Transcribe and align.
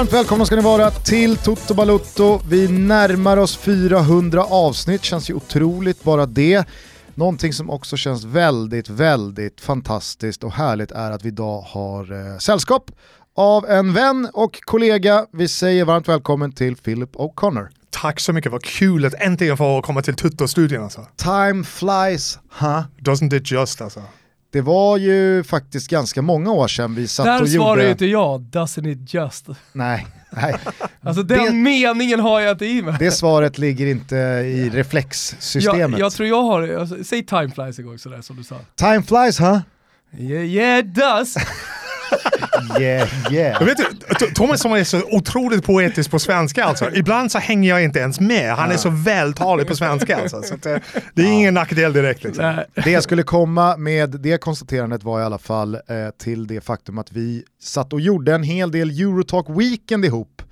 Varmt 0.00 0.12
välkomna 0.12 0.44
ska 0.46 0.56
ni 0.56 0.62
vara 0.62 0.90
till 0.90 1.36
Toto 1.36 1.74
Balutto. 1.74 2.40
Vi 2.48 2.68
närmar 2.68 3.36
oss 3.36 3.56
400 3.56 4.44
avsnitt, 4.44 5.02
känns 5.02 5.30
ju 5.30 5.34
otroligt 5.34 6.04
bara 6.04 6.26
det. 6.26 6.68
Någonting 7.14 7.52
som 7.52 7.70
också 7.70 7.96
känns 7.96 8.24
väldigt, 8.24 8.88
väldigt 8.88 9.60
fantastiskt 9.60 10.44
och 10.44 10.52
härligt 10.52 10.90
är 10.90 11.10
att 11.10 11.24
vi 11.24 11.28
idag 11.28 11.60
har 11.60 12.12
eh, 12.12 12.38
sällskap 12.38 12.90
av 13.34 13.66
en 13.66 13.92
vän 13.92 14.28
och 14.32 14.60
kollega. 14.60 15.26
Vi 15.32 15.48
säger 15.48 15.84
varmt 15.84 16.08
välkommen 16.08 16.52
till 16.52 16.76
Philip 16.76 17.16
O'Connor. 17.16 17.68
Tack 17.90 18.20
så 18.20 18.32
mycket, 18.32 18.52
vad 18.52 18.62
kul 18.62 19.04
att 19.04 19.14
äntligen 19.14 19.56
få 19.56 19.82
komma 19.82 20.02
till 20.02 20.14
Tutto-studion 20.14 20.82
alltså. 20.82 21.06
Time 21.16 21.64
flies, 21.64 22.38
huh? 22.50 22.82
Doesn't 22.98 23.34
it 23.34 23.50
just 23.50 23.80
alltså. 23.80 24.02
Det 24.52 24.60
var 24.60 24.96
ju 24.96 25.44
faktiskt 25.44 25.88
ganska 25.90 26.22
många 26.22 26.50
år 26.52 26.68
sedan 26.68 26.94
vi 26.94 27.08
satt 27.08 27.26
Där 27.26 27.42
och 27.42 27.48
svarar 27.48 27.70
gjorde... 27.70 27.84
ju 27.84 27.90
inte 27.90 28.06
jag, 28.06 28.40
doesn't 28.40 28.88
it 28.92 29.14
just. 29.14 29.46
Nej, 29.72 30.06
nej. 30.30 30.54
Alltså 31.02 31.22
den 31.22 31.44
Det- 31.44 31.52
meningen 31.52 32.20
har 32.20 32.40
jag 32.40 32.52
inte 32.54 32.66
i 32.66 32.82
mig. 32.82 32.94
Det 32.98 33.10
svaret 33.10 33.58
ligger 33.64 33.86
inte 33.86 34.16
i 34.16 34.70
reflexsystemet. 34.70 35.90
jag, 35.90 36.00
jag 36.00 36.12
tror 36.12 36.28
jag 36.28 36.42
har 36.42 36.68
alltså, 36.68 37.04
säg 37.04 37.26
time 37.26 37.50
flies 37.54 37.78
en 37.78 37.86
gång 37.86 37.98
sådär 37.98 38.20
som 38.22 38.36
du 38.36 38.44
sa. 38.44 38.56
Time 38.74 39.02
flies, 39.02 39.38
huh? 39.40 39.58
Yeah, 40.18 40.44
yeah 40.44 40.78
it 40.78 40.94
does! 40.94 41.34
Yeah, 42.80 43.08
yeah. 43.32 43.64
Vet, 43.64 43.78
du, 44.18 44.26
Thomas 44.26 44.60
som 44.60 44.72
är 44.72 44.84
så 44.84 45.02
otroligt 45.10 45.64
poetisk 45.64 46.10
på 46.10 46.18
svenska 46.18 46.64
alltså. 46.64 46.90
Ibland 46.94 47.32
så 47.32 47.38
hänger 47.38 47.70
jag 47.70 47.84
inte 47.84 47.98
ens 47.98 48.20
med. 48.20 48.54
Han 48.54 48.70
är 48.70 48.76
så 48.76 48.90
vältalig 48.90 49.66
på 49.66 49.76
svenska 49.76 50.16
alltså. 50.16 50.42
Så 50.42 50.54
att, 50.54 50.66
eh, 50.66 50.76
det 51.14 51.22
är 51.22 51.26
ingen 51.26 51.54
nackdel 51.54 51.92
direkt 51.92 52.24
liksom. 52.24 52.62
Det 52.74 52.90
jag 52.90 53.02
skulle 53.02 53.22
komma 53.22 53.76
med 53.76 54.10
det 54.10 54.38
konstaterandet 54.38 55.02
var 55.02 55.20
i 55.20 55.24
alla 55.24 55.38
fall 55.38 55.74
eh, 55.74 55.80
till 56.18 56.46
det 56.46 56.60
faktum 56.60 56.98
att 56.98 57.12
vi 57.12 57.44
satt 57.62 57.92
och 57.92 58.00
gjorde 58.00 58.34
en 58.34 58.42
hel 58.42 58.70
del 58.70 58.90
Eurotalk 58.90 59.46
Weekend 59.48 60.04
ihop. 60.04 60.42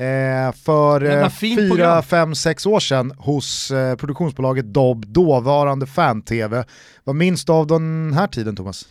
Eh, 0.00 0.52
för 0.52 1.04
eh, 1.04 1.28
fyra, 1.28 1.68
program. 1.68 2.02
fem, 2.02 2.34
sex 2.34 2.66
år 2.66 2.80
sedan 2.80 3.12
hos 3.18 3.70
eh, 3.70 3.96
produktionsbolaget 3.96 4.64
Dobb, 4.64 5.06
dåvarande 5.06 5.86
fan-tv. 5.86 6.64
Vad 7.04 7.16
minns 7.16 7.44
du 7.44 7.52
av 7.52 7.66
den 7.66 8.12
här 8.12 8.26
tiden 8.26 8.56
Thomas? 8.56 8.88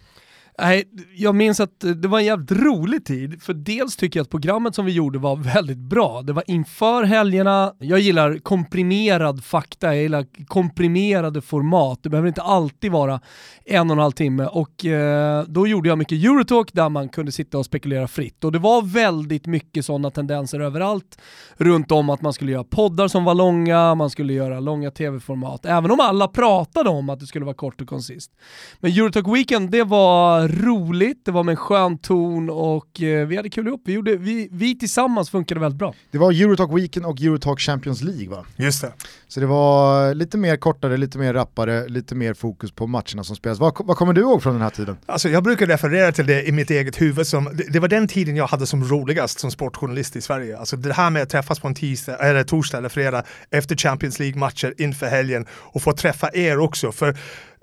Nej, 0.61 0.83
jag 1.15 1.35
minns 1.35 1.59
att 1.59 1.79
det 1.79 2.07
var 2.07 2.19
en 2.19 2.25
jävligt 2.25 2.51
rolig 2.51 3.05
tid, 3.05 3.43
för 3.43 3.53
dels 3.53 3.95
tycker 3.95 4.19
jag 4.19 4.23
att 4.23 4.29
programmet 4.29 4.75
som 4.75 4.85
vi 4.85 4.91
gjorde 4.91 5.19
var 5.19 5.35
väldigt 5.35 5.77
bra. 5.77 6.21
Det 6.21 6.33
var 6.33 6.43
inför 6.47 7.03
helgerna, 7.03 7.73
jag 7.79 7.99
gillar 7.99 8.37
komprimerad 8.37 9.43
fakta, 9.43 9.87
jag 9.87 10.03
gillar 10.03 10.25
komprimerade 10.47 11.41
format. 11.41 11.99
Det 12.03 12.09
behöver 12.09 12.27
inte 12.27 12.41
alltid 12.41 12.91
vara 12.91 13.21
en 13.65 13.89
och 13.89 13.95
en 13.95 13.99
halv 13.99 14.11
timme 14.11 14.45
och 14.45 14.85
eh, 14.85 15.43
då 15.43 15.67
gjorde 15.67 15.89
jag 15.89 15.97
mycket 15.97 16.23
Eurotalk 16.23 16.73
där 16.73 16.89
man 16.89 17.09
kunde 17.09 17.31
sitta 17.31 17.57
och 17.57 17.65
spekulera 17.65 18.07
fritt. 18.07 18.43
Och 18.43 18.51
det 18.51 18.59
var 18.59 18.81
väldigt 18.81 19.45
mycket 19.45 19.85
sådana 19.85 20.11
tendenser 20.11 20.59
överallt 20.59 21.21
runt 21.57 21.91
om 21.91 22.09
att 22.09 22.21
man 22.21 22.33
skulle 22.33 22.51
göra 22.51 22.63
poddar 22.63 23.07
som 23.07 23.23
var 23.23 23.35
långa, 23.35 23.95
man 23.95 24.09
skulle 24.09 24.33
göra 24.33 24.59
långa 24.59 24.91
tv-format, 24.91 25.65
även 25.65 25.91
om 25.91 25.99
alla 25.99 26.27
pratade 26.27 26.89
om 26.89 27.09
att 27.09 27.19
det 27.19 27.25
skulle 27.25 27.45
vara 27.45 27.55
kort 27.55 27.81
och 27.81 27.87
koncist. 27.87 28.31
Men 28.79 28.91
Eurotalk 28.91 29.27
Weekend, 29.27 29.71
det 29.71 29.83
var 29.83 30.48
roligt, 30.49 31.25
det 31.25 31.31
var 31.31 31.43
med 31.43 31.51
en 31.51 31.57
skön 31.57 31.97
ton 31.97 32.49
och 32.49 33.01
eh, 33.01 33.27
vi 33.27 33.35
hade 33.35 33.49
kul 33.49 33.67
ihop. 33.67 33.81
Vi, 33.85 33.93
gjorde, 33.93 34.15
vi, 34.15 34.49
vi 34.51 34.77
tillsammans 34.77 35.29
funkade 35.29 35.59
väldigt 35.59 35.79
bra. 35.79 35.93
Det 36.11 36.17
var 36.17 36.31
Eurotalk 36.31 36.71
Weekend 36.73 37.05
och 37.05 37.21
Eurotalk 37.21 37.59
Champions 37.59 38.01
League 38.01 38.29
va? 38.29 38.45
Just 38.55 38.81
det. 38.81 38.93
Så 39.27 39.39
det 39.39 39.45
var 39.45 40.13
lite 40.13 40.37
mer 40.37 40.57
kortare, 40.57 40.97
lite 40.97 41.17
mer 41.17 41.33
rappare, 41.33 41.87
lite 41.87 42.15
mer 42.15 42.33
fokus 42.33 42.71
på 42.71 42.87
matcherna 42.87 43.23
som 43.23 43.35
spelas. 43.35 43.59
Vad, 43.59 43.73
vad 43.79 43.97
kommer 43.97 44.13
du 44.13 44.21
ihåg 44.21 44.43
från 44.43 44.53
den 44.53 44.61
här 44.61 44.69
tiden? 44.69 44.97
Alltså 45.05 45.29
jag 45.29 45.43
brukar 45.43 45.67
referera 45.67 46.11
till 46.11 46.25
det 46.25 46.47
i 46.47 46.51
mitt 46.51 46.69
eget 46.71 47.01
huvud 47.01 47.27
som, 47.27 47.49
det, 47.53 47.63
det 47.73 47.79
var 47.79 47.87
den 47.87 48.07
tiden 48.07 48.35
jag 48.35 48.47
hade 48.47 48.65
som 48.65 48.83
roligast 48.83 49.39
som 49.39 49.51
sportjournalist 49.51 50.15
i 50.15 50.21
Sverige. 50.21 50.57
Alltså 50.57 50.77
det 50.77 50.93
här 50.93 51.09
med 51.09 51.21
att 51.21 51.29
träffas 51.29 51.59
på 51.59 51.67
en 51.67 51.75
tisdag, 51.75 52.15
eller 52.15 52.43
torsdag 52.43 52.77
eller 52.77 52.89
fredag 52.89 53.23
efter 53.49 53.75
Champions 53.75 54.19
League-matcher 54.19 54.73
inför 54.77 55.07
helgen 55.07 55.45
och 55.51 55.81
få 55.81 55.91
träffa 55.93 56.29
er 56.33 56.59
också. 56.59 56.91
För 56.91 57.17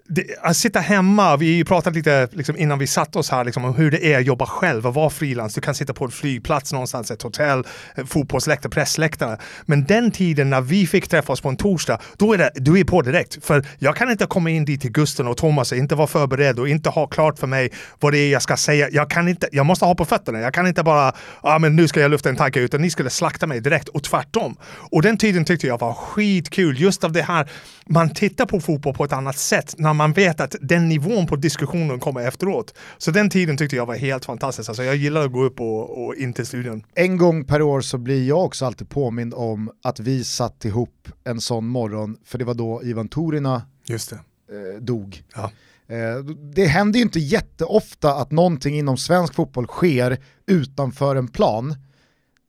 det, 0.08 0.24
att 0.42 0.56
sitta 0.56 0.80
hemma, 0.80 1.36
vi 1.36 1.64
pratade 1.64 1.96
lite 1.96 2.28
liksom, 2.32 2.56
innan 2.56 2.78
vi 2.78 2.86
satte 2.86 3.18
oss 3.18 3.30
här 3.30 3.44
liksom, 3.44 3.64
om 3.64 3.74
hur 3.74 3.90
det 3.90 4.12
är 4.12 4.18
att 4.18 4.26
jobba 4.26 4.46
själv 4.46 4.86
och 4.86 4.94
vara 4.94 5.10
frilans. 5.10 5.54
Du 5.54 5.60
kan 5.60 5.74
sitta 5.74 5.94
på 5.94 6.04
en 6.04 6.10
flygplats 6.10 6.72
någonstans, 6.72 7.10
ett 7.10 7.22
hotell, 7.22 7.64
eh, 7.94 8.04
fotbollsläktare, 8.04 8.70
pressläktare. 8.70 9.38
Men 9.64 9.84
den 9.84 10.10
tiden 10.10 10.50
när 10.50 10.60
vi 10.60 10.86
fick 10.86 11.08
träffa 11.08 11.32
oss 11.32 11.40
på 11.40 11.48
en 11.48 11.56
torsdag, 11.56 11.98
då 12.16 12.32
är 12.32 12.38
det, 12.38 12.50
du 12.54 12.80
är 12.80 12.84
på 12.84 13.02
direkt. 13.02 13.44
För 13.44 13.64
jag 13.78 13.96
kan 13.96 14.10
inte 14.10 14.26
komma 14.26 14.50
in 14.50 14.64
dit 14.64 14.80
till 14.80 14.92
Gusten 14.92 15.28
och 15.28 15.36
Thomas 15.36 15.72
och 15.72 15.78
inte 15.78 15.94
vara 15.94 16.06
förberedd 16.06 16.58
och 16.58 16.68
inte 16.68 16.90
ha 16.90 17.06
klart 17.06 17.38
för 17.38 17.46
mig 17.46 17.72
vad 18.00 18.12
det 18.12 18.18
är 18.18 18.32
jag 18.32 18.42
ska 18.42 18.56
säga. 18.56 18.88
Jag, 18.92 19.10
kan 19.10 19.28
inte, 19.28 19.48
jag 19.52 19.66
måste 19.66 19.84
ha 19.84 19.94
på 19.94 20.04
fötterna. 20.04 20.40
Jag 20.40 20.54
kan 20.54 20.66
inte 20.66 20.82
bara, 20.82 21.06
ja 21.06 21.54
ah, 21.54 21.58
men 21.58 21.76
nu 21.76 21.88
ska 21.88 22.00
jag 22.00 22.10
lufta 22.10 22.28
en 22.28 22.36
tanke, 22.36 22.60
utan 22.60 22.82
ni 22.82 22.90
skulle 22.90 23.10
slakta 23.10 23.46
mig 23.46 23.60
direkt 23.60 23.88
och 23.88 24.02
tvärtom. 24.02 24.56
Och 24.66 25.02
den 25.02 25.16
tiden 25.16 25.44
tyckte 25.44 25.66
jag 25.66 25.80
var 25.80 25.94
skitkul, 25.94 26.80
just 26.80 27.04
av 27.04 27.12
det 27.12 27.22
här, 27.22 27.48
man 27.86 28.10
tittar 28.10 28.46
på 28.46 28.60
fotboll 28.60 28.94
på 28.94 29.04
ett 29.04 29.12
annat 29.12 29.38
sätt 29.38 29.74
när 29.78 29.95
man 29.96 30.12
vet 30.12 30.40
att 30.40 30.56
den 30.60 30.88
nivån 30.88 31.26
på 31.26 31.36
diskussionen 31.36 32.00
kommer 32.00 32.20
efteråt. 32.28 32.74
Så 32.98 33.10
den 33.10 33.30
tiden 33.30 33.56
tyckte 33.56 33.76
jag 33.76 33.86
var 33.86 33.94
helt 33.94 34.24
fantastisk. 34.24 34.68
Alltså 34.68 34.82
jag 34.84 34.96
gillar 34.96 35.24
att 35.24 35.32
gå 35.32 35.44
upp 35.44 35.60
och, 35.60 36.04
och 36.06 36.14
in 36.14 36.32
till 36.32 36.46
studion. 36.46 36.82
En 36.94 37.16
gång 37.16 37.44
per 37.44 37.62
år 37.62 37.80
så 37.80 37.98
blir 37.98 38.28
jag 38.28 38.44
också 38.44 38.66
alltid 38.66 38.88
påmind 38.88 39.34
om 39.34 39.70
att 39.82 40.00
vi 40.00 40.24
satt 40.24 40.64
ihop 40.64 41.08
en 41.24 41.40
sån 41.40 41.66
morgon, 41.68 42.16
för 42.24 42.38
det 42.38 42.44
var 42.44 42.54
då 42.54 42.82
Ivan 42.84 43.08
Torina 43.08 43.62
Just 43.86 44.10
det. 44.10 44.16
eh, 44.16 44.80
dog. 44.82 45.22
Ja. 45.34 45.50
Eh, 45.88 46.24
det 46.54 46.66
händer 46.66 46.98
ju 46.98 47.02
inte 47.02 47.18
jätteofta 47.20 48.14
att 48.14 48.30
någonting 48.30 48.78
inom 48.78 48.96
svensk 48.96 49.34
fotboll 49.34 49.66
sker 49.66 50.18
utanför 50.46 51.16
en 51.16 51.28
plan 51.28 51.74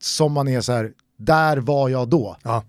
som 0.02 0.31
man 0.34 0.47
är 0.47 0.62
så 0.62 0.72
här, 0.72 0.91
där 1.18 1.57
var 1.57 1.90
jag 1.90 2.09
då. 2.09 2.38
Ja. 2.44 2.63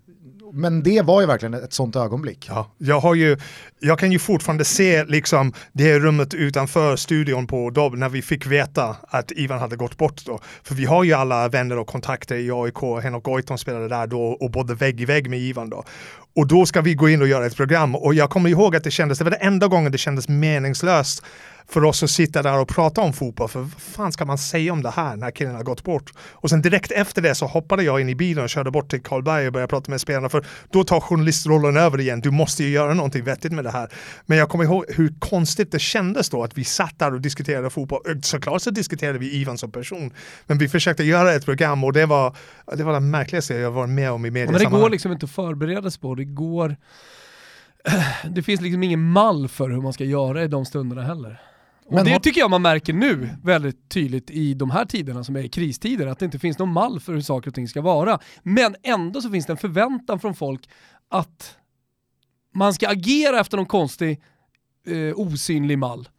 Men 0.53 0.83
det 0.83 1.01
var 1.01 1.21
ju 1.21 1.27
verkligen 1.27 1.53
ett 1.53 1.73
sånt 1.73 1.95
ögonblick. 1.95 2.45
Ja, 2.49 2.71
jag, 2.77 2.99
har 2.99 3.15
ju, 3.15 3.37
jag 3.79 3.99
kan 3.99 4.11
ju 4.11 4.19
fortfarande 4.19 4.65
se 4.65 5.03
liksom 5.03 5.53
det 5.71 5.99
rummet 5.99 6.33
utanför 6.33 6.95
studion 6.95 7.47
på 7.47 7.69
Dobb 7.69 7.95
när 7.95 8.09
vi 8.09 8.21
fick 8.21 8.45
veta 8.45 8.95
att 9.07 9.31
Ivan 9.31 9.59
hade 9.59 9.75
gått 9.75 9.97
bort 9.97 10.25
då. 10.25 10.39
För 10.63 10.75
vi 10.75 10.85
har 10.85 11.03
ju 11.03 11.13
alla 11.13 11.47
vänner 11.47 11.77
och 11.77 11.87
kontakter 11.87 12.35
i 12.35 12.51
AIK, 12.51 13.03
Henok 13.03 13.23
Goitom 13.23 13.57
spelade 13.57 13.87
där 13.87 14.07
då 14.07 14.21
och 14.21 14.51
bodde 14.51 14.75
vägg 14.75 15.01
i 15.01 15.05
vägg 15.05 15.29
med 15.29 15.39
Ivan 15.39 15.69
då. 15.69 15.83
Och 16.35 16.47
då 16.47 16.65
ska 16.65 16.81
vi 16.81 16.93
gå 16.93 17.09
in 17.09 17.21
och 17.21 17.27
göra 17.27 17.45
ett 17.45 17.55
program 17.55 17.95
och 17.95 18.13
jag 18.13 18.29
kommer 18.29 18.49
ihåg 18.49 18.75
att 18.75 18.83
det 18.83 18.91
kändes, 18.91 19.17
det 19.17 19.23
var 19.23 19.31
den 19.31 19.41
enda 19.41 19.67
gången 19.67 19.91
det 19.91 19.97
kändes 19.97 20.27
meningslöst 20.27 21.23
för 21.67 21.83
oss 21.83 22.03
att 22.03 22.09
sitta 22.09 22.43
där 22.43 22.59
och 22.59 22.67
prata 22.67 23.01
om 23.01 23.13
fotboll. 23.13 23.49
För 23.49 23.59
vad 23.59 23.71
fan 23.71 24.11
ska 24.11 24.25
man 24.25 24.37
säga 24.37 24.73
om 24.73 24.81
det 24.83 24.89
här 24.89 25.15
när 25.15 25.31
killen 25.31 25.55
har 25.55 25.63
gått 25.63 25.83
bort? 25.83 26.11
Och 26.31 26.49
sen 26.49 26.61
direkt 26.61 26.91
efter 26.91 27.21
det 27.21 27.35
så 27.35 27.45
hoppade 27.45 27.83
jag 27.83 28.01
in 28.01 28.09
i 28.09 28.15
bilen 28.15 28.43
och 28.43 28.49
körde 28.49 28.71
bort 28.71 28.89
till 28.89 29.01
Karlberg 29.01 29.47
och 29.47 29.53
började 29.53 29.69
prata 29.69 29.91
med 29.91 30.01
spelarna. 30.01 30.29
För 30.29 30.45
då 30.71 30.83
tar 30.83 30.99
journalistrollen 30.99 31.77
över 31.77 31.99
igen. 31.99 32.21
Du 32.21 32.31
måste 32.31 32.63
ju 32.63 32.69
göra 32.69 32.93
någonting 32.93 33.23
vettigt 33.23 33.51
med 33.51 33.63
det 33.63 33.71
här. 33.71 33.89
Men 34.25 34.37
jag 34.37 34.49
kommer 34.49 34.63
ihåg 34.63 34.85
hur 34.87 35.13
konstigt 35.19 35.71
det 35.71 35.79
kändes 35.79 36.29
då 36.29 36.43
att 36.43 36.57
vi 36.57 36.63
satt 36.63 36.99
där 36.99 37.13
och 37.13 37.21
diskuterade 37.21 37.69
fotboll. 37.69 38.01
Såklart 38.21 38.61
så 38.61 38.69
diskuterade 38.69 39.19
vi 39.19 39.33
Ivan 39.33 39.57
som 39.57 39.71
person. 39.71 40.11
Men 40.47 40.57
vi 40.57 40.69
försökte 40.69 41.03
göra 41.03 41.33
ett 41.33 41.45
program 41.45 41.83
och 41.83 41.93
det 41.93 42.05
var 42.05 42.35
det, 42.75 42.83
var 42.83 42.93
det 42.93 42.99
märkligaste 42.99 43.53
jag 43.53 43.71
varit 43.71 43.89
med 43.89 44.11
om 44.11 44.25
i 44.25 44.31
Men 44.31 44.53
det 44.53 44.65
går 44.65 44.89
liksom 44.89 45.11
inte 45.11 45.25
att 45.25 45.31
förbereda 45.31 45.91
sig 45.91 46.01
på, 46.01 46.15
det 46.15 46.25
går... 46.25 46.75
Det 48.29 48.43
finns 48.43 48.61
liksom 48.61 48.83
ingen 48.83 49.11
mall 49.11 49.47
för 49.47 49.69
hur 49.69 49.81
man 49.81 49.93
ska 49.93 50.03
göra 50.03 50.43
i 50.43 50.47
de 50.47 50.65
stunderna 50.65 51.03
heller. 51.03 51.41
Och 51.89 51.95
Men 51.95 52.05
det 52.05 52.11
har- 52.11 52.19
tycker 52.19 52.41
jag 52.41 52.49
man 52.49 52.61
märker 52.61 52.93
nu 52.93 53.29
väldigt 53.43 53.89
tydligt 53.89 54.29
i 54.31 54.53
de 54.53 54.69
här 54.71 54.85
tiderna 54.85 55.23
som 55.23 55.35
är 55.35 55.47
kristider, 55.47 56.07
att 56.07 56.19
det 56.19 56.25
inte 56.25 56.39
finns 56.39 56.57
någon 56.59 56.73
mall 56.73 56.99
för 56.99 57.13
hur 57.13 57.21
saker 57.21 57.49
och 57.49 57.55
ting 57.55 57.67
ska 57.67 57.81
vara. 57.81 58.19
Men 58.43 58.75
ändå 58.83 59.21
så 59.21 59.29
finns 59.31 59.45
det 59.45 59.53
en 59.53 59.57
förväntan 59.57 60.19
från 60.19 60.35
folk 60.35 60.69
att 61.09 61.55
man 62.55 62.73
ska 62.73 62.87
agera 62.89 63.39
efter 63.39 63.57
någon 63.57 63.65
konstig 63.65 64.21
eh, 64.87 65.13
osynlig 65.19 65.77
mall. 65.77 66.09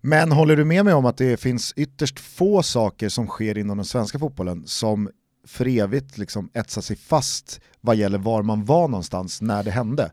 Men 0.00 0.32
håller 0.32 0.56
du 0.56 0.64
med 0.64 0.84
mig 0.84 0.94
om 0.94 1.06
att 1.06 1.16
det 1.16 1.40
finns 1.40 1.72
ytterst 1.76 2.20
få 2.20 2.62
saker 2.62 3.08
som 3.08 3.26
sker 3.26 3.58
inom 3.58 3.76
den 3.78 3.86
svenska 3.86 4.18
fotbollen 4.18 4.66
som 4.66 5.10
för 5.46 5.68
evigt 5.68 6.18
liksom 6.18 6.50
etsar 6.54 6.82
sig 6.82 6.96
fast 6.96 7.60
vad 7.80 7.96
gäller 7.96 8.18
var 8.18 8.42
man 8.42 8.64
var 8.64 8.88
någonstans 8.88 9.42
när 9.42 9.62
det 9.62 9.70
hände? 9.70 10.12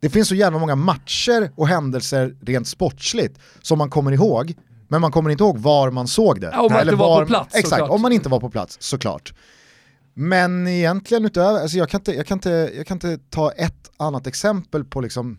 Det 0.00 0.10
finns 0.10 0.28
så 0.28 0.34
jävla 0.34 0.58
många 0.58 0.74
matcher 0.76 1.50
och 1.56 1.68
händelser 1.68 2.36
rent 2.42 2.68
sportsligt 2.68 3.38
som 3.62 3.78
man 3.78 3.90
kommer 3.90 4.12
ihåg, 4.12 4.54
men 4.88 5.00
man 5.00 5.12
kommer 5.12 5.30
inte 5.30 5.44
ihåg 5.44 5.58
var 5.58 5.90
man 5.90 6.08
såg 6.08 6.40
det. 6.40 6.50
Ja, 6.52 6.60
om 6.62 6.72
man 6.72 6.82
inte 6.82 6.96
var 6.96 7.20
på 7.20 7.26
plats, 7.26 7.54
Exakt, 7.54 7.68
såklart. 7.70 7.90
om 7.90 8.02
man 8.02 8.12
inte 8.12 8.28
var 8.28 8.40
på 8.40 8.50
plats 8.50 8.76
såklart. 8.80 9.34
Men 10.14 10.66
egentligen 10.68 11.24
utöver, 11.24 11.60
alltså 11.60 11.78
jag, 11.78 11.88
kan 11.88 12.00
inte, 12.00 12.12
jag, 12.12 12.26
kan 12.26 12.36
inte, 12.36 12.70
jag 12.76 12.86
kan 12.86 12.94
inte 12.94 13.18
ta 13.30 13.50
ett 13.52 13.90
annat 13.96 14.26
exempel 14.26 14.84
på 14.84 15.00
liksom 15.00 15.38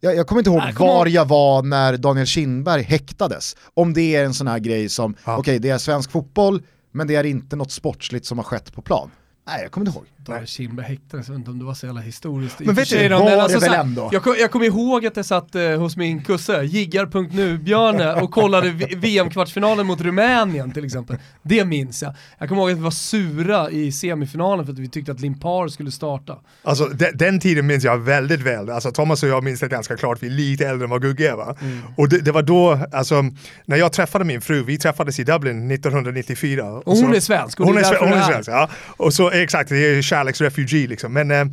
jag, 0.00 0.16
jag 0.16 0.26
kommer 0.26 0.40
inte 0.40 0.50
ihåg 0.50 0.58
Nej, 0.58 0.74
kom 0.74 0.86
var 0.86 1.06
jag 1.06 1.24
var 1.24 1.62
när 1.62 1.96
Daniel 1.96 2.26
Kindberg 2.26 2.82
häktades. 2.82 3.56
Om 3.74 3.92
det 3.94 4.16
är 4.16 4.24
en 4.24 4.34
sån 4.34 4.46
här 4.46 4.58
grej 4.58 4.88
som, 4.88 5.14
Ja. 5.24 5.36
okej 5.38 5.58
det 5.58 5.70
är 5.70 5.78
svensk 5.78 6.10
fotboll, 6.10 6.62
men 6.92 7.06
det 7.06 7.14
är 7.16 7.24
inte 7.24 7.56
något 7.56 7.72
sportsligt 7.72 8.26
som 8.26 8.38
har 8.38 8.44
skett 8.44 8.72
på 8.72 8.82
plan. 8.82 9.10
Nej, 9.46 9.62
jag 9.62 9.70
kommer 9.72 9.86
inte 9.86 9.98
ihåg. 9.98 10.06
David 10.26 10.48
Kindberg 10.48 10.86
häktades, 10.86 11.28
jag 11.28 11.32
vet 11.34 11.38
inte 11.38 11.50
om 11.50 11.58
det 11.58 11.64
var 11.64 11.74
så 11.74 11.86
jävla 11.86 12.00
historiskt. 12.00 12.58
Men 12.60 12.68
och 12.68 12.78
vet 12.78 12.90
du, 12.90 13.08
var 13.08 13.18
men 13.18 13.26
det 13.26 13.42
alltså 13.42 13.58
väl 13.58 13.74
ändå? 13.74 14.08
Jag, 14.12 14.22
kom- 14.22 14.36
jag 14.40 14.50
kommer 14.50 14.66
ihåg 14.66 15.06
att 15.06 15.16
jag 15.16 15.24
satt 15.26 15.54
eh, 15.54 15.62
hos 15.78 15.96
min 15.96 16.24
kusse, 16.24 16.62
jiggar.nu, 16.62 17.58
Björne, 17.58 18.12
och 18.14 18.30
kollade 18.30 18.70
VM-kvartsfinalen 18.96 19.86
mot 19.86 20.00
Rumänien 20.00 20.70
till 20.72 20.84
exempel. 20.84 21.16
Det 21.42 21.64
minns 21.64 22.02
jag. 22.02 22.14
Jag 22.38 22.48
kommer 22.48 22.62
ihåg 22.62 22.70
att 22.70 22.76
vi 22.76 22.80
var 22.82 22.90
sura 22.90 23.70
i 23.70 23.92
semifinalen 23.92 24.66
för 24.66 24.72
att 24.72 24.78
vi 24.78 24.88
tyckte 24.88 25.12
att 25.12 25.20
Limpar 25.20 25.68
skulle 25.68 25.90
starta. 25.90 26.36
Alltså 26.62 26.84
de, 26.86 27.10
den 27.14 27.40
tiden 27.40 27.66
minns 27.66 27.84
jag 27.84 27.98
väldigt 27.98 28.40
väl. 28.40 28.70
Alltså 28.70 28.90
Thomas 28.92 29.22
och 29.22 29.28
jag 29.28 29.44
minns 29.44 29.60
det 29.60 29.68
ganska 29.68 29.96
klart, 29.96 30.22
vi 30.22 30.26
är 30.26 30.30
lite 30.30 30.66
äldre 30.68 30.84
än 30.84 30.90
vad 30.90 31.02
Gugge 31.02 31.30
är 31.30 31.36
va? 31.36 31.56
Mm. 31.60 31.78
Och 31.96 32.08
det, 32.08 32.18
det 32.18 32.32
var 32.32 32.42
då, 32.42 32.78
alltså, 32.92 33.24
när 33.64 33.76
jag 33.76 33.92
träffade 33.92 34.24
min 34.24 34.40
fru, 34.40 34.62
vi 34.62 34.78
träffades 34.78 35.20
i 35.20 35.24
Dublin 35.24 35.70
1994. 35.70 36.64
Och 36.72 36.82
hon 36.84 36.96
så- 36.96 37.14
är 37.14 37.20
svensk 37.20 37.60
och 37.60 37.66
Hon 37.66 37.78
är, 37.78 37.94
är 37.94 37.98
hon 38.00 38.12
är. 38.18 38.22
svensk, 38.22 38.50
ja. 38.50 38.68
Och 38.86 39.14
så 39.14 39.30
exakt, 39.30 39.68
det 39.70 39.76
är 39.76 40.02
kärleksrefugee 40.10 40.86
liksom. 40.86 41.12
Men 41.12 41.30
eh, 41.30 41.44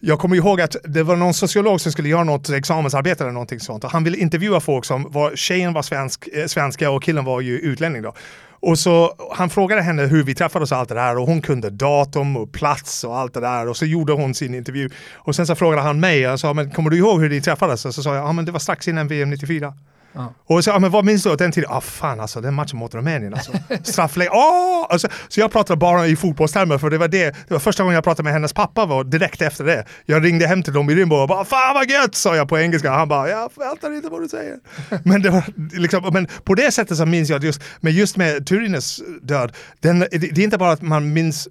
jag 0.00 0.18
kommer 0.18 0.36
ihåg 0.36 0.60
att 0.60 0.76
det 0.84 1.02
var 1.02 1.16
någon 1.16 1.34
sociolog 1.34 1.80
som 1.80 1.92
skulle 1.92 2.08
göra 2.08 2.24
något 2.24 2.50
examensarbete 2.50 3.24
eller 3.24 3.32
någonting 3.32 3.60
sånt 3.60 3.84
och 3.84 3.90
han 3.90 4.04
ville 4.04 4.16
intervjua 4.16 4.60
folk 4.60 4.84
som 4.84 5.12
var, 5.12 5.36
tjejen 5.36 5.72
var 5.72 5.82
svensk, 5.82 6.28
eh, 6.32 6.46
svenska 6.46 6.90
och 6.90 7.02
killen 7.02 7.24
var 7.24 7.40
ju 7.40 7.58
utlänning 7.58 8.02
då. 8.02 8.14
Och 8.60 8.78
så 8.78 9.14
han 9.32 9.50
frågade 9.50 9.82
henne 9.82 10.02
hur 10.02 10.22
vi 10.22 10.34
träffades 10.34 10.72
och 10.72 10.78
allt 10.78 10.88
det 10.88 10.94
där 10.94 11.18
och 11.18 11.26
hon 11.26 11.42
kunde 11.42 11.70
datum 11.70 12.36
och 12.36 12.52
plats 12.52 13.04
och 13.04 13.18
allt 13.18 13.34
det 13.34 13.40
där 13.40 13.68
och 13.68 13.76
så 13.76 13.86
gjorde 13.86 14.12
hon 14.12 14.34
sin 14.34 14.54
intervju. 14.54 14.90
Och 15.14 15.36
sen 15.36 15.46
så 15.46 15.54
frågade 15.54 15.82
han 15.82 16.00
mig 16.00 16.28
och 16.28 16.40
sa, 16.40 16.54
men 16.54 16.70
kommer 16.70 16.90
du 16.90 16.96
ihåg 16.96 17.20
hur 17.20 17.30
ni 17.30 17.40
träffades? 17.40 17.84
Och 17.84 17.94
så 17.94 18.02
sa 18.02 18.14
jag, 18.14 18.24
ja 18.24 18.32
men 18.32 18.44
det 18.44 18.52
var 18.52 18.58
strax 18.58 18.88
innan 18.88 19.08
VM 19.08 19.30
94. 19.30 19.74
Ja. 20.16 20.34
Och 20.46 20.64
så, 20.64 20.70
ja, 20.70 20.78
men 20.78 20.90
vad 20.90 21.04
minns 21.04 21.22
du 21.22 21.36
den 21.36 21.52
tiden? 21.52 21.70
Ah 21.72 21.80
fan 21.80 22.20
alltså, 22.20 22.40
den 22.40 22.54
matchen 22.54 22.78
mot 22.78 22.94
Rumänien 22.94 23.34
alltså. 23.34 23.52
Straffläge, 23.82 24.30
åh! 24.32 24.86
Alltså, 24.90 25.08
så 25.28 25.40
jag 25.40 25.52
pratade 25.52 25.76
bara 25.76 26.06
i 26.06 26.16
fotbollstermer 26.16 26.78
för 26.78 26.90
det 26.90 26.98
var 26.98 27.08
det, 27.08 27.24
det 27.30 27.50
var 27.50 27.58
första 27.58 27.82
gången 27.82 27.94
jag 27.94 28.04
pratade 28.04 28.24
med 28.24 28.32
hennes 28.32 28.52
pappa 28.52 28.86
var 28.86 29.04
direkt 29.04 29.42
efter 29.42 29.64
det. 29.64 29.84
Jag 30.04 30.24
ringde 30.24 30.46
hem 30.46 30.62
till 30.62 30.72
dem 30.72 30.90
i 30.90 30.94
Rimbo 30.94 31.16
och 31.16 31.28
bara 31.28 31.44
fan 31.44 31.74
vad 31.74 31.90
gött 31.90 32.14
sa 32.14 32.36
jag 32.36 32.48
på 32.48 32.58
engelska. 32.58 32.90
Han 32.90 33.08
bara 33.08 33.28
jag 33.28 33.52
förväntar 33.52 33.92
inte 33.96 34.08
vad 34.08 34.22
du 34.22 34.28
säger. 34.28 34.56
men, 35.04 35.22
det 35.22 35.30
var, 35.30 35.44
liksom, 35.78 36.10
men 36.12 36.28
på 36.44 36.54
det 36.54 36.72
sättet 36.72 36.96
så 36.96 37.06
minns 37.06 37.30
jag 37.30 37.36
att 37.36 37.44
just, 37.44 37.62
men 37.80 37.92
just 37.92 38.16
med 38.16 38.46
Turines 38.46 39.02
död, 39.22 39.52
den, 39.80 39.98
det, 39.98 40.08
det 40.10 40.38
är 40.38 40.44
inte 40.44 40.58
bara 40.58 40.72
att 40.72 40.82
man 40.82 41.12
minns 41.12 41.48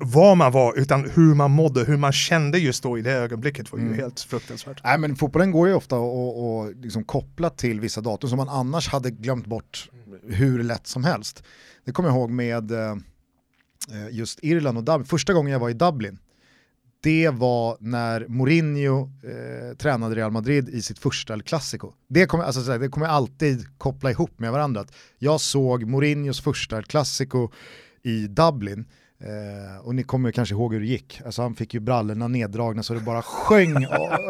var 0.00 0.34
man 0.34 0.52
var 0.52 0.78
utan 0.78 1.10
hur 1.10 1.34
man 1.34 1.50
mådde, 1.50 1.84
hur 1.84 1.96
man 1.96 2.12
kände 2.12 2.58
just 2.58 2.82
då 2.82 2.98
i 2.98 3.02
det 3.02 3.12
ögonblicket 3.12 3.72
var 3.72 3.78
ju 3.78 3.94
helt 3.94 4.20
fruktansvärt. 4.20 4.80
Nej 4.84 4.98
men 4.98 5.16
fotbollen 5.16 5.50
går 5.50 5.68
ju 5.68 5.74
ofta 5.74 5.96
och, 5.96 6.58
och 6.58 6.74
liksom 6.76 7.04
koppla 7.04 7.50
till 7.50 7.80
vissa 7.80 8.00
datum 8.00 8.30
som 8.30 8.36
man 8.36 8.48
annars 8.48 8.88
hade 8.88 9.10
glömt 9.10 9.46
bort 9.46 9.90
hur 10.28 10.62
lätt 10.62 10.86
som 10.86 11.04
helst. 11.04 11.42
Det 11.84 11.92
kommer 11.92 12.08
jag 12.08 12.18
ihåg 12.18 12.30
med 12.30 12.70
eh, 12.70 12.90
eh, 13.90 14.08
just 14.10 14.38
Irland 14.42 14.78
och 14.78 14.84
Dublin. 14.84 15.04
Första 15.06 15.32
gången 15.32 15.52
jag 15.52 15.60
var 15.60 15.70
i 15.70 15.74
Dublin, 15.74 16.18
det 17.02 17.30
var 17.30 17.76
när 17.80 18.26
Mourinho 18.28 19.10
eh, 19.22 19.76
tränade 19.76 20.14
Real 20.14 20.30
Madrid 20.30 20.68
i 20.68 20.82
sitt 20.82 20.98
första 20.98 21.34
El 21.34 21.42
Clasico. 21.42 21.92
Det 22.08 22.26
kommer, 22.26 22.44
alltså, 22.44 22.78
det 22.78 22.88
kommer 22.88 23.06
jag 23.06 23.14
alltid 23.14 23.78
koppla 23.78 24.10
ihop 24.10 24.38
med 24.38 24.52
varandra. 24.52 24.84
Jag 25.18 25.40
såg 25.40 25.84
Mourinhos 25.84 26.40
första 26.40 26.76
El 26.76 26.84
Clasico 26.84 27.50
i 28.02 28.26
Dublin. 28.26 28.84
Eh, 29.20 29.86
och 29.86 29.94
ni 29.94 30.02
kommer 30.02 30.32
kanske 30.32 30.54
ihåg 30.54 30.72
hur 30.72 30.80
det 30.80 30.86
gick. 30.86 31.20
Alltså 31.26 31.42
han 31.42 31.54
fick 31.54 31.74
ju 31.74 31.80
brallorna 31.80 32.28
neddragna 32.28 32.82
så 32.82 32.94
det 32.94 33.00
bara 33.00 33.22
sjöng 33.22 33.86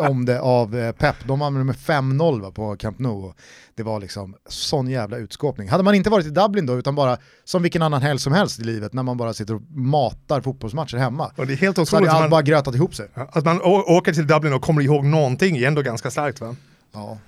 om 0.09 0.25
det 0.25 0.41
av 0.41 0.77
eh, 0.79 0.93
Pep. 0.93 1.15
De 1.25 1.43
använde 1.43 1.65
med 1.65 1.77
5-0 1.77 2.41
va, 2.43 2.51
på 2.51 2.77
Camp 2.77 2.99
Nou. 2.99 3.33
Det 3.75 3.83
var 3.83 4.01
liksom 4.01 4.35
sån 4.49 4.89
jävla 4.89 5.17
utskåpning. 5.17 5.69
Hade 5.69 5.83
man 5.83 5.95
inte 5.95 6.11
varit 6.11 6.27
i 6.27 6.31
Dublin 6.31 6.67
då, 6.67 6.79
utan 6.79 6.95
bara 6.95 7.17
som 7.45 7.63
vilken 7.63 7.83
annan 7.83 8.03
helg 8.03 8.19
som 8.19 8.33
helst 8.33 8.61
i 8.61 8.65
livet, 8.65 8.93
när 8.93 9.03
man 9.03 9.17
bara 9.17 9.35
sitter 9.35 9.55
och 9.55 9.63
matar 9.71 10.41
fotbollsmatcher 10.41 10.97
hemma, 10.97 11.31
Och 11.37 11.47
det 11.47 11.53
är 11.53 11.57
helt 11.57 11.77
så 11.77 11.81
hade 11.81 11.89
otroligt. 11.97 12.11
allt 12.11 12.21
man- 12.21 12.31
bara 12.31 12.43
grötat 12.43 12.75
ihop 12.75 12.95
sig. 12.95 13.09
Att 13.15 13.45
man 13.45 13.61
åker 13.65 14.13
till 14.13 14.27
Dublin 14.27 14.53
och 14.53 14.63
kommer 14.63 14.83
ihåg 14.83 15.05
någonting 15.05 15.57
är 15.57 15.69
ändå 15.69 15.83
ganska 15.83 16.11
starkt 16.11 16.41
va? 16.41 16.57
Ja. 16.97 17.19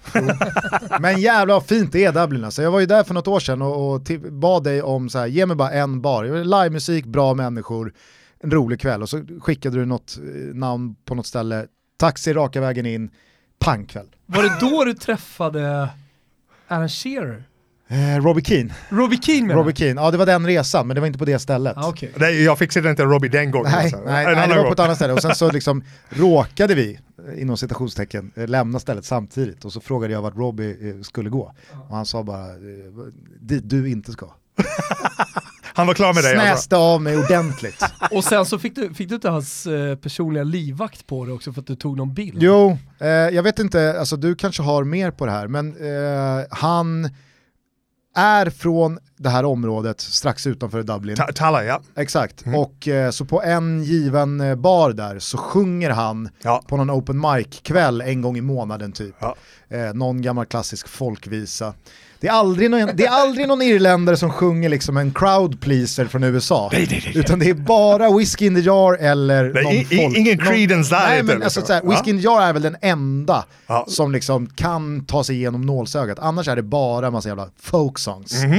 Men 1.00 1.20
jävlar 1.20 1.55
vad 1.55 1.67
fint 1.67 1.93
det 1.93 2.05
är 2.05 2.12
Dublin 2.12 2.44
alltså. 2.44 2.62
Jag 2.62 2.70
var 2.70 2.81
ju 2.81 2.87
där 2.87 3.05
för 3.05 3.15
något 3.15 3.29
år 3.29 3.41
sedan 3.41 3.62
och, 3.62 3.94
och 3.94 4.00
bad 4.31 4.65
dig 4.65 4.82
om 4.82 5.09
så 5.09 5.19
här, 5.19 5.26
ge 5.26 5.47
mig 5.47 5.56
bara 5.56 5.70
en 5.70 6.00
bar. 6.00 6.25
Jag 6.25 6.47
Livemusik, 6.47 7.05
bra 7.05 7.35
människor, 7.35 7.93
en 8.41 8.50
rolig 8.50 8.81
kväll 8.81 9.03
och 9.03 9.09
så 9.09 9.25
skickade 9.41 9.79
du 9.79 9.87
något 9.87 10.19
eh, 10.19 10.55
namn 10.55 10.94
på 11.05 11.15
något 11.15 11.26
ställe, 11.26 11.67
taxi 11.97 12.32
raka 12.32 12.61
vägen 12.61 12.87
in, 12.87 13.11
pangkväll. 13.59 14.06
Var 14.26 14.43
det 14.43 14.56
då 14.61 14.85
du 14.85 14.94
träffade 14.94 15.88
Alan 16.69 16.88
Shearer? 16.88 17.44
Eh, 17.90 18.23
Robbie 18.23 18.44
Keane, 18.44 18.75
Robbie 18.88 19.19
Keane 19.23 19.46
menar 19.46 19.55
Robbie 19.55 19.75
Keane, 19.75 20.00
ja 20.00 20.11
det 20.11 20.17
var 20.17 20.26
den 20.26 20.46
resan 20.46 20.87
men 20.87 20.94
det 20.94 21.00
var 21.00 21.06
inte 21.06 21.19
på 21.19 21.25
det 21.25 21.38
stället. 21.38 21.76
Ah, 21.76 21.88
okej. 21.88 22.12
Nej, 22.17 22.44
jag 22.44 22.58
fixade 22.58 22.90
inte 22.90 23.05
Robbie 23.05 23.29
den 23.29 23.50
gången. 23.50 23.73
Nej, 23.73 23.82
alltså. 23.82 24.00
nej, 24.06 24.25
nej, 24.35 24.49
det 24.49 24.55
var 24.55 24.64
på 24.64 24.73
ett 24.73 24.81
annat 24.81 24.96
ställe 24.96 25.12
och 25.12 25.23
sen 25.23 25.35
så 25.35 25.50
liksom 25.52 25.85
råkade 26.08 26.75
vi, 26.75 26.99
eh, 27.29 27.43
inom 27.43 27.56
citationstecken, 27.56 28.32
eh, 28.37 28.49
lämna 28.49 28.79
stället 28.79 29.05
samtidigt 29.05 29.64
och 29.64 29.73
så 29.73 29.81
frågade 29.81 30.12
jag 30.12 30.23
vart 30.23 30.37
Robbie 30.37 30.90
eh, 30.90 31.02
skulle 31.02 31.31
gå. 31.31 31.55
Och 31.88 31.96
han 31.96 32.06
sa 32.06 32.23
bara, 32.23 32.46
dit 33.40 33.70
du 33.70 33.91
inte 33.91 34.12
ska. 34.12 34.26
Han 35.79 35.87
var 35.87 35.94
klar 35.94 36.14
med 36.14 36.23
dig 36.23 36.32
alltså. 36.32 36.46
Snäste 36.46 36.76
av 36.76 37.02
mig 37.02 37.17
ordentligt. 37.19 37.82
Och 38.11 38.25
sen 38.25 38.46
så 38.46 38.58
fick 38.58 38.75
du, 38.75 38.94
fick 38.94 39.08
du 39.08 39.14
inte 39.14 39.29
hans 39.29 39.67
eh, 39.67 39.96
personliga 39.96 40.44
livvakt 40.44 41.06
på 41.06 41.25
det 41.25 41.32
också 41.32 41.52
för 41.52 41.61
att 41.61 41.67
du 41.67 41.76
tog 41.76 41.96
någon 41.96 42.14
bild? 42.14 42.43
Jo, 42.43 42.79
eh, 42.99 43.08
jag 43.08 43.43
vet 43.43 43.58
inte, 43.58 43.99
alltså 43.99 44.17
du 44.17 44.34
kanske 44.34 44.62
har 44.62 44.84
mer 44.84 45.11
på 45.11 45.26
det 45.26 45.32
här, 45.32 45.49
men 45.49 45.76
eh, 45.76 46.46
han 46.50 47.11
är 48.14 48.50
från 48.50 48.99
det 49.16 49.28
här 49.28 49.44
området 49.44 50.00
strax 50.00 50.46
utanför 50.46 50.82
Dublin. 50.82 51.16
Ta- 51.16 51.32
Talla, 51.32 51.64
ja. 51.64 51.81
Exakt, 51.96 52.44
och 52.56 52.88
eh, 52.88 53.10
så 53.10 53.25
på 53.25 53.43
en 53.43 53.82
given 53.82 54.40
eh, 54.40 54.55
bar 54.55 54.93
där 54.93 55.19
så 55.19 55.38
sjunger 55.38 55.90
han 55.90 56.28
ja. 56.43 56.62
på 56.69 56.76
någon 56.76 56.90
open 56.90 57.20
mic-kväll 57.20 58.00
en 58.00 58.22
gång 58.22 58.37
i 58.37 58.40
månaden 58.40 58.93
typ. 58.93 59.14
Ja. 59.19 59.37
Eh, 59.69 59.94
någon 59.94 60.22
gammal 60.22 60.46
klassisk 60.46 60.88
folkvisa. 60.88 61.75
Det 62.20 62.29
är, 62.29 62.32
aldrig 62.32 62.70
någon, 62.70 62.91
det 62.94 63.06
är 63.06 63.11
aldrig 63.11 63.49
någon 63.49 63.62
irländare 63.62 64.17
som 64.17 64.31
sjunger 64.31 64.69
liksom 64.69 64.97
en 64.97 65.12
crowd 65.12 65.61
pleaser 65.61 66.06
från 66.06 66.25
USA. 66.25 66.69
Nej, 66.73 66.87
nej, 66.91 67.03
nej. 67.05 67.19
Utan 67.19 67.38
det 67.38 67.50
är 67.50 67.55
bara 67.55 68.11
Whiskey 68.17 68.47
in 68.47 68.55
the 68.55 68.61
jar 68.61 68.94
eller 69.00 69.53
Nej, 69.55 69.62
någon 69.65 69.73
i- 69.73 69.85
folk. 69.85 70.17
ingen 70.17 70.38
Creedence 70.38 70.94
där 70.94 71.06
Nej 71.09 71.23
men 71.23 71.43
alltså 71.43 71.61
liksom. 71.61 71.67
såhär, 71.67 71.82
Whiskey 71.91 72.11
in 72.11 72.17
the 72.19 72.25
jar 72.25 72.43
är 72.43 72.53
väl 72.53 72.62
den 72.62 72.76
enda 72.82 73.44
Ja. 73.67 73.84
som 73.89 74.13
liksom 74.13 74.46
kan 74.46 75.05
ta 75.05 75.25
sig 75.25 75.37
igenom 75.37 75.63
nålsögat. 75.67 76.19
Annars 76.19 76.48
är 76.48 76.56
det 76.56 76.63
bara 76.63 77.10
massa 77.10 77.29
jävla 77.29 77.48
folk 77.60 77.98
songs. 77.98 78.32
Mhm. 78.44 78.53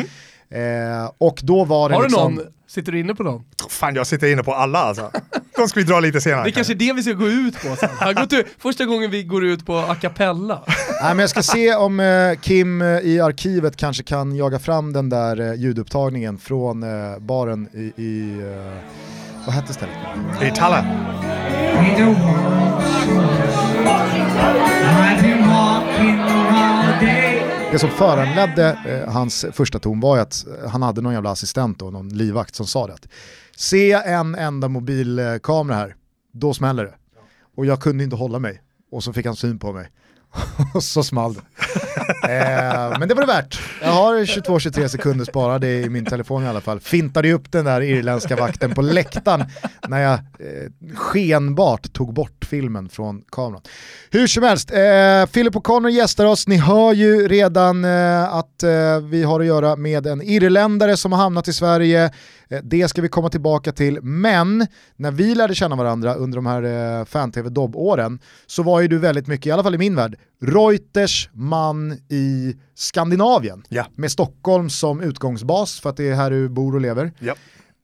Eh, 0.52 1.12
och 1.18 1.40
då 1.44 1.64
var 1.64 1.90
det 1.90 1.96
Har 1.96 2.02
du 2.02 2.08
liksom... 2.08 2.36
någon? 2.36 2.46
Sitter 2.70 2.92
du 2.92 3.00
inne 3.00 3.16
på 3.16 3.24
någon? 3.24 3.44
Fan, 3.70 3.96
jag 3.96 4.08
sitter 4.08 4.32
inne 4.32 4.44
på 4.44 4.54
alla 4.54 4.80
alltså. 4.80 5.12
De 5.56 5.68
ska 5.68 5.80
vi 5.80 5.86
dra 5.86 6.00
lite 6.00 6.22
senare. 6.22 6.44
Det 6.44 6.50
är 6.50 6.52
kanske 6.52 6.74
är 6.74 6.76
det 6.76 6.94
vi 6.94 7.04
ska 7.04 7.14
gå 7.14 7.28
ut 7.28 7.62
på 7.62 7.76
sen. 7.76 7.90
Har 8.00 8.14
gått 8.14 8.34
ut, 8.34 8.48
första 8.58 8.86
gången 8.86 9.12
vi 9.12 9.24
går 9.24 9.46
ut 9.46 9.66
på 9.66 9.78
a 9.78 9.96
cappella. 10.02 10.64
Nej, 11.02 11.10
men 11.10 11.20
jag 11.20 11.30
ska 11.30 11.44
se 11.44 11.76
om 11.76 12.00
eh, 12.00 12.40
Kim 12.42 12.82
eh, 12.82 12.88
i 12.88 13.22
arkivet 13.22 13.78
kanske 13.78 14.04
kan 14.04 14.36
jaga 14.36 14.60
fram 14.60 14.94
den 14.94 15.10
där 15.10 15.42
eh, 15.42 15.54
ljudupptagningen 15.54 16.38
från 16.38 16.84
eh, 16.84 17.20
baren 17.20 17.68
i, 17.74 18.02
i 18.04 18.40
eh, 18.40 19.46
vad 19.46 19.56
hette 19.56 19.74
stället? 19.74 19.96
I 20.42 20.52
one 20.52 20.70
I've 24.86 25.22
been 25.22 25.50
walking 25.50 26.20
all 26.20 27.00
day. 27.02 27.39
Det 27.72 27.80
som 27.80 27.90
föranledde 27.90 28.80
eh, 28.86 29.14
hans 29.14 29.46
första 29.52 29.80
ton 29.80 30.00
var 30.00 30.16
ju 30.16 30.22
att 30.22 30.48
eh, 30.48 30.70
han 30.70 30.82
hade 30.82 31.02
någon 31.02 31.14
jävla 31.14 31.32
assistent 31.32 31.82
och 31.82 31.94
någon 31.94 32.10
livvakt 32.10 32.56
som 32.56 32.68
sa 32.68 32.88
det. 32.88 32.94
Att, 32.94 33.08
Se 33.56 33.92
en 33.92 34.36
enda 34.36 34.68
mobilkamera 34.68 35.78
här, 35.78 35.96
då 36.32 36.54
smäller 36.54 36.84
det. 36.84 36.94
Och 37.56 37.66
jag 37.66 37.82
kunde 37.82 38.04
inte 38.04 38.16
hålla 38.16 38.40
mig. 38.40 38.62
Och 38.92 39.04
så 39.04 39.14
fick 39.14 39.26
han 39.26 39.36
syn 39.36 39.60
på 39.60 39.74
mig 39.74 39.90
och 40.74 40.84
så 40.84 41.04
small 41.04 41.34
det. 41.34 41.42
eh, 42.24 43.00
men 43.00 43.10
det 43.10 43.16
var 43.16 43.22
det 43.22 43.28
värt. 43.28 43.60
Jag 43.82 43.92
har 43.92 44.16
22-23 44.16 44.88
sekunder 44.88 45.26
sparade 45.26 45.68
i 45.68 45.90
min 45.90 46.06
telefon 46.06 46.44
i 46.44 46.48
alla 46.48 46.62
fall. 46.62 46.80
Fintade 46.80 47.34
upp 47.34 47.52
den 47.52 47.66
där 47.66 47.82
irländska 47.82 48.36
vakten 48.36 48.72
på 48.76 48.82
läktaren 48.82 49.46
när 49.88 50.00
jag 50.00 50.14
eh, 50.14 50.94
skenbart 50.96 51.94
tog 51.94 52.14
bort 52.14 52.46
filmen 52.50 52.90
från 52.90 53.22
kameran. 53.32 53.62
Hur 54.12 54.28
som 54.28 54.44
helst, 54.44 54.72
eh, 54.72 55.26
Philip 55.26 55.56
O'Connor 55.56 55.90
gästar 55.90 56.26
oss. 56.26 56.48
Ni 56.48 56.58
hör 56.58 56.94
ju 56.94 57.28
redan 57.28 57.86
eh, 57.86 58.34
att 58.34 58.64
eh, 58.64 59.00
vi 59.10 59.24
har 59.24 59.40
att 59.40 59.46
göra 59.46 59.76
med 59.76 60.08
en 60.08 60.22
irländare 60.22 60.98
som 60.98 61.12
har 61.12 61.20
hamnat 61.20 61.48
i 61.48 61.54
Sverige. 61.54 62.12
Eh, 62.52 62.60
det 62.64 62.88
ska 62.88 63.02
vi 63.02 63.10
komma 63.10 63.30
tillbaka 63.30 63.72
till, 63.72 64.00
men 64.02 64.68
när 64.96 65.12
vi 65.12 65.36
lärde 65.36 65.56
känna 65.56 65.76
varandra 65.76 66.14
under 66.14 66.36
de 66.36 66.46
här 66.46 66.64
eh, 67.00 67.06
fan-tv-dobb-åren 67.06 68.20
så 68.46 68.64
var 68.64 68.82
ju 68.82 68.88
du 68.88 68.98
väldigt 68.98 69.28
mycket, 69.28 69.46
i 69.46 69.52
alla 69.52 69.64
fall 69.64 69.76
i 69.76 69.78
min 69.78 69.96
värld, 69.96 70.16
Reuters 70.42 71.30
man 71.34 71.92
i 72.10 72.56
Skandinavien. 72.76 73.64
Ja. 73.70 73.86
Med 73.96 74.12
Stockholm 74.12 74.70
som 74.70 75.02
utgångsbas 75.02 75.80
för 75.80 75.90
att 75.90 75.98
det 75.98 76.10
är 76.10 76.16
här 76.16 76.32
du 76.32 76.50
bor 76.50 76.76
och 76.76 76.82
lever. 76.82 77.12
Ja. 77.20 77.36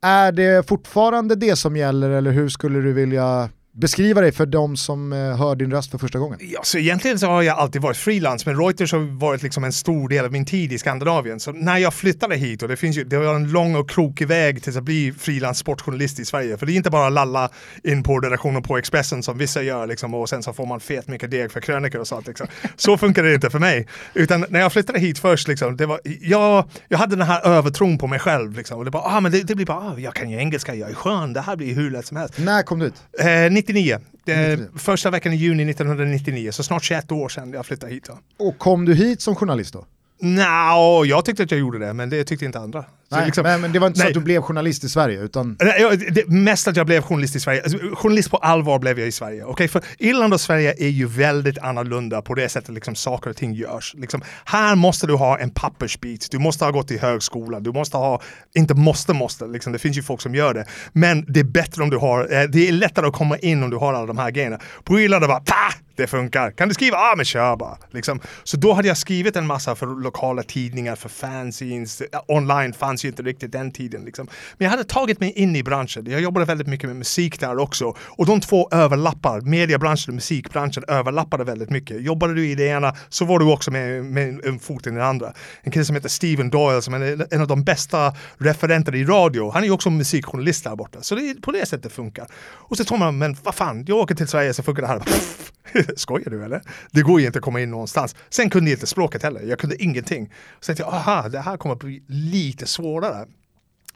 Är 0.01 0.31
det 0.31 0.67
fortfarande 0.67 1.35
det 1.35 1.55
som 1.55 1.77
gäller 1.77 2.09
eller 2.09 2.31
hur 2.31 2.49
skulle 2.49 2.79
du 2.79 2.93
vilja 2.93 3.49
Beskriva 3.77 4.21
dig 4.21 4.31
för 4.31 4.45
de 4.45 4.77
som 4.77 5.13
eh, 5.13 5.19
hör 5.19 5.55
din 5.55 5.71
röst 5.71 5.91
för 5.91 5.97
första 5.97 6.19
gången. 6.19 6.39
Ja, 6.41 6.59
så 6.63 6.77
egentligen 6.77 7.19
så 7.19 7.27
har 7.27 7.41
jag 7.41 7.57
alltid 7.57 7.81
varit 7.81 7.97
frilans, 7.97 8.45
men 8.45 8.57
Reuters 8.57 8.91
har 8.91 9.19
varit 9.19 9.43
liksom 9.43 9.63
en 9.63 9.73
stor 9.73 10.09
del 10.09 10.25
av 10.25 10.31
min 10.31 10.45
tid 10.45 10.73
i 10.73 10.77
Skandinavien. 10.77 11.39
Så 11.39 11.51
när 11.51 11.77
jag 11.77 11.93
flyttade 11.93 12.35
hit, 12.35 12.61
och 12.63 12.67
det 12.67 12.77
finns 12.77 12.97
ju, 12.97 13.03
det 13.03 13.17
var 13.17 13.35
en 13.35 13.51
lång 13.51 13.75
och 13.75 13.89
krokig 13.89 14.27
väg 14.27 14.63
till 14.63 14.77
att 14.77 14.83
bli 14.83 15.13
frilans 15.19 15.57
sportjournalist 15.57 16.19
i 16.19 16.25
Sverige. 16.25 16.57
För 16.57 16.65
det 16.65 16.71
är 16.71 16.75
inte 16.75 16.89
bara 16.89 17.09
lalla 17.09 17.49
in 17.83 18.03
på 18.03 18.19
redaktionen 18.19 18.63
på 18.63 18.77
Expressen 18.77 19.23
som 19.23 19.37
vissa 19.37 19.61
gör 19.61 19.87
liksom, 19.87 20.13
och 20.13 20.29
sen 20.29 20.43
så 20.43 20.53
får 20.53 20.65
man 20.65 20.79
fet 20.79 21.07
mycket 21.07 21.31
deg 21.31 21.51
för 21.51 21.61
krönikor 21.61 22.01
och 22.01 22.07
sånt. 22.07 22.27
Liksom. 22.27 22.47
Så 22.75 22.97
funkar 22.97 23.23
det 23.23 23.33
inte 23.33 23.49
för 23.49 23.59
mig. 23.59 23.87
Utan 24.13 24.45
när 24.49 24.59
jag 24.59 24.73
flyttade 24.73 24.99
hit 24.99 25.19
först, 25.19 25.47
liksom, 25.47 25.77
det 25.77 25.85
var, 25.85 25.99
jag, 26.21 26.69
jag 26.87 26.97
hade 26.97 27.15
den 27.15 27.27
här 27.27 27.45
övertron 27.45 27.97
på 27.97 28.07
mig 28.07 28.19
själv. 28.19 28.57
Liksom, 28.57 28.77
och 28.77 28.85
det, 28.85 28.91
bara, 28.91 29.03
ah, 29.03 29.19
men 29.19 29.31
det, 29.31 29.43
det 29.43 29.55
blir 29.55 29.65
bara, 29.65 29.77
ah, 29.77 29.99
jag 29.99 30.13
kan 30.13 30.29
ju 30.29 30.37
engelska, 30.37 30.75
jag 30.75 30.89
är 30.89 30.93
skön, 30.93 31.33
det 31.33 31.41
här 31.41 31.55
blir 31.55 31.75
hur 31.75 31.91
lätt 31.91 32.05
som 32.05 32.17
helst. 32.17 32.37
När 32.37 32.63
kom 32.63 32.79
du 32.79 32.85
ut? 32.85 32.93
Eh, 33.19 33.51
99. 33.67 33.93
Eh, 34.25 34.37
99. 34.37 34.67
första 34.75 35.09
veckan 35.09 35.33
i 35.33 35.35
juni 35.35 35.69
1999, 35.69 36.51
så 36.51 36.63
snart 36.63 36.83
21 36.83 37.11
år 37.11 37.29
sedan 37.29 37.53
jag 37.53 37.65
flyttade 37.65 37.93
hit. 37.93 38.03
Då. 38.03 38.45
Och 38.45 38.57
kom 38.57 38.85
du 38.85 38.93
hit 38.93 39.21
som 39.21 39.35
journalist 39.35 39.73
då? 39.73 39.85
Nja, 40.21 41.05
jag 41.05 41.25
tyckte 41.25 41.43
att 41.43 41.51
jag 41.51 41.59
gjorde 41.59 41.79
det, 41.79 41.93
men 41.93 42.09
det 42.09 42.23
tyckte 42.23 42.45
inte 42.45 42.59
andra. 42.59 42.85
Så 43.09 43.15
Nej, 43.15 43.25
liksom- 43.25 43.43
men, 43.43 43.61
men 43.61 43.71
det 43.71 43.79
var 43.79 43.87
inte 43.87 43.99
så 43.99 44.03
nej. 44.03 44.09
att 44.09 44.13
du 44.13 44.19
blev 44.19 44.41
journalist 44.41 44.83
i 44.83 44.89
Sverige 44.89 45.21
utan 45.21 45.57
Nej, 45.59 45.97
det, 46.11 46.27
mest 46.27 46.67
att 46.67 46.75
jag 46.75 46.85
blev 46.85 47.01
journalist 47.01 47.35
i 47.35 47.39
Sverige. 47.39 47.63
Alltså, 47.63 47.77
journalist 47.93 48.31
på 48.31 48.37
allvar 48.37 48.79
blev 48.79 48.99
jag 48.99 49.07
i 49.07 49.11
Sverige. 49.11 49.43
Okej, 49.43 49.67
För 49.67 49.81
Irland 49.99 50.33
och 50.33 50.41
Sverige 50.41 50.75
är 50.77 50.87
ju 50.87 51.07
väldigt 51.07 51.57
annorlunda 51.57 52.21
på 52.21 52.33
det 52.33 52.49
sättet 52.49 52.75
liksom 52.75 52.95
saker 52.95 53.29
och 53.29 53.35
ting 53.35 53.53
görs. 53.53 53.93
Liksom, 53.97 54.21
här 54.45 54.75
måste 54.75 55.07
du 55.07 55.13
ha 55.13 55.39
en 55.39 55.49
pappersbit, 55.49 56.27
du 56.31 56.39
måste 56.39 56.65
ha 56.65 56.71
gått 56.71 56.91
i 56.91 56.97
högskola, 56.97 57.59
du 57.59 57.71
måste 57.71 57.97
ha, 57.97 58.21
inte 58.55 58.73
måste 58.73 59.13
måste, 59.13 59.47
liksom, 59.47 59.73
det 59.73 59.79
finns 59.79 59.97
ju 59.97 60.03
folk 60.03 60.21
som 60.21 60.35
gör 60.35 60.53
det. 60.53 60.65
Men 60.93 61.25
det 61.27 61.39
är 61.39 61.43
bättre 61.43 61.83
om 61.83 61.89
du 61.89 61.97
har, 61.97 62.33
eh, 62.33 62.43
det 62.43 62.67
är 62.67 62.71
lättare 62.71 63.07
att 63.07 63.13
komma 63.13 63.37
in 63.37 63.63
om 63.63 63.69
du 63.69 63.77
har 63.77 63.93
alla 63.93 64.05
de 64.05 64.17
här 64.17 64.31
grejerna. 64.31 64.59
På 64.83 64.99
Irland 64.99 65.23
är 65.23 65.27
det 65.27 65.33
bara 65.33 65.39
Pah! 65.39 65.84
Det 65.95 66.07
funkar. 66.07 66.51
Kan 66.51 66.67
du 66.67 66.73
skriva? 66.73 66.97
Ja, 66.97 67.13
men 67.15 67.25
kör 67.25 67.55
bara. 67.55 67.77
Liksom. 67.91 68.19
Så 68.43 68.57
då 68.57 68.73
hade 68.73 68.87
jag 68.87 68.97
skrivit 68.97 69.35
en 69.35 69.47
massa 69.47 69.75
för 69.75 70.03
lokala 70.03 70.43
tidningar, 70.43 70.95
för 70.95 71.09
fanzines. 71.09 72.01
Online 72.27 72.73
fanns 72.73 73.05
ju 73.05 73.09
inte 73.09 73.23
riktigt 73.23 73.51
den 73.51 73.71
tiden. 73.71 74.05
Liksom. 74.05 74.27
Men 74.57 74.65
jag 74.65 74.71
hade 74.71 74.83
tagit 74.83 75.19
mig 75.19 75.31
in 75.31 75.55
i 75.55 75.63
branschen. 75.63 76.05
Jag 76.09 76.21
jobbade 76.21 76.45
väldigt 76.45 76.67
mycket 76.67 76.89
med 76.89 76.95
musik 76.95 77.39
där 77.39 77.57
också. 77.57 77.95
Och 77.99 78.25
de 78.25 78.41
två 78.41 78.69
överlappar. 78.71 79.41
Mediebranschen 79.41 80.11
och 80.11 80.15
musikbranschen 80.15 80.83
överlappade 80.87 81.43
väldigt 81.43 81.69
mycket. 81.69 82.01
Jobbade 82.01 82.33
du 82.33 82.47
i 82.47 82.55
det 82.55 82.67
ena 82.67 82.95
så 83.09 83.25
var 83.25 83.39
du 83.39 83.45
också 83.45 83.71
med, 83.71 84.05
med 84.05 84.45
en 84.45 84.59
fot 84.59 84.87
i 84.87 84.89
det 84.89 85.05
andra. 85.05 85.33
En 85.61 85.71
kille 85.71 85.85
som 85.85 85.95
heter 85.95 86.09
Steven 86.09 86.49
Doyle 86.49 86.81
som 86.81 86.93
är 86.93 87.33
en 87.33 87.41
av 87.41 87.47
de 87.47 87.63
bästa 87.63 88.13
referenter 88.37 88.95
i 88.95 89.05
radio. 89.05 89.51
Han 89.51 89.63
är 89.63 89.67
ju 89.67 89.73
också 89.73 89.89
musikjournalist 89.89 90.63
där 90.63 90.75
borta. 90.75 91.01
Så 91.01 91.15
det 91.15 91.29
är 91.29 91.33
på 91.33 91.51
det 91.51 91.65
sättet 91.65 91.91
funkar. 91.93 92.27
Och 92.35 92.77
så 92.77 92.83
tror 92.83 92.97
man, 92.97 93.17
men 93.17 93.37
vad 93.43 93.55
fan, 93.55 93.85
jag 93.87 93.97
åker 93.97 94.15
till 94.15 94.27
Sverige 94.27 94.53
så 94.53 94.63
funkar 94.63 94.81
det 94.81 94.87
här. 94.87 95.01
Skojar 95.95 96.29
du 96.29 96.43
eller? 96.43 96.61
Det 96.91 97.01
går 97.01 97.19
ju 97.19 97.27
inte 97.27 97.39
att 97.39 97.45
komma 97.45 97.61
in 97.61 97.71
någonstans. 97.71 98.15
Sen 98.29 98.49
kunde 98.49 98.69
jag 98.69 98.77
inte 98.77 98.87
språket 98.87 99.23
heller. 99.23 99.41
Jag 99.41 99.59
kunde 99.59 99.83
ingenting. 99.83 100.33
Så 100.59 100.65
tänkte 100.65 100.83
jag, 100.83 100.93
aha, 100.93 101.29
det 101.29 101.39
här 101.39 101.57
kommer 101.57 101.75
att 101.75 101.79
bli 101.79 102.03
lite 102.07 102.67
svårare. 102.67 103.25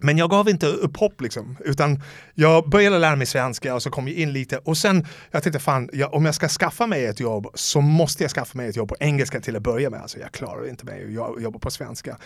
Men 0.01 0.17
jag 0.17 0.29
gav 0.29 0.49
inte 0.49 0.67
upp 0.67 0.97
hopp 0.97 1.21
liksom, 1.21 1.57
utan 1.65 2.03
jag 2.33 2.69
började 2.69 2.99
lära 2.99 3.15
mig 3.15 3.27
svenska 3.27 3.75
och 3.75 3.83
så 3.83 3.89
kom 3.89 4.07
jag 4.07 4.17
in 4.17 4.33
lite 4.33 4.57
och 4.57 4.77
sen 4.77 5.07
jag 5.31 5.43
tänkte 5.43 5.59
fan, 5.59 5.89
jag, 5.93 6.13
om 6.13 6.25
jag 6.25 6.35
ska 6.35 6.47
skaffa 6.47 6.87
mig 6.87 7.05
ett 7.05 7.19
jobb 7.19 7.47
så 7.53 7.81
måste 7.81 8.23
jag 8.23 8.31
skaffa 8.31 8.57
mig 8.57 8.69
ett 8.69 8.75
jobb 8.75 8.89
på 8.89 8.95
engelska 8.99 9.41
till 9.41 9.55
att 9.55 9.61
börja 9.61 9.89
med. 9.89 10.01
Alltså 10.01 10.19
jag 10.19 10.31
klarar 10.31 10.69
inte 10.69 10.85
mig 10.85 11.03
att 11.03 11.41
jobba 11.41 11.59
på 11.59 11.71
svenska. 11.71 12.17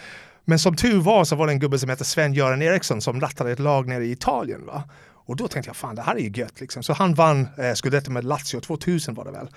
Men 0.45 0.59
som 0.59 0.75
tur 0.75 1.01
var 1.01 1.23
så 1.23 1.35
var 1.35 1.47
det 1.47 1.53
en 1.53 1.59
gubbe 1.59 1.79
som 1.79 1.89
hette 1.89 2.03
Sven-Göran 2.03 2.61
Eriksson 2.61 3.01
som 3.01 3.21
rattade 3.21 3.51
ett 3.51 3.59
lag 3.59 3.87
nere 3.87 4.05
i 4.05 4.11
Italien. 4.11 4.65
Va? 4.65 4.83
Och 5.25 5.35
då 5.35 5.47
tänkte 5.47 5.69
jag 5.69 5.75
fan 5.75 5.95
det 5.95 6.01
här 6.01 6.15
är 6.15 6.19
ju 6.19 6.31
gött 6.41 6.61
liksom. 6.61 6.83
Så 6.83 6.93
han 6.93 7.13
vann 7.13 7.47
eh, 7.57 7.73
scudetto 7.73 8.11
med 8.11 8.23
Lazio 8.23 8.59
2000 8.59 9.13
var 9.13 9.25
det 9.25 9.31
väl. 9.31 9.47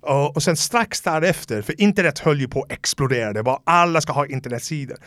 Och, 0.00 0.36
och 0.36 0.42
sen 0.42 0.56
strax 0.56 1.00
därefter, 1.00 1.62
för 1.62 1.80
internet 1.80 2.18
höll 2.18 2.40
ju 2.40 2.48
på 2.48 2.62
att 2.62 2.72
explodera, 2.72 3.32
det 3.32 3.42
var 3.42 3.60
alla 3.64 4.00
ska 4.00 4.12
ha 4.12 4.26
internetsidor. 4.26 4.98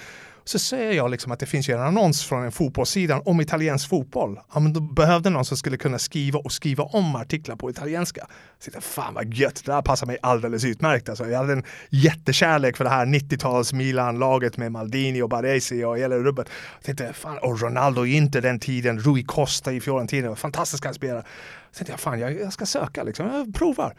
Så 0.47 0.59
säger 0.59 0.93
jag 0.93 1.11
liksom 1.11 1.31
att 1.31 1.39
det 1.39 1.45
finns 1.45 1.69
ju 1.69 1.73
en 1.73 1.81
annons 1.81 2.23
från 2.23 2.43
en 2.43 2.51
fotbollssida 2.51 3.19
om 3.19 3.41
italiensk 3.41 3.89
fotboll. 3.89 4.39
Ja, 4.53 4.59
men 4.59 4.73
då 4.73 4.81
behövde 4.81 5.29
någon 5.29 5.45
som 5.45 5.57
skulle 5.57 5.77
kunna 5.77 5.99
skriva 5.99 6.39
och 6.39 6.51
skriva 6.51 6.83
om 6.83 7.15
artiklar 7.15 7.55
på 7.55 7.69
italienska. 7.69 8.27
Så 8.59 8.69
jag 8.73 8.83
fan 8.83 9.13
vad 9.13 9.33
gött, 9.33 9.65
det 9.65 9.73
här 9.73 9.81
passar 9.81 10.07
mig 10.07 10.17
alldeles 10.21 10.65
utmärkt. 10.65 11.09
Alltså, 11.09 11.25
jag 11.27 11.37
hade 11.37 11.53
en 11.53 11.63
jättekärlek 11.89 12.77
för 12.77 12.83
det 12.83 12.89
här 12.89 13.05
90-tals 13.05 13.73
Milan-laget 13.73 14.57
med 14.57 14.71
Maldini 14.71 15.21
och 15.21 15.29
Baresi 15.29 15.83
och 15.83 15.97
hela 15.97 16.15
rubbet. 16.15 16.47
Jag 16.77 16.85
tänkte, 16.85 17.13
fan, 17.13 17.37
och 17.37 17.61
Ronaldo 17.61 18.05
är 18.05 18.15
inte 18.15 18.41
den 18.41 18.59
tiden, 18.59 18.99
Rui 18.99 19.23
Costa 19.23 19.73
i 19.73 19.79
Fiorentina, 19.79 20.35
fantastiska 20.35 20.93
spelare. 20.93 21.23
Så 21.71 21.77
tänkte 21.77 21.93
jag, 21.93 21.99
fan 21.99 22.19
jag, 22.19 22.39
jag 22.39 22.53
ska 22.53 22.65
söka 22.65 23.03
liksom, 23.03 23.25
jag 23.25 23.55
provar. 23.55 23.95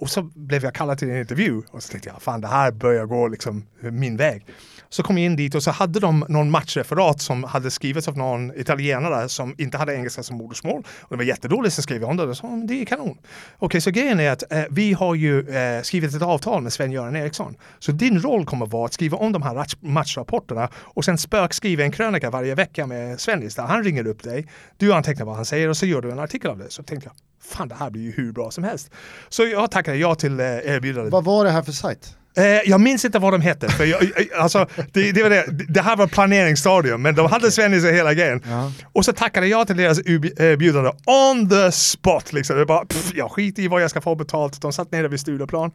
Och 0.00 0.10
så 0.10 0.22
blev 0.22 0.64
jag 0.64 0.74
kallad 0.74 0.98
till 0.98 1.10
en 1.10 1.18
intervju 1.18 1.62
och 1.70 1.82
så 1.82 1.90
tänkte 1.90 2.08
jag, 2.08 2.22
fan 2.22 2.40
det 2.40 2.48
här 2.48 2.70
börjar 2.70 3.06
gå 3.06 3.28
liksom 3.28 3.66
min 3.80 4.16
väg. 4.16 4.46
Så 4.94 5.02
kom 5.02 5.18
jag 5.18 5.24
in 5.24 5.36
dit 5.36 5.54
och 5.54 5.62
så 5.62 5.70
hade 5.70 6.00
de 6.00 6.24
någon 6.28 6.50
matchreferat 6.50 7.20
som 7.20 7.44
hade 7.44 7.70
skrivits 7.70 8.08
av 8.08 8.16
någon 8.16 8.58
italienare 8.58 9.28
som 9.28 9.54
inte 9.58 9.78
hade 9.78 9.94
engelska 9.94 10.22
som 10.22 10.36
modersmål. 10.36 10.86
Och 11.00 11.08
det 11.10 11.16
var 11.16 11.24
jättedåligt, 11.24 11.74
så 11.74 11.82
skrev 11.82 12.00
jag 12.00 12.10
om 12.10 12.16
det 12.16 12.22
och 12.22 12.36
sa, 12.36 12.46
det 12.68 12.80
är 12.80 12.84
kanon. 12.84 13.18
Okej, 13.58 13.80
så 13.80 13.90
grejen 13.90 14.20
är 14.20 14.30
att 14.30 14.52
eh, 14.52 14.62
vi 14.70 14.92
har 14.92 15.14
ju 15.14 15.48
eh, 15.48 15.82
skrivit 15.82 16.14
ett 16.14 16.22
avtal 16.22 16.62
med 16.62 16.72
Sven-Göran 16.72 17.16
Eriksson. 17.16 17.56
Så 17.78 17.92
din 17.92 18.20
roll 18.20 18.46
kommer 18.46 18.66
vara 18.66 18.86
att 18.86 18.92
skriva 18.92 19.16
om 19.16 19.32
de 19.32 19.42
här 19.42 19.66
matchrapporterna 19.80 20.68
och 20.76 21.04
sen 21.04 21.18
spökskriva 21.18 21.84
en 21.84 21.92
krönika 21.92 22.30
varje 22.30 22.54
vecka 22.54 22.86
med 22.86 23.20
Svennis 23.20 23.54
där 23.54 23.62
han 23.62 23.84
ringer 23.84 24.06
upp 24.06 24.22
dig. 24.22 24.48
Du 24.76 24.92
antecknar 24.92 25.26
vad 25.26 25.36
han 25.36 25.44
säger 25.44 25.68
och 25.68 25.76
så 25.76 25.86
gör 25.86 26.02
du 26.02 26.10
en 26.10 26.18
artikel 26.18 26.50
av 26.50 26.58
det. 26.58 26.70
Så 26.70 26.82
tänkte 26.82 27.08
jag, 27.08 27.14
fan 27.50 27.68
det 27.68 27.74
här 27.74 27.90
blir 27.90 28.02
ju 28.02 28.12
hur 28.12 28.32
bra 28.32 28.50
som 28.50 28.64
helst. 28.64 28.90
Så 29.28 29.44
jag 29.44 29.70
tackade 29.70 29.96
ja 29.96 30.14
till 30.14 30.40
eh, 30.40 30.46
erbjudandet. 30.46 31.12
Vad 31.12 31.24
var 31.24 31.44
det 31.44 31.50
här 31.50 31.62
för 31.62 31.72
sajt? 31.72 32.16
Eh, 32.36 32.44
jag 32.70 32.80
minns 32.80 33.04
inte 33.04 33.18
vad 33.18 33.32
de 33.32 33.40
hette, 33.40 33.68
för 33.68 33.84
jag, 33.84 34.02
jag- 34.02 34.38
alltså, 34.40 34.66
det, 34.92 35.12
det, 35.12 35.22
var 35.22 35.30
det, 35.30 35.44
det 35.68 35.80
här 35.80 35.96
var 35.96 36.06
planeringsstadium, 36.06 37.02
men 37.02 37.14
de 37.14 37.26
hade 37.26 37.50
Svennis 37.50 37.84
och 37.84 37.90
hela 37.90 38.14
grejen. 38.14 38.42
Ja. 38.48 38.72
Och 38.92 39.04
så 39.04 39.12
tackade 39.12 39.46
jag 39.46 39.66
till 39.66 39.76
deras 39.76 39.98
erbjudande 40.06 40.90
on 41.06 41.48
the 41.50 41.72
spot. 41.72 42.32
Liksom. 42.32 42.56
Det 42.56 42.66
bara, 42.66 42.84
pff, 42.86 43.12
jag 43.14 43.30
skiter 43.30 43.62
i 43.62 43.68
vad 43.68 43.82
jag 43.82 43.90
ska 43.90 44.00
få 44.00 44.14
betalt. 44.14 44.60
De 44.62 44.72
satt 44.72 44.92
nere 44.92 45.08
vid 45.08 45.20
Stureplan. 45.20 45.70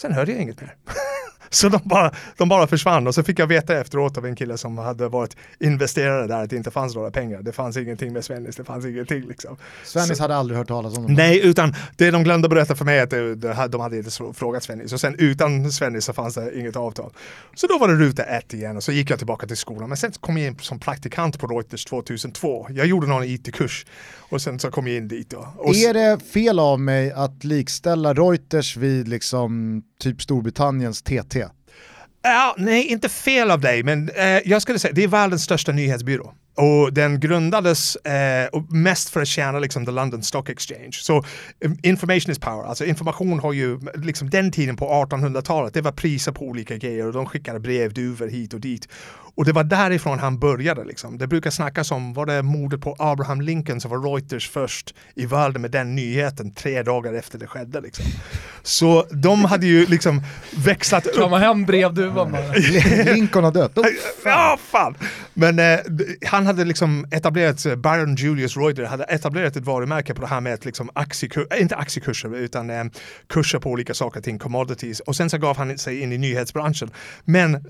Sen 0.00 0.12
hörde 0.12 0.32
jag 0.32 0.40
inget 0.40 0.60
mer. 0.60 0.74
Så 1.52 1.68
de 1.68 1.80
bara, 1.84 2.12
de 2.36 2.48
bara 2.48 2.66
försvann 2.66 3.06
och 3.06 3.14
så 3.14 3.22
fick 3.22 3.38
jag 3.38 3.46
veta 3.46 3.80
efteråt 3.80 4.18
av 4.18 4.26
en 4.26 4.36
kille 4.36 4.58
som 4.58 4.78
hade 4.78 5.08
varit 5.08 5.36
investerare 5.60 6.26
där 6.26 6.42
att 6.44 6.50
det 6.50 6.56
inte 6.56 6.70
fanns 6.70 6.94
några 6.94 7.10
pengar. 7.10 7.42
Det 7.42 7.52
fanns 7.52 7.76
ingenting 7.76 8.12
med 8.12 8.24
Svennis, 8.24 8.56
det 8.56 8.64
fanns 8.64 8.86
ingenting 8.86 9.20
liksom. 9.28 9.56
Svennis 9.84 10.18
hade 10.20 10.36
aldrig 10.36 10.58
hört 10.58 10.68
talas 10.68 10.96
om 10.98 11.02
dem. 11.02 11.14
Nej, 11.14 11.40
utan 11.46 11.74
det 11.96 12.10
de 12.10 12.24
glömde 12.24 12.48
berätta 12.48 12.74
för 12.76 12.84
mig 12.84 13.00
att 13.00 13.10
det, 13.10 13.34
det, 13.34 13.68
de 13.70 13.80
hade 13.80 13.96
inte 13.98 14.10
så- 14.10 14.32
frågat 14.32 14.62
Svennis. 14.62 14.92
Och 14.92 15.00
sen 15.00 15.14
utan 15.18 15.72
Svennis 15.72 16.04
så 16.04 16.12
fanns 16.12 16.34
det 16.34 16.58
inget 16.58 16.76
avtal. 16.76 17.10
Så 17.54 17.66
då 17.66 17.78
var 17.78 17.88
det 17.88 17.94
ruta 17.94 18.22
ett 18.22 18.54
igen 18.54 18.76
och 18.76 18.82
så 18.82 18.92
gick 18.92 19.10
jag 19.10 19.18
tillbaka 19.18 19.46
till 19.46 19.56
skolan. 19.56 19.88
Men 19.88 19.96
sen 19.96 20.12
kom 20.20 20.36
jag 20.36 20.46
in 20.46 20.58
som 20.58 20.78
praktikant 20.78 21.38
på 21.38 21.46
Reuters 21.46 21.84
2002. 21.84 22.66
Jag 22.70 22.86
gjorde 22.86 23.06
någon 23.06 23.24
IT-kurs 23.24 23.86
och 24.18 24.42
sen 24.42 24.58
så 24.58 24.70
kom 24.70 24.86
jag 24.86 24.96
in 24.96 25.08
dit. 25.08 25.32
Och 25.56 25.70
s- 25.74 25.84
Är 25.84 25.94
det 25.94 26.18
fel 26.32 26.58
av 26.58 26.80
mig 26.80 27.12
att 27.12 27.44
likställa 27.44 28.14
Reuters 28.14 28.76
vid 28.76 29.08
liksom 29.08 29.82
typ 30.00 30.22
Storbritanniens 30.22 31.02
TT? 31.02 31.41
Ja, 32.22 32.54
nej, 32.58 32.86
inte 32.86 33.08
fel 33.08 33.50
av 33.50 33.60
dig, 33.60 33.82
men 33.82 34.08
eh, 34.08 34.24
jag 34.44 34.62
skulle 34.62 34.78
säga 34.78 34.92
det 34.94 35.04
är 35.04 35.08
världens 35.08 35.42
största 35.42 35.72
nyhetsbyrå. 35.72 36.34
Och 36.54 36.92
den 36.92 37.20
grundades 37.20 37.96
eh, 37.96 38.60
mest 38.68 39.08
för 39.10 39.20
att 39.20 39.28
tjäna 39.28 39.58
liksom, 39.58 39.86
the 39.86 39.92
London 39.92 40.22
Stock 40.22 40.48
Exchange. 40.48 40.92
Så 40.92 41.24
um, 41.64 41.76
information 41.82 42.32
is 42.32 42.38
power, 42.38 42.64
alltså 42.68 42.84
information 42.84 43.38
har 43.40 43.52
ju, 43.52 43.80
liksom 43.94 44.30
den 44.30 44.52
tiden 44.52 44.76
på 44.76 44.86
1800-talet, 45.10 45.74
det 45.74 45.80
var 45.80 45.92
priser 45.92 46.32
på 46.32 46.44
olika 46.44 46.76
grejer 46.76 47.06
och 47.06 47.12
de 47.12 47.26
skickade 47.26 47.60
brev, 47.60 47.92
duvor 47.94 48.28
hit 48.28 48.54
och 48.54 48.60
dit. 48.60 48.88
Och 49.34 49.44
det 49.44 49.52
var 49.52 49.64
därifrån 49.64 50.18
han 50.18 50.38
började. 50.38 50.84
Liksom. 50.84 51.18
Det 51.18 51.26
brukar 51.26 51.50
snackas 51.50 51.90
om, 51.90 52.14
var 52.14 52.26
det 52.26 52.42
mordet 52.42 52.80
på 52.80 52.96
Abraham 52.98 53.40
Lincoln 53.40 53.80
som 53.80 53.90
var 53.90 54.12
Reuters 54.12 54.50
först 54.50 54.94
i 55.14 55.26
världen 55.26 55.62
med 55.62 55.70
den 55.70 55.94
nyheten 55.94 56.54
tre 56.54 56.82
dagar 56.82 57.12
efter 57.14 57.38
det 57.38 57.46
skedde. 57.46 57.80
Liksom. 57.80 58.04
Så 58.62 59.06
de 59.10 59.44
hade 59.44 59.66
ju 59.66 59.86
liksom 59.86 60.22
växlat 60.56 61.06
upp 61.06 61.14
Krama 61.14 61.38
hem 61.38 61.64
brevduvan 61.64 62.32
bara. 62.32 62.52
Lincoln 63.04 63.44
har 63.44 63.52
dött. 63.52 63.78
Oh, 63.78 63.84
Ja, 64.24 64.58
fan! 64.70 64.94
Men 65.34 65.58
eh, 65.58 65.78
d- 65.88 66.04
han 66.42 66.46
hade 66.46 66.64
liksom 66.64 67.06
etablerat, 67.10 67.66
Baron 67.78 68.14
Julius 68.14 68.56
Reuter 68.56 68.84
hade 68.84 69.04
etablerat 69.04 69.56
ett 69.56 69.64
varumärke 69.64 70.14
på 70.14 70.20
det 70.20 70.26
här 70.26 70.40
med 70.40 70.54
att 70.54 70.64
liksom 70.64 70.90
aktiekurser, 70.94 71.46
eh, 71.50 71.62
inte 71.62 71.76
aktiekurser 71.76 72.36
utan 72.36 72.70
eh, 72.70 72.84
kurser 73.28 73.58
på 73.58 73.70
olika 73.70 73.94
saker, 73.94 74.20
ting, 74.20 74.38
commodities. 74.38 75.00
Och 75.00 75.16
sen 75.16 75.30
så 75.30 75.38
gav 75.38 75.56
han 75.56 75.78
sig 75.78 76.00
in 76.00 76.12
i 76.12 76.18
nyhetsbranschen. 76.18 76.90
Men 77.24 77.54
eh, 77.54 77.60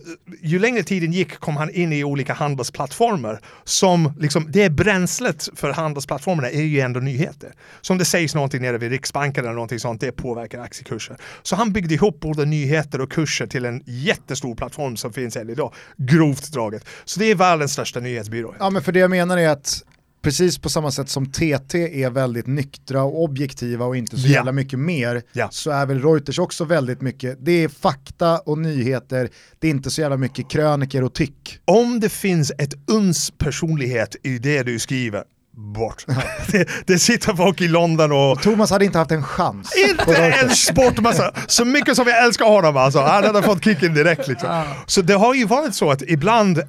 ju 0.43 0.59
längre 0.59 0.83
tiden 0.83 1.13
gick 1.13 1.39
kom 1.39 1.57
han 1.57 1.71
in 1.71 1.93
i 1.93 2.05
olika 2.05 2.33
handelsplattformar 2.33 3.41
som 3.65 4.13
liksom, 4.19 4.47
det 4.49 4.63
är 4.63 4.71
bränslet 4.71 5.49
för 5.55 5.73
handelsplattformarna 5.73 6.51
är 6.51 6.63
ju 6.63 6.81
ändå 6.81 7.01
nyheter. 7.01 7.53
Som 7.81 7.99
det 7.99 8.05
sägs 8.05 8.35
någonting 8.35 8.63
nere 8.63 8.79
vid 8.79 8.91
Riksbanken 8.91 9.45
eller 9.45 9.55
någonting 9.55 9.79
sånt, 9.79 10.01
det 10.01 10.13
påverkar 10.13 10.61
aktiekurser. 10.61 11.17
Så 11.43 11.57
han 11.57 11.73
byggde 11.73 11.95
ihop 11.95 12.21
både 12.21 12.45
nyheter 12.45 13.01
och 13.01 13.13
kurser 13.13 13.47
till 13.47 13.65
en 13.65 13.83
jättestor 13.87 14.55
plattform 14.55 14.97
som 14.97 15.13
finns 15.13 15.37
än 15.37 15.51
idag. 15.51 15.75
Grovt 15.97 16.53
draget. 16.53 16.85
Så 17.05 17.21
det 17.21 17.31
är 17.31 17.35
världens 17.35 17.73
största 17.73 18.01
nyhetsbyrå. 18.01 18.55
Ja 18.63 18.71
men 18.71 18.83
för 18.83 18.93
det 18.93 18.99
jag 19.01 19.11
menar 19.11 19.37
är 19.39 19.49
att 19.49 19.83
precis 20.23 20.59
på 20.59 20.69
samma 20.69 20.91
sätt 20.91 21.09
som 21.09 21.27
TT 21.33 22.03
är 22.05 22.11
väldigt 22.11 22.47
nyktra 22.47 23.03
och 23.03 23.23
objektiva 23.23 23.85
och 23.85 23.97
inte 23.97 24.17
så 24.19 24.27
Ja. 24.29 24.33
jävla 24.33 24.53
mycket 24.53 24.79
mer, 24.79 25.23
Ja. 25.33 25.49
så 25.51 25.71
är 25.71 25.87
väl 25.87 26.03
Reuters 26.03 26.39
också 26.39 26.65
väldigt 26.65 27.01
mycket, 27.01 27.39
det 27.41 27.53
är 27.53 27.69
fakta 27.69 28.39
och 28.39 28.59
nyheter, 28.59 29.29
det 29.59 29.67
är 29.67 29.71
inte 29.71 29.91
så 29.91 30.01
jävla 30.01 30.17
mycket 30.17 30.51
kröniker 30.51 31.05
och 31.05 31.15
tyck. 31.15 31.59
Om 31.65 32.01
det 32.01 32.09
finns 32.09 32.53
ett 32.59 32.75
uns 32.91 33.31
personlighet 33.39 34.17
i 34.23 34.39
det 34.39 34.63
du 34.63 34.79
skriver, 34.79 35.25
bort. 35.53 36.05
det, 36.53 36.69
det 36.87 36.99
sitter 36.99 37.35
folk 37.35 37.61
i 37.61 37.69
London 37.69 38.13
och 38.13 38.43
Thomas 38.43 38.71
hade 38.71 38.85
inte 38.85 38.99
haft 38.99 39.11
en 39.11 39.23
chans. 39.23 39.73
Inte 39.91 40.17
en 40.17 40.51
sportmassa! 40.51 41.33
Så 41.47 41.65
mycket 41.65 41.97
som 41.97 42.07
jag 42.07 42.25
älskar 42.25 42.45
honom 42.45 42.77
alltså, 42.77 43.01
han 43.01 43.25
hade 43.25 43.43
fått 43.43 43.65
kicken 43.65 43.95
direkt 43.95 44.29
liksom. 44.29 44.65
Så 44.87 45.03
det 45.03 45.15
har 45.15 45.35
ju 45.35 45.47
varit 45.47 45.75
så 45.75 45.91
att 45.91 46.03
ibland, 46.03 46.63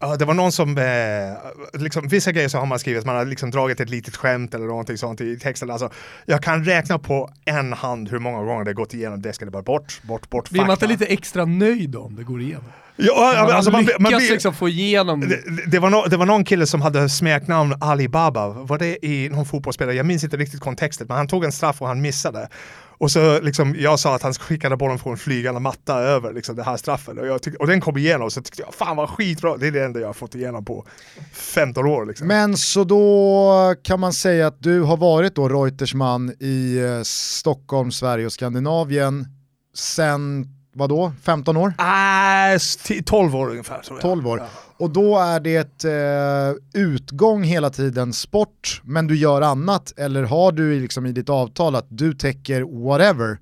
ja, 0.00 0.16
det 0.16 0.24
var 0.24 0.34
någon 0.34 0.52
som, 0.52 0.78
eh, 0.78 1.80
liksom, 1.80 2.08
vissa 2.08 2.32
grejer 2.32 2.48
så 2.48 2.58
har 2.58 2.66
man 2.66 2.78
skrivit, 2.78 3.06
man 3.06 3.16
har 3.16 3.24
liksom 3.24 3.50
dragit 3.50 3.80
ett 3.80 3.90
litet 3.90 4.16
skämt 4.16 4.54
eller 4.54 4.66
någonting 4.66 4.98
sånt 4.98 5.20
i 5.20 5.38
texten. 5.38 5.70
Alltså, 5.70 5.90
jag 6.26 6.42
kan 6.42 6.64
räkna 6.64 6.98
på 6.98 7.30
en 7.44 7.72
hand 7.72 8.08
hur 8.08 8.18
många 8.18 8.44
gånger 8.44 8.64
det 8.64 8.74
gått 8.74 8.94
igenom 8.94 9.22
desken, 9.22 9.46
det 9.46 9.52
bara 9.52 9.62
bort, 9.62 10.02
bort, 10.02 10.30
bort. 10.30 10.50
Blir 10.50 10.62
man 10.62 10.70
inte 10.70 10.86
lite 10.86 11.06
extra 11.06 11.44
nöjd 11.44 11.96
om 11.96 12.16
det 12.16 12.22
går 12.22 12.40
igenom? 12.40 12.64
Ja, 12.96 13.32
Man, 13.36 13.56
alltså, 13.56 13.70
man, 13.70 13.80
lyckas 13.80 14.00
man 14.00 14.12
blir, 14.16 14.30
liksom 14.30 14.54
få 14.54 14.68
igenom 14.68 15.20
det, 15.20 15.42
det, 15.66 15.78
var 15.78 15.90
no, 15.90 16.04
det 16.08 16.16
var 16.16 16.26
någon 16.26 16.44
kille 16.44 16.66
som 16.66 16.82
hade 16.82 17.08
smeknamn 17.08 17.74
Alibaba, 17.80 18.48
var 18.48 18.78
det 18.78 19.06
i 19.06 19.28
någon 19.28 19.46
fotbollsspelare? 19.46 19.94
Jag 19.94 20.06
minns 20.06 20.24
inte 20.24 20.36
riktigt 20.36 20.60
kontexten, 20.60 21.06
men 21.06 21.16
han 21.16 21.28
tog 21.28 21.44
en 21.44 21.52
straff 21.52 21.82
och 21.82 21.88
han 21.88 22.00
missade. 22.00 22.48
Och 23.02 23.10
så 23.10 23.40
liksom, 23.40 23.76
jag 23.78 24.00
sa 24.00 24.14
att 24.14 24.22
han 24.22 24.34
skickade 24.34 24.76
bollen 24.76 24.98
en 25.04 25.16
flygande 25.16 25.60
matta 25.60 25.98
över 25.98 26.32
liksom, 26.32 26.56
det 26.56 26.62
här 26.62 26.76
straffen. 26.76 27.18
Och, 27.18 27.26
jag 27.26 27.42
tyck, 27.42 27.54
och 27.54 27.66
den 27.66 27.80
kom 27.80 27.96
igenom, 27.96 28.30
så 28.30 28.42
tyckte 28.42 28.62
jag 28.62 28.74
fan 28.74 28.96
vad 28.96 29.08
skitbra, 29.08 29.56
det 29.56 29.66
är 29.66 29.70
det 29.70 29.84
enda 29.84 30.00
jag 30.00 30.08
har 30.08 30.12
fått 30.12 30.34
igenom 30.34 30.64
på 30.64 30.86
15 31.32 31.86
år. 31.86 32.06
Liksom. 32.06 32.26
Men 32.26 32.56
så 32.56 32.84
då 32.84 33.74
kan 33.82 34.00
man 34.00 34.12
säga 34.12 34.46
att 34.46 34.62
du 34.62 34.80
har 34.80 34.96
varit 34.96 35.34
då 35.34 35.48
Reuters 35.48 35.94
man 35.94 36.32
i 36.40 36.78
eh, 36.78 37.02
Stockholm, 37.02 37.92
Sverige 37.92 38.26
och 38.26 38.32
Skandinavien 38.32 39.26
sen, 39.74 40.46
vadå, 40.74 41.12
15 41.22 41.56
år? 41.56 41.68
Äh, 41.78 42.58
t- 42.86 43.02
12 43.06 43.36
år 43.36 43.50
ungefär 43.50 43.80
tror 43.82 43.98
jag. 43.98 44.02
12 44.02 44.28
år. 44.28 44.38
Ja. 44.38 44.46
Och 44.76 44.90
då 44.90 45.18
är 45.18 45.40
det 45.40 45.84
eh, 45.84 46.82
utgång 46.82 47.42
hela 47.42 47.70
tiden 47.70 48.12
sport, 48.12 48.80
men 48.84 49.06
du 49.06 49.16
gör 49.16 49.42
annat, 49.42 49.92
eller 49.96 50.22
har 50.22 50.52
du 50.52 50.80
liksom 50.80 51.06
i 51.06 51.12
ditt 51.12 51.28
avtal 51.28 51.74
att 51.76 51.86
du 51.88 52.14
täcker 52.14 52.62
whatever 52.88 53.38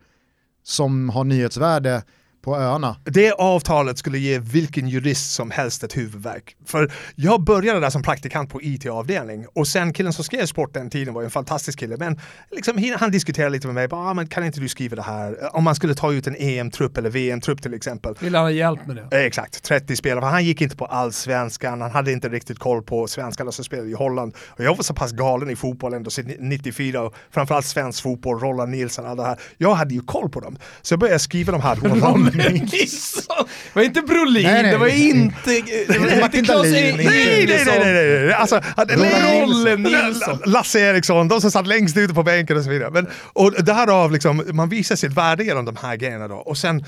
som 0.65 1.09
har 1.11 1.25
nyhetsvärde 1.25 2.03
på 2.43 2.57
öarna? 2.57 2.97
Det 3.05 3.33
avtalet 3.33 3.99
skulle 3.99 4.19
ge 4.19 4.39
vilken 4.39 4.89
jurist 4.89 5.33
som 5.33 5.51
helst 5.51 5.85
ett 5.85 5.97
huvudvärk. 5.97 6.57
För 6.67 6.93
jag 7.15 7.45
började 7.45 7.81
där 7.81 7.91
som 7.91 8.03
praktikant 8.03 8.51
på 8.51 8.63
IT-avdelning 8.63 9.47
och 9.55 9.69
sen 9.69 9.93
killen 9.93 10.13
som 10.13 10.25
skrev 10.25 10.47
sport 10.47 10.75
den 10.75 10.91
tiden 10.91 11.15
var 11.15 11.23
en 11.23 11.31
fantastisk 11.31 11.79
kille. 11.79 11.97
Men 11.97 12.21
liksom, 12.51 12.95
han 12.99 13.11
diskuterade 13.11 13.51
lite 13.51 13.67
med 13.67 13.75
mig, 13.75 13.89
bara, 13.89 14.11
ah, 14.11 14.15
men 14.15 14.27
kan 14.29 14.45
inte 14.45 14.61
du 14.61 14.69
skriva 14.69 14.97
det 14.97 15.03
här? 15.03 15.57
Om 15.57 15.65
man 15.65 15.75
skulle 15.75 15.95
ta 15.95 16.13
ut 16.13 16.27
en 16.27 16.37
EM-trupp 16.39 16.97
eller 16.97 17.11
VM-trupp 17.11 17.63
till 17.63 17.75
exempel. 17.75 18.15
Vill 18.21 18.35
han 18.35 18.45
ha 18.45 18.51
hjälp 18.51 18.87
med 18.87 18.97
det? 18.97 19.17
Eh, 19.19 19.25
Exakt, 19.25 19.63
30 19.63 19.97
spelare. 19.97 20.25
Han 20.25 20.45
gick 20.45 20.61
inte 20.61 20.77
på 20.77 20.85
allsvenskan, 20.87 21.81
han 21.81 21.91
hade 21.91 22.13
inte 22.13 22.29
riktigt 22.29 22.59
koll 22.59 22.83
på 22.83 23.07
svenskarna 23.07 23.53
som 23.53 23.65
spelade 23.65 23.89
i 23.89 23.95
Holland. 23.95 24.35
Och 24.49 24.65
jag 24.65 24.77
var 24.77 24.83
så 24.83 24.95
pass 24.95 25.13
galen 25.13 25.51
i 25.51 25.57
fotboll 25.57 25.95
ändå 25.95 26.11
sedan 26.11 26.35
94 26.39 27.03
och 27.03 27.15
framförallt 27.31 27.67
svensk 27.67 28.03
fotboll, 28.03 28.39
Roland 28.41 28.71
Nilsson, 28.71 29.07
alla 29.07 29.23
det 29.23 29.29
här. 29.29 29.39
Jag 29.57 29.75
hade 29.75 29.95
ju 29.95 30.01
koll 30.01 30.29
på 30.29 30.41
dem. 30.41 30.59
Så 30.83 30.93
jag 30.93 31.01
började 31.01 31.19
skriva 31.19 31.53
de 31.53 31.61
här. 31.61 31.77
Roland 31.83 32.30
Nilsson! 32.35 33.47
Det 33.47 33.75
var 33.75 33.83
inte 33.83 34.03
Brolin, 34.03 34.43
Nej, 34.43 34.63
nej. 34.63 34.73
det 34.73 34.79
var 34.79 34.87
inte... 34.87 35.51
Det 35.89 35.99
var 35.99 36.07
inte 36.07 36.21
Martin 36.21 36.45
Claes 36.45 36.71
Nej, 36.71 36.97
nej, 36.97 37.47
nej, 37.47 37.65
nej, 37.67 37.79
nej, 37.79 38.25
nej. 38.25 38.33
Alltså, 38.33 38.61
Rolle 38.77 39.77
Nilsson. 39.77 40.39
Lasse 40.45 40.81
Eriksson, 40.81 41.29
de 41.29 41.41
som 41.41 41.51
satt 41.51 41.67
längst 41.67 41.97
ute 41.97 42.15
på 42.15 42.23
bänken 42.23 42.57
och 42.57 42.65
så 42.65 42.71
vidare. 42.71 42.91
Men, 42.91 43.07
och 43.33 43.65
därav, 43.65 44.13
liksom, 44.13 44.45
man 44.53 44.69
visar 44.69 44.97
sitt 44.97 45.13
värde 45.13 45.45
genom 45.45 45.65
de 45.65 45.77
här 45.77 45.97
grejerna 45.97 46.29
då. 46.29 46.37
Och 46.37 46.59
sen, 46.59 46.85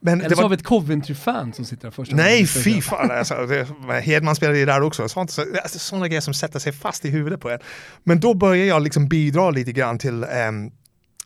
men 0.00 0.20
Eller 0.20 0.28
det 0.28 0.34
så 0.34 0.38
har 0.38 0.42
var, 0.42 0.56
vi 0.56 0.56
ett 0.56 0.64
Coventry-fan 0.64 1.52
som 1.52 1.64
sitter 1.64 1.82
där 1.82 1.90
första 1.90 2.16
Nej, 2.16 2.46
fy 2.46 2.80
fan. 2.80 3.10
Alltså, 3.10 3.46
det, 3.46 3.66
Hedman 4.00 4.36
spelade 4.36 4.58
ju 4.58 4.66
där 4.66 4.82
också. 4.82 5.08
Sånt, 5.08 5.30
så, 5.30 5.44
alltså, 5.62 5.78
sådana 5.78 6.08
grejer 6.08 6.20
som 6.20 6.34
sätter 6.34 6.58
sig 6.58 6.72
fast 6.72 7.04
i 7.04 7.10
huvudet 7.10 7.40
på 7.40 7.50
en. 7.50 7.58
Men 8.04 8.20
då 8.20 8.34
börjar 8.34 8.66
jag 8.66 8.82
liksom 8.82 9.08
bidra 9.08 9.50
lite 9.50 9.72
grann 9.72 9.98
till 9.98 10.24
ehm, 10.24 10.70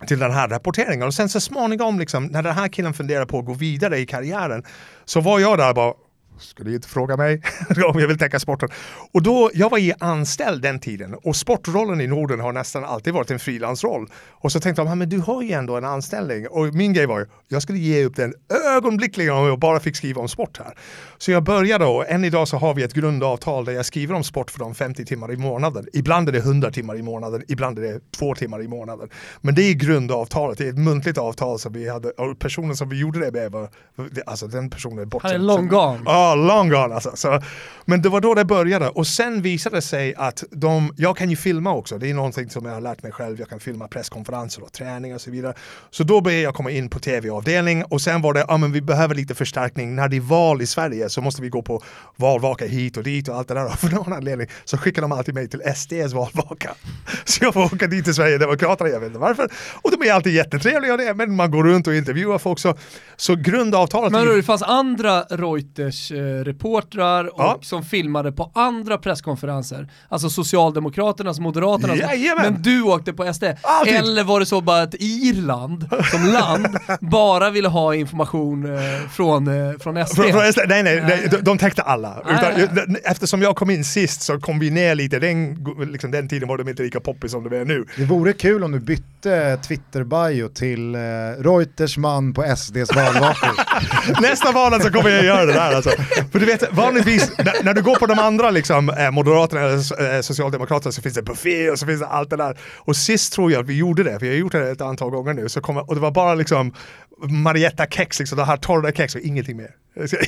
till 0.06 0.18
den 0.18 0.32
här 0.32 0.48
rapporteringen. 0.48 1.06
Och 1.06 1.14
sen 1.14 1.28
så 1.28 1.40
småningom 1.40 1.98
liksom, 1.98 2.26
när 2.26 2.42
den 2.42 2.54
här 2.54 2.68
killen 2.68 2.94
funderar 2.94 3.26
på 3.26 3.38
att 3.38 3.44
gå 3.44 3.54
vidare 3.54 3.98
i 3.98 4.06
karriären 4.06 4.62
så 5.04 5.20
var 5.20 5.40
jag 5.40 5.58
där 5.58 5.68
och 5.68 5.74
bara 5.74 5.94
Ska 6.38 6.64
du 6.64 6.74
inte 6.74 6.88
fråga 6.88 7.16
mig 7.16 7.42
om 7.92 8.00
jag 8.00 8.08
vill 8.08 8.18
täcka 8.18 8.40
sporten? 8.40 8.68
Och 9.12 9.22
då, 9.22 9.50
jag 9.54 9.70
var 9.70 9.78
ju 9.78 9.92
anställd 9.98 10.62
den 10.62 10.80
tiden 10.80 11.14
och 11.14 11.36
sportrollen 11.36 12.00
i 12.00 12.06
Norden 12.06 12.40
har 12.40 12.52
nästan 12.52 12.84
alltid 12.84 13.14
varit 13.14 13.30
en 13.30 13.38
frilansroll. 13.38 14.08
Och 14.30 14.52
så 14.52 14.60
tänkte 14.60 14.82
de, 14.82 14.98
men 14.98 15.08
du 15.08 15.18
har 15.18 15.42
ju 15.42 15.52
ändå 15.52 15.76
en 15.76 15.84
anställning. 15.84 16.48
Och 16.48 16.74
min 16.74 16.92
grej 16.92 17.06
var 17.06 17.18
ju, 17.18 17.26
jag 17.48 17.62
skulle 17.62 17.78
ge 17.78 18.04
upp 18.04 18.16
den 18.16 18.34
ögonblickligen 18.76 19.34
om 19.34 19.46
jag 19.46 19.58
bara 19.58 19.80
fick 19.80 19.96
skriva 19.96 20.20
om 20.20 20.28
sport 20.28 20.58
här. 20.58 20.74
Så 21.18 21.30
jag 21.30 21.42
började 21.42 21.84
och 21.84 22.08
än 22.08 22.24
idag 22.24 22.48
så 22.48 22.56
har 22.56 22.74
vi 22.74 22.82
ett 22.82 22.94
grundavtal 22.94 23.64
där 23.64 23.72
jag 23.72 23.86
skriver 23.86 24.14
om 24.14 24.24
sport 24.24 24.50
för 24.50 24.58
de 24.58 24.74
50 24.74 25.04
timmar 25.04 25.32
i 25.32 25.36
månaden. 25.36 25.86
Ibland 25.92 26.28
är 26.28 26.32
det 26.32 26.38
100 26.38 26.70
timmar 26.70 26.96
i 26.96 27.02
månaden, 27.02 27.42
ibland 27.48 27.78
är 27.78 27.82
det 27.82 28.00
två 28.18 28.34
timmar 28.34 28.62
i 28.62 28.68
månaden. 28.68 29.08
Men 29.40 29.54
det 29.54 29.62
är 29.62 29.74
grundavtalet, 29.74 30.58
det 30.58 30.64
är 30.64 30.68
ett 30.68 30.78
muntligt 30.78 31.18
avtal 31.18 31.58
som 31.58 31.72
vi 31.72 31.88
hade 31.88 32.10
och 32.10 32.38
personen 32.38 32.76
som 32.76 32.88
vi 32.88 33.00
gjorde 33.00 33.20
det 33.20 33.32
med 33.32 33.52
var, 33.52 33.68
alltså 34.26 34.46
den 34.46 34.70
personen 34.70 34.98
är 34.98 35.04
borta. 35.04 35.28
Han 35.28 35.34
är 35.34 35.38
long 35.38 35.68
gone. 35.68 36.00
Ja, 36.04 36.23
long 36.34 36.68
gone 36.68 36.94
alltså. 36.94 37.12
Så, 37.14 37.40
men 37.84 38.02
det 38.02 38.08
var 38.08 38.20
då 38.20 38.34
det 38.34 38.44
började 38.44 38.88
och 38.88 39.06
sen 39.06 39.42
visade 39.42 39.76
det 39.76 39.82
sig 39.82 40.14
att 40.14 40.44
de, 40.50 40.94
jag 40.96 41.16
kan 41.16 41.30
ju 41.30 41.36
filma 41.36 41.74
också, 41.74 41.98
det 41.98 42.10
är 42.10 42.14
någonting 42.14 42.50
som 42.50 42.66
jag 42.66 42.72
har 42.72 42.80
lärt 42.80 43.02
mig 43.02 43.12
själv, 43.12 43.40
jag 43.40 43.48
kan 43.48 43.60
filma 43.60 43.88
presskonferenser 43.88 44.62
och 44.62 44.72
träningar 44.72 45.14
och 45.14 45.20
så 45.20 45.30
vidare. 45.30 45.54
Så 45.90 46.04
då 46.04 46.20
började 46.20 46.42
jag 46.42 46.54
komma 46.54 46.70
in 46.70 46.88
på 46.88 46.98
tv-avdelning 46.98 47.84
och 47.84 48.00
sen 48.00 48.22
var 48.22 48.34
det, 48.34 48.44
ja 48.48 48.56
men 48.56 48.72
vi 48.72 48.80
behöver 48.80 49.14
lite 49.14 49.34
förstärkning, 49.34 49.94
när 49.94 50.08
det 50.08 50.16
är 50.16 50.20
val 50.20 50.62
i 50.62 50.66
Sverige 50.66 51.08
så 51.08 51.20
måste 51.20 51.42
vi 51.42 51.48
gå 51.48 51.62
på 51.62 51.82
valvaka 52.16 52.66
hit 52.66 52.96
och 52.96 53.02
dit 53.02 53.28
och 53.28 53.36
allt 53.36 53.48
det 53.48 53.54
där. 53.54 53.66
Och 53.66 53.72
för 53.78 53.88
någon 53.88 54.12
anledning 54.12 54.48
så 54.64 54.78
skickar 54.78 55.02
de 55.02 55.12
alltid 55.12 55.34
mig 55.34 55.48
till 55.48 55.60
SDs 55.76 56.12
valvaka. 56.12 56.74
Så 57.24 57.44
jag 57.44 57.54
får 57.54 57.64
åka 57.64 57.86
dit 57.86 58.04
till 58.04 58.14
Sverigedemokraterna, 58.14 58.90
jag 58.90 59.00
vet 59.00 59.06
inte 59.06 59.18
varför. 59.18 59.48
Och 59.82 59.90
de 59.90 60.08
är 60.08 60.12
alltid 60.12 60.34
jättetrevliga 60.34 60.92
och 60.92 60.98
det, 60.98 61.14
men 61.14 61.36
man 61.36 61.50
går 61.50 61.64
runt 61.64 61.86
och 61.86 61.94
intervjuar 61.94 62.38
folk 62.38 62.58
så, 62.58 62.74
så 63.16 63.34
grundavtalet 63.36 64.12
Men 64.12 64.26
det 64.26 64.42
fanns 64.42 64.62
andra 64.62 65.24
Reuters-reportrar 66.14 67.30
Ja. 67.36 67.58
som 67.62 67.82
filmade 67.82 68.32
på 68.32 68.50
andra 68.54 68.98
presskonferenser. 68.98 69.88
Alltså 70.08 70.30
Socialdemokraternas, 70.30 71.40
Moderaternas. 71.40 71.98
Jajamän. 71.98 72.52
Men 72.52 72.62
du 72.62 72.82
åkte 72.82 73.12
på 73.12 73.34
SD. 73.34 73.44
Alltid. 73.62 73.94
Eller 73.94 74.24
var 74.24 74.40
det 74.40 74.46
så 74.46 74.60
bara 74.60 74.82
att 74.82 74.94
Irland 74.98 75.88
som 76.10 76.24
land 76.26 76.78
bara 77.00 77.50
ville 77.50 77.68
ha 77.68 77.94
information 77.94 78.74
eh, 78.74 78.80
från, 79.10 79.48
eh, 79.48 79.78
från 79.80 80.06
SD? 80.06 80.14
Från, 80.16 80.32
från, 80.32 80.52
SD 80.52 80.58
nej, 80.68 80.82
nej, 80.82 81.02
nej, 81.06 81.28
de, 81.30 81.36
de 81.36 81.58
täckte 81.58 81.82
alla. 81.82 82.22
Nej, 82.26 82.34
Utan, 82.62 82.84
nej. 82.86 83.02
Eftersom 83.04 83.42
jag 83.42 83.56
kom 83.56 83.70
in 83.70 83.84
sist 83.84 84.22
så 84.22 84.40
kom 84.40 84.58
vi 84.58 84.70
ner 84.70 84.94
lite. 84.94 85.18
Den, 85.18 85.66
liksom, 85.92 86.10
den 86.10 86.28
tiden 86.28 86.48
var 86.48 86.58
de 86.58 86.68
inte 86.68 86.82
lika 86.82 87.00
poppis 87.00 87.32
som 87.32 87.44
de 87.50 87.56
är 87.56 87.64
nu. 87.64 87.84
Det 87.96 88.04
vore 88.04 88.32
kul 88.32 88.64
om 88.64 88.72
du 88.72 88.80
bytte 88.80 89.58
Twitter-bio 89.68 90.48
till 90.48 90.94
eh, 90.94 91.00
Reuters 91.38 91.96
man 91.96 92.34
på 92.34 92.56
SDs 92.56 92.94
valvakor. 92.96 93.50
Nästa 94.22 94.52
valet 94.52 94.82
så 94.82 94.90
kommer 94.90 95.10
jag 95.10 95.24
göra 95.24 95.44
det 95.44 95.52
där 95.52 95.74
alltså. 95.74 95.90
För 96.32 96.38
du 96.38 96.46
vet, 96.46 96.72
vanligtvis 96.72 97.32
när, 97.38 97.64
när 97.64 97.74
du 97.74 97.82
går 97.82 97.96
på 97.96 98.06
de 98.06 98.18
andra 98.18 98.50
liksom, 98.50 98.90
eh, 98.90 99.10
Moderaterna 99.10 99.60
eller 99.60 100.14
eh, 100.14 100.20
Socialdemokraterna 100.20 100.92
så 100.92 101.02
finns 101.02 101.14
det 101.14 101.22
buffé 101.22 101.70
och 101.70 101.78
så 101.78 101.86
finns 101.86 102.00
det 102.00 102.06
allt 102.06 102.30
det 102.30 102.36
där. 102.36 102.58
Och 102.76 102.96
sist 102.96 103.32
tror 103.32 103.52
jag 103.52 103.60
att 103.60 103.68
vi 103.68 103.76
gjorde 103.76 104.02
det, 104.02 104.18
för 104.18 104.26
jag 104.26 104.32
har 104.32 104.38
gjort 104.38 104.52
det 104.52 104.70
ett 104.70 104.80
antal 104.80 105.10
gånger 105.10 105.34
nu, 105.34 105.48
så 105.48 105.60
kom, 105.60 105.76
och 105.76 105.94
det 105.94 106.00
var 106.00 106.10
bara 106.10 106.34
liksom 106.34 106.72
Marietta 107.18 107.86
kex, 107.86 108.18
liksom, 108.18 108.38
det 108.38 108.44
här 108.44 108.56
torra 108.56 108.92
kex 108.92 109.14
och 109.14 109.20
ingenting 109.20 109.56
mer. 109.56 109.70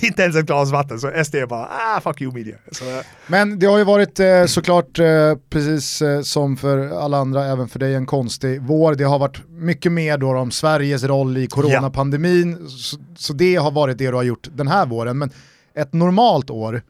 Inte 0.03 0.23
ens 0.23 0.37
ett 0.37 0.47
glas 0.47 0.71
vatten, 0.71 1.01
så 1.01 1.25
SD 1.25 1.37
bara 1.49 1.67
ah 1.67 2.01
fuck 2.01 2.21
you 2.21 2.33
media. 2.33 2.57
Så, 2.73 2.85
Men 3.27 3.59
det 3.59 3.67
har 3.67 3.79
ju 3.79 3.85
varit 3.85 4.21
eh, 4.21 4.45
såklart, 4.45 4.99
eh, 4.99 5.35
precis 5.51 6.03
eh, 6.03 6.23
som 6.23 6.57
för 6.57 6.79
alla 7.05 7.19
andra, 7.19 7.47
även 7.47 7.69
för 7.69 7.79
dig, 7.79 7.95
en 7.95 8.07
konstig 8.07 8.63
vår. 8.63 8.95
Det 8.95 9.05
har 9.05 9.19
varit 9.19 9.49
mycket 9.49 9.93
mer 9.93 10.19
då 10.19 10.37
om 10.37 10.51
Sveriges 10.51 11.05
roll 11.05 11.37
i 11.37 11.47
coronapandemin, 11.47 12.69
så, 12.69 12.97
så 13.17 13.33
det 13.33 13.57
har 13.57 13.71
varit 13.71 13.99
det 13.99 14.07
du 14.07 14.15
har 14.15 14.23
gjort 14.23 14.49
den 14.53 14.69
här 14.69 14.87
våren. 14.87 15.19
Men 15.19 15.31
ett 15.75 15.93
normalt 15.93 16.51
år, 16.51 16.83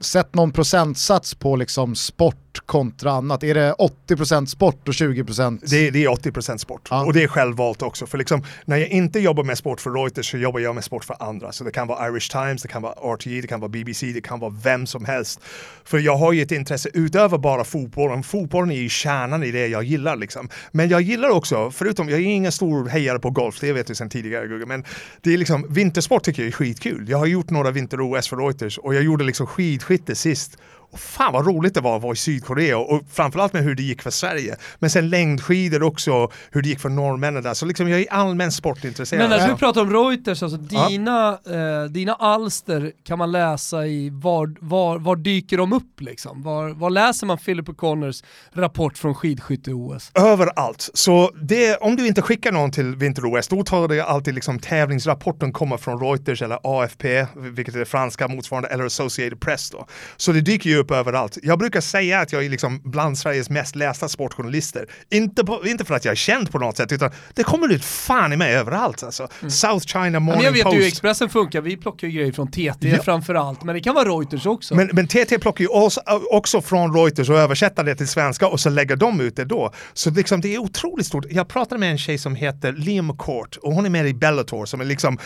sätt 0.00 0.34
någon 0.34 0.52
procentsats 0.52 1.34
på 1.34 1.56
liksom 1.56 1.94
sport 1.94 2.45
kontra 2.60 3.12
annat. 3.12 3.42
Är 3.42 3.54
det 3.54 3.74
80% 4.08 4.46
sport 4.46 4.88
och 4.88 4.94
20%? 4.94 5.58
Det, 5.70 5.90
det 5.90 6.04
är 6.04 6.08
80% 6.08 6.56
sport. 6.56 6.88
Ja. 6.90 7.04
Och 7.04 7.12
det 7.12 7.22
är 7.22 7.28
självvalt 7.28 7.82
också. 7.82 8.06
För 8.06 8.18
liksom, 8.18 8.44
när 8.64 8.76
jag 8.76 8.88
inte 8.88 9.20
jobbar 9.20 9.44
med 9.44 9.58
sport 9.58 9.80
för 9.80 9.90
Reuters 9.90 10.30
så 10.30 10.38
jobbar 10.38 10.60
jag 10.60 10.74
med 10.74 10.84
sport 10.84 11.04
för 11.04 11.16
andra. 11.20 11.52
Så 11.52 11.64
det 11.64 11.70
kan 11.70 11.86
vara 11.86 12.08
Irish 12.08 12.30
Times, 12.32 12.62
det 12.62 12.68
kan 12.68 12.82
vara 12.82 13.14
RTE, 13.14 13.40
det 13.40 13.46
kan 13.46 13.60
vara 13.60 13.68
BBC, 13.68 14.06
det 14.06 14.20
kan 14.20 14.40
vara 14.40 14.54
vem 14.62 14.86
som 14.86 15.04
helst. 15.04 15.40
För 15.84 15.98
jag 15.98 16.16
har 16.16 16.32
ju 16.32 16.42
ett 16.42 16.52
intresse 16.52 16.88
utöver 16.94 17.38
bara 17.38 17.64
fotbollen. 17.64 18.22
Fotbollen 18.22 18.70
är 18.70 18.80
ju 18.80 18.88
kärnan 18.88 19.44
i 19.44 19.50
det 19.50 19.66
jag 19.66 19.82
gillar 19.82 20.16
liksom. 20.16 20.48
Men 20.72 20.88
jag 20.88 21.00
gillar 21.00 21.28
också, 21.28 21.70
förutom, 21.70 22.08
jag 22.08 22.20
är 22.20 22.24
ingen 22.24 22.52
stor 22.52 22.88
hejare 22.88 23.18
på 23.18 23.30
golf, 23.30 23.60
det 23.60 23.72
vet 23.72 23.86
du 23.86 23.94
sedan 23.94 24.10
tidigare 24.10 24.46
Gugge, 24.46 24.66
men 24.66 24.84
det 25.20 25.34
är 25.34 25.38
liksom, 25.38 25.66
vintersport 25.68 26.22
tycker 26.22 26.42
jag 26.42 26.48
är 26.48 26.52
skitkul. 26.52 27.08
Jag 27.08 27.18
har 27.18 27.26
gjort 27.26 27.50
några 27.50 27.70
vinter-OS 27.70 28.28
för 28.28 28.36
Reuters 28.36 28.78
och 28.78 28.94
jag 28.94 29.02
gjorde 29.02 29.24
liksom 29.24 29.46
skidskytte 29.46 30.14
sist. 30.14 30.58
Och 30.90 30.98
fan 31.00 31.32
vad 31.32 31.46
roligt 31.46 31.74
det 31.74 31.80
var 31.80 31.96
att 31.96 32.02
vara 32.02 32.12
i 32.12 32.16
Sydkorea 32.16 32.78
och 32.78 33.02
framförallt 33.12 33.52
med 33.52 33.62
hur 33.62 33.74
det 33.74 33.82
gick 33.82 34.02
för 34.02 34.10
Sverige. 34.10 34.56
Men 34.78 34.90
sen 34.90 35.08
längdskidor 35.08 35.82
också, 35.82 36.30
hur 36.50 36.62
det 36.62 36.68
gick 36.68 36.80
för 36.80 36.88
norrmännen 36.88 37.42
där. 37.42 37.54
Så 37.54 37.66
liksom 37.66 37.88
jag 37.88 38.00
är 38.00 38.12
allmänt 38.12 38.54
sportintresserad. 38.54 39.20
Men 39.22 39.30
när 39.30 39.46
Ja. 39.46 39.52
du 39.52 39.56
pratar 39.58 39.80
om 39.80 39.90
Reuters, 39.92 40.42
alltså 40.42 40.58
Ja. 40.70 40.88
dina, 40.88 41.28
eh, 41.46 41.84
dina 41.90 42.14
alster 42.14 42.92
kan 43.04 43.18
man 43.18 43.32
läsa 43.32 43.86
i, 43.86 44.10
var, 44.12 44.54
var, 44.60 44.98
var 44.98 45.16
dyker 45.16 45.56
de 45.58 45.72
upp 45.72 46.00
liksom? 46.00 46.42
Var, 46.42 46.68
var 46.68 46.90
läser 46.90 47.26
man 47.26 47.38
Philip 47.38 47.68
O'Connors 47.68 48.24
rapport 48.52 48.98
från 48.98 49.14
skidskytte-OS? 49.14 50.10
Överallt. 50.14 50.90
Så 50.94 51.30
det, 51.42 51.76
om 51.76 51.96
du 51.96 52.06
inte 52.06 52.22
skickar 52.22 52.52
någon 52.52 52.70
till 52.70 52.96
vinter-OS, 52.96 53.48
då 53.48 53.62
tar 53.64 53.88
det 53.88 54.00
alltid 54.04 54.34
liksom 54.34 54.58
tävlingsrapporten 54.58 55.52
kommer 55.52 55.76
från 55.76 56.00
Reuters 56.00 56.42
eller 56.42 56.58
AFP, 56.62 57.26
vilket 57.36 57.74
är 57.74 57.78
det 57.78 57.84
franska 57.84 58.28
motsvarande, 58.28 58.68
eller 58.68 58.84
Associated 58.84 59.40
Press 59.40 59.70
då. 59.70 59.86
Så 60.16 60.32
det 60.32 60.40
dyker 60.40 60.70
ju 60.70 60.75
upp 60.76 60.90
överallt. 60.90 61.38
Jag 61.42 61.58
brukar 61.58 61.80
säga 61.80 62.20
att 62.20 62.32
jag 62.32 62.44
är 62.44 62.48
liksom 62.50 62.80
bland 62.84 63.18
Sveriges 63.18 63.50
mest 63.50 63.76
lästa 63.76 64.08
sportjournalister. 64.08 64.86
Inte, 65.10 65.44
på, 65.44 65.66
inte 65.66 65.84
för 65.84 65.94
att 65.94 66.04
jag 66.04 66.12
är 66.12 66.16
känd 66.16 66.50
på 66.50 66.58
något 66.58 66.76
sätt, 66.76 66.92
utan 66.92 67.10
det 67.34 67.42
kommer 67.42 67.72
ut 67.72 67.84
fan 67.84 68.32
i 68.32 68.36
mig 68.36 68.54
överallt 68.54 69.02
alltså. 69.02 69.28
South 69.48 69.86
China 69.86 70.20
Morning 70.20 70.36
men 70.36 70.44
jag 70.44 70.52
vet 70.52 70.62
Post. 70.62 70.76
ju 70.76 70.80
hur 70.80 70.88
Expressen 70.88 71.28
funkar, 71.28 71.60
vi 71.60 71.76
plockar 71.76 72.08
ju 72.08 72.14
grejer 72.18 72.32
från 72.32 72.50
TT 72.50 72.76
Ja. 72.80 73.02
framförallt, 73.02 73.62
men 73.64 73.74
det 73.74 73.80
kan 73.80 73.94
vara 73.94 74.08
Reuters 74.08 74.46
också. 74.46 74.74
Men, 74.74 74.90
men 74.92 75.06
TT 75.08 75.38
plockar 75.38 75.62
ju 75.64 75.68
också, 75.68 76.00
också 76.30 76.60
från 76.60 76.94
Reuters 76.96 77.30
och 77.30 77.38
översätter 77.38 77.84
det 77.84 77.94
till 77.94 78.08
svenska 78.08 78.48
och 78.48 78.60
så 78.60 78.70
lägger 78.70 78.96
de 78.96 79.20
ut 79.20 79.36
det 79.36 79.44
då. 79.44 79.72
Så 79.92 80.10
liksom, 80.10 80.40
det 80.40 80.54
är 80.54 80.58
otroligt 80.58 81.06
stort. 81.06 81.24
Jag 81.30 81.48
pratade 81.48 81.78
med 81.78 81.90
en 81.90 81.98
tjej 81.98 82.18
som 82.18 82.34
heter 82.34 82.72
Liam 82.72 83.18
Court 83.18 83.56
och 83.62 83.72
hon 83.72 83.86
är 83.86 83.90
med 83.90 84.06
i 84.08 84.14
Bellator 84.14 84.66
som 84.66 84.80
är 84.80 84.84
liksom, 84.84 85.18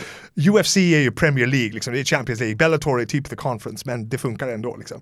UFC 0.49 0.77
är 0.77 0.99
ju 0.99 1.11
Premier 1.11 1.47
League, 1.47 1.73
liksom, 1.73 1.93
det 1.93 1.99
är 1.99 2.03
Champions 2.03 2.39
League, 2.39 2.55
Bellator 2.55 3.01
är 3.01 3.05
typ 3.05 3.29
the 3.29 3.35
conference 3.35 3.83
men 3.85 4.09
det 4.09 4.17
funkar 4.17 4.47
ändå. 4.47 4.75
Liksom. 4.77 5.01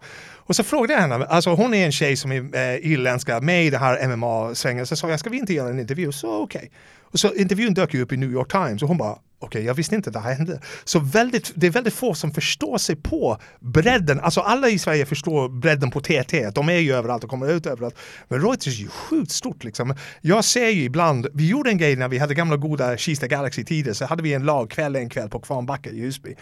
Och 0.50 0.56
så 0.56 0.64
frågade 0.64 0.94
jag 0.94 1.02
henne, 1.02 1.26
alltså 1.26 1.50
hon 1.50 1.74
är 1.74 1.86
en 1.86 1.92
tjej 1.92 2.16
som 2.16 2.32
är 2.32 2.56
eh, 2.56 2.92
irländska, 2.92 3.42
med 3.42 3.66
i 3.66 3.70
det 3.70 3.78
här 3.78 4.08
MMA-svängen, 4.08 4.86
så 4.86 4.96
sa 4.96 5.10
jag, 5.10 5.20
ska 5.20 5.30
vi 5.30 5.38
inte 5.38 5.54
göra 5.54 5.70
en 5.70 5.80
intervju? 5.80 6.12
Så 6.12 6.42
okej. 6.44 6.72
Och 7.02 7.20
så 7.20 7.34
intervjun 7.34 7.74
dök 7.74 7.94
ju 7.94 8.02
upp 8.02 8.12
i 8.12 8.18
New 8.18 8.32
York 8.32 8.52
Times 8.52 8.82
och 8.82 8.88
hon 8.88 8.98
bara, 8.98 9.18
okej, 9.40 9.66
jag 9.66 9.74
visste 9.74 9.96
inte 9.96 10.10
att 10.10 10.14
det 10.14 10.20
här 10.20 10.34
hände. 10.34 10.60
Så 10.84 11.00
väldigt, 11.00 11.52
det 11.56 11.68
är 11.68 11.72
väldigt 11.72 11.94
få 11.94 12.14
som 12.14 12.32
förstår 12.32 12.78
sig 12.78 12.96
på 12.96 13.38
bredden. 13.60 14.20
Alltså 14.20 14.42
alla 14.42 14.70
i 14.70 14.80
Sverige 14.80 15.06
förstår 15.06 15.50
bredden 15.50 15.92
på 15.92 16.02
TT. 16.02 16.50
De 16.50 16.70
är 16.70 16.74
ju 16.74 16.94
överallt 16.94 17.24
och 17.24 17.30
kommer 17.30 17.52
ut 17.52 17.66
överallt. 17.66 17.96
Men 18.28 18.42
Reuters 18.42 18.80
är 18.80 18.82
ju 18.82 18.88
sjukt 18.88 19.32
stort 19.32 19.64
liksom. 19.64 19.96
Jag 20.22 20.46
ser 20.46 20.70
ju 20.70 20.84
ibland, 20.84 21.28
vi 21.34 21.50
gjorde 21.50 21.70
en 21.70 21.78
grej 21.78 21.96
när 21.96 22.08
vi 22.08 22.18
hade 22.18 22.34
gamla 22.34 22.58
goda 22.58 22.98
Kista 22.98 23.28
Galaxy-tider, 23.28 23.94
så 23.94 24.06
hade 24.06 24.24
vi 24.24 24.34
en 24.34 24.46
lagkväll 24.46 24.96
en 24.96 25.10
kväll 25.10 25.30
på 25.30 25.40
Kvarnbacka 25.40 25.90
i 25.90 26.02
Husby. 26.02 26.36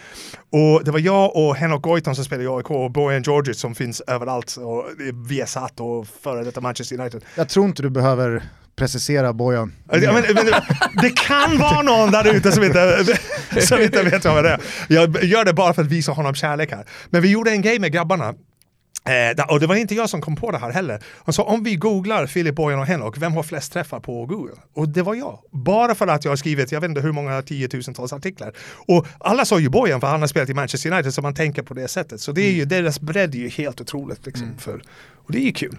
Och 0.49 0.83
det 0.83 0.91
var 0.91 0.99
jag 0.99 1.35
och 1.35 1.55
Henok 1.55 1.81
Goitom 1.81 2.15
som 2.15 2.25
spelade 2.25 2.43
i 2.43 2.47
AIK 2.47 2.71
och 2.71 2.91
Bojan 2.91 3.21
Georgic 3.21 3.59
som 3.59 3.75
finns 3.75 4.01
överallt 4.01 4.57
och 4.57 4.85
Viasat 5.29 5.79
och 5.79 6.07
före 6.07 6.43
detta 6.43 6.61
Manchester 6.61 6.99
United. 6.99 7.25
Jag 7.35 7.49
tror 7.49 7.65
inte 7.65 7.83
du 7.83 7.89
behöver 7.89 8.43
precisera 8.77 9.33
Bojan. 9.33 9.73
Ja, 9.91 10.13
men, 10.13 10.23
men, 10.33 10.45
det 11.01 11.09
kan 11.09 11.57
vara 11.57 11.81
någon 11.81 12.11
där 12.11 12.35
ute 12.35 12.51
som 12.51 12.63
inte, 12.63 13.05
som 13.61 13.81
inte 13.81 14.03
vet 14.03 14.25
vad 14.25 14.43
det 14.43 14.49
är. 14.49 14.61
Jag 14.89 15.23
gör 15.23 15.45
det 15.45 15.53
bara 15.53 15.73
för 15.73 15.81
att 15.81 15.87
visa 15.87 16.11
honom 16.11 16.35
kärlek 16.35 16.71
här. 16.71 16.85
Men 17.09 17.21
vi 17.21 17.31
gjorde 17.31 17.51
en 17.51 17.61
grej 17.61 17.79
med 17.79 17.91
grabbarna. 17.91 18.33
Eh, 19.07 19.45
och 19.45 19.59
det 19.59 19.67
var 19.67 19.75
inte 19.75 19.95
jag 19.95 20.09
som 20.09 20.21
kom 20.21 20.35
på 20.35 20.51
det 20.51 20.57
här 20.57 20.71
heller. 20.71 21.03
Han 21.25 21.33
sa 21.33 21.43
om 21.43 21.63
vi 21.63 21.75
googlar 21.75 22.27
Filip 22.27 22.55
Bojan 22.55 22.79
och 22.79 22.85
Henok, 22.85 23.17
vem 23.17 23.33
har 23.33 23.43
flest 23.43 23.73
träffar 23.73 23.99
på 23.99 24.25
Google? 24.25 24.55
Och 24.73 24.89
det 24.89 25.01
var 25.01 25.15
jag. 25.15 25.39
Bara 25.51 25.95
för 25.95 26.07
att 26.07 26.25
jag 26.25 26.31
har 26.31 26.35
skrivit, 26.35 26.71
jag 26.71 26.81
vet 26.81 26.89
inte 26.89 27.01
hur 27.01 27.11
många 27.11 27.41
tiotusentals 27.41 28.13
artiklar. 28.13 28.53
Och 28.87 29.07
alla 29.17 29.45
sa 29.45 29.59
ju 29.59 29.69
Bojan 29.69 30.01
för 30.01 30.07
han 30.07 30.19
har 30.19 30.27
spelat 30.27 30.49
i 30.49 30.53
Manchester 30.53 30.91
United 30.91 31.13
så 31.13 31.21
man 31.21 31.33
tänker 31.33 31.63
på 31.63 31.73
det 31.73 31.87
sättet. 31.87 32.21
Så 32.21 32.31
det 32.31 32.41
är 32.41 32.51
ju, 32.51 32.65
deras 32.65 32.99
bredd 32.99 33.35
är 33.35 33.39
ju 33.39 33.49
helt 33.49 33.81
otroligt. 33.81 34.25
Liksom, 34.25 34.57
för, 34.57 34.81
och 35.25 35.31
det 35.31 35.37
är 35.37 35.45
ju 35.45 35.53
kul. 35.53 35.77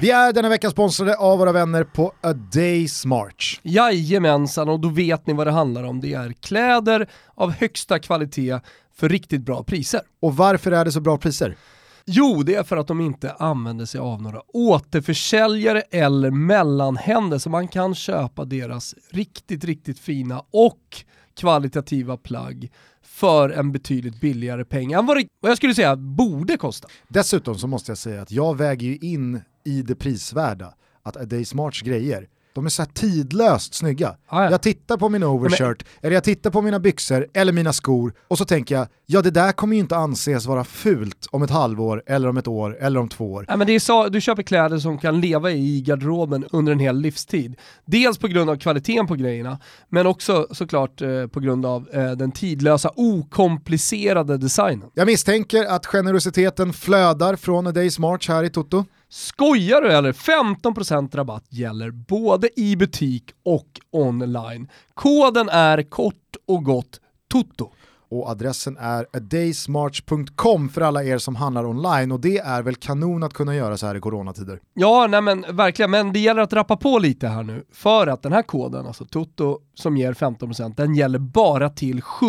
Vi 0.00 0.10
är 0.10 0.32
denna 0.32 0.48
vecka 0.48 0.70
sponsrade 0.70 1.16
av 1.16 1.38
våra 1.38 1.52
vänner 1.52 1.84
på 1.84 2.12
A 2.20 2.32
Day's 2.32 3.06
March. 3.06 3.60
Jajamensan, 3.62 4.68
och 4.68 4.80
då 4.80 4.88
vet 4.88 5.26
ni 5.26 5.32
vad 5.32 5.46
det 5.46 5.50
handlar 5.50 5.84
om. 5.84 6.00
Det 6.00 6.14
är 6.14 6.32
kläder 6.32 7.08
av 7.34 7.50
högsta 7.50 7.98
kvalitet 7.98 8.60
för 8.94 9.08
riktigt 9.08 9.40
bra 9.40 9.64
priser. 9.64 10.00
Och 10.20 10.36
varför 10.36 10.72
är 10.72 10.84
det 10.84 10.92
så 10.92 11.00
bra 11.00 11.18
priser? 11.18 11.56
Jo, 12.04 12.42
det 12.42 12.54
är 12.54 12.62
för 12.62 12.76
att 12.76 12.86
de 12.86 13.00
inte 13.00 13.32
använder 13.32 13.84
sig 13.84 14.00
av 14.00 14.22
några 14.22 14.42
återförsäljare 14.46 15.80
eller 15.80 16.30
mellanhänder 16.30 17.38
så 17.38 17.50
man 17.50 17.68
kan 17.68 17.94
köpa 17.94 18.44
deras 18.44 18.94
riktigt, 19.10 19.64
riktigt 19.64 19.98
fina 19.98 20.42
och 20.50 21.04
kvalitativa 21.36 22.16
plagg 22.16 22.70
för 23.02 23.50
en 23.50 23.72
betydligt 23.72 24.20
billigare 24.20 24.64
peng 24.64 24.92
än 24.92 25.06
vad, 25.06 25.16
det, 25.16 25.26
vad 25.40 25.50
jag 25.50 25.56
skulle 25.56 25.74
säga 25.74 25.96
borde 25.96 26.56
kosta. 26.56 26.88
Dessutom 27.08 27.54
så 27.54 27.66
måste 27.66 27.90
jag 27.90 27.98
säga 27.98 28.22
att 28.22 28.30
jag 28.30 28.56
väger 28.56 28.86
ju 28.86 28.96
in 28.96 29.40
i 29.66 29.82
det 29.82 29.94
prisvärda 29.94 30.74
att 31.02 31.16
A 31.16 31.20
Day's 31.22 31.56
March 31.56 31.82
grejer, 31.82 32.26
de 32.54 32.66
är 32.66 32.70
så 32.70 32.82
här 32.82 32.88
tidlöst 32.94 33.74
snygga. 33.74 34.16
Ah, 34.26 34.44
ja. 34.44 34.50
Jag 34.50 34.62
tittar 34.62 34.96
på 34.96 35.08
min 35.08 35.22
overshirt, 35.22 35.84
eller 36.02 36.14
jag 36.14 36.24
tittar 36.24 36.50
på 36.50 36.62
mina 36.62 36.80
byxor 36.80 37.26
eller 37.34 37.52
mina 37.52 37.72
skor 37.72 38.14
och 38.28 38.38
så 38.38 38.44
tänker 38.44 38.74
jag, 38.74 38.86
ja 39.06 39.22
det 39.22 39.30
där 39.30 39.52
kommer 39.52 39.74
ju 39.74 39.80
inte 39.80 39.96
anses 39.96 40.46
vara 40.46 40.64
fult 40.64 41.26
om 41.30 41.42
ett 41.42 41.50
halvår, 41.50 42.02
eller 42.06 42.28
om 42.28 42.36
ett 42.36 42.48
år, 42.48 42.76
eller 42.80 43.00
om 43.00 43.08
två 43.08 43.32
år. 43.32 43.44
Nej, 43.48 43.58
men 43.58 43.66
det 43.66 43.72
är 43.72 43.80
så, 43.80 44.08
du 44.08 44.20
köper 44.20 44.42
kläder 44.42 44.78
som 44.78 44.98
kan 44.98 45.20
leva 45.20 45.50
i 45.50 45.80
garderoben 45.80 46.44
under 46.50 46.72
en 46.72 46.78
hel 46.78 47.00
livstid. 47.00 47.56
Dels 47.84 48.18
på 48.18 48.28
grund 48.28 48.50
av 48.50 48.56
kvaliteten 48.56 49.06
på 49.06 49.14
grejerna, 49.14 49.58
men 49.88 50.06
också 50.06 50.46
såklart 50.50 51.02
eh, 51.02 51.26
på 51.26 51.40
grund 51.40 51.66
av 51.66 51.88
eh, 51.92 52.10
den 52.10 52.32
tidlösa, 52.32 52.90
okomplicerade 52.96 54.38
designen. 54.38 54.90
Jag 54.94 55.06
misstänker 55.06 55.64
att 55.64 55.86
generositeten 55.86 56.72
flödar 56.72 57.36
från 57.36 57.66
A 57.66 57.70
Day's 57.70 58.00
March 58.00 58.28
här 58.28 58.44
i 58.44 58.50
Toto. 58.50 58.84
Skojar 59.16 59.82
du 59.82 59.92
eller? 59.92 60.12
15% 60.12 61.16
rabatt 61.16 61.44
gäller 61.48 61.90
både 61.90 62.60
i 62.60 62.76
butik 62.76 63.24
och 63.44 63.80
online. 63.90 64.68
Koden 64.94 65.48
är 65.48 65.82
kort 65.82 66.36
och 66.46 66.64
gott 66.64 67.00
TOTO. 67.28 67.72
Och 68.08 68.30
adressen 68.30 68.76
är 68.80 69.06
adaysmarch.com 69.12 70.68
för 70.68 70.80
alla 70.80 71.04
er 71.04 71.18
som 71.18 71.36
handlar 71.36 71.66
online 71.66 72.12
och 72.12 72.20
det 72.20 72.38
är 72.38 72.62
väl 72.62 72.74
kanon 72.74 73.22
att 73.22 73.32
kunna 73.32 73.56
göra 73.56 73.76
så 73.76 73.86
här 73.86 73.94
i 73.94 74.00
coronatider. 74.00 74.60
Ja, 74.74 75.06
nej 75.06 75.20
men 75.20 75.44
verkligen, 75.50 75.90
men 75.90 76.12
det 76.12 76.18
gäller 76.18 76.42
att 76.42 76.52
rappa 76.52 76.76
på 76.76 76.98
lite 76.98 77.28
här 77.28 77.42
nu 77.42 77.64
för 77.72 78.06
att 78.06 78.22
den 78.22 78.32
här 78.32 78.42
koden, 78.42 78.86
alltså 78.86 79.04
TOTO 79.04 79.58
som 79.74 79.96
ger 79.96 80.12
15%, 80.12 80.74
den 80.76 80.94
gäller 80.94 81.18
bara 81.18 81.68
till 81.68 82.02
7 82.02 82.26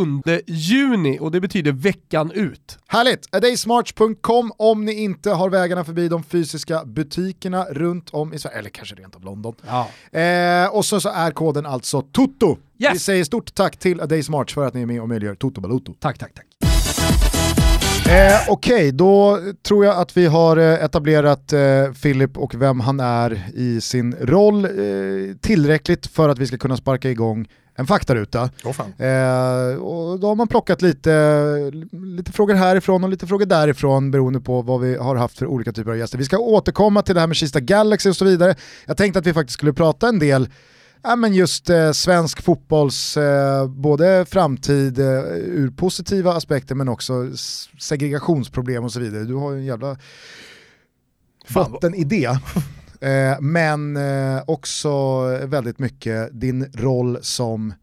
juni 0.47 1.17
och 1.21 1.31
det 1.31 1.41
betyder 1.41 1.71
veckan 1.71 2.31
ut. 2.31 2.79
Härligt! 2.87 3.35
adaysmarch.com 3.35 4.51
om 4.57 4.85
ni 4.85 4.93
inte 5.03 5.31
har 5.31 5.49
vägarna 5.49 5.83
förbi 5.83 6.07
de 6.07 6.23
fysiska 6.23 6.85
butikerna 6.85 7.63
runt 7.63 8.09
om 8.09 8.33
i 8.33 8.39
Sverige, 8.39 8.57
eller 8.57 8.69
kanske 8.69 8.95
rent 8.95 9.15
av 9.15 9.23
London. 9.23 9.55
Ja. 9.67 10.19
Eh, 10.19 10.75
och 10.75 10.85
så, 10.85 11.01
så 11.01 11.09
är 11.09 11.31
koden 11.31 11.65
alltså 11.65 12.01
TOTO. 12.01 12.57
Yes. 12.79 12.95
Vi 12.95 12.99
säger 12.99 13.23
stort 13.23 13.53
tack 13.53 13.77
till 13.77 14.01
A 14.01 14.05
Day's 14.05 14.31
March 14.31 14.53
för 14.53 14.65
att 14.65 14.73
ni 14.73 14.81
är 14.81 14.85
med 14.85 15.01
och 15.01 15.09
möjliggör 15.09 15.35
Toto 15.35 15.61
Balotto. 15.61 15.93
Tack, 15.99 16.17
tack, 16.17 16.33
tack. 16.33 16.45
Eh, 18.07 18.39
Okej, 18.47 18.91
då 18.91 19.39
tror 19.63 19.85
jag 19.85 19.97
att 19.97 20.17
vi 20.17 20.25
har 20.25 20.57
eh, 20.57 20.83
etablerat 20.83 21.53
eh, 21.53 22.31
och 22.35 22.55
vem 22.55 22.79
han 22.79 22.99
är 22.99 23.49
i 23.53 23.81
sin 23.81 24.15
roll 24.21 24.65
eh, 24.65 24.71
tillräckligt 25.41 26.07
för 26.07 26.29
att 26.29 26.39
vi 26.39 26.47
ska 26.47 26.57
kunna 26.57 26.77
sparka 26.77 27.09
igång 27.09 27.47
en 27.75 27.87
faktaruta. 27.87 28.49
Fan. 28.73 28.93
Eh, 28.97 29.75
och 29.77 30.19
då 30.19 30.27
har 30.27 30.35
man 30.35 30.47
plockat 30.47 30.81
lite, 30.81 31.71
lite 31.91 32.31
frågor 32.31 32.53
härifrån 32.53 33.03
och 33.03 33.09
lite 33.09 33.27
frågor 33.27 33.45
därifrån 33.45 34.11
beroende 34.11 34.39
på 34.39 34.61
vad 34.61 34.81
vi 34.81 34.95
har 34.95 35.15
haft 35.15 35.37
för 35.37 35.45
olika 35.47 35.71
typer 35.71 35.91
av 35.91 35.97
gäster. 35.97 36.17
Vi 36.17 36.25
ska 36.25 36.37
återkomma 36.37 37.01
till 37.01 37.15
det 37.15 37.21
här 37.21 37.27
med 37.27 37.35
Kista 37.37 37.59
Galaxy 37.59 38.09
och 38.09 38.15
så 38.15 38.25
vidare. 38.25 38.55
Jag 38.85 38.97
tänkte 38.97 39.19
att 39.19 39.25
vi 39.25 39.33
faktiskt 39.33 39.53
skulle 39.53 39.73
prata 39.73 40.07
en 40.07 40.19
del 40.19 40.49
Ja, 41.01 41.15
men 41.15 41.33
just 41.33 41.69
eh, 41.69 41.91
svensk 41.91 42.41
fotbolls 42.41 43.17
eh, 43.17 43.67
både 43.67 44.25
framtid 44.25 44.99
eh, 44.99 45.05
ur 45.33 45.71
positiva 45.71 46.33
aspekter 46.33 46.75
men 46.75 46.89
också 46.89 47.29
segregationsproblem 47.79 48.83
och 48.83 48.91
så 48.91 48.99
vidare. 48.99 49.23
Du 49.23 49.33
har 49.33 49.51
ju 49.51 49.57
en 49.57 49.65
jävla 49.65 49.97
bottenidé. 51.53 52.29
Eh, 53.01 53.41
men 53.41 53.97
eh, 53.97 54.43
också 54.47 55.21
väldigt 55.45 55.79
mycket 55.79 56.41
din 56.41 56.71
roll 56.73 57.17
som 57.21 57.73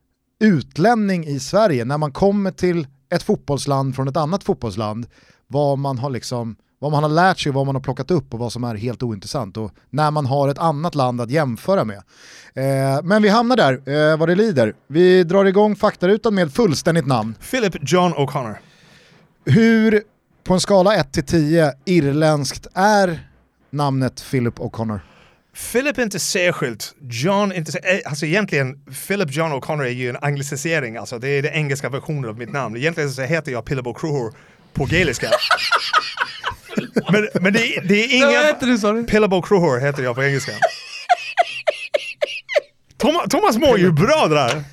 utlänning 0.41 1.27
i 1.27 1.41
Sverige. 1.41 1.85
När 1.85 1.99
man 1.99 2.13
kommer 2.13 2.51
till 2.51 2.87
ett 3.11 3.23
fotbollsland 3.23 3.95
från 3.95 4.09
ett 4.09 4.17
annat 4.17 4.45
fotbollsland, 4.45 5.07
vad 5.47 5.79
man 5.79 5.99
har 5.99 6.11
liksom 6.11 6.57
vad 6.85 6.93
man 6.93 7.03
har 7.03 7.11
lärt 7.11 7.39
sig, 7.39 7.53
vad 7.53 7.67
man 7.67 7.75
har 7.75 7.83
plockat 7.83 8.11
upp 8.11 8.35
och 8.35 8.41
vad 8.41 8.53
som 8.53 8.65
är 8.65 8.75
helt 8.75 9.03
ointressant. 9.03 9.57
Och 9.57 9.73
när 9.91 10.11
man 10.11 10.27
har 10.27 10.49
ett 10.49 10.59
annat 10.59 10.95
land 10.95 11.21
att 11.21 11.31
jämföra 11.31 11.85
med. 11.85 11.97
Eh, 12.55 13.03
men 13.03 13.23
vi 13.23 13.29
hamnar 13.29 13.57
där, 13.57 13.73
eh, 13.73 14.17
vad 14.17 14.29
det 14.29 14.35
lider. 14.35 14.75
Vi 14.87 15.25
drar 15.25 15.45
igång 15.45 15.77
faktarutan 15.77 16.35
med 16.35 16.53
fullständigt 16.53 17.07
namn. 17.07 17.35
Philip 17.51 17.77
John 17.81 18.15
O'Connor. 18.15 18.55
Hur, 19.45 20.03
på 20.45 20.55
en 20.55 20.61
skala 20.61 20.97
1-10, 20.97 21.73
irländskt 21.85 22.67
är 22.75 23.29
namnet 23.71 24.25
Philip 24.31 24.59
O'Connor? 24.59 25.01
Philip 25.73 25.99
är 25.99 26.03
inte 26.03 26.21
särskilt, 26.21 26.95
John 27.01 27.53
inte 27.53 27.73
särskilt, 27.73 28.07
alltså 28.07 28.27
egentligen 28.27 28.85
Philip 29.07 29.37
John 29.37 29.53
O'Connor 29.53 29.85
är 29.85 29.91
ju 29.91 30.09
en 30.09 30.17
anglicisering, 30.21 30.97
alltså 30.97 31.19
det 31.19 31.29
är 31.29 31.43
den 31.43 31.53
engelska 31.53 31.89
versionen 31.89 32.31
av 32.31 32.39
mitt 32.39 32.53
namn. 32.53 32.77
Egentligen 32.77 33.11
så 33.11 33.23
heter 33.23 33.53
jag 33.53 33.65
Philip 33.65 33.87
O'Crour 33.87 34.33
på 34.73 34.85
gaeliska. 34.85 35.31
Men, 37.13 37.29
men 37.41 37.53
det, 37.53 37.77
är- 37.77 37.83
det 37.83 38.05
är 38.05 38.09
Nej, 38.09 38.21
Vad 38.21 38.31
ingen... 38.31 38.43
heter 38.47 38.67
du 38.67 38.79
sa 38.79 38.93
du? 38.93 39.05
Pillabo 39.05 39.43
Cruhor 39.43 39.81
heter 39.81 40.03
jag 40.03 40.15
på 40.15 40.23
engelska. 40.25 40.53
Thomas, 42.97 43.29
Thomas 43.31 43.59
mår 43.59 43.79
ju 43.79 43.93
bra 43.93 44.27
det 44.29 44.35
där. 44.35 44.65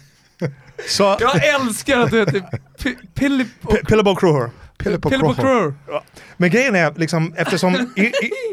Så, 0.88 1.18
Jag 1.20 1.46
älskar 1.46 2.00
att 2.00 2.12
du 2.12 2.20
heter 2.20 2.40
P- 2.84 2.96
Pilip... 3.14 3.48
P- 3.72 3.78
Pillabo 3.88 4.16
Cruhor. 4.16 4.52
Pille 4.78 5.00
på 5.00 5.10
Pilip 5.10 5.22
Crawford. 5.26 5.44
Crur. 5.46 5.74
Ja. 5.88 6.04
Men 6.38 6.50
grejen 6.50 6.76
är, 6.76 6.94
liksom, 6.98 7.34
eftersom 7.38 7.94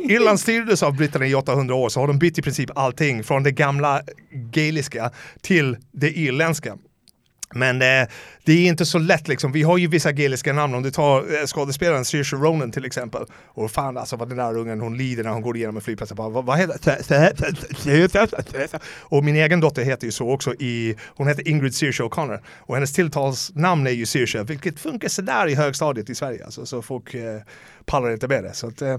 Irland 0.08 0.40
styrdes 0.40 0.82
av 0.82 0.96
britterna 0.96 1.26
i 1.26 1.34
800 1.34 1.74
år 1.74 1.88
så 1.88 2.00
har 2.00 2.06
de 2.06 2.18
bytt 2.18 2.38
i 2.38 2.42
princip 2.42 2.70
allting 2.78 3.24
från 3.24 3.42
det 3.42 3.50
gamla 3.50 4.02
gaeliska 4.32 5.10
till 5.40 5.76
det 5.92 6.10
irländska. 6.18 6.76
Men 7.54 7.82
eh, 7.82 8.08
det 8.48 8.52
är 8.52 8.68
inte 8.68 8.86
så 8.86 8.98
lätt 8.98 9.28
liksom. 9.28 9.52
Vi 9.52 9.62
har 9.62 9.78
ju 9.78 9.86
vissa 9.86 10.12
gaeliska 10.12 10.52
namn. 10.52 10.74
Om 10.74 10.82
du 10.82 10.90
tar 10.90 11.18
eh, 11.18 11.46
skådespelaren 11.46 12.04
Saoirse 12.04 12.36
Ronan 12.36 12.72
till 12.72 12.84
exempel. 12.84 13.24
Och 13.46 13.70
fan 13.70 13.96
alltså 13.96 14.16
vad 14.16 14.28
den 14.28 14.36
där 14.36 14.58
ungen 14.58 14.80
hon 14.80 14.98
lider 14.98 15.24
när 15.24 15.30
hon 15.30 15.42
går 15.42 15.56
igenom 15.56 15.76
en 15.76 15.82
flygplats. 15.82 16.12
Bara, 16.12 16.28
vad, 16.28 16.44
vad 16.44 16.58
heter 16.58 16.74
Och 19.00 19.24
min 19.24 19.36
egen 19.36 19.60
dotter 19.60 19.82
heter 19.82 20.06
ju 20.06 20.12
så 20.12 20.30
också 20.30 20.54
i, 20.54 20.96
hon 21.16 21.28
heter 21.28 21.48
Ingrid 21.48 21.74
Saoirse 21.74 22.02
O'Connor. 22.02 22.40
Och 22.58 22.74
hennes 22.74 22.92
tilltalsnamn 22.92 23.86
är 23.86 23.90
ju 23.90 24.06
Saoirse, 24.06 24.42
vilket 24.42 24.80
funkar 24.80 25.08
sådär 25.08 25.46
i 25.46 25.54
högstadiet 25.54 26.10
i 26.10 26.14
Sverige. 26.14 26.44
Alltså, 26.44 26.66
så 26.66 26.82
folk 26.82 27.14
eh, 27.14 27.40
pallar 27.84 28.10
inte 28.10 28.28
med 28.28 28.44
det. 28.44 28.54
Så 28.54 28.68
att, 28.68 28.82
eh, 28.82 28.98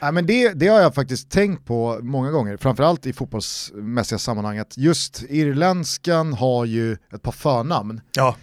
Ja, 0.00 0.12
men 0.12 0.26
det, 0.26 0.52
det 0.52 0.68
har 0.68 0.80
jag 0.80 0.94
faktiskt 0.94 1.30
tänkt 1.30 1.64
på 1.64 1.98
många 2.02 2.30
gånger, 2.30 2.56
framförallt 2.56 3.06
i 3.06 3.12
fotbollsmässiga 3.12 4.18
sammanhang, 4.18 4.58
att 4.58 4.78
just 4.78 5.24
irländskan 5.28 6.32
har 6.32 6.64
ju 6.64 6.92
ett 6.92 7.22
par 7.22 7.32
förnamn 7.32 8.00
ja. 8.12 8.36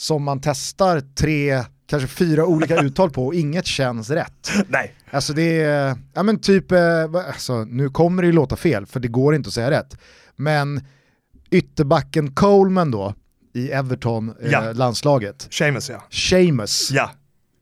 Som 0.00 0.22
man 0.24 0.40
testar 0.40 1.00
tre, 1.00 1.64
kanske 1.86 2.08
fyra 2.08 2.46
olika 2.46 2.76
uttal 2.82 3.10
på 3.10 3.26
och 3.26 3.34
inget 3.34 3.66
känns 3.66 4.10
rätt. 4.10 4.50
Nej. 4.68 4.94
Alltså 5.10 5.32
det 5.32 5.60
är, 5.62 5.96
ja 6.14 6.22
men 6.22 6.38
typ, 6.40 6.72
eh, 6.72 7.04
alltså, 7.28 7.64
nu 7.64 7.88
kommer 7.90 8.22
det 8.22 8.26
ju 8.26 8.32
låta 8.32 8.56
fel 8.56 8.86
för 8.86 9.00
det 9.00 9.08
går 9.08 9.34
inte 9.34 9.48
att 9.48 9.54
säga 9.54 9.70
rätt. 9.70 9.96
Men 10.36 10.80
ytterbacken 11.50 12.34
Coleman 12.34 12.90
då, 12.90 13.14
i 13.54 13.70
Everton, 13.70 14.34
eh, 14.42 14.50
Ja. 14.50 14.72
landslaget, 14.72 15.48
Seamus 15.50 15.90
ja. 15.90 16.02
Seamus. 16.10 16.90
Ja. 16.92 17.10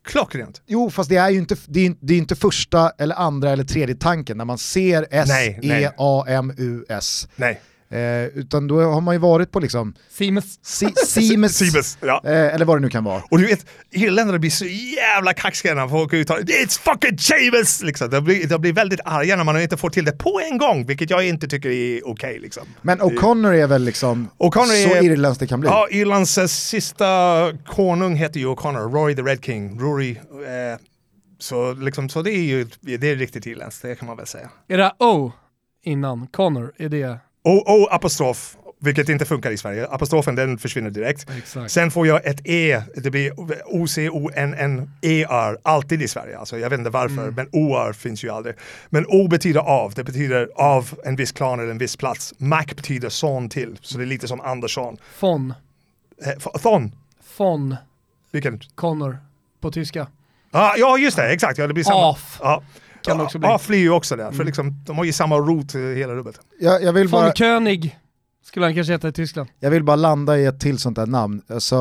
Klockrent. 0.08 0.62
Jo, 0.66 0.90
fast 0.90 1.10
det 1.10 1.16
är 1.16 1.30
ju 1.30 1.38
inte, 1.38 1.56
det 1.66 1.86
är, 1.86 1.94
det 2.00 2.14
är 2.14 2.18
inte 2.18 2.36
första 2.36 2.90
eller 2.98 3.14
andra 3.14 3.50
eller 3.50 3.64
tredje 3.64 3.94
tanken 3.94 4.36
när 4.36 4.44
man 4.44 4.58
ser 4.58 5.02
E 5.02 5.24
Nej, 5.26 5.58
nej. 5.62 5.84
S-E-A-M-U-S. 5.84 7.28
Nej. 7.36 7.60
Eh, 7.90 8.24
utan 8.38 8.66
då 8.68 8.80
har 8.82 9.00
man 9.00 9.14
ju 9.14 9.18
varit 9.18 9.52
på 9.52 9.60
liksom 9.60 9.94
Siemens. 10.10 10.58
si, 10.62 10.86
Seamus, 11.06 11.54
Seamus, 11.58 11.98
ja. 12.00 12.20
eh, 12.24 12.54
eller 12.54 12.64
vad 12.64 12.76
det 12.76 12.80
nu 12.80 12.88
kan 12.90 13.04
vara. 13.04 13.22
Och 13.30 13.38
du 13.38 13.46
vet, 13.46 13.66
irländare 13.90 14.38
blir 14.38 14.50
så 14.50 14.64
jävla 14.96 15.32
kaxiga 15.34 15.74
när 15.74 15.88
folk 15.88 16.12
uttalar 16.12 16.40
It's 16.42 16.80
fucking 16.80 17.18
Seamus! 17.18 17.82
Liksom. 17.82 18.10
De, 18.10 18.24
blir, 18.24 18.46
de 18.48 18.60
blir 18.60 18.72
väldigt 18.72 19.00
arga 19.04 19.36
när 19.36 19.44
man 19.44 19.60
inte 19.60 19.76
får 19.76 19.90
till 19.90 20.04
det 20.04 20.12
på 20.12 20.40
en 20.50 20.58
gång, 20.58 20.86
vilket 20.86 21.10
jag 21.10 21.26
inte 21.28 21.48
tycker 21.48 21.68
är 21.70 22.08
okej. 22.08 22.38
liksom. 22.38 22.62
Men 22.82 23.00
O'Connor 23.00 23.52
är 23.54 23.66
väl 23.66 23.82
liksom 23.84 24.28
O'Connor 24.38 24.88
så 24.88 24.94
är- 24.94 25.02
irländskt 25.04 25.40
det 25.40 25.46
kan 25.46 25.60
bli. 25.60 25.68
Ja, 25.68 25.88
Irlands 25.90 26.38
eh, 26.38 26.46
sista 26.46 27.06
konung 27.66 28.14
heter 28.16 28.40
ju 28.40 28.46
O'Connor, 28.46 28.92
Rory 28.92 29.14
the 29.16 29.22
Red 29.22 29.44
King, 29.44 29.80
Rory. 29.80 30.10
Eh, 30.10 30.78
så, 31.38 31.72
liksom, 31.72 32.08
så 32.08 32.22
det 32.22 32.30
är 32.32 32.42
ju 32.42 32.66
det 32.80 33.10
är 33.10 33.16
riktigt 33.16 33.46
irländskt, 33.46 33.82
det 33.82 33.94
kan 33.94 34.06
man 34.08 34.16
väl 34.16 34.26
säga. 34.26 34.50
Är 34.68 34.78
det 34.78 34.92
O 34.98 35.32
innan 35.84 36.26
Connor? 36.26 36.72
Är 36.78 36.88
det... 36.88 37.18
Och, 37.48 37.80
och 37.80 37.94
apostrof, 37.94 38.56
vilket 38.80 39.08
inte 39.08 39.24
funkar 39.24 39.50
i 39.50 39.56
Sverige. 39.56 39.86
Apostrofen 39.88 40.34
den 40.34 40.58
försvinner 40.58 40.90
direkt. 40.90 41.30
Exakt. 41.38 41.70
Sen 41.72 41.90
får 41.90 42.06
jag 42.06 42.26
ett 42.26 42.40
E, 42.44 42.82
det 42.94 43.10
blir 43.10 43.32
O-C-O-N-N-E-R, 44.48 45.58
alltid 45.62 46.02
i 46.02 46.08
Sverige. 46.08 46.38
Alltså, 46.38 46.58
jag 46.58 46.70
vet 46.70 46.78
inte 46.78 46.90
varför, 46.90 47.22
Mm. 47.22 47.34
men 47.34 47.48
O-R 47.52 47.92
finns 47.92 48.24
ju 48.24 48.30
aldrig. 48.30 48.54
Men 48.88 49.06
O 49.08 49.28
betyder 49.28 49.60
av, 49.60 49.92
det 49.94 50.04
betyder 50.04 50.48
av 50.56 50.94
en 51.04 51.16
viss 51.16 51.32
klan 51.32 51.60
eller 51.60 51.70
en 51.70 51.78
viss 51.78 51.96
plats. 51.96 52.34
Mac 52.38 52.64
betyder 52.76 53.08
son 53.08 53.48
till, 53.48 53.78
så 53.82 53.98
det 53.98 54.04
är 54.04 54.06
lite 54.06 54.28
som 54.28 54.40
Andersson. 54.40 54.96
Fon. 55.18 55.54
Eh, 56.26 56.60
Thon, 56.62 56.92
Fon. 57.36 57.76
vilken? 58.32 58.60
Connor. 58.74 59.18
På 59.60 59.70
tyska. 59.70 60.06
Ah, 60.50 60.74
ja, 60.76 60.98
just 60.98 61.16
det, 61.16 61.28
exakt. 61.32 61.58
Ja, 61.58 61.66
det 61.66 61.74
blir 61.74 61.84
samma. 61.84 62.10
Af. 62.10 62.38
Ja. 62.42 62.62
Kan 63.08 63.16
det 63.18 63.22
Ja, 63.22 63.26
också 63.26 63.38
bli. 63.38 63.48
Mm. 63.48 63.60
Blir 63.68 63.78
ju 63.78 63.90
också 63.90 64.16
där, 64.16 64.32
för 64.32 64.44
liksom, 64.44 64.84
de 64.86 64.96
har 64.96 65.04
ju 65.04 65.12
samma 65.12 65.36
rot 65.36 65.74
hela 65.74 66.14
rubbet. 66.14 66.40
Jag, 66.60 66.82
jag, 66.82 66.92
vill 66.92 67.08
Von 67.08 67.20
bara, 67.22 67.32
König 67.32 67.98
skulle 68.44 68.66
han 68.66 68.74
kanske 68.74 68.92
heta 68.92 69.08
i 69.08 69.12
Tyskland. 69.12 69.48
jag 69.60 69.70
vill 69.70 69.84
bara 69.84 69.96
landa 69.96 70.38
i 70.38 70.44
ett 70.46 70.60
till 70.60 70.78
sånt 70.78 70.96
där 70.96 71.06
namn. 71.06 71.42
Alltså, 71.48 71.76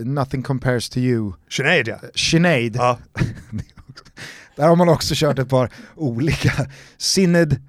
eh, 0.00 0.04
nothing 0.06 0.42
compares 0.42 0.88
to 0.90 0.98
you. 0.98 1.32
Sinead 1.50 1.88
ja. 1.88 1.96
Sinead, 2.14 2.76
ja. 2.76 2.98
där 4.56 4.68
har 4.68 4.76
man 4.76 4.88
också 4.88 5.14
kört 5.16 5.38
ett 5.38 5.48
par 5.48 5.70
olika. 5.94 6.52
Syned, 6.98 7.62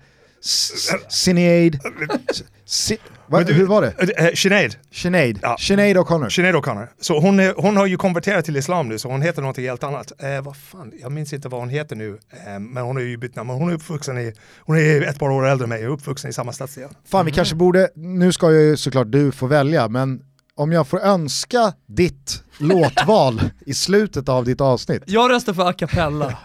S- 0.44 0.90
Sinead, 1.10 1.80
Si- 2.66 2.98
va, 3.28 3.38
Men 3.38 3.48
du- 3.48 3.54
hur 3.54 3.66
var 3.66 3.82
det? 3.82 4.14
Eh, 4.18 4.34
Sinead. 4.36 4.76
Sinead, 4.92 5.40
Ja. 5.42 5.58
Sinead 5.60 5.98
O'Connor. 5.98 6.30
Sinead 6.30 6.56
O'Connor. 6.56 6.88
Så 7.02 7.20
hon, 7.20 7.40
är, 7.40 7.54
hon 7.58 7.78
har 7.78 7.86
ju 7.86 7.98
konverterat 7.98 8.46
till 8.46 8.58
islam 8.58 8.90
nu, 8.90 9.00
så 9.00 9.10
hon 9.10 9.22
heter 9.22 9.42
något 9.42 9.58
helt 9.58 9.84
annat. 9.84 10.12
Eh, 10.20 10.42
vad 10.42 10.58
fan, 10.58 10.92
jag 11.02 11.12
minns 11.12 11.34
inte 11.34 11.50
vad 11.50 11.60
hon 11.60 11.70
heter 11.70 11.96
nu, 11.96 12.20
eh, 12.48 12.60
men 12.60 12.84
hon 12.84 12.96
har 12.96 13.04
ju 13.04 13.18
bytt 13.18 13.36
namn. 13.36 13.50
Hon 13.50 13.70
är 13.70 13.74
uppvuxen 13.74 14.18
i, 14.18 14.34
hon 14.60 14.78
är 14.78 15.02
ett 15.02 15.20
par 15.20 15.30
år 15.30 15.48
äldre 15.48 15.66
än 15.66 15.70
mig 15.70 15.88
och 15.88 15.94
uppvuxen 15.94 16.30
i 16.30 16.34
samma 16.34 16.54
stadsdel. 16.54 16.90
Fan 17.12 17.26
vi 17.26 17.32
kanske 17.32 17.56
borde, 17.56 17.90
nu 17.96 18.32
ska 18.32 18.52
ju 18.52 18.78
såklart 18.78 19.12
du 19.12 19.32
få 19.32 19.48
välja, 19.48 19.88
men 19.88 20.22
om 20.56 20.72
jag 20.72 20.88
får 20.88 21.00
önska 21.00 21.74
ditt 21.88 22.44
låtval 22.58 23.42
i 23.66 23.74
slutet 23.74 24.30
av 24.30 24.46
ditt 24.46 24.62
avsnitt. 24.62 25.04
Jag 25.06 25.32
röstar 25.32 25.54
för 25.54 25.70
a 25.70 25.74
cappella. 25.74 26.38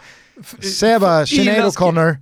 Säg 0.79 0.99
bara 0.99 1.27
Sinead 1.27 1.65
O'Connor, 1.65 2.17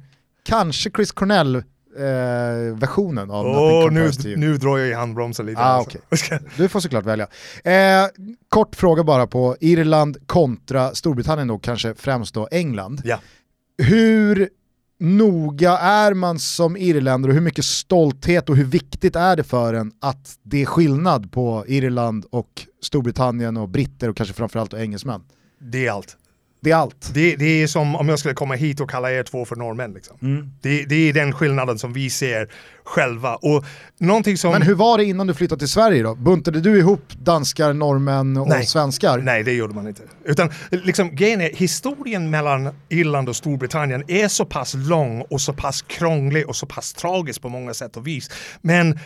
kanske 0.45 0.91
Chris 0.91 1.13
Cornell 1.13 1.63
eh, 1.97 2.77
versionen 2.77 3.31
av 3.31 3.47
Nothing 3.47 3.95
nu, 3.95 4.37
nu 4.37 4.57
drar 4.57 4.79
jag 4.79 4.89
i 4.89 4.93
handbromsen 4.93 5.47
lite. 5.47 5.61
Ah, 5.61 5.87
alltså. 6.09 6.39
Du 6.57 6.69
får 6.69 6.81
såklart 6.81 7.05
välja. 7.05 7.27
Eh, 7.65 8.09
kort 8.49 8.77
fråga 8.77 9.05
bara 9.05 9.27
på 9.27 9.57
Irland 9.61 10.17
kontra 10.27 10.95
Storbritannien 10.95 11.49
då, 11.49 11.59
kanske 11.59 11.95
främst 11.95 12.35
då 12.35 12.49
England. 12.51 13.03
Ja. 13.05 13.19
Hur 13.79 14.49
noga 15.01 15.79
är 15.79 16.15
man 16.15 16.39
som 16.39 16.77
irländare 16.77 17.31
och 17.31 17.35
hur 17.35 17.43
mycket 17.43 17.65
stolthet 17.65 18.49
och 18.49 18.57
hur 18.57 18.65
viktigt 18.65 19.17
är 19.17 19.37
det 19.37 19.45
för 19.45 19.75
en 19.75 19.93
att 20.01 20.39
det 20.43 20.63
är 20.63 20.67
skillnad 20.67 21.33
på 21.33 21.65
Irland 21.69 22.27
och 22.31 22.67
Storbritannien 22.83 23.57
och 23.57 23.69
britter 23.69 24.09
och 24.09 24.17
kanske 24.17 24.35
framförallt 24.35 24.73
och 24.73 24.81
engelsmän? 24.81 25.23
Det 25.59 25.87
är 25.87 25.91
allt. 25.91 26.17
Det 26.61 26.71
är 26.71 26.77
allt. 26.77 27.11
Det, 27.15 27.37
det 27.37 27.63
är 27.63 27.67
som 27.67 27.97
om 27.97 28.09
jag 28.09 28.19
skulle 28.19 28.35
komma 28.35 28.55
hit 28.55 28.81
och 28.81 28.91
kalla 28.91 29.13
er 29.13 29.23
två 29.23 29.45
för 29.45 29.57
norrmän. 29.57 29.93
Liksom. 29.93 30.17
Mm. 30.23 30.51
Det, 30.63 30.85
det 30.85 31.09
är 31.09 31.13
den 31.13 31.33
skillnaden 31.33 31.79
som 31.79 31.93
vi 31.93 32.11
ser 32.11 32.49
själva. 32.85 33.37
Och 33.37 33.65
någonting 33.99 34.37
som... 34.37 34.51
Men 34.53 34.63
hur 34.63 34.75
var 34.75 34.99
det 34.99 35.05
innan 35.05 35.27
du 35.27 35.35
flyttade 35.35 35.59
till 35.59 35.69
Sverige 35.69 36.03
då? 36.03 36.15
Buntade 36.15 36.61
du 36.61 36.79
ihop 36.79 37.03
danskar, 37.19 37.73
norrmän 37.73 38.37
och 38.37 38.49
Nej. 38.49 38.67
svenskar? 38.67 39.19
Nej, 39.19 39.43
det 39.43 39.53
gjorde 39.53 39.75
man 39.75 39.89
inte. 39.89 40.03
Utan 40.25 40.53
liksom, 40.71 41.17
grejen 41.17 41.41
är, 41.41 41.51
historien 41.55 42.31
mellan 42.31 42.69
Irland 42.89 43.29
och 43.29 43.37
Storbritannien 43.37 44.05
är 44.09 44.29
så 44.29 44.45
pass 44.45 44.75
lång 44.75 45.21
och 45.21 45.41
så 45.41 45.53
pass 45.53 45.83
krånglig 45.83 46.49
och 46.49 46.57
så 46.57 46.67
pass 46.67 46.93
tragisk 46.93 47.43
på 47.43 47.49
många 47.49 47.75
sätt 47.75 47.97
och 47.97 48.07
vis. 48.07 48.31
Men 48.61 48.99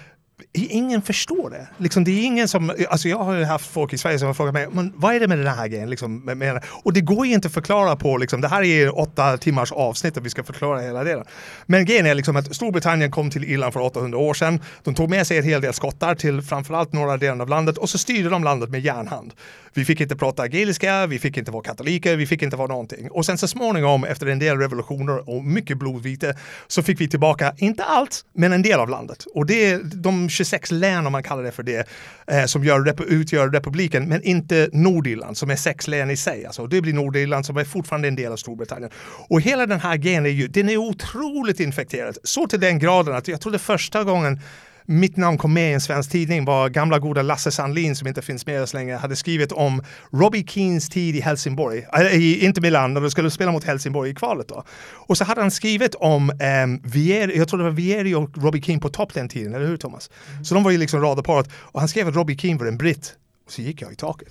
ingen 0.53 1.03
förstår 1.03 1.51
det. 1.51 1.68
Liksom, 1.79 2.05
det 2.05 2.11
är 2.11 2.25
ingen 2.25 2.49
som, 2.49 2.73
alltså 2.88 3.09
jag 3.09 3.18
har 3.18 3.35
ju 3.35 3.44
haft 3.44 3.66
folk 3.66 3.92
i 3.92 3.99
Sverige 3.99 4.18
som 4.18 4.27
har 4.27 4.35
frågat 4.35 4.55
mig, 4.55 4.68
men 4.73 4.92
vad 4.97 5.14
är 5.14 5.20
det 5.20 5.29
med 5.29 5.38
den 5.38 5.47
här 5.47 5.68
grejen? 5.68 5.90
Liksom, 5.90 6.25
med, 6.25 6.37
med, 6.37 6.64
och 6.68 6.92
det 6.92 7.01
går 7.01 7.27
ju 7.27 7.33
inte 7.33 7.49
att 7.49 7.55
förklara 7.55 7.97
på, 7.97 8.16
liksom, 8.16 8.40
det 8.40 8.49
här 8.49 8.62
är 8.62 8.99
åtta 8.99 9.37
timmars 9.37 9.73
avsnitt 9.73 10.16
och 10.16 10.27
vi 10.27 10.31
ska 10.31 10.44
förklara 10.44 10.81
hela 10.81 11.05
delen. 11.05 11.25
Men 11.66 11.85
grejen 11.85 12.07
är 12.07 12.14
liksom 12.14 12.37
att 12.37 12.57
Storbritannien 12.57 13.11
kom 13.11 13.31
till 13.31 13.44
Irland 13.44 13.73
för 13.73 13.81
800 13.81 14.18
år 14.18 14.35
sedan. 14.35 14.61
De 14.83 14.94
tog 14.94 15.11
med 15.11 15.27
sig 15.27 15.38
en 15.38 15.44
hel 15.44 15.61
del 15.61 15.73
skottar 15.73 16.14
till 16.14 16.42
framförallt 16.42 16.92
norra 16.92 17.16
delen 17.16 17.40
av 17.40 17.49
landet 17.49 17.79
och 17.79 17.90
så 17.90 17.99
styrde 17.99 18.29
de 18.29 18.44
landet 18.44 18.70
med 18.70 18.81
järnhand. 18.81 19.33
Vi 19.75 19.85
fick 19.85 20.01
inte 20.01 20.17
prata 20.17 20.49
gaeliska, 20.49 21.07
vi 21.07 21.19
fick 21.19 21.37
inte 21.37 21.51
vara 21.51 21.63
katoliker, 21.63 22.17
vi 22.17 22.27
fick 22.27 22.43
inte 22.43 22.57
vara 22.57 22.69
någonting. 22.69 23.11
Och 23.11 23.27
sen 23.27 23.39
så 23.39 23.49
småningom 23.49 24.05
efter 24.05 24.27
en 24.27 24.39
del 24.39 24.59
revolutioner 24.59 25.31
och 25.31 25.45
mycket 25.45 25.79
blodvite 25.79 26.37
så 26.67 26.83
fick 26.83 27.01
vi 27.01 27.09
tillbaka, 27.09 27.55
inte 27.57 27.85
allt, 27.85 28.25
men 28.33 28.53
en 28.53 28.63
del 28.63 28.81
av 28.81 28.89
landet. 28.89 29.25
Och 29.35 29.47
det 29.47 29.67
är 29.67 29.81
de 29.85 30.29
26 30.29 30.71
län, 30.71 31.07
om 31.07 31.13
man 31.13 31.23
kallar 31.23 31.43
det 31.43 31.53
för 31.53 31.63
det, 31.63 31.89
eh, 32.27 32.45
som 32.45 32.65
gör, 32.65 32.81
rep- 32.81 33.05
utgör 33.05 33.49
republiken, 33.49 34.09
men 34.09 34.23
inte 34.23 34.69
Nordirland 34.73 35.37
som 35.37 35.51
är 35.51 35.57
sex 35.57 35.89
län 35.89 36.11
i 36.11 36.17
sig. 36.17 36.47
Alltså, 36.47 36.67
det 36.67 36.81
blir 36.81 36.93
Nordirland 36.93 37.47
som 37.47 37.57
är 37.57 37.65
fortfarande 37.65 38.09
en 38.09 38.17
del 38.17 38.33
av 38.33 38.37
Storbritannien. 38.37 38.91
Och 39.29 39.41
hela 39.41 39.67
den 39.67 39.81
här 39.81 39.97
grejen 39.97 40.27
är 40.27 40.31
ju, 40.31 40.49
den 40.49 40.69
är 40.69 40.77
otroligt 40.77 41.61
infekterad. 41.61 42.19
Så 42.25 42.47
till 42.47 42.61
den 42.61 42.79
graden 42.79 43.15
att 43.15 43.29
jag 43.29 43.41
tror 43.41 43.53
det 43.53 43.59
första 43.59 44.05
gången 44.05 44.41
mitt 44.87 45.16
namn 45.16 45.38
kom 45.38 45.53
med 45.53 45.70
i 45.70 45.75
en 45.75 45.81
svensk 45.81 46.11
tidning 46.11 46.44
var 46.44 46.68
gamla 46.68 46.99
goda 46.99 47.23
Lasse 47.23 47.51
Sandlin 47.51 47.97
som 47.97 48.09
inte 48.09 48.23
finns 48.23 48.47
med 48.47 48.62
oss 48.62 48.75
längre 48.75 48.97
hade 48.97 49.16
skrivit 49.16 49.53
om 49.53 49.83
Robbie 50.12 50.44
Keens 50.47 50.88
tid 50.88 51.16
i 51.16 51.20
Helsingborg, 51.20 51.87
äh, 51.99 52.07
i, 52.07 52.44
inte 52.44 52.61
Milan, 52.61 52.94
när 52.94 53.01
de 53.01 53.11
skulle 53.11 53.31
spela 53.31 53.53
mot 53.53 53.64
Helsingborg 53.64 54.11
i 54.11 54.14
kvalet 54.14 54.49
då. 54.49 54.64
Och 54.92 55.18
så 55.18 55.25
hade 55.25 55.40
han 55.40 55.51
skrivit 55.51 55.94
om 55.94 56.31
ehm, 56.40 56.73
um, 56.75 56.81
Vieri, 56.85 57.38
jag 57.38 57.49
tror 57.49 57.59
det 57.59 57.64
var 57.64 57.70
Vieri 57.70 58.14
och 58.14 58.38
Robbie 58.38 58.62
Keane 58.62 58.81
på 58.81 58.88
topp 58.88 59.14
den 59.14 59.29
tiden, 59.29 59.55
eller 59.55 59.66
hur 59.66 59.77
Thomas? 59.77 60.11
Så 60.42 60.55
de 60.55 60.62
var 60.62 60.70
ju 60.70 60.79
liksom 60.79 61.01
radarparet 61.01 61.49
och 61.55 61.81
han 61.81 61.88
skrev 61.88 62.09
att 62.09 62.14
Robbie 62.14 62.37
Keane 62.37 62.59
var 62.59 62.66
en 62.66 62.79
britt 62.79 63.14
och 63.47 63.53
så 63.53 63.62
gick 63.62 63.83
jag 63.83 63.92
i 63.92 63.97
taket. 63.97 64.29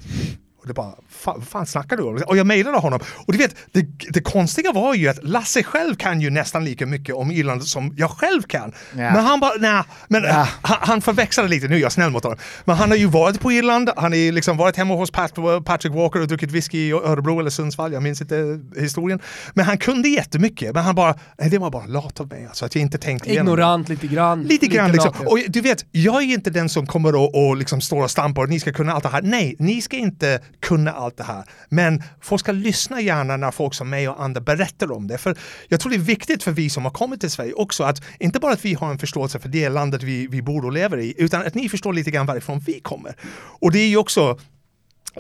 Och 0.63 0.67
det 0.67 0.73
bara, 0.73 0.93
fan, 1.10 1.36
vad 1.38 1.47
fan 1.47 1.65
snackar 1.65 1.97
du 1.97 2.04
om? 2.04 2.23
Och 2.28 2.38
jag 2.38 2.47
mejlade 2.47 2.78
honom. 2.78 2.99
Och 3.26 3.34
du 3.34 3.38
vet, 3.38 3.56
det, 3.71 3.82
det 4.10 4.21
konstiga 4.21 4.71
var 4.71 4.95
ju 4.95 5.08
att 5.08 5.23
Lasse 5.23 5.63
själv 5.63 5.95
kan 5.95 6.21
ju 6.21 6.30
nästan 6.30 6.65
lika 6.65 6.86
mycket 6.86 7.15
om 7.15 7.32
Irland 7.32 7.63
som 7.63 7.93
jag 7.97 8.10
själv 8.12 8.41
kan. 8.41 8.73
Ja. 8.91 8.97
Men 8.97 9.15
han 9.15 9.39
bara, 9.39 9.52
nej, 9.60 9.84
men 10.08 10.23
Ja. 10.23 10.47
han, 10.62 10.78
han 10.82 11.02
förväxlade 11.02 11.49
lite, 11.49 11.67
nu 11.67 11.76
är 11.76 11.80
jag 11.80 11.91
snäll 11.91 12.12
mot 12.12 12.23
honom. 12.23 12.39
Men 12.65 12.76
han 12.76 12.89
har 12.89 12.97
ju 12.97 13.06
varit 13.06 13.39
på 13.39 13.52
Irland, 13.52 13.89
han 13.95 14.12
har 14.12 14.17
ju 14.19 14.32
liksom 14.32 14.58
varit 14.58 14.78
hemma 14.78 14.95
hos 14.95 15.12
Pat, 15.12 15.34
Patrick 15.65 15.93
Walker 15.93 16.21
och 16.21 16.28
druckit 16.28 16.52
whisky 16.52 16.78
i 16.88 16.91
Örebro 16.91 17.39
eller 17.39 17.49
Sundsvall, 17.49 17.93
jag 17.93 18.04
minns 18.04 18.21
inte 18.21 18.60
historien. 18.78 19.19
Men 19.54 19.65
han 19.65 19.78
kunde 19.78 20.10
jättemycket, 20.10 20.73
men 20.73 20.84
han 20.84 20.95
bara, 20.95 21.15
nej 21.39 21.49
det 21.49 21.58
var 21.58 21.71
bara 21.71 21.86
lat 21.86 22.19
av 22.19 22.28
mig 22.28 22.45
alltså, 22.45 22.65
att 22.65 22.76
jag 22.76 22.82
inte 22.82 22.97
tänkte 22.97 23.30
igenom. 23.30 23.47
Ignorant 23.47 23.89
lite 23.89 24.08
grann. 24.08 24.43
Lite 24.43 24.67
grann 24.67 24.91
liksom. 24.91 25.12
lathet. 25.12 25.28
Och 25.32 25.39
du 25.47 25.62
vet, 25.62 25.86
jag 25.91 26.15
är 26.15 26.34
inte 26.34 26.49
den 26.49 26.69
som 26.69 26.86
kommer 26.88 27.15
och, 27.15 27.47
och 27.47 27.58
liksom 27.58 27.82
står 27.82 28.04
och 28.04 28.12
stampar 28.12 28.41
och 28.43 28.49
ni 28.49 28.60
ska 28.60 28.73
kunna 28.73 28.93
allt 28.93 29.04
det 29.04 29.10
här. 29.10 29.21
Nej, 29.21 29.56
ni 29.60 29.82
ska 29.82 29.97
inte 29.97 30.39
kunna 30.59 30.91
allt 30.91 31.17
det 31.17 31.23
här. 31.23 31.43
Men 31.69 32.03
folk 32.21 32.39
ska 32.39 32.51
lyssna 32.51 33.01
gärna 33.01 33.37
när 33.37 33.51
folk 33.51 33.73
som 33.73 33.89
mig 33.89 34.09
och 34.09 34.23
andra 34.23 34.41
berättar 34.41 34.91
om 34.91 35.07
det. 35.07 35.17
För 35.17 35.37
jag 35.67 35.79
tror 35.79 35.89
det 35.89 35.95
är 35.95 35.99
viktigt 35.99 36.43
för 36.43 36.51
vi 36.51 36.69
som 36.69 36.83
har 36.83 36.91
kommit 36.91 37.19
till 37.19 37.31
Sverige 37.31 37.53
också 37.53 37.83
att 37.83 38.01
inte 38.19 38.39
bara 38.39 38.53
att 38.53 38.65
vi 38.65 38.73
har 38.73 38.91
en 38.91 38.99
förståelse 38.99 39.39
för 39.39 39.49
det 39.49 39.69
landet 39.69 40.03
vi, 40.03 40.27
vi 40.27 40.41
bor 40.41 40.65
och 40.65 40.71
lever 40.71 40.97
i, 40.97 41.13
utan 41.17 41.47
att 41.47 41.55
ni 41.55 41.69
förstår 41.69 41.93
lite 41.93 42.11
grann 42.11 42.25
varifrån 42.25 42.59
vi 42.59 42.79
kommer. 42.79 43.15
Och 43.59 43.71
det 43.71 43.79
är 43.79 43.87
ju 43.87 43.97
också 43.97 44.37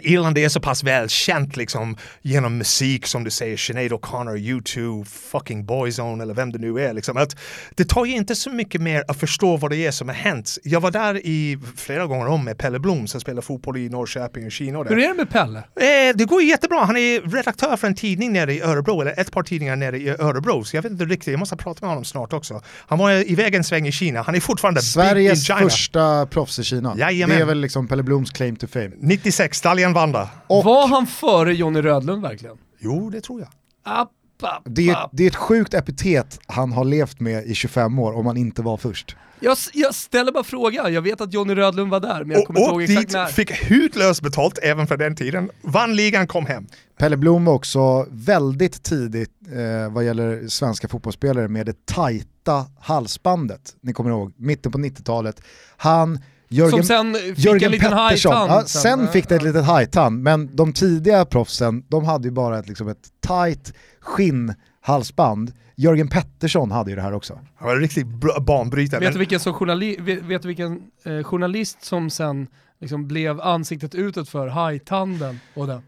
Irland 0.01 0.37
är 0.37 0.49
så 0.49 0.59
pass 0.59 0.83
välkänt 0.83 1.57
liksom 1.57 1.97
genom 2.21 2.57
musik 2.57 3.07
som 3.07 3.23
du 3.23 3.29
säger, 3.29 3.57
Sinead 3.57 3.91
O'Connor, 3.91 4.37
U2, 4.37 5.05
fucking 5.05 5.65
Boyzone 5.65 6.23
eller 6.23 6.33
vem 6.33 6.51
det 6.51 6.59
nu 6.59 6.79
är. 6.79 6.93
Liksom. 6.93 7.17
Att 7.17 7.35
det 7.75 7.85
tar 7.89 8.05
ju 8.05 8.15
inte 8.15 8.35
så 8.35 8.49
mycket 8.49 8.81
mer 8.81 9.03
att 9.07 9.19
förstå 9.19 9.57
vad 9.57 9.71
det 9.71 9.77
är 9.77 9.91
som 9.91 10.07
har 10.07 10.15
hänt. 10.15 10.57
Jag 10.63 10.81
var 10.81 10.91
där 10.91 11.25
i 11.25 11.59
flera 11.77 12.05
gånger 12.05 12.27
om 12.27 12.45
med 12.45 12.57
Pelle 12.57 12.79
Blom 12.79 13.07
som 13.07 13.21
spelar 13.21 13.41
fotboll 13.41 13.77
i 13.77 13.89
Norrköping 13.89 14.45
och 14.45 14.51
Kina. 14.51 14.79
Och. 14.79 14.87
Hur 14.87 14.97
är 14.97 15.07
det 15.07 15.13
med 15.13 15.29
Pelle? 15.29 15.57
Eh, 15.59 16.15
det 16.15 16.25
går 16.25 16.41
jättebra. 16.41 16.85
Han 16.85 16.97
är 16.97 17.21
redaktör 17.21 17.77
för 17.77 17.87
en 17.87 17.95
tidning 17.95 18.33
nere 18.33 18.53
i 18.53 18.61
Örebro, 18.61 19.01
eller 19.01 19.19
ett 19.19 19.31
par 19.31 19.43
tidningar 19.43 19.75
nere 19.75 19.97
i 19.97 20.09
Örebro. 20.09 20.63
Så 20.63 20.77
jag 20.77 20.83
vet 20.83 20.91
inte 20.91 21.05
riktigt, 21.05 21.31
jag 21.31 21.39
måste 21.39 21.55
prata 21.55 21.77
med 21.81 21.89
honom 21.89 22.05
snart 22.05 22.33
också. 22.33 22.61
Han 22.87 22.99
var 22.99 23.31
iväg 23.31 23.55
en 23.55 23.63
sväng 23.63 23.87
i 23.87 23.91
Kina. 23.91 24.21
Han 24.21 24.35
är 24.35 24.39
fortfarande 24.39 24.79
big 24.79 24.85
in 24.85 24.91
Sveriges 24.91 25.47
China. 25.47 25.59
första 25.59 26.25
proffs 26.25 26.59
i 26.59 26.63
Kina. 26.63 26.95
Jajamän. 26.97 27.37
Det 27.37 27.41
är 27.41 27.45
väl 27.45 27.59
liksom 27.61 27.87
Pelle 27.87 28.03
Bloms 28.03 28.31
claim 28.31 28.55
to 28.55 28.67
fame. 28.67 28.91
96, 28.99 29.57
Dalian 29.83 29.93
Vanda. 29.93 30.29
Och 30.47 30.63
Var 30.63 30.87
han 30.87 31.07
före 31.07 31.53
Johnny 31.53 31.81
Rödlund 31.81 32.21
verkligen? 32.21 32.57
Jo, 32.79 33.09
det 33.09 33.21
tror 33.21 33.39
jag. 33.39 33.49
App, 33.83 34.09
app, 34.41 34.61
det 34.65 34.89
är, 34.89 34.95
app. 34.95 35.09
det 35.13 35.23
är 35.23 35.27
ett 35.27 35.35
sjukt 35.35 35.73
epitet 35.73 36.39
han 36.47 36.71
har 36.71 36.85
levt 36.85 37.19
med 37.19 37.45
i 37.45 37.55
25 37.55 37.99
år 37.99 38.13
om 38.17 38.25
han 38.25 38.37
inte 38.37 38.61
var 38.61 38.77
först. 38.77 39.15
Jag, 39.39 39.57
jag 39.73 39.95
ställer 39.95 40.31
bara 40.31 40.43
fråga, 40.43 40.89
jag 40.89 41.01
vet 41.01 41.21
att 41.21 41.33
Johnny 41.33 41.55
Rödlund 41.55 41.91
var 41.91 41.99
där, 41.99 42.23
men 42.23 42.37
jag 42.37 42.47
kommer 42.47 42.59
inte 42.59 42.71
ihåg 42.71 42.81
exakt 42.83 43.13
när. 43.13 43.25
fick 43.25 43.51
hutlöst 43.51 44.21
betalt 44.21 44.59
även 44.63 44.87
för 44.87 44.97
den 44.97 45.15
tiden. 45.15 45.49
Vann 45.61 45.95
ligan, 45.95 46.27
kom 46.27 46.45
hem. 46.45 46.67
Pelle 46.97 47.17
Blom 47.17 47.45
var 47.45 47.53
också 47.53 48.07
väldigt 48.09 48.83
tidigt 48.83 49.31
eh, 49.51 49.93
vad 49.93 50.05
gäller 50.05 50.47
svenska 50.47 50.87
fotbollsspelare 50.87 51.47
med 51.47 51.65
det 51.65 51.85
tajta 51.85 52.65
halsbandet. 52.79 53.75
Ni 53.81 53.93
kommer 53.93 54.09
ihåg, 54.09 54.33
mitten 54.37 54.71
på 54.71 54.77
90-talet. 54.77 55.41
Han, 55.77 56.19
Jörgen, 56.53 56.71
Som 56.71 56.83
sen 56.83 57.13
fick 57.15 57.27
en 57.37 57.43
Jörgen 57.43 57.71
liten 57.71 57.91
Pettersson, 57.91 58.33
hajtand. 58.33 58.51
ja, 58.61 58.65
sen 58.65 59.07
fick 59.07 59.29
det 59.29 59.35
ett 59.35 59.43
litet 59.43 59.65
hajtand, 59.65 60.23
men 60.23 60.55
de 60.55 60.73
tidiga 60.73 61.25
proffsen, 61.25 61.83
de 61.89 62.05
hade 62.05 62.27
ju 62.27 62.31
bara 62.31 62.59
ett, 62.59 62.67
liksom 62.67 62.87
ett 62.87 63.07
tajt 63.19 63.73
skinnhalsband. 63.99 65.51
Jörgen 65.75 66.07
Pettersson 66.07 66.71
hade 66.71 66.89
ju 66.89 66.95
det 66.95 67.01
här 67.01 67.13
också. 67.13 67.39
Han 67.55 67.67
var 67.67 67.75
en 67.75 67.81
riktigt 67.81 68.07
bra- 68.07 68.39
banbrytare. 68.39 68.99
Vet 68.99 69.13
du 69.13 69.19
vilken, 69.19 69.39
som 69.39 69.53
journali- 69.53 70.01
vet, 70.01 70.23
vet 70.23 70.41
du 70.41 70.47
vilken 70.47 70.81
eh, 71.05 71.23
journalist 71.23 71.83
som 71.83 72.09
sen 72.09 72.47
liksom 72.81 73.07
blev 73.07 73.41
ansiktet 73.41 73.95
utåt 73.95 74.29
för 74.29 74.47
hajtanden 74.47 75.39
och 75.53 75.67
den? 75.67 75.81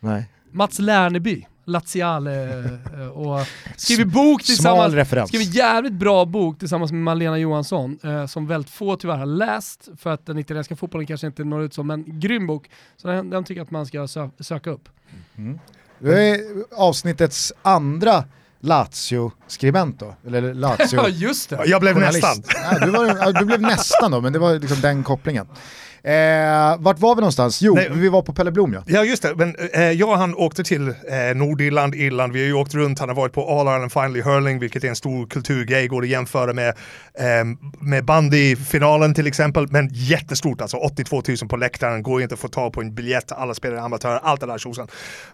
Nej. 0.00 0.30
Mats 0.52 0.78
Lerneby, 0.78 1.46
Laziale 1.64 2.58
eh, 2.98 3.08
och 3.08 3.46
skriver 3.76 4.04
bok 4.04 4.42
tillsammans, 4.42 5.28
skriver 5.28 5.44
jävligt 5.56 5.92
bra 5.92 6.24
bok 6.24 6.58
tillsammans 6.58 6.92
med 6.92 7.00
Malena 7.02 7.38
Johansson 7.38 7.98
eh, 8.04 8.26
som 8.26 8.46
väldigt 8.46 8.70
få 8.70 8.96
tyvärr 8.96 9.16
har 9.16 9.26
läst 9.26 9.88
för 9.98 10.10
att 10.10 10.26
den 10.26 10.38
italienska 10.38 10.76
fotbollen 10.76 11.06
kanske 11.06 11.26
inte 11.26 11.44
når 11.44 11.62
ut 11.62 11.74
så, 11.74 11.82
men 11.82 12.20
grym 12.20 12.46
bok. 12.46 12.70
Så 12.96 13.08
den, 13.08 13.30
den 13.30 13.44
tycker 13.44 13.58
jag 13.60 13.64
att 13.64 13.70
man 13.70 13.86
ska 13.86 13.98
sö- 13.98 14.42
söka 14.42 14.70
upp. 14.70 14.88
Det 15.98 16.28
är 16.30 16.40
avsnittets 16.76 17.52
andra 17.62 18.24
Lazio-skribent 18.60 20.00
då, 20.00 20.14
eller 20.26 20.54
Lazio. 20.54 20.76
Ja 20.96 21.08
just 21.08 21.50
det! 21.50 21.62
jag 21.66 21.80
blev 21.80 21.94
journalist. 21.94 22.22
nästan. 22.22 22.42
Ja, 22.80 22.86
du, 22.86 22.90
var, 22.90 23.32
du 23.40 23.44
blev 23.44 23.60
nästan 23.60 24.10
då, 24.10 24.20
men 24.20 24.32
det 24.32 24.38
var 24.38 24.58
liksom 24.58 24.80
den 24.80 25.02
kopplingen. 25.04 25.46
Eh, 26.06 26.76
vart 26.78 26.98
var 26.98 27.14
vi 27.14 27.20
någonstans? 27.20 27.62
Jo, 27.62 27.74
Nej. 27.74 27.88
vi 27.92 28.08
var 28.08 28.22
på 28.22 28.32
Pelle 28.32 28.52
Blom 28.52 28.72
ja. 28.72 28.82
Ja 28.86 29.04
just 29.04 29.22
det, 29.22 29.34
men 29.36 29.56
eh, 29.72 29.82
jag 29.82 30.08
och 30.08 30.18
han 30.18 30.34
åkte 30.34 30.64
till 30.64 30.88
eh, 30.88 30.94
Nordirland, 31.34 31.94
Irland, 31.94 32.32
vi 32.32 32.40
har 32.40 32.46
ju 32.46 32.52
åkt 32.52 32.74
runt, 32.74 32.98
han 32.98 33.08
har 33.08 33.16
varit 33.16 33.32
på 33.32 33.60
All 33.60 33.66
Ireland 33.66 33.92
Finally 33.92 34.20
Hurling, 34.20 34.58
vilket 34.58 34.84
är 34.84 34.88
en 34.88 34.96
stor 34.96 35.26
kulturgrej, 35.26 35.88
går 35.88 36.02
att 36.02 36.08
jämföra 36.08 36.52
med, 36.52 36.68
eh, 37.18 37.44
med 37.80 38.04
bandyfinalen 38.04 39.14
till 39.14 39.26
exempel, 39.26 39.66
men 39.70 39.88
jättestort 39.92 40.60
alltså, 40.60 40.76
82 40.76 41.22
000 41.28 41.36
på 41.48 41.56
läktaren, 41.56 42.02
går 42.02 42.22
inte 42.22 42.34
att 42.34 42.40
få 42.40 42.48
tag 42.48 42.72
på 42.72 42.80
en 42.80 42.94
biljett, 42.94 43.32
alla 43.32 43.54
spelar 43.54 43.76
amatörer, 43.76 44.20
allt 44.22 44.40
det 44.40 44.46
där 44.46 44.58
tjosan. 44.58 44.88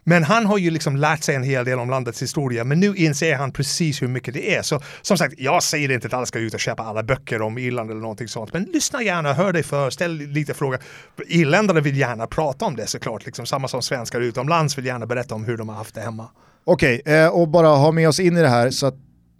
Men 0.04 0.24
han 0.24 0.46
har 0.46 0.58
ju 0.58 0.70
liksom 0.70 0.96
lärt 0.96 1.22
sig 1.22 1.34
en 1.34 1.42
hel 1.42 1.64
del 1.64 1.78
om 1.78 1.90
landets 1.90 2.22
historia, 2.22 2.64
men 2.64 2.80
nu 2.80 2.94
inser 2.96 3.34
han 3.34 3.52
precis 3.52 4.02
hur 4.02 4.08
mycket 4.08 4.34
det 4.34 4.56
är. 4.56 4.62
Så 4.62 4.80
som 5.02 5.18
sagt, 5.18 5.34
jag 5.38 5.62
säger 5.62 5.90
inte 5.90 6.06
att 6.06 6.14
alla 6.14 6.26
ska 6.26 6.38
ut 6.38 6.54
och 6.54 6.60
köpa 6.60 6.82
alla 6.82 7.02
böcker 7.02 7.42
om 7.42 7.58
Irland 7.58 7.90
eller 7.90 8.00
någonting 8.00 8.28
sånt, 8.28 8.52
men 8.52 8.62
lyssna 8.62 9.02
gärna, 9.02 9.32
hör 9.32 9.52
dig 9.52 9.62
för, 9.62 9.90
ställ 9.90 10.16
lite 10.16 10.54
fråga. 10.60 10.78
Irländare 11.26 11.80
vill 11.80 11.96
gärna 11.96 12.26
prata 12.26 12.64
om 12.64 12.76
det 12.76 12.86
såklart, 12.86 13.26
liksom 13.26 13.46
samma 13.46 13.68
som 13.68 13.82
svenskar 13.82 14.20
utomlands 14.20 14.78
vill 14.78 14.86
gärna 14.86 15.06
berätta 15.06 15.34
om 15.34 15.44
hur 15.44 15.56
de 15.56 15.68
har 15.68 15.76
haft 15.76 15.94
det 15.94 16.00
hemma. 16.00 16.28
Okej, 16.64 17.02
eh, 17.04 17.28
och 17.28 17.48
bara 17.48 17.68
ha 17.68 17.92
med 17.92 18.08
oss 18.08 18.20
in 18.20 18.36
i 18.36 18.40
det 18.40 18.48
här 18.48 18.70
så 18.70 18.86
att 18.86 18.94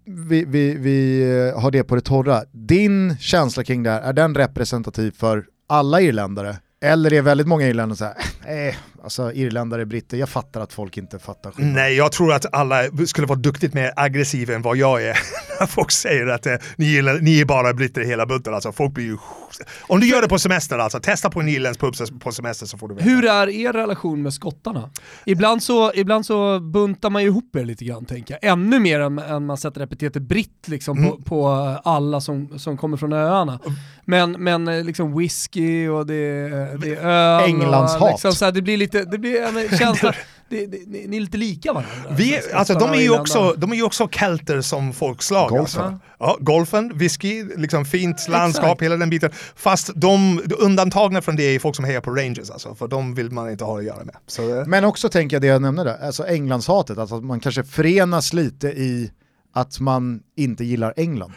vi, 0.06 0.44
vi, 0.44 0.74
vi 0.74 1.22
eh, 1.22 1.60
har 1.60 1.70
det 1.70 1.84
på 1.84 1.94
det 1.94 2.00
torra. 2.00 2.42
Din 2.52 3.18
känsla 3.18 3.64
kring 3.64 3.82
det 3.82 3.90
här, 3.90 4.00
är 4.00 4.12
den 4.12 4.34
representativ 4.34 5.10
för 5.10 5.44
alla 5.68 6.00
irländare? 6.00 6.56
Eller 6.82 7.12
är 7.12 7.22
väldigt 7.22 7.46
många 7.46 7.68
irländare 7.68 7.96
så 7.96 8.04
här, 8.04 8.68
eh, 8.68 8.74
alltså 9.02 9.32
irländare, 9.32 9.86
britter, 9.86 10.16
jag 10.16 10.28
fattar 10.28 10.60
att 10.60 10.72
folk 10.72 10.96
inte 10.96 11.18
fattar 11.18 11.50
skillnad. 11.50 11.74
Nej, 11.74 11.94
jag 11.96 12.12
tror 12.12 12.32
att 12.32 12.54
alla 12.54 12.82
skulle 13.06 13.26
vara 13.26 13.38
duktigt 13.38 13.74
mer 13.74 13.92
aggressiva 13.96 14.54
än 14.54 14.62
vad 14.62 14.76
jag 14.76 15.02
är. 15.02 15.18
När 15.60 15.66
folk 15.66 15.90
säger 15.90 16.26
att 16.26 16.46
eh, 16.46 16.54
ni, 16.76 16.86
gillar, 16.86 17.18
ni 17.18 17.40
är 17.40 17.44
bara 17.44 17.72
britter 17.72 18.00
i 18.00 18.06
hela 18.06 18.26
bunten. 18.26 18.54
Alltså, 18.54 18.72
folk 18.72 18.92
blir 18.94 19.04
ju... 19.04 19.16
Om 19.82 20.00
du 20.00 20.06
gör 20.06 20.22
det 20.22 20.28
på 20.28 20.38
semester, 20.38 20.78
alltså, 20.78 21.00
testa 21.00 21.30
på 21.30 21.40
en 21.40 21.48
irländsk 21.48 21.80
pub 21.80 21.94
på 22.20 22.32
semester 22.32 22.66
så 22.66 22.78
får 22.78 22.88
du 22.88 22.94
veta. 22.94 23.08
Hur 23.08 23.24
är 23.24 23.48
er 23.48 23.72
relation 23.72 24.22
med 24.22 24.34
skottarna? 24.34 24.90
Ibland 25.26 25.62
så, 25.62 25.92
ibland 25.94 26.26
så 26.26 26.60
buntar 26.60 27.10
man 27.10 27.22
ju 27.22 27.28
ihop 27.28 27.56
er 27.56 27.64
lite 27.64 27.84
grann 27.84 28.04
tänker 28.04 28.38
jag. 28.40 28.52
Ännu 28.52 28.78
mer 28.80 29.00
än, 29.00 29.18
än 29.18 29.46
man 29.46 29.56
sätter 29.56 29.80
epitetet 29.80 30.22
britt 30.22 30.68
liksom, 30.68 30.90
Mm. 31.00 31.10
på, 31.10 31.22
på 31.22 31.48
alla 31.84 32.20
som, 32.20 32.58
som 32.58 32.76
kommer 32.76 32.96
från 32.96 33.12
öarna. 33.12 33.60
Men, 34.04 34.32
men 34.32 34.86
liksom 34.86 35.18
whisky 35.18 35.88
och 35.88 36.06
det, 36.06 36.48
det 36.80 36.94
är 36.94 37.06
öl. 37.06 37.44
Englandshat. 37.44 38.02
Och 38.02 38.08
liksom, 38.08 38.32
så 38.32 38.44
här, 38.44 38.52
det 38.52 38.62
blir 38.62 38.76
lite, 38.76 38.89
det 38.92 39.18
blir 39.18 39.42
en 39.42 39.68
känsla, 39.78 40.14
det, 40.48 40.66
det, 40.66 40.78
ni 40.86 41.06
ni 41.06 41.16
är 41.16 41.20
lite 41.20 41.38
lika 41.38 41.72
varandra. 41.72 41.90
Vi, 42.10 42.40
alltså, 42.54 42.74
de, 42.74 42.90
är 42.90 43.00
ju 43.00 43.10
också, 43.10 43.54
de 43.56 43.72
är 43.72 43.76
ju 43.76 43.82
också 43.82 44.08
kelter 44.08 44.60
som 44.60 44.92
folkslag. 44.92 45.48
Golfen. 45.48 45.82
Alltså. 45.84 46.00
Ja, 46.18 46.36
golfen, 46.40 46.98
whisky, 46.98 47.44
liksom 47.56 47.84
fint 47.84 48.28
landskap, 48.28 48.64
Exakt. 48.64 48.82
hela 48.82 48.96
den 48.96 49.10
biten. 49.10 49.30
Fast 49.56 49.90
de 49.94 50.42
de 50.46 50.54
undantagna 50.58 51.22
från 51.22 51.36
det 51.36 51.42
är 51.42 51.58
folk 51.58 51.76
som 51.76 51.84
hejar 51.84 52.00
på 52.00 52.10
Rangers, 52.10 52.50
alltså, 52.50 52.74
för 52.74 52.88
de 52.88 53.14
vill 53.14 53.30
man 53.30 53.50
inte 53.50 53.64
ha 53.64 53.78
att 53.78 53.84
göra 53.84 54.04
med. 54.04 54.16
Så, 54.26 54.58
eh, 54.58 54.66
Men 54.66 54.84
också 54.84 55.08
tänker 55.08 55.36
jag 55.36 55.42
det 55.42 55.48
jag 55.48 55.62
nämnde 55.62 55.84
där, 55.84 56.06
alltså 56.06 56.26
Englandshatet, 56.26 56.98
alltså 56.98 57.16
att 57.16 57.24
man 57.24 57.40
kanske 57.40 57.64
förenas 57.64 58.32
lite 58.32 58.68
i 58.68 59.10
att 59.52 59.80
man 59.80 60.20
inte 60.36 60.64
gillar 60.64 60.94
England. 60.96 61.32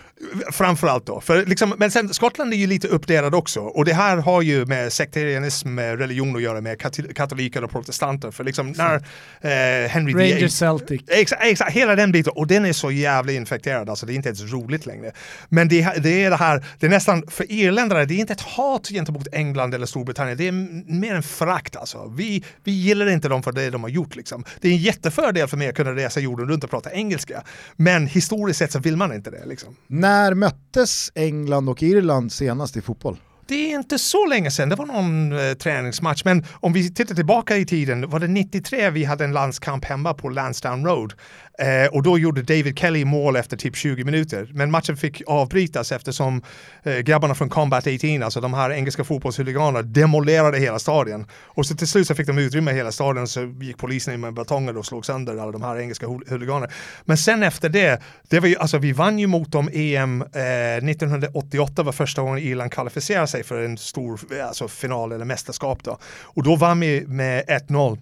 Framförallt 0.51 1.05
då. 1.05 1.21
För 1.21 1.45
liksom, 1.45 1.73
men 1.77 1.91
sen, 1.91 2.13
Skottland 2.13 2.53
är 2.53 2.57
ju 2.57 2.67
lite 2.67 2.87
uppdelad 2.87 3.35
också. 3.35 3.59
Och 3.59 3.85
det 3.85 3.93
här 3.93 4.17
har 4.17 4.41
ju 4.41 4.65
med 4.65 4.93
sekterianism, 4.93 5.69
med 5.69 5.99
religion 5.99 6.35
att 6.35 6.41
göra 6.41 6.61
med 6.61 6.79
kat- 6.81 7.13
katoliker 7.15 7.63
och 7.63 7.71
protestanter. 7.71 8.31
För 8.31 8.43
liksom 8.43 8.71
när 8.71 8.95
eh, 8.95 9.89
Henry 9.89 10.13
VIII... 10.13 10.33
Rangers 10.33 10.51
Celtic. 10.51 11.01
Exakt, 11.07 11.41
exakt, 11.43 11.71
hela 11.71 11.95
den 11.95 12.11
biten. 12.11 12.33
Och 12.35 12.47
den 12.47 12.65
är 12.65 12.73
så 12.73 12.91
jävla 12.91 13.31
infekterad, 13.31 13.89
alltså 13.89 14.05
det 14.05 14.13
är 14.13 14.15
inte 14.15 14.29
ens 14.29 14.53
roligt 14.53 14.85
längre. 14.85 15.11
Men 15.49 15.67
det, 15.67 16.03
det 16.03 16.23
är 16.23 16.29
det 16.29 16.35
här, 16.35 16.65
det 16.79 16.85
är 16.85 16.89
nästan, 16.89 17.27
för 17.27 17.51
irländare, 17.51 18.05
det 18.05 18.13
är 18.13 18.17
inte 18.17 18.33
ett 18.33 18.41
hat 18.41 18.87
gentemot 18.87 19.27
England 19.31 19.73
eller 19.73 19.85
Storbritannien, 19.85 20.37
det 20.37 20.47
är 20.47 20.51
mer 20.93 21.15
en 21.15 21.23
frakt 21.23 21.75
alltså. 21.75 22.13
Vi, 22.17 22.43
vi 22.63 22.71
gillar 22.71 23.09
inte 23.09 23.29
dem 23.29 23.43
för 23.43 23.51
det 23.51 23.69
de 23.69 23.83
har 23.83 23.89
gjort 23.89 24.15
liksom. 24.15 24.43
Det 24.61 24.67
är 24.67 24.71
en 24.71 24.77
jättefördel 24.77 25.47
för 25.47 25.57
mig 25.57 25.69
att 25.69 25.75
kunna 25.75 25.95
resa 25.95 26.19
jorden 26.19 26.49
runt 26.49 26.63
och 26.63 26.69
prata 26.69 26.91
engelska. 26.91 27.43
Men 27.75 28.02
historiskt 28.07 28.59
sett 28.59 28.71
så 28.71 28.79
vill 28.79 28.97
man 28.97 29.13
inte 29.13 29.31
det 29.31 29.45
liksom. 29.45 29.75
När 29.87 30.33
möttes 30.33 31.11
England 31.15 31.69
och 31.69 31.83
Irland 31.83 32.31
senast 32.31 32.77
i 32.77 32.81
fotboll? 32.81 33.17
Det 33.47 33.53
det 33.53 33.71
är 33.71 33.75
inte 33.75 33.99
så 33.99 34.25
länge 34.25 34.51
sedan, 34.51 34.69
det 34.69 34.75
var 34.75 34.85
någon 34.85 35.31
eh, 35.31 35.53
träningsmatch. 35.53 36.25
Men 36.25 36.45
om 36.53 36.73
vi 36.73 36.93
tittar 36.93 37.15
tillbaka 37.15 37.57
i 37.57 37.65
tiden, 37.65 38.09
var 38.09 38.19
det 38.19 38.27
93 38.27 38.89
vi 38.89 39.03
hade 39.03 39.23
en 39.23 39.33
landskamp 39.33 39.85
hemma 39.85 40.13
på 40.13 40.29
Lansdowne 40.29 40.89
Road. 40.89 41.13
Eh, 41.59 41.87
och 41.91 42.03
då 42.03 42.17
gjorde 42.17 42.41
David 42.41 42.79
Kelly 42.79 43.05
mål 43.05 43.35
efter 43.35 43.57
typ 43.57 43.75
20 43.75 44.03
minuter. 44.03 44.49
Men 44.53 44.71
matchen 44.71 44.97
fick 44.97 45.21
avbrytas 45.27 45.91
eftersom 45.91 46.41
eh, 46.83 46.97
grabbarna 46.97 47.35
från 47.35 47.49
Combat 47.49 47.87
18, 47.87 48.23
alltså 48.23 48.41
de 48.41 48.53
här 48.53 48.71
engelska 48.71 49.03
fotbollshuliganerna, 49.03 49.81
demolerade 49.81 50.59
hela 50.59 50.79
stadion. 50.79 51.25
Och 51.45 51.65
så 51.65 51.75
till 51.75 51.87
slut 51.87 52.07
så 52.07 52.15
fick 52.15 52.27
de 52.27 52.37
utrymme 52.37 52.71
i 52.71 52.75
hela 52.75 52.91
stadion 52.91 53.27
så 53.27 53.53
gick 53.61 53.77
polisen 53.77 54.13
in 54.13 54.19
med 54.19 54.33
batonger 54.33 54.77
och 54.77 54.85
slog 54.85 55.05
sönder 55.05 55.37
alla 55.37 55.51
de 55.51 55.61
här 55.61 55.79
engelska 55.79 56.07
huliganerna. 56.27 56.71
Men 57.05 57.17
sen 57.17 57.43
efter 57.43 57.69
det, 57.69 58.01
det 58.29 58.39
var 58.39 58.47
ju, 58.47 58.55
alltså 58.57 58.77
vi 58.77 58.91
vann 58.91 59.19
ju 59.19 59.27
mot 59.27 59.51
dem 59.51 59.69
EM 59.73 60.21
eh, 60.21 60.89
1988 60.89 61.83
var 61.83 61.91
första 61.91 62.21
gången 62.21 62.43
Irland 62.43 62.71
kvalificerade 62.71 63.27
sig 63.27 63.43
för 63.43 63.61
en 63.61 63.77
stor 63.77 64.19
alltså, 64.47 64.67
final 64.67 65.11
eller 65.11 65.25
mästerskap 65.25 65.83
då. 65.83 65.97
Och 66.23 66.43
då 66.43 66.55
vann 66.55 66.79
vi 66.79 67.03
med 67.07 67.45
1-0. 67.45 67.97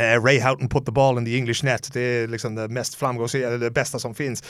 Eh, 0.00 0.24
Ray 0.24 0.40
Houghton 0.40 0.68
put 0.68 0.86
the 0.86 0.92
ball 0.92 1.18
in 1.18 1.24
the 1.24 1.36
English 1.36 1.64
net. 1.64 1.88
Det 1.92 2.00
är 2.00 2.28
liksom 2.28 2.54
det 2.54 2.68
mest 2.68 2.94
framgångsrika, 2.94 3.46
eller 3.46 3.58
det 3.58 3.70
bästa 3.70 3.98
som 3.98 4.14
finns. 4.14 4.44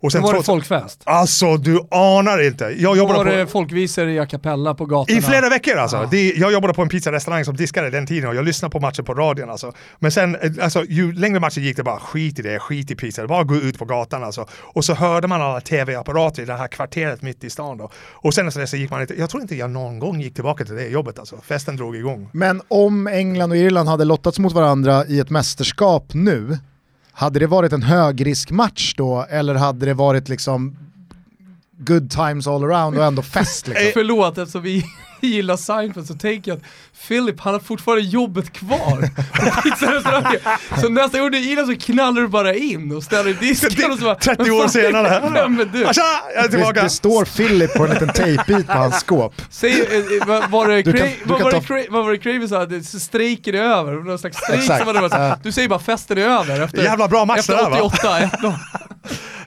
Och 0.00 0.12
Sen 0.12 0.22
var 0.22 0.34
det 0.34 0.42
folkfest. 0.42 1.02
Alltså 1.04 1.56
du 1.56 1.80
anar 1.90 2.46
inte. 2.46 2.64
Jag 2.64 2.96
jobbade 2.96 3.18
var 3.18 3.24
på... 3.24 3.30
det 3.30 3.46
folkvisor 3.46 4.08
i 4.08 4.18
a 4.18 4.26
cappella 4.26 4.74
på 4.74 4.86
gatorna. 4.86 5.18
I 5.18 5.22
flera 5.22 5.48
veckor 5.48 5.76
alltså. 5.76 5.96
Ja. 5.96 6.08
Det, 6.10 6.32
jag 6.36 6.52
jobbade 6.52 6.74
på 6.74 6.82
en 6.82 6.88
pizzarestaurang 6.88 7.44
som 7.44 7.56
diskade 7.56 7.90
den 7.90 8.06
tiden 8.06 8.28
och 8.28 8.34
jag 8.34 8.44
lyssnade 8.44 8.72
på 8.72 8.80
matchen 8.80 9.04
på 9.04 9.14
radion 9.14 9.50
alltså. 9.50 9.72
Men 9.98 10.12
sen, 10.12 10.34
eh, 10.34 10.50
alltså, 10.60 10.84
ju 10.84 11.12
längre 11.12 11.40
matchen 11.40 11.62
gick 11.62 11.76
det 11.76 11.82
bara 11.82 11.98
skit 11.98 12.38
i 12.38 12.42
det, 12.42 12.58
skit 12.58 12.90
i 12.90 12.94
pizza, 12.94 13.26
bara 13.26 13.44
gå 13.44 13.54
ut 13.54 13.78
på 13.78 13.84
gatan 13.84 14.24
alltså. 14.24 14.46
Och 14.52 14.84
så 14.84 14.94
hörde 14.94 15.28
man 15.28 15.42
alla 15.42 15.60
tv-apparater 15.60 16.42
i 16.42 16.46
det 16.46 16.56
här 16.56 16.68
kvarteret 16.68 17.22
mitt 17.22 17.44
i 17.44 17.50
stan 17.50 17.78
då. 17.78 17.90
Och 17.96 18.34
sen 18.34 18.52
så 18.52 18.76
gick 18.76 18.90
man 18.90 19.00
inte, 19.00 19.14
jag 19.18 19.30
tror 19.30 19.42
inte 19.42 19.54
jag 19.56 19.70
någon 19.70 19.98
gång 19.98 20.20
gick 20.20 20.34
tillbaka 20.34 20.64
till 20.64 20.74
det 20.74 20.88
jobbet 20.88 21.18
alltså. 21.18 21.36
Festen 21.42 21.76
drog 21.76 21.96
igång. 21.96 22.28
Men 22.32 22.62
om 22.68 23.06
England 23.06 23.50
och 23.50 23.56
Irland 23.56 23.88
hade 23.88 24.04
lottats 24.04 24.38
mot 24.38 24.52
varandra 24.52 25.06
i 25.06 25.20
ett 25.20 25.30
mästerskap 25.30 26.14
nu, 26.14 26.58
hade 27.14 27.38
det 27.38 27.46
varit 27.46 27.72
en 27.72 27.82
högriskmatch 27.82 28.94
då 28.96 29.26
eller 29.30 29.54
hade 29.54 29.86
det 29.86 29.94
varit 29.94 30.28
liksom 30.28 30.76
good 31.84 32.10
times 32.10 32.46
all 32.46 32.64
around 32.64 32.98
och 32.98 33.04
ändå 33.04 33.22
fest 33.22 33.66
liksom? 33.68 33.90
Förlåt, 33.94 34.38
eftersom 34.38 34.62
vi 34.62 34.84
gillar 35.20 35.56
Seinfeld 35.56 36.06
så 36.06 36.14
tänker 36.14 36.50
jag 36.50 36.58
att 36.58 36.64
Philip, 37.08 37.40
han 37.40 37.52
har 37.52 37.60
fortfarande 37.60 38.04
jobbet 38.04 38.52
kvar. 38.52 39.08
Så 40.80 40.88
nästa 40.88 41.18
gång 41.20 41.30
du 41.30 41.38
gillar 41.38 41.64
så 41.64 41.76
knallar 41.76 42.22
du 42.22 42.28
bara 42.28 42.54
in 42.54 42.96
och 42.96 43.02
ställer 43.02 43.30
i 43.30 43.32
disken 43.32 43.92
och 43.92 43.98
så 43.98 44.04
bara, 44.04 44.14
30 44.14 44.42
"Men 44.42 44.52
år 44.52 44.68
senare. 44.68 45.08
Tja, 45.94 46.02
jag 46.34 46.38
är 46.38 46.42
Det, 46.42 46.48
tillbaka. 46.48 46.82
det 46.82 46.90
står 46.90 47.24
Philip 47.24 47.74
på 47.74 47.84
en 47.84 47.90
liten 47.90 48.08
tejpbit 48.08 48.66
på 48.66 48.72
hans 48.72 49.00
skåp. 49.00 49.34
Säg, 49.50 49.70
eh, 49.70 49.96
eh, 49.96 50.26
vad 50.26 50.50
var 50.50 50.68
det, 50.68 50.82
det, 50.82 50.92
det 50.92 52.18
Craven 52.18 52.48
sa? 52.48 52.98
Strejken 52.98 53.54
är 53.54 53.58
över, 53.58 53.92
någon 53.92 54.18
slags 54.18 54.36
strejk 54.36 54.62
som 54.64 54.86
var 54.86 55.08
det. 55.18 55.38
Du 55.42 55.52
säger 55.52 55.68
bara 55.68 55.78
festen 55.78 56.18
är 56.18 56.22
över 56.22 56.60
efter, 56.60 56.82
Jävla 56.82 57.08
bra 57.08 57.24
match 57.24 57.46
det 57.46 57.52
där, 57.52 57.58
efter 57.58 57.70
va? 57.80 57.82
88, 57.82 58.18
1-0. 58.18 58.54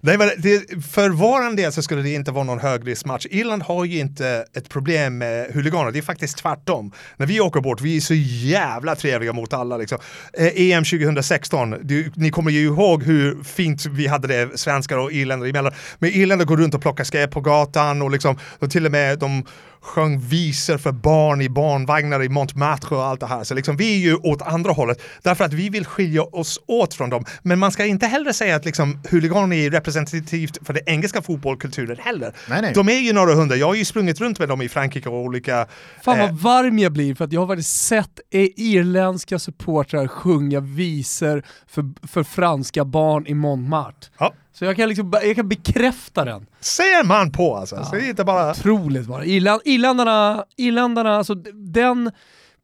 Nej, 0.01 0.17
men 0.17 0.29
det, 0.37 0.83
för 0.85 1.09
våran 1.09 1.55
del 1.55 1.71
så 1.71 1.81
skulle 1.81 2.01
det 2.01 2.13
inte 2.13 2.31
vara 2.31 2.43
någon 2.43 2.59
högriskmatch. 2.59 3.25
Irland 3.29 3.63
har 3.63 3.85
ju 3.85 3.99
inte 3.99 4.45
ett 4.53 4.69
problem 4.69 5.17
med 5.17 5.51
huliganer, 5.53 5.91
det 5.91 5.99
är 5.99 6.01
faktiskt 6.01 6.37
tvärtom. 6.37 6.91
När 7.17 7.25
vi 7.25 7.39
åker 7.39 7.61
bort, 7.61 7.81
vi 7.81 7.97
är 7.97 8.01
så 8.01 8.13
jävla 8.13 8.95
trevliga 8.95 9.33
mot 9.33 9.53
alla. 9.53 9.77
Liksom. 9.77 9.97
Eh, 10.33 10.51
EM 10.55 10.83
2016, 10.83 11.75
du, 11.81 12.11
ni 12.15 12.29
kommer 12.29 12.51
ju 12.51 12.65
ihåg 12.65 13.03
hur 13.03 13.43
fint 13.43 13.85
vi 13.85 14.07
hade 14.07 14.27
det, 14.27 14.57
svenskar 14.57 14.97
och 14.97 15.11
irländare 15.11 15.49
emellan. 15.49 15.73
Men 15.99 16.09
irländare 16.09 16.45
går 16.45 16.57
runt 16.57 16.73
och 16.73 16.81
plockar 16.81 17.03
skräp 17.03 17.31
på 17.31 17.41
gatan 17.41 18.01
och 18.01 18.11
liksom, 18.11 18.39
och 18.59 18.71
till 18.71 18.85
och 18.85 18.91
med 18.91 19.19
de 19.19 19.43
sjöng 19.87 20.19
visor 20.19 20.77
för 20.77 20.91
barn 20.91 21.41
i 21.41 21.49
barnvagnar 21.49 22.23
i 22.23 22.29
Montmartre 22.29 22.95
och 22.95 23.05
allt 23.05 23.19
det 23.19 23.27
här. 23.27 23.43
Så 23.43 23.53
liksom, 23.53 23.77
vi 23.77 23.95
är 23.95 23.99
ju 23.99 24.15
åt 24.15 24.41
andra 24.41 24.71
hållet, 24.71 25.01
därför 25.23 25.45
att 25.45 25.53
vi 25.53 25.69
vill 25.69 25.85
skilja 25.85 26.23
oss 26.23 26.59
åt 26.67 26.93
från 26.93 27.09
dem. 27.09 27.25
Men 27.41 27.59
man 27.59 27.71
ska 27.71 27.85
inte 27.85 28.07
heller 28.07 28.31
säga 28.31 28.55
att 28.55 28.65
liksom, 28.65 29.01
huliganer 29.09 29.57
är 29.57 29.71
representativt 29.87 30.57
för 30.65 30.73
den 30.73 30.83
engelska 30.85 31.21
fotbollskulturen 31.21 31.97
heller. 31.99 32.33
Nej, 32.49 32.61
nej. 32.61 32.73
De 32.73 32.89
är 32.89 32.99
ju 32.99 33.13
några 33.13 33.33
hundra, 33.33 33.55
jag 33.55 33.67
har 33.67 33.75
ju 33.75 33.85
sprungit 33.85 34.21
runt 34.21 34.39
med 34.39 34.49
dem 34.49 34.61
i 34.61 34.69
Frankrike 34.69 35.09
och 35.09 35.21
olika... 35.21 35.67
Fan 36.03 36.19
eh, 36.19 36.25
vad 36.25 36.35
varm 36.35 36.79
jag 36.79 36.91
blir 36.91 37.15
för 37.15 37.25
att 37.25 37.31
jag 37.31 37.41
har 37.41 37.47
faktiskt 37.47 37.85
sett 37.87 38.19
eh, 38.29 38.47
irländska 38.55 39.39
supportrar 39.39 40.07
sjunga 40.07 40.59
visor 40.59 41.43
för, 41.67 42.07
för 42.07 42.23
franska 42.23 42.85
barn 42.85 43.27
i 43.27 43.33
Montmartre. 43.33 44.09
ja. 44.17 44.33
Så 44.53 44.65
jag 44.65 44.75
kan, 44.75 44.89
liksom, 44.89 45.13
jag 45.23 45.35
kan 45.35 45.49
bekräfta 45.49 46.25
den. 46.25 46.45
Ser 46.59 47.05
man 47.05 47.31
på 47.31 47.55
alltså, 47.55 47.83
så 47.83 47.95
det 47.95 48.01
är 48.01 48.09
inte 48.09 48.23
bara... 48.23 48.51
Otroligt 48.51 49.07
bara. 49.07 49.25
Irland, 49.25 49.61
irländarna, 49.65 50.45
irländarna, 50.57 51.17
alltså 51.17 51.35
den 51.53 52.11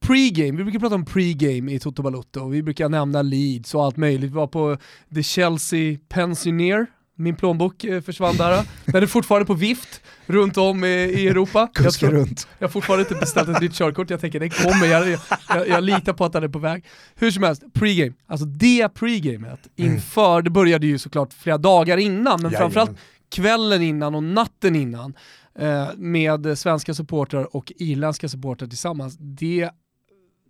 Pre-game, 0.03 0.57
vi 0.57 0.63
brukar 0.63 0.79
prata 0.79 0.95
om 0.95 1.05
pre-game 1.05 1.71
i 1.71 1.79
Toto 1.79 2.03
Balotto 2.03 2.39
och 2.39 2.53
vi 2.53 2.63
brukar 2.63 2.89
nämna 2.89 3.21
Leeds 3.21 3.75
och 3.75 3.83
allt 3.83 3.97
möjligt. 3.97 4.31
Vi 4.31 4.35
var 4.35 4.47
på 4.47 4.77
The 5.15 5.23
Chelsea 5.23 5.97
Pensioner, 6.09 6.87
min 7.15 7.35
plånbok 7.35 7.83
eh, 7.83 8.01
försvann 8.01 8.37
där. 8.37 8.63
Den 8.85 9.03
är 9.03 9.07
fortfarande 9.07 9.45
på 9.45 9.53
vift 9.53 10.01
runt 10.25 10.57
om 10.57 10.83
i, 10.83 10.87
i 10.87 11.27
Europa. 11.27 11.69
Jag, 11.83 11.93
tror, 11.93 12.09
runt. 12.11 12.47
jag 12.59 12.67
har 12.67 12.71
fortfarande 12.71 13.01
inte 13.01 13.15
beställt 13.15 13.49
ett 13.49 13.61
nytt 13.61 13.73
körkort, 13.73 14.09
jag 14.09 14.21
tänker 14.21 14.39
den 14.39 14.49
kommer, 14.49 14.85
jag, 14.85 15.19
jag, 15.49 15.67
jag 15.67 15.83
litar 15.83 16.13
på 16.13 16.25
att 16.25 16.33
den 16.33 16.43
är 16.43 16.47
på 16.47 16.59
väg. 16.59 16.85
Hur 17.15 17.31
som 17.31 17.43
helst, 17.43 17.63
pre-game, 17.73 18.13
alltså 18.27 18.45
det 18.45 18.87
pre-gamet 18.93 19.59
inför, 19.75 20.41
det 20.41 20.49
började 20.49 20.87
ju 20.87 20.97
såklart 20.97 21.33
flera 21.33 21.57
dagar 21.57 21.97
innan, 21.97 22.41
men 22.41 22.51
Jajamän. 22.51 22.71
framförallt 22.71 22.99
kvällen 23.31 23.81
innan 23.81 24.15
och 24.15 24.23
natten 24.23 24.75
innan 24.75 25.13
eh, 25.59 25.87
med 25.95 26.57
svenska 26.57 26.93
supportrar 26.93 27.55
och 27.55 27.73
irländska 27.75 28.29
supportrar 28.29 28.67
tillsammans, 28.67 29.17
det, 29.19 29.69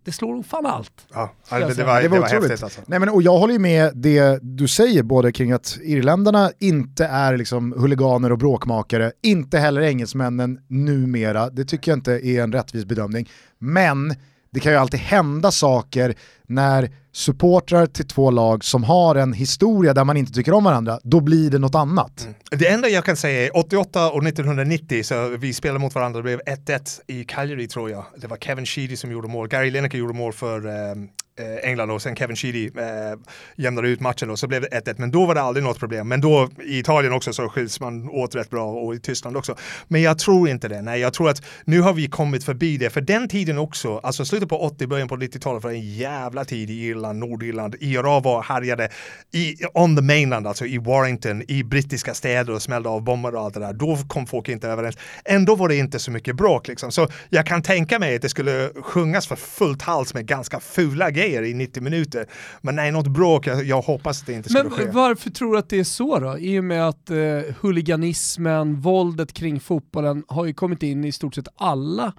det 0.04 0.12
slår 0.12 0.34
nog 0.36 0.46
fan 0.46 0.66
allt. 0.66 0.92
Ja, 1.14 1.34
jag 1.50 1.62
det, 1.62 1.74
det 1.74 1.84
var, 1.84 1.96
Det 1.96 2.02
det 2.02 2.08
var 2.08 2.18
var, 2.18 2.26
otroligt. 2.26 2.44
häftigt 2.50 2.64
alltså. 2.64 2.82
Nej, 2.88 3.00
men, 3.00 3.10
och 3.10 3.22
jag 3.22 3.38
håller 3.38 3.54
ju 3.54 3.60
med 3.60 3.92
det 3.96 4.40
du 4.42 4.68
säger 4.68 5.04
både 5.04 5.32
kring 5.32 5.52
att 5.52 5.78
irländarna 5.84 6.52
inte 6.60 7.06
är 7.06 7.38
liksom 7.38 7.74
huliganer 7.78 8.32
och 8.32 8.38
bråkmakare, 8.38 9.12
inte 9.24 9.60
heller 9.60 9.82
engelsmännen 9.82 10.60
numera, 10.68 11.50
det 11.50 11.66
tycker 11.66 11.92
jag 11.92 11.98
inte 11.98 12.28
är 12.28 12.44
en 12.44 12.52
rättvis 12.54 12.86
bedömning. 12.86 13.30
Men 13.60 14.16
det 14.54 14.60
kan 14.60 14.72
ju 14.72 14.78
alltid 14.78 15.00
hända 15.00 15.52
saker 15.52 16.16
när 16.48 16.92
supportrar 17.12 17.86
till 17.86 18.08
två 18.08 18.32
lag 18.32 18.64
som 18.64 18.84
har 18.84 19.16
en 19.16 19.34
historia 19.34 19.94
där 19.94 20.04
man 20.04 20.18
inte 20.18 20.34
tycker 20.34 20.54
om 20.54 20.64
varandra, 20.64 21.00
då 21.04 21.20
blir 21.20 21.50
det 21.50 21.60
något 21.60 21.76
annat. 21.76 22.22
Mm. 22.22 22.36
Det 22.52 22.68
enda 22.68 22.90
jag 22.90 23.06
kan 23.06 23.16
säga 23.16 23.46
är 23.46 23.58
88 23.58 24.12
och 24.12 24.28
1990 24.28 25.04
så 25.04 25.28
vi 25.28 25.54
spelade 25.54 25.80
mot 25.80 25.96
varandra, 25.96 26.20
det 26.20 26.24
blev 26.24 26.40
1-1 26.40 27.02
i 27.08 27.24
Calgary 27.24 27.68
tror 27.68 27.90
jag. 27.90 28.06
Det 28.18 28.28
var 28.28 28.38
Kevin 28.38 28.66
Sheedy 28.66 28.96
som 28.96 29.12
gjorde 29.12 29.28
mål, 29.28 29.48
Gary 29.48 29.72
Lineker 29.72 29.98
gjorde 29.98 30.14
mål 30.14 30.34
för 30.34 30.68
eh, 30.68 30.96
Eh, 31.36 31.70
England 31.70 31.92
och 31.92 32.02
sen 32.02 32.16
Kevin 32.16 32.36
Sheedy 32.36 32.66
eh, 32.66 33.20
jämnade 33.56 33.88
ut 33.88 34.00
matchen 34.00 34.30
och 34.30 34.40
så 34.40 34.48
blev 34.48 34.62
det 34.62 34.68
1-1. 34.68 34.96
Men 34.98 35.12
då 35.12 35.26
var 35.26 35.36
det 35.36 35.42
aldrig 35.42 35.64
något 35.64 35.80
problem. 35.80 36.08
Men 36.08 36.22
då 36.22 36.50
i 36.66 36.80
Italien 36.80 37.14
också 37.14 37.34
så 37.34 37.50
skiljs 37.50 37.80
man 37.80 38.10
åt 38.10 38.36
rätt 38.36 38.50
bra 38.50 38.72
och 38.72 38.96
i 38.96 39.00
Tyskland 39.00 39.38
också. 39.38 39.56
Men 39.88 40.02
jag 40.02 40.20
tror 40.20 40.50
inte 40.50 40.68
det. 40.68 40.82
Nej, 40.82 41.00
jag 41.00 41.14
tror 41.14 41.30
att 41.30 41.42
nu 41.66 41.82
har 41.82 41.94
vi 41.94 42.08
kommit 42.08 42.44
förbi 42.44 42.78
det. 42.78 42.90
För 42.90 43.02
den 43.02 43.28
tiden 43.28 43.58
också, 43.58 43.98
alltså 43.98 44.26
slutet 44.26 44.50
på 44.50 44.62
80, 44.62 44.88
början 44.88 45.08
på 45.08 45.16
90-talet 45.16 45.64
var 45.64 45.72
en 45.72 45.96
jävla 45.96 46.46
tid 46.46 46.70
i 46.70 46.74
Irland, 46.74 47.20
Nordirland. 47.20 47.76
IRA 47.80 48.20
var 48.20 48.44
härjade 48.44 48.90
i, 49.32 49.56
on 49.74 49.96
the 49.96 50.02
mainland, 50.02 50.48
alltså 50.48 50.66
i 50.66 50.78
Warrington, 50.78 51.44
i 51.48 51.64
brittiska 51.64 52.14
städer 52.14 52.54
och 52.54 52.62
smällde 52.62 52.90
av 52.90 53.04
bomber 53.04 53.36
och 53.36 53.42
allt 53.42 53.54
det 53.54 53.60
där. 53.60 53.74
Då 53.74 53.98
kom 54.08 54.28
folk 54.28 54.50
inte 54.50 54.68
överens. 54.68 54.98
Ändå 55.26 55.56
var 55.56 55.70
det 55.70 55.76
inte 55.76 56.00
så 56.00 56.12
mycket 56.12 56.36
bråk 56.36 56.68
liksom. 56.68 56.92
Så 56.92 57.08
jag 57.30 57.46
kan 57.46 57.62
tänka 57.62 58.00
mig 58.00 58.16
att 58.16 58.22
det 58.22 58.30
skulle 58.30 58.70
sjungas 58.82 59.28
för 59.28 59.36
fullt 59.36 59.82
hals 59.82 60.14
med 60.14 60.26
ganska 60.26 60.60
fula 60.60 61.12
grejer 61.12 61.23
i 61.24 61.54
90 61.54 61.84
minuter. 61.84 62.26
Men 62.62 62.76
nej, 62.76 62.92
något 62.92 63.08
bråk, 63.08 63.48
jag, 63.48 63.64
jag 63.64 63.82
hoppas 63.82 64.22
att 64.22 64.28
det 64.28 64.34
inte 64.34 64.50
skulle 64.50 64.70
ske. 64.70 64.86
Men 64.86 64.96
varför 64.96 65.30
tror 65.30 65.54
du 65.54 65.60
att 65.60 65.70
det 65.70 65.80
är 65.80 65.84
så 65.84 66.20
då? 66.20 66.38
I 66.38 66.60
och 66.60 66.64
med 66.64 66.88
att 66.88 67.10
eh, 67.10 67.18
huliganismen, 67.62 68.82
våldet 68.82 69.34
kring 69.34 69.60
fotbollen 69.60 70.24
har 70.28 70.46
ju 70.46 70.54
kommit 70.54 70.84
in 70.84 71.06
i 71.06 71.12
stort 71.12 71.36
sett 71.36 71.48
alla 71.56 72.14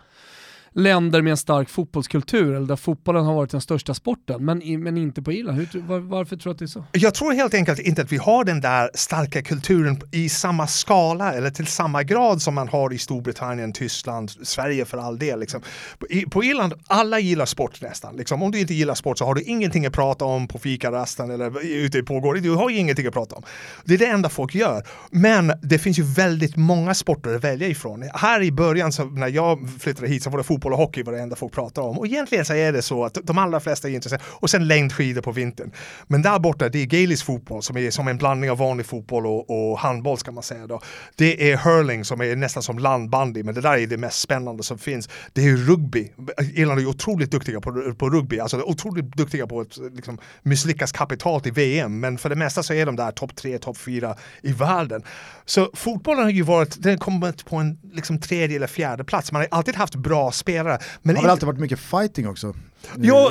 länder 0.74 1.22
med 1.22 1.30
en 1.30 1.36
stark 1.36 1.68
fotbollskultur, 1.68 2.54
eller 2.54 2.66
där 2.66 2.76
fotbollen 2.76 3.24
har 3.24 3.34
varit 3.34 3.50
den 3.50 3.60
största 3.60 3.94
sporten, 3.94 4.44
men, 4.44 4.62
i, 4.62 4.76
men 4.76 4.96
inte 4.96 5.22
på 5.22 5.32
Irland. 5.32 5.58
Hur, 5.58 5.80
var, 5.80 5.98
varför 5.98 6.36
tror 6.36 6.50
du 6.50 6.54
att 6.54 6.58
det 6.58 6.64
är 6.64 6.66
så? 6.66 6.84
Jag 6.92 7.14
tror 7.14 7.32
helt 7.32 7.54
enkelt 7.54 7.78
inte 7.78 8.02
att 8.02 8.12
vi 8.12 8.16
har 8.16 8.44
den 8.44 8.60
där 8.60 8.90
starka 8.94 9.42
kulturen 9.42 10.00
i 10.12 10.28
samma 10.28 10.66
skala 10.66 11.32
eller 11.32 11.50
till 11.50 11.66
samma 11.66 12.02
grad 12.02 12.42
som 12.42 12.54
man 12.54 12.68
har 12.68 12.92
i 12.92 12.98
Storbritannien, 12.98 13.72
Tyskland, 13.72 14.30
Sverige 14.30 14.84
för 14.84 14.98
all 14.98 15.18
del. 15.18 15.40
Liksom. 15.40 15.62
På, 15.98 16.06
på 16.30 16.44
Irland, 16.44 16.74
alla 16.86 17.18
gillar 17.18 17.46
sport 17.46 17.80
nästan. 17.80 18.16
Liksom. 18.16 18.42
Om 18.42 18.50
du 18.50 18.60
inte 18.60 18.74
gillar 18.74 18.94
sport 18.94 19.18
så 19.18 19.24
har 19.24 19.34
du 19.34 19.42
ingenting 19.42 19.86
att 19.86 19.92
prata 19.92 20.24
om 20.24 20.48
på 20.48 20.58
fikarasten 20.58 21.30
eller 21.30 21.64
ute 21.64 22.02
på 22.02 22.20
gården. 22.20 22.42
Du 22.42 22.50
har 22.50 22.70
ju 22.70 22.76
ingenting 22.76 23.06
att 23.06 23.14
prata 23.14 23.36
om. 23.36 23.42
Det 23.84 23.94
är 23.94 23.98
det 23.98 24.06
enda 24.06 24.28
folk 24.28 24.54
gör. 24.54 24.82
Men 25.10 25.52
det 25.62 25.78
finns 25.78 25.98
ju 25.98 26.02
väldigt 26.02 26.56
många 26.56 26.94
sporter 26.94 27.34
att 27.34 27.44
välja 27.44 27.68
ifrån. 27.68 28.10
Här 28.14 28.42
i 28.42 28.52
början, 28.52 28.92
så, 28.92 29.04
när 29.04 29.28
jag 29.28 29.70
flyttade 29.80 30.08
hit, 30.08 30.22
så 30.22 30.30
var 30.30 30.38
det 30.38 30.44
fotboll 30.44 30.63
fotboll 30.64 30.72
och 30.72 30.78
hockey 30.78 31.02
var 31.02 31.12
det 31.12 31.20
enda 31.20 31.36
folk 31.36 31.52
pratade 31.52 31.86
om. 31.86 31.98
Och 31.98 32.06
egentligen 32.06 32.44
så 32.44 32.54
är 32.54 32.72
det 32.72 32.82
så 32.82 33.04
att 33.04 33.18
de 33.22 33.38
allra 33.38 33.60
flesta 33.60 33.88
är 33.88 33.92
intresserade. 33.92 34.24
Och 34.40 34.50
sen 34.50 34.68
längdskidor 34.68 35.22
på 35.22 35.32
vintern. 35.32 35.70
Men 36.08 36.22
där 36.22 36.38
borta, 36.38 36.68
det 36.68 36.78
är 36.78 36.86
gaelisk 36.86 37.24
fotboll 37.24 37.62
som 37.62 37.76
är 37.76 37.90
som 37.90 38.08
en 38.08 38.18
blandning 38.18 38.50
av 38.50 38.58
vanlig 38.58 38.86
fotboll 38.86 39.26
och, 39.26 39.50
och 39.50 39.78
handboll 39.78 40.18
ska 40.18 40.32
man 40.32 40.42
säga 40.42 40.66
då. 40.66 40.80
Det 41.16 41.52
är 41.52 41.56
hurling 41.56 42.04
som 42.04 42.20
är 42.20 42.36
nästan 42.36 42.62
som 42.62 42.78
landbandy, 42.78 43.42
men 43.42 43.54
det 43.54 43.60
där 43.60 43.78
är 43.78 43.86
det 43.86 43.96
mest 43.96 44.20
spännande 44.20 44.62
som 44.62 44.78
finns. 44.78 45.08
Det 45.32 45.42
är 45.42 45.56
rugby. 45.56 46.12
Irland 46.54 46.80
är 46.80 46.86
otroligt 46.86 47.30
duktiga 47.30 47.60
på, 47.60 47.94
på 47.98 48.10
rugby, 48.10 48.38
alltså 48.38 48.62
otroligt 48.62 49.16
duktiga 49.16 49.46
på 49.46 49.60
att 49.60 49.78
liksom, 49.92 50.18
misslyckas 50.42 50.92
kapitalt 50.92 51.46
i 51.46 51.50
VM, 51.50 52.00
men 52.00 52.18
för 52.18 52.28
det 52.28 52.36
mesta 52.36 52.62
så 52.62 52.74
är 52.74 52.86
de 52.86 52.96
där 52.96 53.10
topp 53.10 53.36
tre, 53.36 53.58
topp 53.58 53.76
fyra 53.76 54.16
i 54.42 54.52
världen. 54.52 55.02
Så 55.44 55.70
fotbollen 55.74 56.22
har 56.24 56.30
ju 56.30 56.42
varit, 56.42 56.82
den 56.82 56.98
kommit 56.98 57.44
på 57.44 57.56
en 57.56 57.78
liksom, 57.92 58.20
tredje 58.20 58.56
eller 58.56 58.66
fjärde 58.66 59.04
plats. 59.04 59.32
Man 59.32 59.42
har 59.42 59.48
alltid 59.50 59.76
haft 59.76 59.94
bra 59.94 60.32
spel 60.32 60.53
spelare. 60.54 60.78
Men 61.02 61.14
Det 61.14 61.20
har 61.20 61.22
väl 61.22 61.30
alltid 61.30 61.46
varit 61.46 61.60
mycket 61.60 61.80
fighting 61.80 62.28
också 62.28 62.54
Jo, 62.96 63.30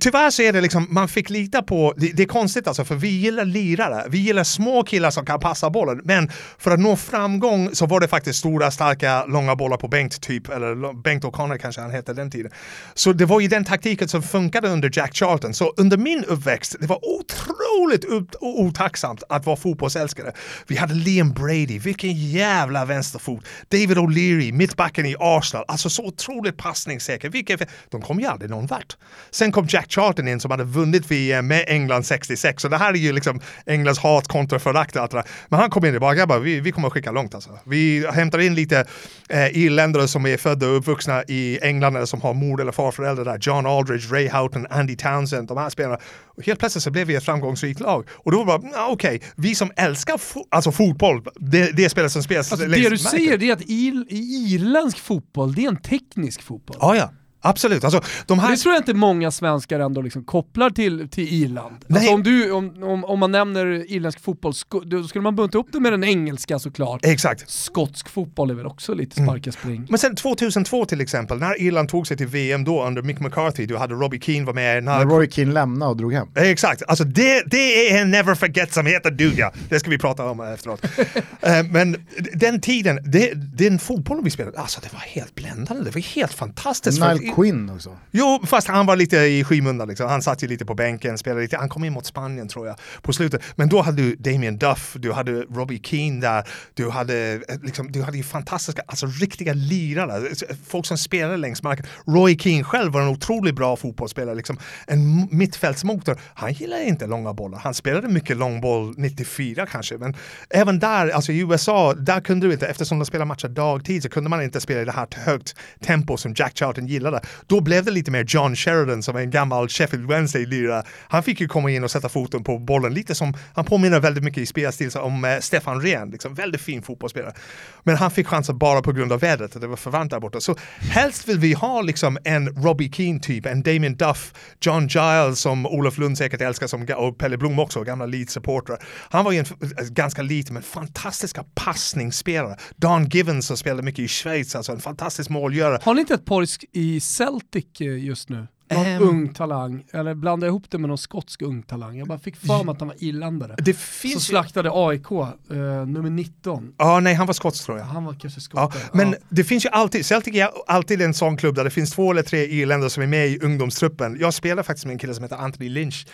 tyvärr 0.00 0.30
så 0.30 0.42
är 0.42 0.52
det 0.52 0.60
liksom, 0.60 0.86
man 0.90 1.08
fick 1.08 1.30
lita 1.30 1.62
på, 1.62 1.94
det, 1.96 2.12
det 2.12 2.22
är 2.22 2.26
konstigt 2.26 2.68
alltså 2.68 2.84
för 2.84 2.94
vi 2.94 3.08
gillar 3.08 3.44
lirare, 3.44 4.04
vi 4.08 4.18
gillar 4.18 4.44
små 4.44 4.82
killar 4.82 5.10
som 5.10 5.26
kan 5.26 5.40
passa 5.40 5.70
bollen, 5.70 6.00
men 6.04 6.30
för 6.58 6.70
att 6.70 6.80
nå 6.80 6.96
framgång 6.96 7.70
så 7.72 7.86
var 7.86 8.00
det 8.00 8.08
faktiskt 8.08 8.38
stora, 8.38 8.70
starka, 8.70 9.24
långa 9.26 9.56
bollar 9.56 9.76
på 9.76 9.88
Bengt 9.88 10.20
typ, 10.20 10.48
eller 10.48 11.02
Bengt 11.02 11.24
O'Connor 11.24 11.58
kanske 11.58 11.80
han 11.80 11.90
hette 11.90 12.12
den 12.12 12.30
tiden. 12.30 12.52
Så 12.94 13.12
det 13.12 13.24
var 13.24 13.40
ju 13.40 13.48
den 13.48 13.64
taktiken 13.64 14.08
som 14.08 14.22
funkade 14.22 14.68
under 14.68 14.90
Jack 14.92 15.14
Charlton. 15.14 15.54
Så 15.54 15.72
under 15.76 15.96
min 15.96 16.24
uppväxt, 16.24 16.76
det 16.80 16.86
var 16.86 16.98
otroligt 17.04 17.51
otroligt 17.72 18.34
otacksamt 18.40 19.22
att 19.28 19.46
vara 19.46 19.56
fotbollsälskare. 19.56 20.32
Vi 20.66 20.76
hade 20.76 20.94
Liam 20.94 21.32
Brady, 21.32 21.78
vilken 21.78 22.12
jävla 22.12 22.84
vänsterfot. 22.84 23.44
David 23.68 23.98
O'Leary, 23.98 24.52
mittbacken 24.52 25.06
i 25.06 25.16
Arsenal, 25.18 25.64
alltså 25.68 25.90
så 25.90 26.04
otroligt 26.04 26.56
passningssäker. 26.56 27.28
Vilken, 27.28 27.58
de 27.88 28.02
kom 28.02 28.20
ju 28.20 28.26
aldrig 28.26 28.50
någon 28.50 28.66
vart. 28.66 28.96
Sen 29.30 29.52
kom 29.52 29.66
Jack 29.68 29.92
Charlton 29.92 30.28
in 30.28 30.40
som 30.40 30.50
hade 30.50 30.64
vunnit 30.64 31.10
VM 31.10 31.46
med 31.46 31.64
England 31.68 32.06
66. 32.06 32.62
Så 32.62 32.68
det 32.68 32.76
här 32.76 32.92
är 32.92 32.98
ju 32.98 33.12
liksom 33.12 33.40
Englands 33.66 34.00
hat 34.00 34.28
kontra 34.28 34.58
förakt 34.58 34.96
och 34.96 35.02
allt 35.02 35.10
det 35.10 35.16
där. 35.16 35.26
Men 35.48 35.60
han 35.60 35.70
kom 35.70 35.84
in 35.84 35.94
och 35.94 36.00
bara, 36.00 36.14
grabbar, 36.14 36.38
vi, 36.38 36.60
vi 36.60 36.72
kommer 36.72 36.88
att 36.88 36.94
skicka 36.94 37.10
långt 37.10 37.34
alltså. 37.34 37.58
Vi 37.64 38.06
hämtar 38.12 38.38
in 38.38 38.54
lite 38.54 38.86
eh, 39.28 39.56
irländare 39.56 40.08
som 40.08 40.26
är 40.26 40.36
födda 40.36 40.68
och 40.68 40.76
uppvuxna 40.76 41.24
i 41.28 41.58
England 41.62 41.96
eller 41.96 42.06
som 42.06 42.20
har 42.20 42.34
mor 42.34 42.60
eller 42.60 42.72
farföräldrar 42.72 43.24
där. 43.24 43.38
John 43.40 43.66
Aldridge, 43.66 44.14
Ray 44.14 44.28
Houghton, 44.28 44.66
Andy 44.70 44.96
Townsend, 44.96 45.48
de 45.48 45.58
här 45.58 45.70
spelarna. 45.70 45.98
Och 46.36 46.46
helt 46.46 46.58
plötsligt 46.58 46.84
så 46.84 46.90
blev 46.90 47.06
vi 47.06 47.14
ett 47.14 47.24
framgångsrikt 47.62 47.80
lag. 47.80 48.08
Och 48.12 48.32
då 48.32 48.44
var 48.44 48.58
det 48.58 48.64
bara, 48.68 48.82
ah, 48.82 48.88
okej, 48.90 49.22
vi 49.36 49.54
som 49.54 49.70
älskar 49.76 50.16
fo- 50.16 50.46
alltså 50.50 50.72
fotboll, 50.72 51.22
det, 51.36 51.76
det 51.76 51.88
spelet 51.90 52.12
som 52.12 52.22
spelas 52.22 52.52
Alltså, 52.52 52.66
det 52.68 52.88
du 52.90 52.98
säger 52.98 53.42
är 53.42 53.52
att 53.52 53.62
ir, 53.62 54.06
irländsk 54.08 54.98
fotboll, 54.98 55.54
det 55.54 55.64
är 55.64 55.68
en 55.68 55.82
teknisk 55.82 56.42
fotboll. 56.42 56.76
Ja, 56.80 56.96
ja. 56.96 57.10
Absolut. 57.42 57.84
Alltså, 57.84 58.00
de 58.26 58.38
här... 58.38 58.50
Det 58.50 58.56
tror 58.56 58.74
jag 58.74 58.80
inte 58.80 58.94
många 58.94 59.30
svenskar 59.30 59.80
ändå 59.80 60.02
liksom 60.02 60.24
kopplar 60.24 60.70
till, 60.70 61.08
till 61.08 61.24
Irland. 61.42 61.76
Nej. 61.86 61.98
Alltså 61.98 62.14
om, 62.14 62.22
du, 62.22 62.50
om, 62.52 62.82
om, 62.82 63.04
om 63.04 63.18
man 63.18 63.32
nämner 63.32 63.66
irländsk 63.92 64.20
fotboll, 64.20 64.54
sko- 64.54 64.80
då 64.80 65.02
skulle 65.04 65.22
man 65.22 65.36
bunta 65.36 65.58
ihop 65.58 65.68
det 65.72 65.80
med 65.80 65.92
den 65.92 66.04
engelska 66.04 66.58
såklart. 66.58 67.04
Exakt. 67.04 67.50
Skotsk 67.50 68.08
fotboll 68.08 68.50
är 68.50 68.54
väl 68.54 68.66
också 68.66 68.94
lite 68.94 69.20
Mm. 69.20 69.28
sparka 69.28 69.52
spring. 69.52 69.86
Men 69.88 69.98
sen 69.98 70.16
2002 70.16 70.84
till 70.84 71.00
exempel, 71.00 71.38
när 71.38 71.60
Irland 71.62 71.88
tog 71.88 72.06
sig 72.06 72.16
till 72.16 72.26
VM 72.26 72.64
då 72.64 72.84
under 72.86 73.02
Mick 73.02 73.20
McCarthy, 73.20 73.66
du 73.66 73.76
hade 73.76 73.94
Robbie 73.94 74.20
Keane 74.20 74.44
var 74.46 74.52
med. 74.52 74.84
När... 74.84 74.98
När 74.98 75.06
Roy 75.06 75.30
Keane 75.30 75.52
lämnade 75.52 75.90
och 75.90 75.96
drog 75.96 76.12
hem. 76.12 76.28
Exakt, 76.34 76.82
alltså 76.88 77.04
det, 77.04 77.42
det 77.46 77.90
är 77.90 78.02
en 78.02 78.10
never 78.10 78.34
forget 78.34 78.72
som 78.74 78.86
heter 78.86 79.10
duga. 79.10 79.52
Det 79.68 79.80
ska 79.80 79.90
vi 79.90 79.98
prata 79.98 80.24
om 80.24 80.40
efteråt. 80.40 80.84
Eh, 81.44 81.62
Men 81.70 81.96
den 82.32 82.60
tiden, 82.60 82.98
det, 83.04 83.32
den 83.34 83.78
fotbollen 83.78 84.24
vi 84.24 84.30
spelade, 84.30 84.58
alltså 84.58 84.80
det 84.82 84.92
var 84.92 85.00
helt 85.00 85.34
bländande. 85.34 85.84
Det 85.84 85.90
var 85.94 86.00
helt 86.14 86.32
fantastiskt. 86.32 87.00
Nile 87.00 87.12
att- 87.12 87.31
Quinn 87.34 87.70
också. 87.70 87.98
Jo, 88.10 88.40
fast 88.46 88.68
han 88.68 88.86
var 88.86 88.96
lite 88.96 89.16
i 89.16 89.44
skymundan 89.44 89.88
liksom. 89.88 90.08
Han 90.08 90.22
satt 90.22 90.42
ju 90.42 90.48
lite 90.48 90.64
på 90.64 90.74
bänken, 90.74 91.18
spelade 91.18 91.42
lite. 91.42 91.56
Han 91.56 91.68
kom 91.68 91.84
in 91.84 91.92
mot 91.92 92.06
Spanien 92.06 92.48
tror 92.48 92.66
jag 92.66 92.76
på 93.02 93.12
slutet. 93.12 93.42
Men 93.56 93.68
då 93.68 93.82
hade 93.82 94.02
du 94.02 94.16
Damien 94.16 94.58
Duff, 94.58 94.96
du 94.98 95.12
hade 95.12 95.32
Robbie 95.32 95.80
Keane 95.82 96.20
där, 96.20 96.48
du 96.74 96.90
hade, 96.90 97.32
eh, 97.48 97.60
liksom, 97.62 97.92
du 97.92 98.02
hade 98.02 98.16
ju 98.16 98.22
fantastiska, 98.22 98.82
alltså 98.86 99.06
riktiga 99.06 99.52
lirare. 99.52 100.26
Eh, 100.26 100.56
folk 100.66 100.86
som 100.86 100.98
spelade 100.98 101.36
längs 101.36 101.62
marken. 101.62 101.86
Roy 102.06 102.38
Keane 102.38 102.64
själv 102.64 102.92
var 102.92 103.00
en 103.00 103.08
otroligt 103.08 103.54
bra 103.54 103.76
fotbollsspelare, 103.76 104.34
liksom 104.34 104.58
en 104.86 105.28
mittfältsmotor. 105.30 106.20
Han 106.34 106.52
gillade 106.52 106.84
inte 106.84 107.06
långa 107.06 107.32
bollar. 107.32 107.58
Han 107.58 107.74
spelade 107.74 108.08
mycket 108.08 108.36
långboll 108.36 108.94
94 108.96 109.66
kanske, 109.66 109.98
men 109.98 110.16
även 110.50 110.78
där, 110.78 111.10
alltså 111.10 111.32
i 111.32 111.38
USA, 111.38 111.94
där 111.94 112.20
kunde 112.20 112.46
du 112.46 112.52
inte, 112.52 112.66
eftersom 112.66 112.98
de 112.98 113.04
spelar 113.04 113.24
matcher 113.24 113.48
dagtid 113.48 114.02
så 114.02 114.08
kunde 114.08 114.30
man 114.30 114.42
inte 114.42 114.60
spela 114.60 114.82
i 114.82 114.84
det 114.84 114.92
här 114.92 115.08
högt 115.12 115.56
tempo 115.80 116.16
som 116.16 116.34
Jack 116.36 116.58
Charlton 116.58 116.86
gillade. 116.86 117.21
Då 117.46 117.60
blev 117.60 117.84
det 117.84 117.90
lite 117.90 118.10
mer 118.10 118.24
John 118.28 118.56
Sheridan 118.56 119.02
som 119.02 119.16
är 119.16 119.20
en 119.20 119.30
gammal 119.30 119.68
Sheffield 119.68 120.10
Wednesday-lirare. 120.10 120.82
Han 121.08 121.22
fick 121.22 121.40
ju 121.40 121.48
komma 121.48 121.70
in 121.70 121.84
och 121.84 121.90
sätta 121.90 122.08
foten 122.08 122.44
på 122.44 122.58
bollen, 122.58 122.94
lite 122.94 123.14
som, 123.14 123.34
han 123.54 123.64
påminner 123.64 124.00
väldigt 124.00 124.24
mycket 124.24 124.42
i 124.42 124.46
spelstil 124.46 124.90
om 124.94 125.24
eh, 125.24 125.38
Stefan 125.38 125.80
Rehn, 125.80 126.10
liksom 126.10 126.34
väldigt 126.34 126.60
fin 126.60 126.82
fotbollsspelare. 126.82 127.34
Men 127.82 127.96
han 127.96 128.10
fick 128.10 128.26
chansen 128.26 128.58
bara 128.58 128.82
på 128.82 128.92
grund 128.92 129.12
av 129.12 129.20
vädret, 129.20 129.60
det 129.60 129.66
var 129.66 129.76
för 129.76 129.90
varmt 129.90 130.10
där 130.10 130.20
borta. 130.20 130.40
Så 130.40 130.56
helst 130.78 131.28
vill 131.28 131.38
vi 131.38 131.52
ha 131.52 131.82
liksom 131.82 132.18
en 132.24 132.48
Robbie 132.48 132.92
Keane 132.92 133.20
typ, 133.20 133.46
en 133.46 133.62
Damien 133.62 133.96
Duff, 133.96 134.32
John 134.60 134.88
Giles 134.88 135.40
som 135.40 135.66
Olof 135.66 135.98
Lund 135.98 136.18
säkert 136.18 136.40
älskar 136.40 136.66
som, 136.66 136.86
och 136.96 137.18
Pelle 137.18 137.36
Blom 137.36 137.58
också, 137.58 137.82
gamla 137.82 138.06
Leeds-supportrar. 138.06 138.78
Han 139.10 139.24
var 139.24 139.32
ju 139.32 139.38
en 139.38 139.46
eh, 139.78 139.84
ganska 139.84 140.22
liten 140.22 140.54
men 140.54 140.62
fantastiska 140.62 141.44
passningsspelare. 141.54 142.56
Don 142.76 143.08
Givens 143.08 143.46
som 143.46 143.56
spelade 143.56 143.82
mycket 143.82 144.04
i 144.04 144.08
Schweiz, 144.08 144.56
alltså 144.56 144.72
en 144.72 144.80
fantastisk 144.80 145.30
målgörare. 145.30 145.78
Har 145.82 145.94
ni 145.94 146.00
inte 146.00 146.14
ett 146.14 146.24
par 146.24 146.46
i 146.72 147.00
Celtic 147.12 147.66
eh, 147.80 148.04
just 148.04 148.28
nu? 148.28 148.46
Någon 148.70 148.86
Ehm. 148.86 149.02
ung 149.02 149.34
talang, 149.34 149.84
eller 149.92 150.14
blandar 150.14 150.46
jag 150.46 150.52
ihop 150.52 150.64
det 150.70 150.78
med 150.78 150.88
någon 150.88 150.98
skotsk 150.98 151.42
ung 151.42 151.62
talang? 151.62 151.98
Jag 151.98 152.08
bara 152.08 152.18
fick 152.18 152.36
för 152.36 152.64
mig 152.64 152.72
att 152.72 152.80
han 152.80 152.88
var 152.88 152.96
irländare. 153.04 153.54
Det 153.58 153.72
Så 153.74 153.78
finns 153.78 154.14
ju... 154.14 154.20
slaktade 154.20 154.70
AIK, 154.72 155.10
eh, 155.12 155.56
nummer 155.86 156.10
19. 156.10 156.72
Ja, 156.78 157.00
nej, 157.00 157.14
han 157.14 157.26
var 157.26 157.34
skotsk 157.34 157.64
tror 157.64 157.78
jag. 157.78 157.84
Han 157.84 158.04
var 158.04 158.12
kanske 158.14 158.40
Ja, 158.54 158.70
skotte. 158.70 158.78
men 158.96 159.10
Ja. 159.10 159.16
det 159.28 159.44
finns 159.44 159.64
ju 159.64 159.68
alltid, 159.68 160.06
Celtic 160.06 160.34
är 160.36 160.48
alltid 160.66 161.02
en 161.02 161.14
sån 161.14 161.36
klubb 161.36 161.54
där 161.54 161.64
det 161.64 161.70
finns 161.70 161.90
två 161.90 162.10
eller 162.10 162.22
tre 162.22 162.44
irländare 162.46 162.90
som 162.90 163.02
är 163.02 163.06
med 163.06 163.28
i 163.28 163.38
ungdomstruppen. 163.42 164.16
Jag 164.20 164.34
spelar 164.34 164.62
faktiskt 164.62 164.86
med 164.86 164.92
en 164.92 164.98
kille 164.98 165.14
som 165.14 165.22
heter 165.22 165.36
Anthony 165.36 165.68
Lynch 165.68 166.06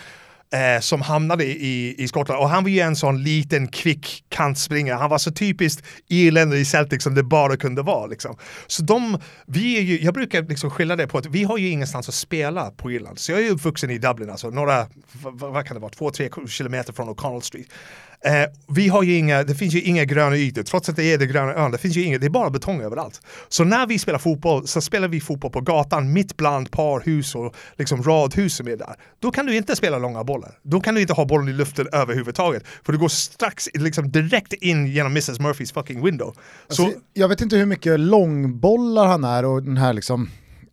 eh, 0.52 0.80
som 0.80 1.02
hamnade 1.02 1.44
i, 1.44 1.94
i 1.98 2.08
Skottland 2.08 2.40
och 2.40 2.48
han 2.48 2.62
var 2.62 2.70
ju 2.70 2.80
en 2.80 2.96
sån 2.96 3.22
liten 3.22 3.68
kvick 3.68 4.24
kantspringare. 4.28 4.96
Han 4.96 5.10
var 5.10 5.18
så 5.18 5.32
typiskt 5.32 5.86
irländare 6.08 6.60
i 6.60 6.64
Celtic 6.64 7.02
som 7.02 7.14
det 7.14 7.22
bara 7.22 7.56
kunde 7.56 7.82
vara. 7.82 8.06
Liksom. 8.06 8.36
Så 8.66 8.82
de, 8.82 9.20
vi 9.46 9.78
är 9.78 9.82
ju, 9.82 10.00
jag 10.00 10.14
brukar 10.14 10.42
liksom 10.42 10.70
skilja 10.70 10.96
det 10.96 11.06
på 11.06 11.18
att 11.18 11.26
vi 11.26 11.44
har 11.44 11.58
ju 11.58 11.68
ingenstans 11.68 12.08
att 12.08 12.14
spela 12.14 12.70
på 12.70 12.92
Irland. 12.92 13.18
Så 13.18 13.32
jag 13.32 13.40
är 13.40 13.44
ju 13.44 13.50
uppvuxen 13.50 13.90
i 13.90 13.98
Dublin, 13.98 14.30
alltså 14.30 14.50
några, 14.50 14.86
vad, 15.12 15.52
vad 15.52 15.66
kan 15.66 15.74
det 15.74 15.80
vara, 15.80 15.92
två, 15.92 16.10
tre 16.10 16.30
kilometer 16.48 16.92
från 16.92 17.08
O'Connell 17.08 17.40
Street. 17.40 17.68
Eh, 18.24 18.32
vi 18.68 18.88
har 18.88 19.02
ju 19.02 19.16
inga, 19.16 19.44
det 19.44 19.54
finns 19.54 19.74
ju 19.74 19.80
inga 19.80 20.04
gröna 20.04 20.36
ytor, 20.36 20.62
trots 20.62 20.88
att 20.88 20.96
det 20.96 21.12
är 21.12 21.18
det 21.18 21.26
gröna 21.26 21.54
ön, 21.54 21.70
det 21.70 21.78
finns 21.78 21.96
ju 21.96 22.02
inga, 22.02 22.18
det 22.18 22.26
är 22.26 22.30
bara 22.30 22.50
betong 22.50 22.80
överallt. 22.80 23.20
Så 23.48 23.64
när 23.64 23.86
vi 23.86 23.98
spelar 23.98 24.18
fotboll 24.18 24.66
så 24.66 24.80
spelar 24.80 25.08
vi 25.08 25.20
fotboll 25.20 25.50
på 25.50 25.60
gatan 25.60 26.12
mitt 26.12 26.36
bland 26.36 26.70
parhus 26.70 27.34
och 27.34 27.54
liksom 27.76 28.02
radhus 28.02 28.56
som 28.56 28.68
är 28.68 28.76
där. 28.76 28.94
Då 29.20 29.30
kan 29.30 29.46
du 29.46 29.56
inte 29.56 29.76
spela 29.76 29.98
långa 29.98 30.24
bollar. 30.24 30.58
Då 30.62 30.80
kan 30.80 30.94
du 30.94 31.00
inte 31.00 31.12
ha 31.12 31.24
bollen 31.24 31.48
i 31.48 31.52
luften 31.52 31.88
överhuvudtaget. 31.92 32.62
För 32.84 32.92
du 32.92 32.98
går 32.98 33.08
strax 33.08 33.68
liksom 33.74 34.10
direkt 34.12 34.52
in 34.52 34.86
genom 34.86 35.12
Mrs 35.12 35.40
Murphys 35.40 35.72
fucking 35.72 36.04
window. 36.04 36.34
Så, 36.68 36.84
Alltså, 36.84 37.00
jag 37.14 37.28
vet 37.28 37.40
inte 37.40 37.56
hur 37.56 37.66
mycket 37.66 38.00
långbollar 38.00 39.06
han 39.06 39.24
är 39.24 39.44
och 39.44 39.62
den 39.62 39.76
här 39.76 39.92
liksom, 39.92 40.30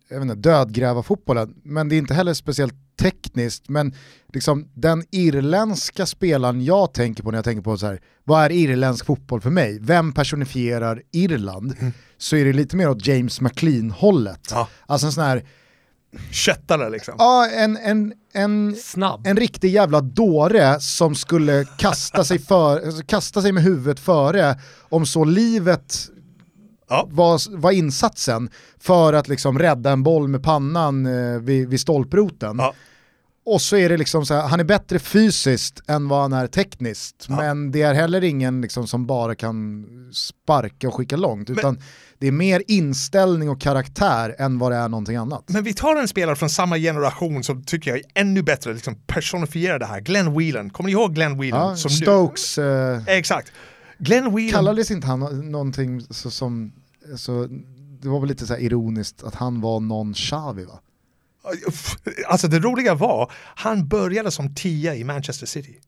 jag 0.08 0.16
vet 0.16 0.22
inte, 0.22 0.48
dödgräva-fotbollen, 0.48 1.54
men 1.62 1.88
det 1.88 1.94
är 1.94 1.98
inte 1.98 2.14
heller 2.14 2.34
speciellt 2.34 2.74
tekniskt, 3.00 3.68
men 3.68 3.94
liksom 4.36 4.68
den 4.74 5.04
irländska 5.10 6.06
spelaren 6.06 6.64
jag 6.64 6.94
tänker 6.94 7.22
på 7.22 7.30
när 7.30 7.38
jag 7.38 7.44
tänker 7.44 7.62
på 7.62 7.78
så 7.78 7.86
här, 7.86 8.00
vad 8.24 8.44
är 8.44 8.52
irländsk 8.52 9.06
fotboll 9.06 9.40
för 9.40 9.50
mig? 9.50 9.78
Vem 9.80 10.12
personifierar 10.12 11.02
Irland? 11.12 11.76
Så 12.18 12.36
är 12.36 12.44
det 12.44 12.52
lite 12.52 12.76
mer 12.76 12.88
åt 12.88 13.06
James 13.06 13.40
McLean-hållet. 13.40 14.40
Ja. 14.50 14.68
Alltså 14.86 15.06
en 15.06 15.12
sån 15.12 15.24
här, 15.24 15.44
köttare 16.30 16.90
liksom. 16.90 17.14
ja 17.18 17.48
en, 17.50 17.76
en, 17.76 18.12
en 18.32 18.76
Snabb. 18.76 19.26
en 19.26 19.36
riktig 19.36 19.70
jävla 19.70 20.00
dåre 20.00 20.80
som 20.80 21.14
skulle 21.14 21.64
kasta 21.78 22.24
sig, 22.24 22.38
för, 22.38 23.02
kasta 23.06 23.42
sig 23.42 23.52
med 23.52 23.62
huvudet 23.62 24.00
före 24.00 24.60
om 24.88 25.06
så 25.06 25.24
livet 25.24 26.08
Ja. 26.88 27.08
var, 27.10 27.56
var 27.56 27.70
insatsen 27.70 28.50
för 28.78 29.12
att 29.12 29.28
liksom 29.28 29.58
rädda 29.58 29.90
en 29.90 30.02
boll 30.02 30.28
med 30.28 30.42
pannan 30.42 31.06
eh, 31.06 31.40
vid, 31.40 31.68
vid 31.68 31.80
stolproten. 31.80 32.56
Ja. 32.58 32.74
Och 33.46 33.62
så 33.62 33.76
är 33.76 33.88
det 33.88 33.96
liksom 33.96 34.26
så 34.26 34.34
här, 34.34 34.48
han 34.48 34.60
är 34.60 34.64
bättre 34.64 34.98
fysiskt 34.98 35.80
än 35.86 36.08
vad 36.08 36.20
han 36.22 36.32
är 36.32 36.46
tekniskt, 36.46 37.26
Ja. 37.28 37.36
men 37.36 37.70
det 37.72 37.82
är 37.82 37.94
heller 37.94 38.24
ingen 38.24 38.60
liksom 38.60 38.86
som 38.86 39.06
bara 39.06 39.34
kan 39.34 39.86
sparka 40.12 40.88
och 40.88 40.94
skicka 40.94 41.16
långt, 41.16 41.50
utan 41.50 41.78
det 42.18 42.26
är 42.26 42.32
mer 42.32 42.62
inställning 42.66 43.50
och 43.50 43.60
karaktär 43.60 44.34
än 44.38 44.58
vad 44.58 44.72
det 44.72 44.76
är 44.76 44.88
någonting 44.88 45.16
annat. 45.16 45.44
Men 45.48 45.64
vi 45.64 45.74
tar 45.74 45.96
en 45.96 46.08
spelare 46.08 46.36
från 46.36 46.50
samma 46.50 46.78
generation 46.78 47.44
som 47.44 47.64
tycker 47.64 47.90
jag 47.90 47.98
är 47.98 48.04
ännu 48.14 48.42
bättre 48.42 48.72
liksom 48.74 48.94
personifierar 49.06 49.78
det 49.78 49.86
här. 49.86 50.00
Glenn 50.00 50.38
Whelan. 50.38 50.70
Kommer 50.70 50.86
ni 50.88 50.92
ihåg 50.92 51.14
Glenn 51.14 51.38
Whelan? 51.40 51.68
Ja, 51.70 51.76
Som 51.76 51.90
Stokes, 51.90 52.58
eh, 52.58 53.02
Exakt. 53.06 53.52
Glenn 53.98 54.34
Whelan. 54.34 54.52
Kallades 54.52 54.90
inte 54.90 55.06
han 55.06 55.20
nå- 55.20 55.30
någonting 55.30 56.00
så, 56.10 56.30
som, 56.30 56.72
så, 57.16 57.46
det 58.00 58.08
var 58.08 58.20
väl 58.20 58.28
lite 58.28 58.46
så 58.46 58.56
ironiskt 58.56 59.22
att 59.22 59.34
han 59.34 59.60
var 59.60 59.80
någon 59.80 60.14
Xavi 60.14 60.64
va? 60.64 60.80
Alltså 62.26 62.48
det 62.48 62.58
roliga 62.58 62.94
var, 62.94 63.32
han 63.54 63.88
började 63.88 64.30
som 64.30 64.54
tia 64.54 64.94
i 64.94 65.04
Manchester 65.04 65.46
City. 65.46 65.80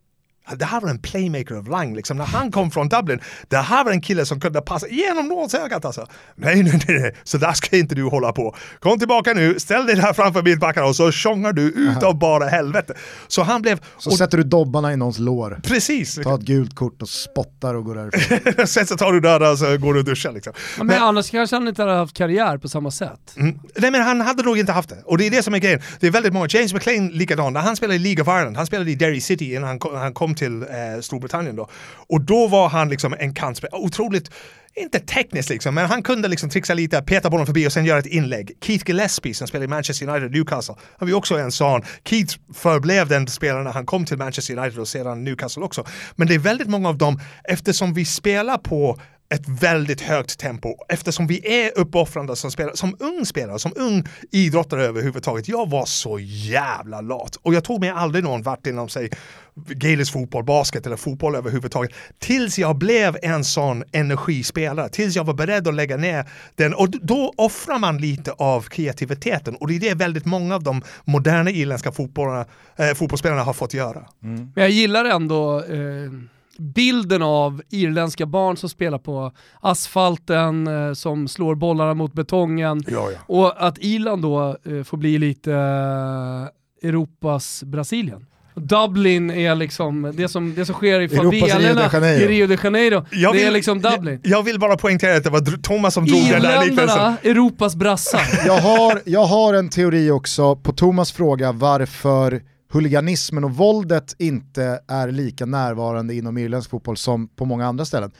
Det 0.57 0.65
här 0.65 0.81
var 0.81 0.89
en 0.89 0.99
playmaker 0.99 1.59
of 1.59 1.69
rang 1.69 1.95
liksom. 1.95 2.17
När 2.17 2.25
han 2.25 2.53
kom 2.53 2.71
från 2.71 2.89
Dublin, 2.89 3.21
det 3.49 3.57
här 3.57 3.85
var 3.85 3.93
en 3.93 4.01
kille 4.01 4.27
som 4.27 4.41
kunde 4.41 4.61
passa 4.61 4.89
genom 4.89 5.29
nålsögat 5.29 5.85
alltså. 5.85 6.07
Nej, 6.35 6.63
nej, 6.63 6.81
nej, 6.89 7.01
nej, 7.01 7.15
så 7.25 7.39
där 7.39 7.53
ska 7.53 7.77
inte 7.77 7.95
du 7.95 8.03
hålla 8.03 8.33
på. 8.33 8.57
Kom 8.81 8.99
tillbaka 8.99 9.35
nu, 9.35 9.61
ställ 9.61 9.87
dig 9.87 9.97
där 9.97 10.13
framför 10.13 10.43
mittbackarna 10.43 10.87
och 10.87 10.97
så 10.97 11.13
tjongar 11.13 11.53
du 11.53 11.63
ut 11.63 12.03
av 12.03 12.19
bara 12.19 12.49
helvete. 12.49 12.95
Så 13.29 13.43
han 13.43 13.63
blev... 13.63 13.81
Så 13.99 14.11
sätter 14.11 14.39
du 14.39 14.45
dobbarna 14.45 14.93
i 14.93 14.97
någons 14.97 15.19
lår, 15.19 15.61
Precis! 15.63 16.15
tar 16.15 16.35
ett 16.35 16.41
gult 16.41 16.75
kort 16.75 17.03
och 17.03 17.09
spottar 17.09 17.75
och 17.75 17.85
går 17.85 17.95
därifrån. 17.95 18.67
Sen 18.67 18.87
så 18.87 18.97
tar 18.97 19.13
du 19.13 19.21
döda 19.21 19.51
och 19.51 19.59
så 19.59 19.79
går 19.79 19.95
du 19.95 20.01
och 20.01 20.05
duschar 20.05 20.33
liksom. 20.33 20.53
Men, 20.79 20.87
men 20.87 21.03
annars 21.03 21.31
kanske 21.31 21.57
han 21.57 21.69
inte 21.69 21.83
hade 21.83 21.95
haft 21.95 22.17
karriär 22.17 22.59
på 22.59 22.69
samma 22.69 22.91
sätt. 22.91 23.35
Mm. 23.37 23.59
Nej 23.77 23.91
men 23.91 24.03
han 24.03 24.21
hade 24.21 24.43
nog 24.43 24.59
inte 24.59 24.73
haft 24.73 24.89
det. 24.89 25.03
Och 25.05 25.19
det 25.19 25.27
är 25.27 25.31
det 25.31 25.43
som 25.43 25.55
är 25.55 25.59
grejen. 25.59 25.81
Det 26.01 26.07
är 26.07 26.11
väldigt 26.11 26.33
många, 26.33 26.47
James 26.51 26.75
McLean 26.75 27.09
likadan, 27.09 27.53
när 27.53 27.61
han 27.61 27.77
spelade 27.77 27.97
i 27.97 27.99
League 27.99 28.23
of 28.23 28.29
Ireland, 28.29 28.57
han 28.57 28.67
spelade 28.67 28.91
i 28.91 28.95
Derry 28.95 29.21
City 29.21 29.55
innan 29.55 29.69
han 29.69 29.79
kom, 29.79 29.95
han 29.95 30.15
kom 30.15 30.35
till 30.39 30.63
eh, 30.63 31.01
Storbritannien 31.01 31.57
då. 31.57 31.69
Och 32.09 32.21
då 32.21 32.47
var 32.47 32.69
han 32.69 32.89
liksom 32.89 33.15
en 33.19 33.35
kantspelare, 33.35 33.81
otroligt 33.81 34.31
inte 34.75 35.01
tekniskt 35.01 35.51
liksom, 35.51 35.75
men 35.75 35.87
han 35.87 36.03
kunde 36.03 36.29
liksom 36.29 36.51
trixa 36.51 36.75
lite, 36.75 37.03
peta 37.03 37.31
bollen 37.31 37.47
förbi 37.47 37.67
och 37.69 37.73
sen 37.73 37.85
göra 37.85 37.99
ett 37.99 38.07
inlägg. 38.07 38.53
Keith 38.61 38.85
Gillespie 38.87 39.35
som 39.35 39.49
spelar 39.49 39.65
i 39.65 39.69
Manchester 39.69 40.09
United 40.09 40.31
Newcastle, 40.31 40.75
han 40.79 41.07
var 41.07 41.09
ju 41.09 41.15
också 41.15 41.39
en 41.39 41.53
sån. 41.53 41.83
Keith 42.05 42.37
förblev 42.55 43.09
den 43.09 43.27
spelaren 43.27 43.65
när 43.65 43.73
han 43.73 43.87
kom 43.87 44.05
till 44.05 44.17
Manchester 44.19 44.59
United 44.59 44.79
och 44.79 44.89
sedan 44.89 45.25
Newcastle 45.25 45.63
också. 45.63 45.87
Men 46.17 46.29
det 46.29 46.35
är 46.35 46.39
väldigt 46.39 46.69
många 46.69 46.89
av 46.89 46.99
dem, 46.99 47.21
eftersom 47.45 47.95
vi 47.95 48.05
spelar 48.05 48.59
på 48.59 49.01
ett 49.35 49.49
väldigt 49.49 50.01
högt 50.01 50.39
tempo 50.39 50.75
eftersom 50.89 51.27
vi 51.27 51.65
är 51.65 51.79
uppoffrande 51.79 52.37
som 52.37 52.51
spelare, 52.51 52.77
som 52.77 52.97
ung 52.99 53.27
spelare, 53.27 53.59
som 53.59 53.73
ung 53.77 54.05
idrottare 54.31 54.85
överhuvudtaget. 54.85 55.49
Jag 55.49 55.71
var 55.71 55.85
så 55.85 56.19
jävla 56.21 57.01
lat 57.01 57.37
och 57.37 57.55
jag 57.55 57.65
tog 57.65 57.81
mig 57.81 57.91
aldrig 57.91 58.25
någon 58.25 58.43
vart 58.43 58.67
inom 58.67 58.89
sig 58.89 59.11
gaelisk 59.55 60.13
fotboll, 60.13 60.45
basket 60.45 60.87
eller 60.87 60.97
fotboll 60.97 61.35
överhuvudtaget. 61.35 61.91
Tills 62.19 62.59
jag 62.59 62.79
blev 62.79 63.17
en 63.23 63.45
sån 63.45 63.85
energispelare, 63.93 64.89
tills 64.89 65.17
jag 65.17 65.25
var 65.25 65.35
beredd 65.35 65.69
att 65.69 65.75
lägga 65.75 65.97
ner 65.97 66.31
den 66.55 66.75
och 66.75 66.91
då 66.91 67.33
offrar 67.37 67.79
man 67.79 67.99
lite 67.99 68.33
av 68.33 68.63
kreativiteten 68.63 69.57
och 69.57 69.69
det 69.69 69.77
är 69.77 69.81
det 69.81 69.95
väldigt 69.95 70.25
många 70.25 70.55
av 70.55 70.63
de 70.63 70.83
moderna 71.05 71.51
irländska 71.51 71.93
fotbollarna, 71.93 72.47
eh, 72.77 72.95
fotbollsspelarna 72.95 73.43
har 73.43 73.53
fått 73.53 73.75
göra. 73.75 74.07
Men 74.21 74.53
jag 74.55 74.71
gillar 74.71 75.05
ändå 75.05 75.59
eh, 75.59 76.11
bilden 76.59 77.23
av 77.23 77.63
irländska 77.71 78.27
barn 78.27 78.57
som 78.57 78.69
spelar 78.69 78.99
på 78.99 79.33
asfalten, 79.61 80.67
eh, 80.67 80.93
som 80.93 81.29
slår 81.29 81.55
bollarna 81.55 81.95
mot 81.95 82.13
betongen. 82.13 82.83
Ja, 82.89 83.11
ja. 83.11 83.19
Och 83.27 83.67
att 83.67 83.79
Irland 83.79 84.23
då 84.23 84.57
eh, 84.65 84.83
får 84.85 84.97
bli 84.97 85.19
lite 85.19 85.53
eh, 85.53 86.89
Europas 86.89 87.63
Brasilien. 87.63 88.27
Dublin 88.55 89.31
är 89.31 89.55
liksom 89.55 90.13
det 90.17 90.29
som, 90.29 90.55
det 90.55 90.65
som 90.67 90.75
sker 90.75 91.01
i 91.01 91.09
favelerna 91.09 92.11
i 92.15 92.27
Rio 92.29 92.47
de 92.47 92.57
Janeiro. 92.65 93.05
Jag 93.11 93.35
det 93.35 93.41
är 93.41 93.45
vill- 93.45 93.55
liksom 93.55 93.81
Dublin. 93.81 94.21
Jag, 94.23 94.39
jag 94.39 94.43
vill 94.43 94.59
bara 94.59 94.77
poängtera 94.77 95.17
att 95.17 95.25
det 95.25 95.31
var 95.31 95.63
Thomas 95.63 95.95
som 95.95 96.07
drog 96.07 96.21
den 96.31 96.43
där 96.43 96.65
liknelsen. 96.65 97.15
Europas 97.23 97.77
brassar. 97.77 98.23
Jag 98.47 98.59
har, 98.59 99.03
jag 99.05 99.25
har 99.25 99.55
en 99.55 99.69
teori 99.69 100.11
också 100.11 100.57
på 100.57 100.73
Thomas 100.73 101.13
fråga 101.13 101.53
varför 101.53 102.41
huliganismen 102.69 103.45
och 103.45 103.51
våldet 103.51 104.15
inte 104.19 104.81
är 104.89 105.11
lika 105.11 105.47
närvarande 105.47 106.15
inom 106.15 106.39
irländsk 106.39 106.71
fotboll 106.71 106.97
som 106.97 107.29
på 107.29 107.45
många 107.45 107.67
andra 107.67 107.85
ställen. 107.85 108.13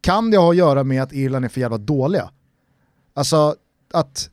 Kan 0.00 0.30
det 0.30 0.36
ha 0.36 0.50
att 0.50 0.56
göra 0.56 0.84
med 0.84 1.02
att 1.02 1.12
Irland 1.12 1.44
är 1.44 1.48
för 1.48 1.60
jävla 1.60 1.78
dåliga? 1.78 2.30
Alltså 3.14 3.54
att, 3.92 4.30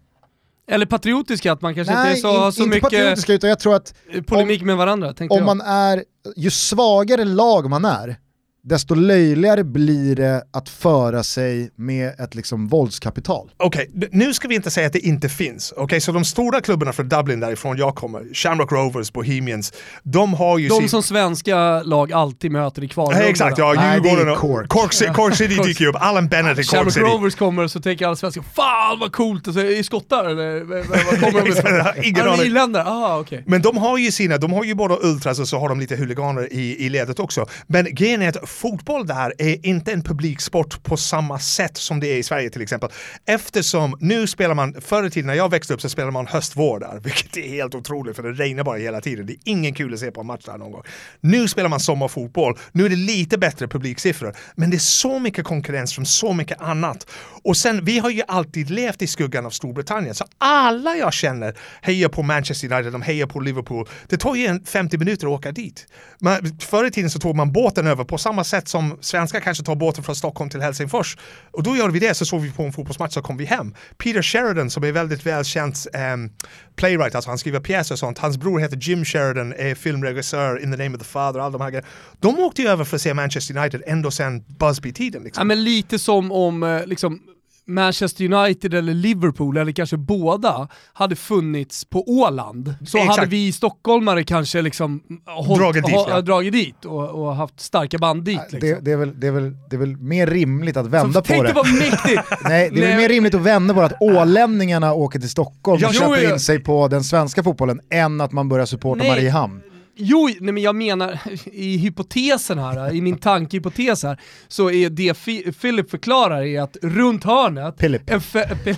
Eller 0.68 0.86
patriotiska, 0.86 1.52
att 1.52 1.62
man 1.62 1.76
kanske 1.76 1.94
nej, 1.94 2.10
inte 2.10 2.22
så, 2.22 2.28
har 2.28 2.46
in, 2.46 2.52
så 2.52 2.64
inte 2.64 2.70
mycket 2.76 2.84
patriotiska 2.84 3.34
utan 3.34 3.50
jag 3.50 3.60
tror 3.60 3.76
att 3.76 3.94
polemik 4.28 4.62
med 4.62 4.78
varandra. 4.78 5.14
Om 5.20 5.28
jag. 5.30 5.46
man 5.46 5.62
är, 5.62 6.04
ju 6.36 6.50
svagare 6.50 7.26
lag 7.26 7.70
man 7.70 7.86
är, 7.86 8.20
desto 8.66 8.96
löjligare 8.96 9.64
blir 9.64 10.16
det 10.16 10.44
att 10.54 10.70
föra 10.70 11.24
sig 11.24 11.72
med 11.76 12.20
ett 12.20 12.36
liksom 12.36 12.68
våldskapital. 12.68 13.52
Okej, 13.58 13.90
d- 13.94 14.08
nu 14.12 14.34
ska 14.34 14.48
vi 14.48 14.56
inte 14.56 14.72
säga 14.72 14.88
att 14.88 14.94
det 14.94 15.00
inte 15.00 15.30
finns. 15.30 15.74
Okej, 15.78 16.02
så 16.02 16.12
de 16.12 16.26
stora 16.26 16.62
klubbarna 16.62 16.94
från 16.94 17.10
Dublin 17.10 17.40
därifrån 17.40 17.78
jag 17.78 17.96
kommer, 17.96 18.34
Shamrock 18.34 18.72
Rovers, 18.72 19.14
Bohemians, 19.14 19.74
de 20.04 20.34
har 20.34 20.58
ju 20.58 20.68
De 20.68 20.80
sin... 20.80 20.90
som 20.90 21.04
svenska 21.04 21.82
lag 21.84 22.12
alltid 22.14 22.52
möter 22.52 22.84
i 22.84 22.88
kvalrundan. 22.88 23.22
Nej, 23.22 23.30
exakt, 23.32 23.58
ja, 23.58 23.94
Djurgården 23.94 24.30
och 24.30 24.38
Cork. 24.38 24.70
Cork, 24.70 24.92
Ci- 24.92 25.14
Cork 25.14 25.36
City 25.36 25.56
dyker 25.64 25.84
ju 25.84 25.90
upp. 25.90 25.96
Alan 26.00 26.28
Bennett 26.28 26.52
i 26.60 26.64
Cork 26.64 26.68
Shamrock 26.70 26.94
City. 26.94 27.06
Rovers 27.06 27.36
kommer 27.36 27.64
och 27.64 27.72
så 27.72 27.82
tänker 27.82 28.06
alla 28.06 28.16
svenskar 28.16 28.42
“Fan 28.56 29.00
vad 29.00 29.12
coolt!” 29.12 29.48
är 29.48 29.78
det 29.78 29.84
skottar 29.84 30.26
eller 30.26 30.64
vad 31.10 31.20
kommer 31.20 31.42
de 31.46 31.50
ifrån? 31.52 32.04
Ingen 32.04 32.28
Ah, 32.28 32.32
aning. 32.34 32.46
Irländare, 32.46 32.84
ah 32.88 33.20
okej. 33.20 33.44
Men 33.48 33.62
de 33.62 33.78
har 33.78 33.98
ju 33.98 34.12
sina, 34.12 34.38
de 34.38 34.54
har 34.54 34.64
ju 34.64 34.76
både 34.76 34.98
ultras 35.02 35.40
och 35.40 35.48
så 35.48 35.60
har 35.60 35.70
de 35.70 35.80
lite 35.80 35.96
huliganer 35.96 36.54
i, 36.54 36.86
i 36.86 36.90
ledet 36.90 37.20
också. 37.20 37.46
Men 37.68 37.88
grejen 37.96 38.22
är 38.22 38.30
att 38.30 38.50
fotboll 38.54 39.08
där 39.08 39.34
är 39.38 39.66
inte 39.66 39.92
en 39.92 40.04
publiksport 40.04 40.84
på 40.84 40.98
samma 40.98 41.40
sätt 41.40 41.78
som 41.78 42.00
det 42.00 42.08
är 42.08 42.18
i 42.18 42.24
Sverige 42.24 42.50
till 42.50 42.62
exempel. 42.62 42.90
Eftersom 43.26 43.98
nu 44.00 44.28
spelar 44.28 44.56
man, 44.56 44.82
förr 44.82 45.04
i 45.04 45.10
tiden 45.10 45.28
när 45.28 45.34
jag 45.34 45.52
växte 45.52 45.74
upp 45.74 45.82
så 45.82 45.90
spelade 45.90 46.12
man 46.12 46.28
höstvår 46.28 46.80
där, 46.80 47.00
vilket 47.04 47.38
är 47.38 47.48
helt 47.48 47.76
otroligt 47.76 48.16
för 48.16 48.24
det 48.24 48.32
regnar 48.32 48.64
bara 48.64 48.78
hela 48.78 49.02
tiden. 49.02 49.26
Det 49.26 49.34
är 49.34 49.40
ingen 49.46 49.74
kul 49.74 49.94
att 49.94 50.00
se 50.00 50.12
på 50.12 50.22
en 50.22 50.28
match 50.28 50.46
där 50.46 50.58
någon 50.58 50.72
gång. 50.72 50.84
Nu 51.22 51.48
spelar 51.48 51.70
man 51.70 51.80
sommarfotboll, 51.80 52.58
nu 52.72 52.86
är 52.86 52.90
det 52.90 52.96
lite 52.96 53.38
bättre 53.38 53.68
publiksiffror, 53.68 54.36
men 54.56 54.70
det 54.70 54.78
är 54.78 54.80
så 54.80 55.20
mycket 55.20 55.46
konkurrens 55.46 55.94
från 55.94 56.06
så 56.06 56.34
mycket 56.34 56.62
annat. 56.62 57.08
Och 57.44 57.58
sen, 57.58 57.86
vi 57.86 58.00
har 58.00 58.10
ju 58.10 58.22
alltid 58.28 58.70
levt 58.70 59.02
i 59.02 59.08
skuggan 59.08 59.46
av 59.46 59.50
Storbritannien, 59.50 60.16
så 60.16 60.26
alla 60.38 60.96
jag 60.96 61.14
känner 61.14 61.58
hejar 61.82 62.10
på 62.10 62.24
Manchester 62.24 62.74
United, 62.74 62.92
de 62.92 63.02
hejar 63.02 63.28
på 63.28 63.40
Liverpool. 63.40 63.88
Det 64.08 64.18
tar 64.18 64.36
ju 64.36 64.46
en 64.46 64.66
50 64.66 64.98
minuter 64.98 65.28
att 65.28 65.34
åka 65.34 65.52
dit. 65.52 65.88
Men 66.20 66.60
förr 66.60 66.86
i 66.86 66.92
tiden 66.92 67.10
så 67.10 67.20
tog 67.20 67.36
man 67.36 67.52
båten 67.52 67.88
över 67.88 68.04
på 68.04 68.18
samma 68.18 68.43
sätt 68.44 68.68
som 68.68 68.98
svenskar 69.02 69.40
kanske 69.40 69.64
tar 69.64 69.76
båten 69.76 70.04
från 70.04 70.16
Stockholm 70.16 70.50
till 70.50 70.62
Helsingfors. 70.62 71.18
Och 71.52 71.64
då 71.64 71.76
gör 71.76 71.90
vi 71.90 72.00
det, 72.00 72.14
så 72.14 72.26
såg 72.26 72.42
vi 72.42 72.52
på 72.52 72.64
en 72.64 72.74
fotbollsmatch 72.74 73.14
så 73.14 73.22
kom 73.22 73.38
vi 73.38 73.46
hem. 73.46 73.76
Peter 73.98 74.22
Sheridan 74.22 74.70
som 74.70 74.84
är 74.84 74.92
väldigt 74.92 75.26
välkänt 75.26 75.88
um, 76.14 76.32
playwright, 76.76 77.16
alltså 77.16 77.32
han 77.32 77.38
skriver 77.38 77.60
pjäser 77.60 77.96
och 77.96 78.00
sånt. 78.00 78.18
Hans 78.18 78.38
bror 78.38 78.60
heter 78.60 78.78
Jim 78.78 79.06
Sheridan, 79.06 79.54
är 79.54 79.76
filmregissör, 79.76 80.64
In 80.64 80.72
the 80.72 80.84
name 80.84 80.96
of 80.96 81.02
the 81.02 81.08
father, 81.08 81.40
alla 81.40 81.50
de 81.50 81.62
här 81.62 81.70
grejerna. 81.70 81.88
De 82.20 82.40
åkte 82.40 82.62
ju 82.62 82.68
över 82.68 82.84
för 82.84 82.96
att 82.96 83.02
se 83.02 83.14
Manchester 83.14 83.58
United 83.58 83.84
ända 83.88 84.12
sedan 84.12 84.44
Busby-tiden. 84.48 85.24
Liksom. 85.24 85.42
Ja, 85.42 85.44
men 85.44 85.64
lite 85.64 86.00
som 86.00 86.32
om 86.32 86.64
eh, 86.64 86.86
liksom, 86.86 87.20
Manchester 87.68 88.34
United 88.34 88.74
eller 88.74 88.94
Liverpool, 88.94 89.58
eller 89.58 89.72
kanske 89.72 89.98
båda, 89.98 90.68
hade 90.94 91.16
funnits 91.16 91.86
på 91.86 92.04
Åland. 92.10 92.76
Så 92.86 92.98
Exakt. 92.98 93.18
hade 93.20 93.30
vi 93.30 93.52
stockholmare 93.52 94.24
kanske 94.24 94.62
liksom 94.62 95.04
hållit, 95.26 95.62
Dragit 95.62 95.86
dit, 95.86 95.96
ha, 95.96 96.10
ja. 96.10 96.22
dragit 96.22 96.54
dit 96.54 96.86
och, 96.86 97.10
och 97.10 97.36
haft 97.36 97.60
starka 97.60 97.98
band 97.98 98.24
dit. 98.24 98.40
Liksom. 98.52 98.60
Det, 98.60 98.80
det, 98.82 98.92
är 98.92 98.98
väl, 98.98 99.20
det, 99.20 99.28
är 99.28 99.32
väl, 99.32 99.56
det 99.70 99.76
är 99.76 99.80
väl 99.80 99.98
mer 99.98 100.28
rimligt 100.28 100.78
att 100.78 100.88
vända 100.88 101.14
så 101.14 101.22
på 101.22 101.28
tänk 101.28 101.42
det. 101.42 101.48
dig 101.48 101.54
vad 101.56 101.74
mäktigt! 101.74 102.22
Nej, 102.44 102.70
det 102.74 102.84
är 102.84 102.88
väl 102.88 102.98
mer 102.98 103.10
rimligt 103.10 103.36
att 103.36 103.42
vända 103.42 103.74
på 103.74 103.80
det 103.80 103.86
att 103.86 104.02
ålänningarna 104.02 104.94
åker 104.94 105.20
till 105.20 105.30
Stockholm 105.30 105.84
och 105.86 105.92
jo, 105.94 106.00
köper 106.00 106.32
in 106.34 106.40
sig 106.40 106.60
på 106.60 106.88
den 106.88 107.04
svenska 107.04 107.44
fotbollen 107.44 107.82
än 107.90 108.22
att 108.22 108.32
man 108.32 108.50
börjar 108.50 108.66
supporta 108.66 109.04
Nej. 109.04 109.10
Mariehamn. 109.10 109.62
Jo, 109.96 110.30
nej 110.40 110.54
men 110.54 110.64
jag 110.64 110.76
menar 110.76 111.20
i 111.46 111.78
hypotesen 111.78 112.60
här, 112.60 112.94
i 112.94 113.02
min 113.02 113.18
tankehypotes 113.18 114.04
här, 114.04 114.18
så 114.48 114.72
är 114.72 114.90
det 114.90 115.14
Fi- 115.18 115.52
Philip 115.62 115.90
förklarar 115.92 116.42
är 116.44 116.62
att 116.62 116.78
runt 116.82 117.24
hörnet... 117.24 117.78
Philip. 117.78 118.10
En 118.10 118.22
Philip. 118.22 118.78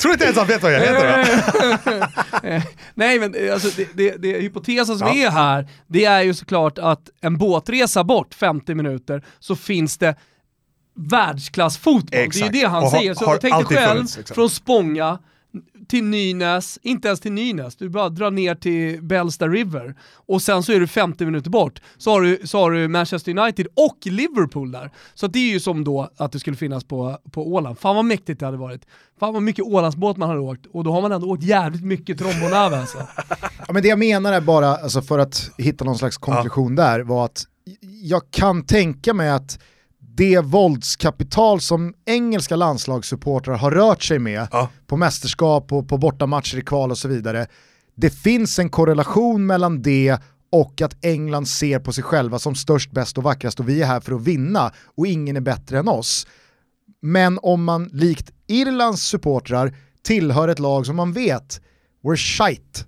Tror 0.00 0.12
inte 0.12 0.24
ens 0.24 0.38
han 0.38 0.46
vet 0.46 0.62
vad 0.62 0.72
jag 0.72 0.80
heter. 0.80 2.62
Nej 2.94 3.18
men 3.18 3.34
eh, 3.34 3.52
alltså, 3.52 3.68
det, 3.76 3.88
det, 3.94 4.16
det 4.22 4.40
hypotesen 4.40 4.98
som 4.98 5.08
Ja. 5.08 5.14
är 5.14 5.30
här, 5.30 5.68
det 5.86 6.04
är 6.04 6.22
ju 6.22 6.34
såklart 6.34 6.78
att 6.78 7.10
en 7.20 7.38
båtresa 7.38 8.04
bort 8.04 8.34
50 8.34 8.74
minuter 8.74 9.24
så 9.38 9.56
finns 9.56 9.98
det 9.98 10.14
världsklassfotboll. 10.96 12.10
Det 12.10 12.40
är 12.40 12.44
ju 12.44 12.48
det 12.48 12.66
han 12.68 12.84
Och 12.84 12.90
säger. 12.90 13.14
Så 13.14 13.24
har 13.26 13.36
tänk 13.36 13.68
dig 13.68 13.78
själv, 13.78 13.94
funnits, 13.96 14.16
liksom. 14.16 14.34
från 14.34 14.50
Spånga 14.50 15.18
till 15.88 16.04
Nynäs, 16.04 16.78
inte 16.82 17.08
ens 17.08 17.20
till 17.20 17.32
Nynäs, 17.32 17.76
du 17.76 17.88
bara 17.88 18.08
drar 18.08 18.30
ner 18.30 18.54
till 18.54 19.02
Bellsta 19.02 19.48
River 19.48 19.94
och 20.14 20.42
sen 20.42 20.62
så 20.62 20.72
är 20.72 20.80
du 20.80 20.86
50 20.86 21.24
minuter 21.24 21.50
bort. 21.50 21.80
Så 21.96 22.10
har 22.10 22.20
du, 22.20 22.40
så 22.44 22.58
har 22.58 22.70
du 22.70 22.88
Manchester 22.88 23.38
United 23.38 23.66
och 23.76 23.98
Liverpool 24.04 24.72
där. 24.72 24.90
Så 25.14 25.26
det 25.26 25.38
är 25.38 25.52
ju 25.52 25.60
som 25.60 25.84
då 25.84 26.10
att 26.16 26.32
det 26.32 26.38
skulle 26.38 26.56
finnas 26.56 26.84
på, 26.84 27.18
på 27.30 27.52
Åland. 27.52 27.78
Fan 27.78 27.96
vad 27.96 28.04
mäktigt 28.04 28.40
det 28.40 28.46
hade 28.46 28.58
varit. 28.58 28.86
Fan 29.20 29.32
vad 29.32 29.42
mycket 29.42 29.64
Ålandsbåt 29.64 30.16
man 30.16 30.28
hade 30.28 30.40
åkt 30.40 30.66
och 30.66 30.84
då 30.84 30.92
har 30.92 31.02
man 31.02 31.12
ändå 31.12 31.30
åkt 31.30 31.42
jävligt 31.42 31.84
mycket 31.84 32.18
trombonave 32.18 32.76
alltså. 32.80 32.98
Ja, 33.66 33.72
men 33.72 33.82
det 33.82 33.88
jag 33.88 33.98
menar 33.98 34.32
är 34.32 34.40
bara, 34.40 34.76
alltså 34.76 35.02
för 35.02 35.18
att 35.18 35.50
hitta 35.58 35.84
någon 35.84 35.98
slags 35.98 36.16
konklusion 36.16 36.74
där, 36.74 37.00
var 37.00 37.24
att 37.24 37.44
jag 38.02 38.30
kan 38.30 38.62
tänka 38.62 39.14
mig 39.14 39.30
att 39.30 39.58
det 40.18 40.40
våldskapital 40.40 41.60
som 41.60 41.94
engelska 42.06 42.56
landslagssupportrar 42.56 43.56
har 43.56 43.70
rört 43.70 44.02
sig 44.02 44.18
med 44.18 44.48
Ja. 44.52 44.68
på 44.86 44.96
mästerskap 44.96 45.72
och 45.72 45.88
på 45.88 45.98
bortamatcher 45.98 46.58
i 46.58 46.62
kval 46.62 46.90
och 46.90 46.98
så 46.98 47.08
vidare, 47.08 47.46
det 47.96 48.10
finns 48.10 48.58
en 48.58 48.70
korrelation 48.70 49.46
mellan 49.46 49.82
det 49.82 50.18
och 50.52 50.82
att 50.82 51.04
England 51.04 51.46
ser 51.48 51.78
på 51.78 51.92
sig 51.92 52.04
själva 52.04 52.38
som 52.38 52.54
störst, 52.54 52.90
bäst 52.90 53.18
och 53.18 53.24
vackrast 53.24 53.60
och 53.60 53.68
vi 53.68 53.82
är 53.82 53.86
här 53.86 54.00
för 54.00 54.12
att 54.14 54.22
vinna 54.22 54.72
och 54.96 55.06
ingen 55.06 55.36
är 55.36 55.40
bättre 55.40 55.78
än 55.78 55.88
oss. 55.88 56.26
Men 57.02 57.38
om 57.42 57.64
man 57.64 57.84
likt 57.92 58.30
Irlands 58.46 59.02
supportrar 59.02 59.74
tillhör 60.02 60.48
ett 60.48 60.58
lag 60.58 60.86
som 60.86 60.96
man 60.96 61.12
vet, 61.12 61.60
we're 62.04 62.16
shite. 62.16 62.84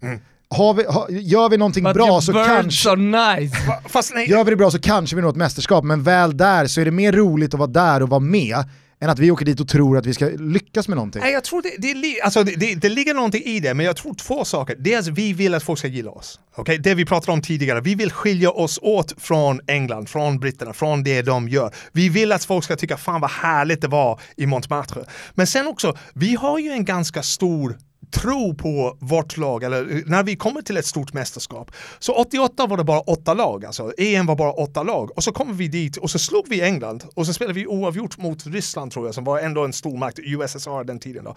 Har 0.55 0.75
vi, 0.75 0.85
har, 0.85 1.07
gör 1.11 1.49
vi 1.49 1.57
någonting 1.57 1.85
But 1.85 1.95
bra 1.95 2.21
så 2.21 2.33
kanske... 2.33 2.97
nice. 2.97 3.57
Fast 3.89 4.15
nej, 4.15 4.31
Gör 4.31 4.45
vi 4.45 4.51
det 4.51 4.57
bra 4.57 4.71
så 4.71 4.81
kanske 4.81 5.17
vi 5.17 5.23
når 5.23 5.29
ett 5.29 5.37
mästerskap, 5.37 5.85
men 5.85 6.03
väl 6.03 6.37
där 6.37 6.67
så 6.67 6.81
är 6.81 6.85
det 6.85 6.91
mer 6.91 7.13
roligt 7.13 7.55
att 7.55 7.61
vara 7.61 7.71
där 7.71 8.03
och 8.03 8.09
vara 8.09 8.21
med 8.21 8.65
än 9.01 9.11
att 9.11 9.19
vi 9.19 9.31
åker 9.31 9.45
dit 9.45 9.61
och 9.61 9.69
tror 9.69 9.99
att 9.99 10.07
vi 10.07 10.15
ska 10.15 10.29
lyckas 10.39 10.89
med 10.89 10.97
någonting. 10.97 11.23
Nej, 11.23 11.33
jag 11.33 11.45
tror 11.45 11.63
det, 11.63 11.93
det, 11.93 12.21
alltså 12.21 12.43
det, 12.45 12.57
det, 12.57 12.75
det 12.75 12.89
ligger 12.89 13.15
någonting 13.15 13.43
i 13.43 13.61
det, 13.61 13.75
men 13.75 13.87
jag 13.87 13.97
tror 13.97 14.15
två 14.15 14.45
saker. 14.45 14.77
Dels 14.79 15.07
vi 15.07 15.33
vill 15.33 15.55
att 15.55 15.63
folk 15.63 15.79
ska 15.79 15.89
gilla 15.89 16.11
oss. 16.11 16.41
Okay? 16.57 16.79
Det 16.79 16.95
vi 16.95 17.05
pratade 17.05 17.33
om 17.33 17.43
tidigare, 17.43 17.81
vi 17.81 17.95
vill 17.95 18.13
skilja 18.13 18.51
oss 18.51 18.79
åt 18.83 19.15
från 19.19 19.61
England, 19.67 20.09
från 20.09 20.39
britterna, 20.39 20.73
från 20.73 21.03
det 21.03 21.23
de 21.23 21.49
gör. 21.49 21.75
Vi 21.93 22.09
vill 22.09 22.33
att 22.33 22.45
folk 22.45 22.65
ska 22.65 22.77
tycka 22.77 22.97
fan 22.97 23.21
vad 23.21 23.31
härligt 23.31 23.81
det 23.81 23.89
var 23.89 24.21
i 24.37 24.47
Montmartre. 24.47 25.05
Men 25.35 25.47
sen 25.47 25.67
också, 25.67 25.97
vi 26.15 26.35
har 26.35 26.59
ju 26.59 26.71
en 26.71 26.85
ganska 26.85 27.23
stor 27.23 27.77
tro 28.11 28.55
på 28.55 28.97
vårt 29.01 29.37
lag, 29.37 29.63
eller 29.65 30.03
när 30.07 30.23
vi 30.23 30.37
kommer 30.37 30.63
till 30.63 30.77
ett 30.77 30.87
stort 30.87 31.13
mästerskap. 31.13 31.71
Så 31.99 32.15
88 32.15 32.67
var 32.67 32.77
det 32.77 32.85
bara 32.85 33.01
åtta 33.01 33.35
lag, 33.35 33.65
alltså 33.65 33.93
EM 33.99 34.27
var 34.27 34.37
bara 34.37 34.53
åtta 34.53 34.83
lag. 34.83 35.17
Och 35.17 35.25
så 35.25 35.33
kommer 35.33 35.55
vi 35.55 35.69
dit 35.69 35.97
och 35.97 36.11
så 36.11 36.19
slog 36.19 36.49
vi 36.49 36.61
England 36.61 37.05
och 37.15 37.27
så 37.27 37.33
spelade 37.33 37.55
vi 37.55 37.67
oavgjort 37.67 38.19
mot 38.19 38.47
Ryssland 38.47 38.93
tror 38.93 39.07
jag, 39.07 39.15
som 39.15 39.25
var 39.25 39.39
ändå 39.39 39.65
en 39.65 39.73
stor 39.73 39.97
makt, 39.97 40.19
USSR 40.19 40.85
den 40.85 40.99
tiden 40.99 41.25
då. 41.25 41.31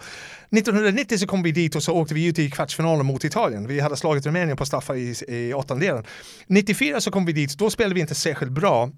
1990 0.58 1.18
så 1.18 1.26
kom 1.26 1.42
vi 1.42 1.52
dit 1.52 1.74
och 1.74 1.82
så 1.82 1.92
åkte 1.92 2.14
vi 2.14 2.26
ut 2.26 2.38
i 2.38 2.50
kvartsfinalen 2.50 3.06
mot 3.06 3.24
Italien. 3.24 3.66
Vi 3.66 3.80
hade 3.80 3.96
slagit 3.96 4.26
Rumänien 4.26 4.56
på 4.56 4.66
straffar 4.66 4.94
i, 4.94 5.14
i 5.28 5.54
åttondelen. 5.54 6.04
94 6.46 7.00
så 7.00 7.10
kom 7.10 7.24
vi 7.24 7.32
dit, 7.32 7.58
då 7.58 7.70
spelade 7.70 7.94
vi 7.94 8.00
inte 8.00 8.14
särskilt 8.14 8.52
bra. 8.52 8.90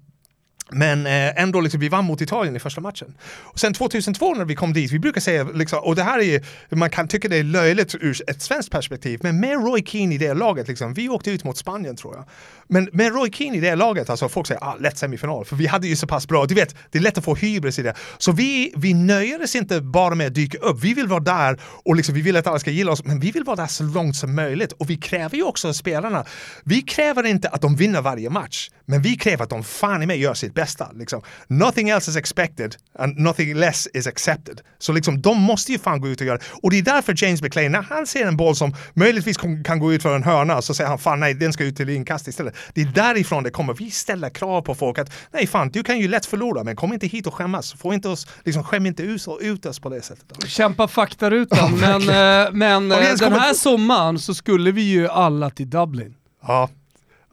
Men 0.71 1.05
eh, 1.05 1.41
ändå, 1.41 1.61
liksom, 1.61 1.79
vi 1.79 1.89
vann 1.89 2.05
mot 2.05 2.21
Italien 2.21 2.55
i 2.55 2.59
första 2.59 2.81
matchen. 2.81 3.13
Och 3.33 3.59
sen 3.59 3.73
2002 3.73 4.33
när 4.33 4.45
vi 4.45 4.55
kom 4.55 4.73
dit, 4.73 4.91
vi 4.91 4.99
brukar 4.99 5.21
säga, 5.21 5.43
liksom, 5.43 5.79
och 5.79 5.95
det 5.95 6.03
här 6.03 6.19
är 6.19 6.23
ju, 6.23 6.41
man 6.69 6.89
kan 6.89 7.07
tycka 7.07 7.27
det 7.27 7.37
är 7.37 7.43
löjligt 7.43 7.95
ur 7.95 8.29
ett 8.29 8.41
svenskt 8.41 8.71
perspektiv, 8.71 9.19
men 9.23 9.39
med 9.39 9.53
Roy 9.53 9.83
Keane 9.85 10.15
i 10.15 10.17
det 10.17 10.33
laget, 10.33 10.67
liksom, 10.67 10.93
vi 10.93 11.09
åkte 11.09 11.31
ut 11.31 11.43
mot 11.43 11.57
Spanien 11.57 11.95
tror 11.95 12.15
jag. 12.15 12.25
Men 12.67 12.89
med 12.93 13.13
Roy 13.13 13.31
Keane 13.31 13.57
i 13.57 13.59
det 13.59 13.75
laget, 13.75 14.09
alltså 14.09 14.29
folk 14.29 14.47
säger 14.47 14.63
ah, 14.63 14.75
lätt 14.79 14.97
semifinal, 14.97 15.45
för 15.45 15.55
vi 15.55 15.67
hade 15.67 15.87
ju 15.87 15.95
så 15.95 16.07
pass 16.07 16.27
bra, 16.27 16.45
du 16.45 16.55
vet, 16.55 16.75
det 16.91 16.97
är 16.97 17.01
lätt 17.01 17.17
att 17.17 17.23
få 17.23 17.35
hybris 17.35 17.79
i 17.79 17.81
det. 17.81 17.93
Så 18.17 18.31
vi, 18.31 18.73
vi 18.75 18.93
nöjer 18.93 19.43
oss 19.43 19.55
inte 19.55 19.81
bara 19.81 20.15
med 20.15 20.27
att 20.27 20.33
dyka 20.33 20.57
upp, 20.57 20.83
vi 20.83 20.93
vill 20.93 21.07
vara 21.07 21.19
där 21.19 21.59
och 21.63 21.95
liksom, 21.95 22.15
vi 22.15 22.21
vill 22.21 22.37
att 22.37 22.47
alla 22.47 22.59
ska 22.59 22.71
gilla 22.71 22.91
oss, 22.91 23.03
men 23.03 23.19
vi 23.19 23.31
vill 23.31 23.43
vara 23.43 23.55
där 23.55 23.67
så 23.67 23.83
långt 23.83 24.15
som 24.15 24.35
möjligt. 24.35 24.71
Och 24.71 24.89
vi 24.89 24.97
kräver 24.97 25.37
ju 25.37 25.43
också 25.43 25.67
av 25.67 25.73
spelarna, 25.73 26.25
vi 26.63 26.81
kräver 26.81 27.25
inte 27.25 27.49
att 27.49 27.61
de 27.61 27.75
vinner 27.75 28.01
varje 28.01 28.29
match, 28.29 28.69
men 28.85 29.01
vi 29.01 29.15
kräver 29.15 29.43
att 29.43 29.49
de 29.49 29.63
fan 29.63 30.03
i 30.03 30.05
mig 30.05 30.19
gör 30.19 30.33
sitt 30.33 30.53
bästa. 30.57 30.91
Liksom. 30.95 31.21
Nothing 31.47 31.89
else 31.89 32.11
is 32.11 32.17
expected 32.17 32.75
and 32.99 33.19
nothing 33.19 33.53
less 33.53 33.87
is 33.93 34.07
accepted. 34.07 34.61
Så 34.79 34.93
liksom, 34.93 35.21
de 35.21 35.41
måste 35.41 35.71
ju 35.71 35.79
fan 35.79 36.01
gå 36.01 36.07
ut 36.07 36.21
och 36.21 36.27
göra 36.27 36.37
det. 36.37 36.43
Och 36.63 36.71
det 36.71 36.77
är 36.77 36.81
därför 36.81 37.23
James 37.23 37.41
McLean, 37.41 37.71
när 37.71 37.81
han 37.81 38.07
ser 38.07 38.25
en 38.25 38.37
boll 38.37 38.55
som 38.55 38.75
möjligtvis 38.93 39.37
kan, 39.65 39.79
gå 39.79 39.93
ut 39.93 40.01
för 40.01 40.15
en 40.15 40.23
hörna, 40.23 40.61
så 40.61 40.73
säger 40.73 40.89
han 40.89 40.99
fan 40.99 41.19
nej, 41.19 41.33
den 41.33 41.53
ska 41.53 41.63
ut 41.63 41.77
till 41.77 41.89
inkast 41.89 42.27
istället. 42.27 42.55
Det 42.73 42.81
är 42.81 42.85
därifrån 42.85 43.43
det 43.43 43.51
kommer. 43.51 43.73
Vi 43.73 43.91
ställer 43.91 44.29
krav 44.29 44.61
på 44.61 44.75
folk 44.75 44.99
att 44.99 45.11
nej 45.31 45.47
fan, 45.47 45.69
du 45.69 45.83
kan 45.83 45.99
ju 45.99 46.07
lätt 46.07 46.25
förlora, 46.25 46.63
men 46.63 46.75
kom 46.75 46.93
inte 46.93 47.07
hit 47.07 47.27
och 47.27 47.33
skämmas. 47.33 47.73
Få 47.73 47.93
inte 47.93 48.09
oss, 48.09 48.27
liksom, 48.43 48.63
skäm 48.63 48.85
inte 48.85 49.03
ut, 49.03 49.27
ut 49.41 49.65
oss 49.65 49.79
på 49.79 49.89
det 49.89 50.01
sättet. 50.01 50.47
Kämpa 50.47 50.87
faktarutan, 50.87 51.77
men, 51.79 52.01
eh, 52.01 52.51
men 52.51 52.91
eh, 52.91 53.13
den 53.19 53.33
här 53.33 53.53
sommaren 53.53 54.19
så 54.19 54.33
skulle 54.33 54.71
vi 54.71 54.81
ju 54.81 55.07
alla 55.07 55.49
till 55.49 55.69
Dublin. 55.69 56.15
Ja. 56.47 56.69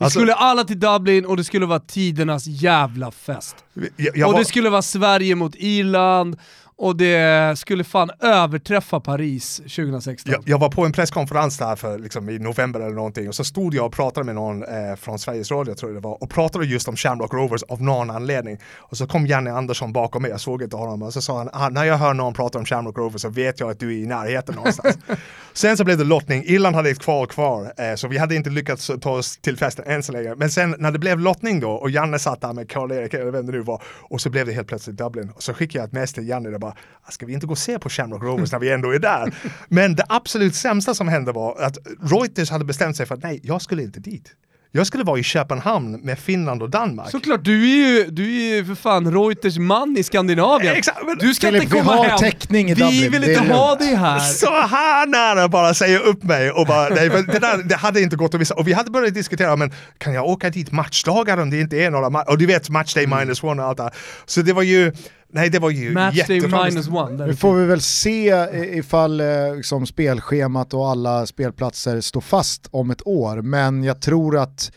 Alltså- 0.05 0.19
skulle 0.19 0.35
alla 0.35 0.65
till 0.65 0.81
Dublin 0.81 1.25
och 1.27 1.37
det 1.37 1.45
skulle 1.45 1.67
vara 1.67 1.81
tidernas 1.81 2.47
jävla 2.47 3.11
fest. 3.11 3.57
Jag, 3.97 4.17
jag 4.17 4.27
och 4.29 4.33
var- 4.33 4.39
det 4.41 4.45
skulle 4.45 4.71
vara 4.71 4.83
Sverige 4.83 5.35
mot 5.35 5.55
Irland 5.55 6.37
och 6.77 6.97
det 6.97 7.59
skulle 7.59 7.85
fan 7.85 8.11
överträffa 8.21 9.01
Paris 9.01 9.57
2016. 9.57 10.33
Jag, 10.33 10.43
jag 10.47 10.59
var 10.59 10.69
på 10.69 10.85
en 10.85 10.93
presskonferens 10.93 11.59
där 11.59 11.77
för 11.77 11.99
liksom, 11.99 12.29
i 12.29 12.39
november 12.39 12.81
eller 12.81 12.95
någonting 12.95 13.29
och 13.29 13.35
så 13.35 13.45
stod 13.45 13.75
jag 13.75 13.87
och 13.87 13.93
pratade 13.93 14.27
med 14.27 14.35
någon 14.35 14.63
eh, 14.63 14.97
från 14.97 15.19
Sveriges 15.19 15.51
Radio 15.51 15.75
tror 15.75 15.93
jag 15.93 16.03
det 16.03 16.09
var 16.09 16.23
och 16.23 16.31
pratade 16.31 16.67
just 16.67 16.89
om 16.89 16.97
Shamrock 16.97 17.33
Rovers 17.35 17.63
av 17.63 17.83
någon 17.83 18.11
anledning. 18.11 18.59
Och 18.77 18.97
så 18.97 19.07
kom 19.07 19.27
Janne 19.27 19.53
Andersson 19.53 19.93
bakom 19.93 20.23
mig, 20.23 20.31
jag 20.31 20.41
såg 20.41 20.63
inte 20.63 20.77
honom 20.77 21.03
och 21.03 21.13
så 21.13 21.23
sa 21.23 21.39
han 21.39 21.51
ah, 21.53 21.69
när 21.69 21.85
jag 21.85 21.97
hör 21.97 22.15
någon 22.15 22.35
prata 22.35 22.59
om 22.59 22.65
Shamrock 22.65 22.99
Rovers 22.99 23.23
så 23.23 23.29
vet 23.29 23.61
jag 23.61 23.71
att 23.71 23.81
du 23.81 23.89
är 23.89 24.03
i 24.03 24.07
närheten 24.07 24.55
någonstans. 24.55 24.99
sen 25.53 25.77
så 25.77 25.85
blev 25.85 25.99
det 25.99 26.05
lottning, 26.05 26.45
Irland 26.47 26.77
hade 26.77 26.91
ett 26.91 27.01
kval 27.01 27.27
kvar 27.27 27.73
eh, 27.77 27.95
så 27.95 28.09
vi 28.09 28.19
hade 28.19 28.35
inte 28.35 28.51
lyckats 28.51 28.91
ta 29.01 29.11
oss 29.11 29.37
till 29.37 29.57
festen 29.57 29.85
än 29.89 30.03
så 30.03 30.13
länge. 30.13 30.35
Men 30.35 30.51
sen 30.51 30.75
när 30.79 30.93
det 30.93 30.99
blev 30.99 31.21
lottning 31.21 31.61
då 31.61 31.71
och 31.71 31.91
Janne 31.91 32.19
satt 32.19 32.41
där 32.41 32.53
med 32.53 32.71
Karl-Erik 32.71 33.15
eller 33.15 33.31
vem 33.31 33.47
det 33.47 33.53
nu 33.53 33.61
var 33.61 33.83
och 34.01 34.21
så 34.21 34.31
blev 34.31 34.47
det 34.47 34.53
helt 34.53 34.69
plötsligt 34.69 34.97
Dublin 34.97 35.31
och 35.35 35.43
så 35.43 35.55
skickade 35.55 35.79
jag 35.79 35.87
ett 35.87 35.93
mess 35.93 36.13
till 36.13 36.29
Janne 36.29 36.64
bara 36.65 36.75
"Ah, 37.07 37.11
ska 37.11 37.27
vi 37.27 37.33
inte 37.33 37.47
gå 37.47 37.53
och 37.53 37.59
se 37.59 37.79
på 37.79 37.89
Shamrock 37.89 38.23
Rovers 38.23 38.53
när 38.53 38.59
vi 38.59 38.73
ändå 38.73 38.91
är 38.95 38.99
där? 38.99 39.35
Men 39.69 39.95
det 39.95 40.05
absolut 40.09 40.55
sämsta 40.55 40.95
som 40.95 41.09
hände 41.09 41.33
var 41.33 41.61
att 41.63 41.79
Reuters 42.11 42.51
hade 42.51 42.65
bestämt 42.65 42.97
sig 42.97 43.07
för 43.07 43.15
att 43.15 43.23
nej, 43.23 43.41
jag 43.43 43.63
skulle 43.63 43.83
inte 43.83 44.01
dit. 44.01 44.33
Jag 44.77 44.87
skulle 44.87 45.05
vara 45.05 45.19
i 45.19 45.23
Köpenhamn 45.23 45.93
med 46.01 46.19
Finland 46.19 46.63
och 46.63 46.71
Danmark. 46.71 47.11
Såklart, 47.11 47.45
du 47.45 47.63
är 47.63 47.77
ju, 47.89 48.11
du 48.11 48.25
är 48.25 48.57
ju 48.57 48.65
för 48.65 48.75
fan 48.75 49.13
Reuters 49.15 49.59
man 49.59 49.97
i 49.99 50.03
Skandinavien. 50.03 50.75
Exakt, 50.77 50.99
men- 51.07 51.19
du 51.19 51.35
ska 51.35 51.47
Filip, 51.47 51.63
inte 51.63 51.75
vi 51.77 51.81
komma 51.83 51.97
har 51.97 52.05
hem. 52.05 52.19
täckning 52.19 52.71
i 52.71 52.75
Vi 52.75 52.81
Dublin, 52.83 53.13
vill 53.13 53.21
det 53.23 53.33
inte 53.35 53.53
ha 53.53 53.69
lugnt. 53.69 53.81
dig 53.81 53.95
här. 53.95 54.19
Så 54.19 54.51
här 54.51 55.07
nära 55.07 55.49
bara 55.49 55.75
säga 55.75 55.99
upp 55.99 56.23
mig 56.23 56.51
och 56.51 56.67
bara, 56.67 56.89
nej, 56.89 57.09
det, 57.09 57.39
där, 57.39 57.63
det 57.63 57.75
hade 57.77 58.01
inte 58.01 58.17
gått 58.17 58.35
att 58.35 58.41
visa. 58.41 58.55
Och 58.55 58.69
vi 58.69 58.73
hade 58.73 58.91
börjat 58.91 59.15
diskutera, 59.15 59.57
men 59.57 59.73
kan 59.99 60.13
jag 60.15 60.25
åka 60.27 60.51
dit 60.51 60.73
matchdagar 60.73 61.39
om 61.39 61.51
det 61.51 61.61
inte 61.61 61.77
är 61.77 61.91
några 61.91 62.11
matcher? 62.11 62.31
Och 62.31 62.39
du 62.39 62.47
vet 62.47 62.71
matchday 62.71 63.07
minus 63.07 63.43
one 63.43 63.63
och 63.63 63.69
allt 63.69 63.77
det 63.77 63.83
här. 63.83 63.93
Så 64.27 64.43
det 64.43 64.53
var 64.53 64.63
ju, 64.63 64.93
nej 65.35 65.51
det 65.51 65.59
var 65.59 65.71
ju 65.71 65.93
Matchday 65.93 66.41
minus 66.75 66.89
one. 66.89 67.27
Nu 67.27 67.37
får 67.37 67.55
vi 67.55 67.65
väl 67.65 67.81
se 67.81 68.35
i- 68.55 68.79
ifall 68.79 69.21
eh, 69.21 69.27
liksom 69.57 69.87
spelschemat 69.87 70.75
och 70.75 70.89
alla 70.89 71.27
spelplatser 71.27 72.01
står 72.01 72.21
fast 72.21 72.69
om 72.71 72.91
ett 72.91 73.07
år, 73.07 73.43
men 73.43 73.85
jag 73.85 74.01
tror 74.01 74.39
att 74.39 74.73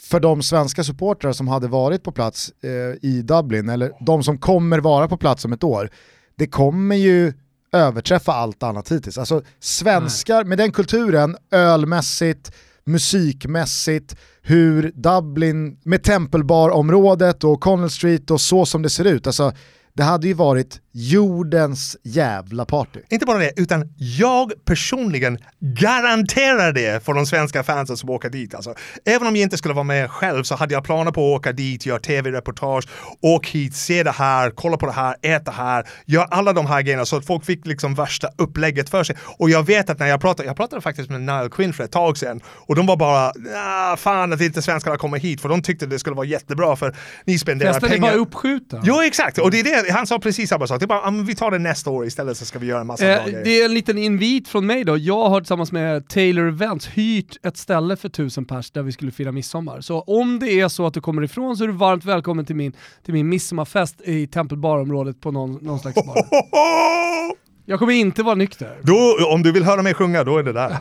för 0.00 0.20
de 0.20 0.42
svenska 0.42 0.84
supportrar 0.84 1.32
som 1.32 1.48
hade 1.48 1.68
varit 1.68 2.02
på 2.04 2.12
plats 2.12 2.52
eh, 2.62 3.08
i 3.10 3.22
Dublin, 3.22 3.68
eller 3.68 3.92
de 4.00 4.22
som 4.22 4.38
kommer 4.38 4.78
vara 4.78 5.08
på 5.08 5.16
plats 5.16 5.44
om 5.44 5.52
ett 5.52 5.64
år, 5.64 5.90
det 6.38 6.46
kommer 6.46 6.96
ju 6.96 7.32
överträffa 7.72 8.32
allt 8.32 8.62
annat 8.62 8.92
hittills. 8.92 9.18
Alltså 9.18 9.42
svenskar 9.60 10.44
med 10.44 10.58
den 10.58 10.72
kulturen, 10.72 11.36
ölmässigt, 11.50 12.52
musikmässigt, 12.84 14.16
hur 14.42 14.92
Dublin 14.94 15.76
med 15.84 16.02
Tempelbar-området 16.02 17.44
och 17.44 17.60
Connell 17.60 17.90
Street 17.90 18.30
och 18.30 18.40
så 18.40 18.66
som 18.66 18.82
det 18.82 18.90
ser 18.90 19.04
ut, 19.04 19.26
alltså 19.26 19.52
det 19.94 20.02
hade 20.02 20.26
ju 20.28 20.34
varit 20.34 20.80
jordens 20.92 21.96
jävla 22.02 22.64
party. 22.64 23.00
Inte 23.08 23.26
bara 23.26 23.38
det, 23.38 23.52
utan 23.56 23.94
jag 23.96 24.52
personligen 24.64 25.38
garanterar 25.60 26.72
det 26.72 27.04
för 27.04 27.14
de 27.14 27.26
svenska 27.26 27.62
fansen 27.62 27.96
som 27.96 28.10
åker 28.10 28.30
dit. 28.30 28.54
Alltså, 28.54 28.74
även 29.04 29.28
om 29.28 29.36
jag 29.36 29.42
inte 29.42 29.56
skulle 29.56 29.74
vara 29.74 29.84
med 29.84 30.10
själv 30.10 30.42
så 30.42 30.54
hade 30.54 30.74
jag 30.74 30.84
planer 30.84 31.10
på 31.10 31.34
att 31.34 31.40
åka 31.40 31.52
dit, 31.52 31.86
göra 31.86 31.98
tv-reportage, 31.98 32.88
åk 33.20 33.46
hit, 33.48 33.76
se 33.76 34.02
det 34.02 34.10
här, 34.10 34.50
kolla 34.50 34.76
på 34.76 34.86
det 34.86 34.92
här, 34.92 35.16
äta 35.22 35.50
här, 35.50 35.88
gör 36.06 36.26
alla 36.30 36.52
de 36.52 36.66
här 36.66 36.82
grejerna 36.82 37.04
så 37.04 37.16
att 37.16 37.26
folk 37.26 37.44
fick 37.44 37.66
liksom 37.66 37.94
värsta 37.94 38.28
upplägget 38.38 38.88
för 38.90 39.04
sig. 39.04 39.16
Och 39.38 39.50
jag 39.50 39.66
vet 39.66 39.90
att 39.90 39.98
när 39.98 40.06
jag 40.06 40.20
pratade, 40.20 40.46
jag 40.48 40.56
pratade 40.56 40.82
faktiskt 40.82 41.10
med 41.10 41.20
Nile 41.20 41.48
Quinn 41.50 41.72
för 41.72 41.84
ett 41.84 41.92
tag 41.92 42.18
sedan 42.18 42.40
och 42.46 42.74
de 42.76 42.86
var 42.86 42.96
bara, 42.96 43.32
ah, 43.56 43.96
fan 43.96 44.32
att 44.32 44.40
inte 44.40 44.62
svenskarna 44.62 44.96
kommer 44.96 45.18
hit 45.18 45.40
för 45.40 45.48
de 45.48 45.62
tyckte 45.62 45.86
det 45.86 45.98
skulle 45.98 46.16
vara 46.16 46.26
jättebra 46.26 46.76
för 46.76 46.96
ni 47.24 47.38
spenderar 47.38 47.72
Festen 47.72 47.88
är 47.88 47.92
pengar. 47.92 48.12
bara 48.12 48.20
uppskjuten. 48.20 48.80
Jo 48.84 49.02
exakt, 49.02 49.38
och 49.38 49.50
det 49.50 49.60
är 49.60 49.84
det, 49.84 49.92
han 49.92 50.06
sa 50.06 50.18
precis 50.18 50.48
samma 50.48 50.66
sak. 50.66 50.81
Det 50.82 50.86
är 50.86 51.10
bara, 51.10 51.10
vi 51.22 51.34
tar 51.34 51.50
det 51.50 51.58
nästa 51.58 51.90
år 51.90 52.06
istället 52.06 52.36
så 52.36 52.44
ska 52.44 52.58
vi 52.58 52.66
göra 52.66 52.80
en 52.80 52.86
massa 52.86 53.08
Eh, 53.08 53.24
grejer. 53.24 53.44
det 53.44 53.60
är 53.60 53.64
en 53.64 53.74
liten 53.74 53.98
invit 53.98 54.48
från 54.48 54.66
mig 54.66 54.84
då. 54.84 54.96
Jag 54.96 55.28
har 55.28 55.40
tillsammans 55.40 55.72
med 55.72 56.08
Taylor 56.08 56.48
Events 56.48 56.86
hyrt 56.88 57.36
ett 57.46 57.56
ställe 57.56 57.96
för 57.96 58.08
tusen 58.08 58.44
pers 58.44 58.70
där 58.70 58.82
vi 58.82 58.92
skulle 58.92 59.10
fira 59.10 59.32
midsommar. 59.32 59.80
Så 59.80 60.00
om 60.00 60.38
det 60.38 60.60
är 60.60 60.68
så 60.68 60.86
att 60.86 60.94
du 60.94 61.00
kommer 61.00 61.22
ifrån 61.22 61.56
så 61.56 61.64
är 61.64 61.68
du 61.68 61.74
varmt 61.74 62.04
välkommen 62.04 62.44
till 62.44 62.56
min, 62.56 62.72
till 63.04 63.14
min 63.14 63.28
midsommarfest 63.28 64.00
i 64.04 64.26
Tempelbarområdet 64.26 65.20
på 65.20 65.30
någon, 65.30 65.52
någon 65.62 65.78
slags 65.78 65.94
bar. 66.06 66.16
Jag 67.66 67.78
kommer 67.78 67.92
inte 67.92 68.22
vara 68.22 68.34
nykter. 68.34 68.78
Då, 68.82 69.16
om 69.34 69.42
du 69.42 69.52
vill 69.52 69.64
höra 69.64 69.82
mig 69.82 69.94
sjunga, 69.94 70.24
då 70.24 70.38
är 70.38 70.42
det 70.42 70.52
där. 70.52 70.76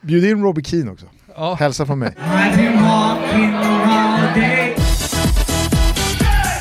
Bjud 0.00 0.24
in 0.24 0.42
Robbie 0.42 0.64
Keane 0.64 0.90
också. 0.90 1.06
Ja. 1.36 1.54
Hälsa 1.60 1.86
från 1.86 1.98
mig. 1.98 2.14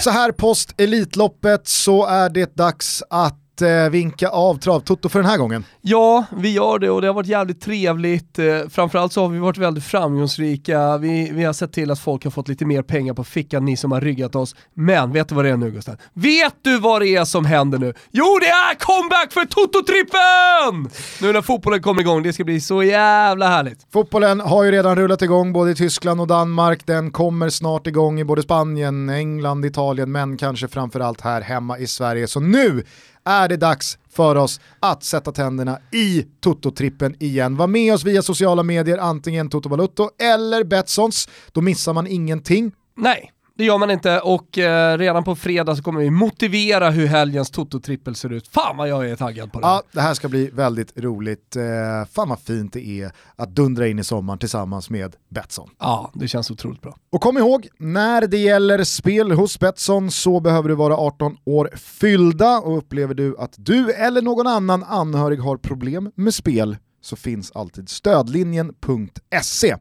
Så 0.07 0.11
här 0.11 0.31
post 0.31 0.73
Elitloppet 0.77 1.67
så 1.67 2.05
är 2.05 2.29
det 2.29 2.55
dags 2.55 3.03
att 3.09 3.39
att 3.57 3.61
eh, 3.61 3.89
vinka 3.89 4.29
av 4.29 4.59
Travtoto 4.59 5.09
för 5.09 5.19
den 5.19 5.29
här 5.29 5.37
gången? 5.37 5.65
Ja, 5.81 6.25
vi 6.37 6.53
gör 6.53 6.79
det 6.79 6.89
och 6.89 7.01
det 7.01 7.07
har 7.07 7.13
varit 7.13 7.27
jävligt 7.27 7.61
trevligt. 7.61 8.39
Eh, 8.39 8.45
framförallt 8.69 9.13
så 9.13 9.21
har 9.21 9.29
vi 9.29 9.39
varit 9.39 9.57
väldigt 9.57 9.83
framgångsrika. 9.83 10.97
Vi, 10.97 11.29
vi 11.33 11.43
har 11.43 11.53
sett 11.53 11.73
till 11.73 11.91
att 11.91 11.99
folk 11.99 12.23
har 12.23 12.31
fått 12.31 12.47
lite 12.47 12.65
mer 12.65 12.81
pengar 12.81 13.13
på 13.13 13.23
fickan, 13.23 13.65
ni 13.65 13.77
som 13.77 13.91
har 13.91 14.01
ryggat 14.01 14.35
oss. 14.35 14.55
Men 14.73 15.11
vet 15.11 15.29
du 15.29 15.35
vad 15.35 15.45
det 15.45 15.51
är 15.51 15.57
nu 15.57 15.71
Gustav? 15.71 15.95
Vet 16.13 16.53
du 16.61 16.79
vad 16.79 17.01
det 17.01 17.07
är 17.07 17.25
som 17.25 17.45
händer 17.45 17.77
nu? 17.77 17.93
Jo, 18.11 18.37
det 18.41 18.47
är 18.47 18.75
comeback 18.75 19.33
för 19.33 19.45
Toto-trippen! 19.45 20.89
Nu 21.21 21.33
när 21.33 21.41
fotbollen 21.41 21.81
kommer 21.81 22.01
igång, 22.01 22.23
det 22.23 22.33
ska 22.33 22.43
bli 22.43 22.61
så 22.61 22.83
jävla 22.83 23.47
härligt. 23.47 23.87
Fotbollen 23.93 24.39
har 24.39 24.63
ju 24.63 24.71
redan 24.71 24.95
rullat 24.95 25.21
igång 25.21 25.53
både 25.53 25.71
i 25.71 25.75
Tyskland 25.75 26.21
och 26.21 26.27
Danmark. 26.27 26.85
Den 26.85 27.11
kommer 27.11 27.49
snart 27.49 27.87
igång 27.87 28.19
i 28.19 28.23
både 28.23 28.41
Spanien, 28.43 29.09
England, 29.09 29.65
Italien, 29.65 30.11
men 30.11 30.37
kanske 30.37 30.67
framförallt 30.67 31.21
här 31.21 31.41
hemma 31.41 31.77
i 31.77 31.87
Sverige. 31.87 32.27
Så 32.27 32.39
nu 32.39 32.83
är 33.27 33.49
det 33.49 33.57
dags 33.57 33.97
för 34.09 34.35
oss 34.35 34.59
att 34.79 35.03
sätta 35.03 35.31
tänderna 35.31 35.79
i 35.91 36.25
Toto-trippen 36.41 37.15
igen. 37.19 37.57
Var 37.57 37.67
med 37.67 37.93
oss 37.93 38.03
via 38.03 38.21
sociala 38.21 38.63
medier, 38.63 38.97
antingen 38.97 39.49
Toto 39.49 39.69
Balutto 39.69 40.09
eller 40.19 40.63
Betssons. 40.63 41.29
Då 41.51 41.61
missar 41.61 41.93
man 41.93 42.07
ingenting. 42.07 42.71
Nej, 42.97 43.31
det 43.57 43.65
gör 43.65 43.77
man 43.77 43.91
inte 43.91 44.19
och 44.19 44.57
eh, 44.57 44.97
redan 44.97 45.23
på 45.23 45.35
fredag 45.35 45.75
så 45.75 45.83
kommer 45.83 45.99
vi 45.99 46.09
motivera 46.09 46.89
hur 46.89 47.07
helgens 47.07 47.51
Toto-trippel 47.51 48.15
ser 48.15 48.33
ut. 48.33 48.47
Fan 48.47 48.77
vad 48.77 48.89
jag 48.89 49.09
är 49.09 49.15
taggad 49.15 49.51
på 49.51 49.59
det. 49.59 49.67
Ja, 49.67 49.83
det 49.91 50.01
här 50.01 50.13
ska 50.13 50.29
bli 50.29 50.49
väldigt 50.53 50.99
roligt. 50.99 51.55
Eh, 51.55 51.63
fan 52.11 52.29
vad 52.29 52.39
fint 52.39 52.73
det 52.73 52.87
är 52.87 53.11
att 53.35 53.55
dundra 53.55 53.87
in 53.87 53.99
i 53.99 54.03
sommaren 54.03 54.39
tillsammans 54.39 54.89
med 54.89 55.15
Betsson. 55.29 55.69
Ja, 55.79 56.11
det 56.13 56.27
känns 56.27 56.51
otroligt 56.51 56.81
bra. 56.81 56.97
Och 57.11 57.21
kom 57.21 57.37
ihåg, 57.37 57.67
när 57.77 58.27
det 58.27 58.37
gäller 58.37 58.83
spel 58.83 59.31
hos 59.31 59.59
Betsson 59.59 60.11
så 60.11 60.39
behöver 60.39 60.69
du 60.69 60.75
vara 60.75 60.97
18 60.97 61.37
år 61.45 61.69
fyllda 61.75 62.59
och 62.59 62.77
upplever 62.77 63.13
du 63.13 63.37
att 63.37 63.53
du 63.57 63.91
eller 63.91 64.21
någon 64.21 64.47
annan 64.47 64.83
anhörig 64.83 65.39
har 65.39 65.57
problem 65.57 66.11
med 66.15 66.33
spel 66.33 66.77
så 67.01 67.15
finns 67.15 67.51
alltid 67.51 67.89
stödlinjen.se. 67.89 69.75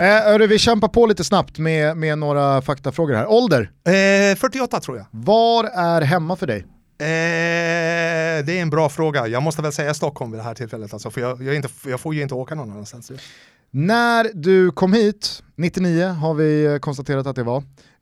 Eh, 0.00 0.38
vi 0.48 0.58
kämpar 0.58 0.88
på 0.88 1.06
lite 1.06 1.24
snabbt 1.24 1.58
med, 1.58 1.96
med 1.96 2.18
några 2.18 2.62
faktafrågor 2.62 3.14
här. 3.14 3.26
Ålder, 3.26 3.70
Eh, 3.84 4.36
48 4.36 4.80
tror 4.80 4.96
jag. 4.96 5.06
var 5.10 5.64
är 5.64 6.00
hemma 6.02 6.36
för 6.36 6.46
dig? 6.46 6.58
Eh, 6.58 8.44
det 8.44 8.58
är 8.58 8.62
en 8.62 8.70
bra 8.70 8.88
fråga. 8.88 9.26
Jag 9.26 9.42
måste 9.42 9.62
väl 9.62 9.72
säga 9.72 9.94
Stockholm 9.94 10.30
vid 10.30 10.40
det 10.40 10.44
här 10.44 10.54
tillfället, 10.54 10.92
alltså, 10.92 11.10
för 11.10 11.20
jag, 11.20 11.42
jag, 11.42 11.54
inte, 11.54 11.68
jag 11.86 12.00
får 12.00 12.14
ju 12.14 12.22
inte 12.22 12.34
åka 12.34 12.54
någon 12.54 12.70
annanstans. 12.70 13.12
När 13.70 14.30
du 14.34 14.70
kom 14.70 14.92
hit, 14.92 15.42
99 15.56 16.06
har 16.06 16.34
vi 16.34 16.78
konstaterat 16.80 17.26
att 17.26 17.36
det 17.36 17.42
var, 17.42 17.56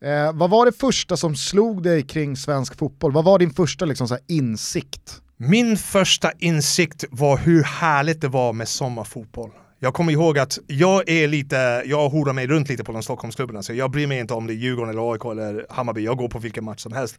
eh, 0.05 0.32
vad 0.32 0.51
var 0.51 0.66
det 0.66 0.72
första 0.72 1.16
som 1.16 1.36
slog 1.36 1.82
dig 1.82 2.03
kring 2.03 2.36
svensk 2.36 2.78
fotboll? 2.78 3.12
Vad 3.12 3.24
var 3.24 3.38
din 3.38 3.51
första 3.51 3.84
liksom, 3.84 4.09
så 4.09 4.18
insikt? 4.26 5.22
Min 5.36 5.76
första 5.76 6.32
insikt 6.38 7.05
var 7.11 7.36
hur 7.38 7.62
härligt 7.62 8.20
det 8.20 8.28
var 8.28 8.53
med 8.53 8.68
sommarfotboll. 8.68 9.51
Jag 9.81 9.95
kommer 9.95 10.12
ihåg 10.12 10.39
att 10.39 10.59
jag 10.66 11.09
är 11.09 11.29
lite, 11.29 11.83
jag 11.87 12.09
horar 12.09 12.33
mig 12.33 12.47
runt 12.47 12.68
lite 12.68 12.85
på 12.85 12.93
de 12.93 13.03
Stockholmsklubbarna, 13.03 13.62
så 13.62 13.74
jag 13.74 13.91
bryr 13.91 14.07
mig 14.07 14.18
inte 14.18 14.35
om 14.35 14.47
det 14.47 14.53
är 14.53 14.55
Djurgården 14.55 14.91
eller 14.91 15.12
AIK 15.12 15.24
eller 15.24 15.66
Hammarby, 15.70 16.05
jag 16.05 16.16
går 16.16 16.29
på 16.29 16.39
vilken 16.39 16.64
match 16.64 16.81
som 16.81 16.93
helst. 16.93 17.18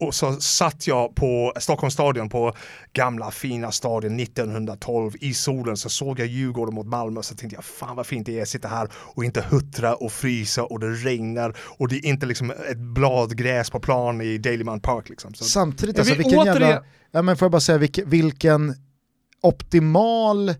Och 0.00 0.14
så 0.14 0.32
satt 0.32 0.86
jag 0.86 1.14
på 1.14 1.52
Stockholms 1.58 1.94
stadion, 1.94 2.28
på 2.28 2.52
gamla 2.92 3.30
fina 3.30 3.72
stadion 3.72 4.20
1912 4.20 5.12
i 5.20 5.34
solen 5.34 5.76
så 5.76 5.88
såg 5.88 6.20
jag 6.20 6.26
Djurgården 6.26 6.74
mot 6.74 6.86
Malmö 6.86 7.18
och 7.18 7.24
så 7.24 7.34
tänkte 7.34 7.56
jag 7.56 7.64
fan 7.64 7.96
vad 7.96 8.06
fint 8.06 8.26
det 8.26 8.38
är 8.38 8.42
att 8.42 8.48
sitta 8.48 8.68
här 8.68 8.88
och 8.94 9.24
inte 9.24 9.44
huttra 9.50 9.94
och 9.94 10.12
frysa 10.12 10.64
och 10.64 10.80
det 10.80 10.86
regnar 10.90 11.56
och 11.78 11.88
det 11.88 11.96
är 11.96 12.06
inte 12.06 12.26
liksom 12.26 12.50
ett 12.50 12.78
bladgräs 12.78 13.70
på 13.70 13.80
plan 13.80 14.20
i 14.20 14.38
Dailyman 14.38 14.80
Park 14.80 15.08
liksom. 15.08 15.34
Så, 15.34 15.44
Samtidigt, 15.44 15.98
alltså, 15.98 16.14
vi 16.14 16.18
vilken 16.22 16.38
återigen- 16.38 16.60
jävla, 16.60 16.82
ja, 17.10 17.22
men 17.22 17.36
får 17.36 17.46
jag 17.46 17.52
bara 17.52 17.60
säga 17.60 17.78
vilken, 17.78 18.10
vilken 18.10 18.74
optimal 19.42 20.54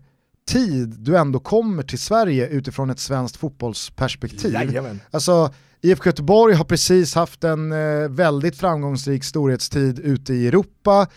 tid 0.45 0.95
du 0.99 1.17
ändå 1.17 1.39
kommer 1.39 1.83
till 1.83 1.99
Sverige 1.99 2.47
utifrån 2.47 2.89
ett 2.89 2.99
svenskt 2.99 3.37
fotbollsperspektiv. 3.37 4.53
Jajamän. 4.53 4.99
Alltså, 5.11 5.53
IFK 5.81 6.05
Göteborg 6.05 6.55
har 6.55 6.65
precis 6.65 7.15
haft 7.15 7.43
en 7.43 7.71
eh, 7.71 8.09
väldigt 8.09 8.57
framgångsrik 8.57 9.23
storhetstid 9.23 9.99
ute 9.99 10.33
i 10.33 10.47
Europa. 10.47 11.07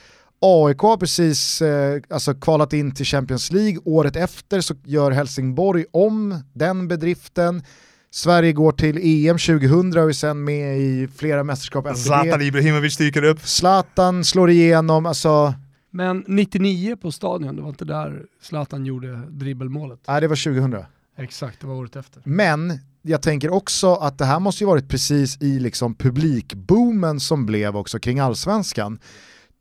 AIK 0.40 0.78
har 0.78 0.96
precis 0.96 1.62
eh, 1.62 2.02
alltså 2.10 2.34
kvalat 2.34 2.72
in 2.72 2.94
till 2.94 3.06
Champions 3.06 3.52
League. 3.52 3.78
Året 3.84 4.16
efter 4.16 4.60
så 4.60 4.74
gör 4.84 5.10
Helsingborg 5.10 5.84
om 5.92 6.42
den 6.52 6.88
bedriften. 6.88 7.62
Sverige 8.10 8.52
går 8.52 8.72
till 8.72 8.96
EM 9.28 9.38
2000 9.38 10.02
och 10.02 10.08
är 10.08 10.12
sen 10.12 10.44
med 10.44 10.78
i 10.78 11.08
flera 11.16 11.44
mästerskap 11.44 11.96
Zlatan. 11.96 12.42
Ibrahimovic 12.42 12.96
dyker 12.96 13.22
upp. 13.22 13.40
Zlatan 13.46 14.24
slår 14.24 14.50
igenom, 14.50 15.06
alltså, 15.06 15.54
Men 15.98 16.24
99 16.26 16.96
på 16.96 17.12
stadion, 17.12 17.56
det 17.56 17.62
var 17.62 17.68
inte 17.68 17.84
där 17.84 18.26
Zlatan 18.40 18.86
gjorde 18.86 19.22
dribbelmålet. 19.28 20.00
nej 20.08 20.20
det 20.20 20.28
var 20.28 20.44
2000. 20.44 20.84
Exakt, 21.16 21.60
det 21.60 21.66
var 21.66 21.74
året 21.74 21.96
efter. 21.96 22.22
Men 22.24 22.78
jag 23.02 23.22
tänker 23.22 23.50
också 23.50 23.94
att 23.94 24.18
det 24.18 24.24
här 24.24 24.40
måste 24.40 24.64
ju 24.64 24.68
varit 24.68 24.88
precis 24.88 25.42
i 25.42 25.60
liksom 25.60 25.94
publikboomen 25.94 27.20
som 27.20 27.46
blev 27.46 27.76
också 27.76 27.98
kring 27.98 28.18
allsvenskan. 28.18 28.98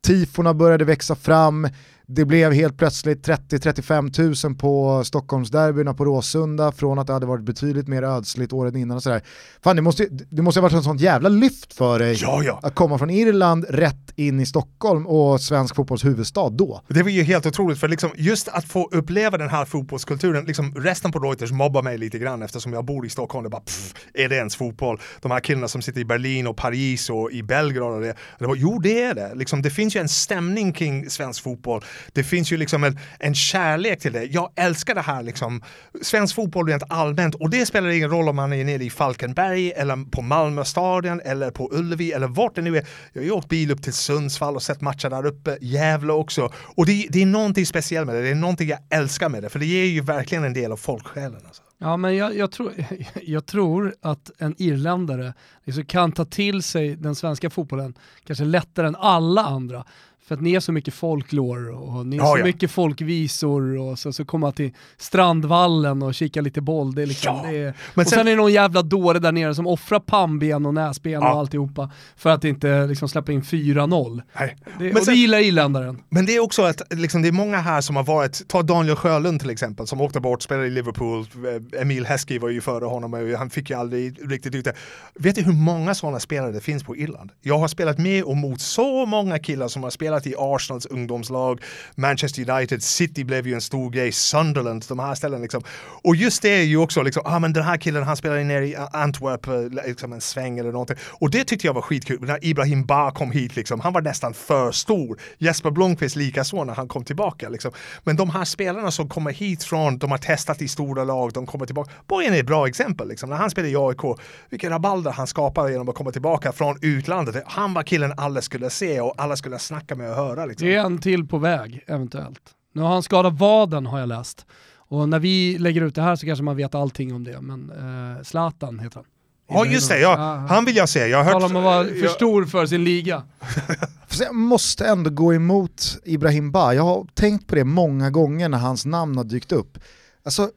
Tifona 0.07 0.53
började 0.53 0.85
växa 0.85 1.15
fram, 1.15 1.67
det 2.09 2.25
blev 2.25 2.53
helt 2.53 2.77
plötsligt 2.77 3.27
30-35 3.27 4.45
000 4.47 4.55
på 4.55 5.03
Stockholmsderbyna 5.03 5.93
på 5.93 6.05
Råsunda 6.05 6.71
från 6.71 6.99
att 6.99 7.07
det 7.07 7.13
hade 7.13 7.25
varit 7.25 7.43
betydligt 7.43 7.87
mer 7.87 8.03
ödsligt 8.03 8.53
året 8.53 8.75
innan 8.75 8.97
och 8.97 9.03
sådär. 9.03 9.21
Fan 9.63 9.75
det 9.75 9.81
måste, 9.81 10.07
det 10.29 10.41
måste 10.41 10.59
ha 10.59 10.61
varit 10.61 10.75
ett 10.77 10.83
sånt 10.83 11.01
jävla 11.01 11.29
lyft 11.29 11.73
för 11.73 11.99
dig 11.99 12.17
Ja, 12.21 12.43
ja. 12.43 12.59
att 12.63 12.75
komma 12.75 12.97
från 12.97 13.09
Irland 13.09 13.65
rätt 13.69 14.13
in 14.15 14.39
i 14.39 14.45
Stockholm 14.45 15.07
och 15.07 15.41
svensk 15.41 15.75
fotbolls 15.75 16.05
huvudstad 16.05 16.49
då. 16.49 16.81
Det 16.87 17.03
var 17.03 17.09
ju 17.09 17.23
helt 17.23 17.45
otroligt, 17.45 17.79
för 17.79 17.87
liksom 17.87 18.09
just 18.15 18.47
att 18.47 18.65
få 18.65 18.89
uppleva 18.91 19.37
den 19.37 19.49
här 19.49 19.65
fotbollskulturen, 19.65 20.45
liksom 20.45 20.75
resten 20.75 21.11
på 21.11 21.19
Reuters 21.19 21.51
mobbar 21.51 21.83
mig 21.83 21.97
lite 21.97 22.19
grann 22.19 22.41
eftersom 22.41 22.73
jag 22.73 22.85
bor 22.85 23.05
i 23.05 23.09
Stockholm, 23.09 23.43
det 23.43 23.49
bara 23.49 23.61
pff, 23.61 23.93
är 24.13 24.29
det 24.29 24.35
ens 24.35 24.55
fotboll? 24.55 24.99
De 25.21 25.31
här 25.31 25.39
killarna 25.39 25.67
som 25.67 25.81
sitter 25.81 26.01
i 26.01 26.05
Berlin 26.05 26.47
och 26.47 26.57
Paris 26.57 27.09
och 27.09 27.31
i 27.31 27.43
Belgrad 27.43 27.93
och 27.93 28.01
det, 28.01 28.15
det 28.39 28.47
var, 28.47 28.55
jo 28.55 28.79
det 28.79 29.03
är 29.03 29.13
det, 29.13 29.35
liksom, 29.35 29.61
det 29.61 29.69
finns 29.69 29.95
ju 29.95 29.99
en 29.99 30.09
stämning 30.09 30.73
kring 30.73 31.09
svensk 31.09 31.43
fotboll, 31.43 31.83
det 32.13 32.23
finns 32.23 32.51
ju 32.51 32.57
liksom 32.57 32.83
en, 32.83 32.99
en 33.19 33.35
kärlek 33.35 33.99
till 33.99 34.13
det, 34.13 34.23
jag 34.23 34.51
älskar 34.55 34.95
det 34.95 35.01
här 35.01 35.23
liksom, 35.23 35.63
svensk 36.01 36.35
fotboll 36.35 36.67
rent 36.67 36.83
allmänt 36.89 37.35
och 37.35 37.49
det 37.49 37.65
spelar 37.65 37.89
ingen 37.89 38.09
roll 38.09 38.29
om 38.29 38.35
man 38.35 38.53
är 38.53 38.65
nere 38.65 38.83
i 38.83 38.89
Falkenberg 38.89 39.71
eller 39.71 40.09
på 40.09 40.21
Malmö 40.21 40.65
stadion 40.65 41.21
eller 41.25 41.51
på 41.51 41.69
Ullevi 41.71 42.11
eller 42.11 42.27
vart 42.27 42.55
det 42.55 42.61
nu 42.61 42.77
är. 42.77 42.87
Jag 43.13 43.21
har 43.21 43.25
ju 43.25 43.31
åkt 43.31 43.49
bil 43.49 43.71
upp 43.71 43.83
till 43.83 43.93
Sundsvall 43.93 44.55
och 44.55 44.63
sett 44.63 44.81
matcher 44.81 45.09
där 45.09 45.25
uppe, 45.25 45.57
Gävle 45.61 46.13
också. 46.13 46.53
Och 46.55 46.85
det, 46.85 47.07
det 47.09 47.21
är 47.21 47.25
någonting 47.25 47.65
speciellt 47.65 48.07
med 48.07 48.15
det, 48.15 48.21
det 48.21 48.29
är 48.29 48.35
någonting 48.35 48.69
jag 48.69 48.79
älskar 48.89 49.29
med 49.29 49.43
det, 49.43 49.49
för 49.49 49.59
det 49.59 49.65
ger 49.65 49.85
ju 49.85 50.01
verkligen 50.01 50.43
en 50.43 50.53
del 50.53 50.71
av 50.71 50.77
folksjälen. 50.77 51.41
Alltså. 51.45 51.63
Ja, 51.79 51.97
men 51.97 52.15
jag, 52.15 52.35
jag, 52.35 52.51
tror, 52.51 52.73
jag 53.23 53.45
tror 53.45 53.95
att 54.01 54.31
en 54.37 54.55
irländare 54.57 55.33
liksom 55.63 55.85
kan 55.85 56.11
ta 56.11 56.25
till 56.25 56.63
sig 56.63 56.95
den 56.95 57.15
svenska 57.15 57.49
fotbollen 57.49 57.93
kanske 58.25 58.45
lättare 58.45 58.87
än 58.87 58.95
alla 58.95 59.41
andra. 59.45 59.85
För 60.27 60.35
att 60.35 60.41
ni 60.41 60.53
är 60.55 60.59
så 60.59 60.71
mycket 60.71 60.93
folklore 60.93 61.69
och 61.71 62.05
ni 62.05 62.15
är 62.15 62.19
Ja, 62.21 62.25
så 62.33 62.39
ja. 62.39 62.43
mycket 62.45 62.71
folkvisor 62.71 63.77
och 63.77 63.99
så, 63.99 64.13
så 64.13 64.25
komma 64.25 64.51
till 64.51 64.71
Strandvallen 64.97 66.03
och 66.03 66.13
kika 66.13 66.41
lite 66.41 66.61
boll. 66.61 66.95
Det 66.95 67.01
är 67.01 67.05
liksom, 67.05 67.35
Ja, 67.43 67.49
det 67.51 67.57
är, 67.57 67.63
men 67.93 68.03
och 68.05 68.09
sen- 68.09 68.19
sen 68.19 68.27
är 68.27 68.31
det 68.31 68.37
någon 68.37 68.51
jävla 68.53 68.81
dåre 68.81 69.19
där 69.19 69.31
nere 69.31 69.55
som 69.55 69.67
offrar 69.67 69.99
pannben 69.99 70.65
och 70.65 70.73
näsben 70.73 71.11
Ja. 71.11 71.33
och 71.33 71.39
alltihopa 71.39 71.91
för 72.15 72.29
att 72.29 72.43
inte 72.43 72.87
liksom 72.87 73.09
släppa 73.09 73.31
in 73.31 73.41
4-0. 73.41 74.21
Nej. 74.39 74.55
Det, 74.79 74.83
Men 74.83 74.97
och 74.97 75.03
sen- 75.03 75.13
det 75.13 75.19
gillar 75.19 75.39
irländaren. 75.39 75.97
Men 76.09 76.25
det 76.25 76.35
är 76.35 76.39
också 76.39 76.61
att 76.63 76.81
liksom, 76.93 77.21
det 77.21 77.27
är 77.27 77.31
många 77.31 77.57
här 77.57 77.81
som 77.81 77.95
har 77.95 78.03
varit, 78.03 78.47
ta 78.47 78.61
Daniel 78.61 78.95
Sjölund 78.95 79.39
till 79.41 79.49
exempel, 79.49 79.87
som 79.87 80.01
åkte 80.01 80.19
bort, 80.19 80.41
spelade 80.41 80.67
i 80.67 80.69
Liverpool, 80.69 81.25
Eh, 81.73 81.81
Emil 81.81 82.05
Heskey 82.05 82.39
var 82.39 82.49
ju 82.49 82.61
före 82.61 82.85
honom 82.85 83.13
och 83.13 83.19
han 83.39 83.49
fick 83.49 83.69
ju 83.69 83.75
aldrig 83.75 84.31
riktigt 84.31 84.55
ut 84.55 84.65
det. 84.65 84.73
Vet 85.19 85.35
du 85.35 85.41
hur 85.41 85.53
många 85.53 85.95
sådana 85.95 86.19
spelare 86.19 86.51
det 86.51 86.59
finns 86.61 86.83
på 86.83 86.95
Irland? 86.97 87.31
Jag 87.41 87.57
har 87.59 87.67
spelat 87.67 87.97
med 87.97 88.23
och 88.23 88.37
mot 88.37 88.61
så 88.61 89.05
många 89.05 89.39
killar 89.39 89.67
som 89.67 89.83
har 89.83 89.89
spelat 89.89 90.16
i 90.25 90.35
Arsenals 90.37 90.85
ungdomslag, 90.85 91.61
Manchester 91.95 92.49
United, 92.49 92.83
City 92.83 93.23
blev 93.23 93.47
ju 93.47 93.53
en 93.53 93.61
stor 93.61 93.89
grej, 93.89 94.11
Sunderland, 94.11 94.85
de 94.87 94.99
här 94.99 95.15
ställena 95.15 95.41
liksom. 95.41 95.63
Och 96.03 96.15
just 96.15 96.41
det 96.41 96.49
är 96.49 96.63
ju 96.63 96.77
också 96.77 97.01
liksom, 97.01 97.23
ah 97.25 97.39
men 97.39 97.53
den 97.53 97.63
här 97.63 97.77
killen 97.77 98.03
han 98.03 98.17
spelade 98.17 98.43
ner 98.43 98.61
i 98.61 98.75
Antwerp, 98.75 99.47
eh, 99.47 99.85
liksom 99.87 100.13
en 100.13 100.21
sväng 100.21 100.59
eller 100.59 100.71
någonting. 100.71 100.97
Och 101.09 101.31
det 101.31 101.43
tyckte 101.43 101.67
jag 101.67 101.73
var 101.73 101.81
skitkul, 101.81 102.21
när 102.21 102.45
Ibrahim 102.45 102.85
Ba 102.85 103.11
kom 103.11 103.31
hit 103.31 103.55
liksom, 103.55 103.79
han 103.79 103.93
var 103.93 104.01
nästan 104.01 104.33
för 104.33 104.71
stor. 104.71 105.19
Jesper 105.37 105.71
Blomqvist 105.71 106.15
likaså 106.15 106.63
när 106.63 106.73
han 106.73 106.87
kom 106.87 107.03
tillbaka 107.03 107.49
liksom. 107.49 107.71
Men 108.03 108.15
de 108.15 108.29
här 108.29 108.45
spelarna 108.45 108.91
som 108.91 109.09
kommer 109.09 109.31
hit 109.31 109.63
från, 109.63 109.97
de 109.97 110.11
har 110.11 110.17
testat 110.17 110.61
i 110.61 110.67
stora 110.67 111.03
lag, 111.03 111.33
de 111.33 111.45
kommer 111.45 111.65
tillbaka. 111.65 111.91
Bojen 112.07 112.33
är 112.33 112.39
ett 112.39 112.45
bra 112.45 112.67
exempel 112.67 113.07
liksom. 113.07 113.29
När 113.29 113.37
han 113.37 113.49
spelade 113.49 113.71
i 113.71 113.75
AIK, 113.77 114.19
vilken 114.49 114.69
rabalder 114.69 115.11
han 115.11 115.27
skapade 115.27 115.71
genom 115.71 115.89
att 115.89 115.95
komma 115.95 116.11
tillbaka 116.11 116.51
från 116.51 116.77
utlandet. 116.81 117.43
Han 117.45 117.73
var 117.73 117.83
killen 117.83 118.13
alla 118.17 118.41
skulle 118.41 118.69
se 118.69 119.01
och 119.01 119.13
alla 119.17 119.35
skulle 119.35 119.59
snacka 119.59 119.95
med 119.95 120.06
och 120.09 120.15
höra 120.15 120.45
liksom. 120.45 120.67
Det 120.67 120.75
är 120.75 120.85
en 120.85 120.97
till 120.97 121.27
på 121.27 121.37
väg, 121.37 121.83
eventuellt. 121.87 122.41
Nu 122.73 122.81
har 122.81 122.89
han 122.89 123.03
skadat 123.03 123.33
vaden 123.33 123.85
har 123.85 123.99
jag 123.99 124.09
läst. 124.09 124.45
Och 124.75 125.09
när 125.09 125.19
vi 125.19 125.57
lägger 125.57 125.81
ut 125.81 125.95
det 125.95 126.01
här 126.01 126.15
så 126.15 126.25
kanske 126.25 126.43
man 126.43 126.57
vet 126.57 126.75
allting 126.75 127.15
om 127.15 127.23
det, 127.23 127.41
men 127.41 127.71
eh, 128.17 128.23
Zlatan 128.23 128.79
heter 128.79 128.95
han. 128.95 129.05
Ja 129.49 129.65
just 129.65 129.89
det, 129.89 129.99
ja. 129.99 130.45
han 130.49 130.65
vill 130.65 130.75
jag 130.75 130.89
se. 130.89 131.07
Jag 131.07 131.17
har 131.17 131.23
hört... 131.23 131.33
Talar 131.33 131.45
om 131.45 131.55
att 131.55 131.63
vara 131.63 131.85
för 131.85 132.07
stor 132.07 132.45
för 132.45 132.65
sin 132.65 132.83
liga. 132.83 133.23
Jag 134.19 134.35
måste 134.35 134.85
ändå 134.85 135.09
gå 135.09 135.33
emot 135.33 135.97
Ibrahim 136.03 136.51
Ba. 136.51 136.73
Jag 136.73 136.83
har 136.83 137.07
tänkt 137.13 137.47
på 137.47 137.55
det 137.55 137.63
många 137.63 138.09
gånger 138.09 138.49
när 138.49 138.57
hans 138.57 138.85
namn 138.85 139.17
har 139.17 139.23
dykt 139.23 139.51
upp. 139.51 139.77
Alltså, 140.25 140.49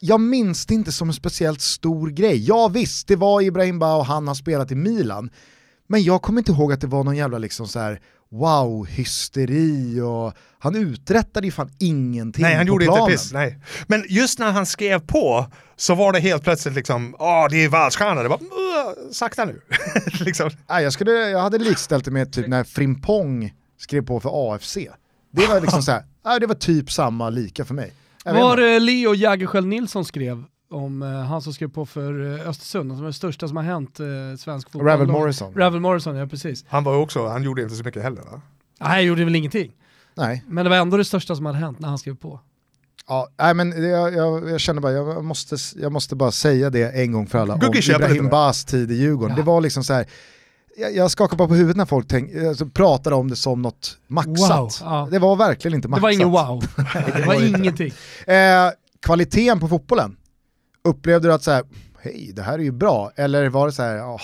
jag 0.00 0.20
minns 0.20 0.66
det 0.66 0.74
inte 0.74 0.92
som 0.92 1.08
en 1.08 1.14
speciellt 1.14 1.60
stor 1.60 2.10
grej. 2.10 2.44
Ja 2.44 2.68
visst, 2.68 3.08
det 3.08 3.16
var 3.16 3.42
Ibrahim 3.42 3.78
Ba 3.78 3.96
och 3.96 4.06
han 4.06 4.28
har 4.28 4.34
spelat 4.34 4.72
i 4.72 4.74
Milan. 4.74 5.30
Men 5.86 6.02
jag 6.02 6.22
kommer 6.22 6.40
inte 6.40 6.52
ihåg 6.52 6.72
att 6.72 6.80
det 6.80 6.86
var 6.86 7.04
någon 7.04 7.16
jävla 7.16 7.38
liksom 7.38 7.68
så 7.68 7.78
här 7.78 8.00
wow-hysteri 8.30 10.00
och 10.00 10.32
han 10.58 10.76
uträttade 10.76 11.46
ju 11.46 11.50
fan 11.52 11.70
ingenting 11.78 12.42
Nej, 12.42 12.54
han 12.54 12.66
på 12.66 12.68
gjorde 12.68 12.84
planen. 12.84 13.02
inte 13.02 13.12
piss. 13.12 13.32
Nej. 13.32 13.58
Men 13.86 14.04
just 14.08 14.38
när 14.38 14.50
han 14.52 14.66
skrev 14.66 15.00
på 15.00 15.46
så 15.76 15.94
var 15.94 16.12
det 16.12 16.20
helt 16.20 16.42
plötsligt 16.42 16.74
liksom, 16.74 17.16
ja 17.18 17.48
det 17.50 17.64
är 17.64 17.68
världsstjärna. 17.68 18.22
Det 18.22 18.28
var, 18.28 18.38
"Åh, 18.42 18.92
sakta 19.12 19.44
nu. 19.44 19.60
liksom. 20.20 20.50
Nej, 20.68 20.82
jag, 20.84 20.92
skulle, 20.92 21.10
jag 21.12 21.38
hade 21.42 21.58
likställt 21.58 22.04
det 22.04 22.10
med 22.10 22.32
typ 22.32 22.46
när 22.48 22.64
Frimpong 22.64 23.52
skrev 23.78 24.02
på 24.02 24.20
för 24.20 24.54
AFC. 24.54 24.76
Det 25.32 25.46
var 25.46 25.60
liksom 25.60 25.82
så 25.82 25.92
här, 25.92 26.02
nej, 26.24 26.40
det 26.40 26.46
var 26.46 26.54
typ 26.54 26.92
samma 26.92 27.30
lika 27.30 27.64
för 27.64 27.74
mig. 27.74 27.92
Jag 28.24 28.34
Var 28.34 28.56
det 28.56 28.78
Leo 28.78 29.14
Jägerskiöld 29.14 29.66
Nilsson 29.66 30.04
skrev 30.04 30.44
om 30.70 31.02
eh, 31.02 31.08
han 31.08 31.42
som 31.42 31.52
skrev 31.52 31.68
på 31.68 31.86
för 31.86 32.40
eh, 32.40 32.48
Östersund, 32.48 32.92
som 32.92 33.02
är 33.02 33.06
det 33.06 33.12
största 33.12 33.48
som 33.48 33.56
har 33.56 33.64
hänt 33.64 34.00
eh, 34.00 34.06
svensk 34.38 34.70
fotboll. 34.70 34.86
Ravel 34.88 35.06
Morrison. 35.08 35.54
Ravel 35.54 35.80
Morrison, 35.80 36.16
ja 36.16 36.26
precis. 36.26 36.64
Han 36.68 36.84
var 36.84 36.96
också, 36.96 37.26
han 37.28 37.42
gjorde 37.42 37.62
inte 37.62 37.74
så 37.74 37.84
mycket 37.84 38.02
heller 38.02 38.22
va? 38.22 38.40
Nej, 38.80 38.88
han 38.88 39.04
gjorde 39.04 39.24
väl 39.24 39.34
ingenting. 39.36 39.72
Nej, 40.14 40.44
Men 40.48 40.64
det 40.64 40.70
var 40.70 40.76
ändå 40.76 40.96
det 40.96 41.04
största 41.04 41.36
som 41.36 41.46
hade 41.46 41.58
hänt 41.58 41.78
när 41.78 41.88
han 41.88 41.98
skrev 41.98 42.16
på. 42.16 42.40
ja, 43.08 43.28
nej 43.38 43.54
men 43.54 43.70
det- 43.70 43.88
jag, 43.88 44.14
jag, 44.14 44.50
jag 44.50 44.60
känner 44.60 44.80
bara, 44.80 44.92
jag 44.92 45.24
måste, 45.24 45.56
jag 45.76 45.92
måste 45.92 46.16
bara 46.16 46.30
säga 46.30 46.70
det 46.70 46.90
en 46.90 47.12
gång 47.12 47.26
för 47.26 47.38
alla 47.38 47.54
om 47.54 47.60
Gugge 47.60 47.92
Ibrahim. 47.94 48.28
Bas 48.28 48.64
tid 48.64 48.90
i 48.90 48.94
Djurgården. 48.94 49.30
Ja. 49.36 49.42
Det 49.42 49.46
var 49.46 49.60
liksom 49.60 49.84
så 49.84 49.92
här. 49.92 50.06
Jag, 50.78 50.94
jag 50.96 51.10
skakar 51.10 51.36
bara 51.36 51.48
på 51.48 51.54
huvudet 51.54 51.76
när 51.76 51.84
folk 51.86 52.08
tänk, 52.08 52.34
alltså, 52.36 52.66
pratar 52.66 53.12
om 53.12 53.30
det 53.30 53.36
som 53.36 53.62
något 53.62 53.98
maxat. 54.06 54.50
Wow, 54.50 54.70
ja. 54.80 55.08
Det 55.10 55.18
var 55.18 55.36
verkligen 55.36 55.74
inte 55.74 55.88
Det 55.88 55.90
maxat. 55.90 56.02
var 56.02 56.10
ingen 56.10 56.30
wow. 56.30 56.64
det 57.16 57.26
var 57.26 57.46
ingenting. 57.58 57.92
Eh, 58.26 58.70
kvaliteten 59.02 59.60
på 59.60 59.68
fotbollen, 59.68 60.16
upplevde 60.86 61.28
du 61.28 61.32
att 61.32 61.42
så 61.42 61.50
här, 61.50 61.64
hej 62.02 62.32
det 62.34 62.42
här 62.42 62.54
är 62.54 62.62
ju 62.62 62.72
bra, 62.72 63.12
eller 63.16 63.48
var 63.48 63.66
det 63.66 63.72
så 63.72 63.82
här, 63.82 64.04
åh, 64.04 64.22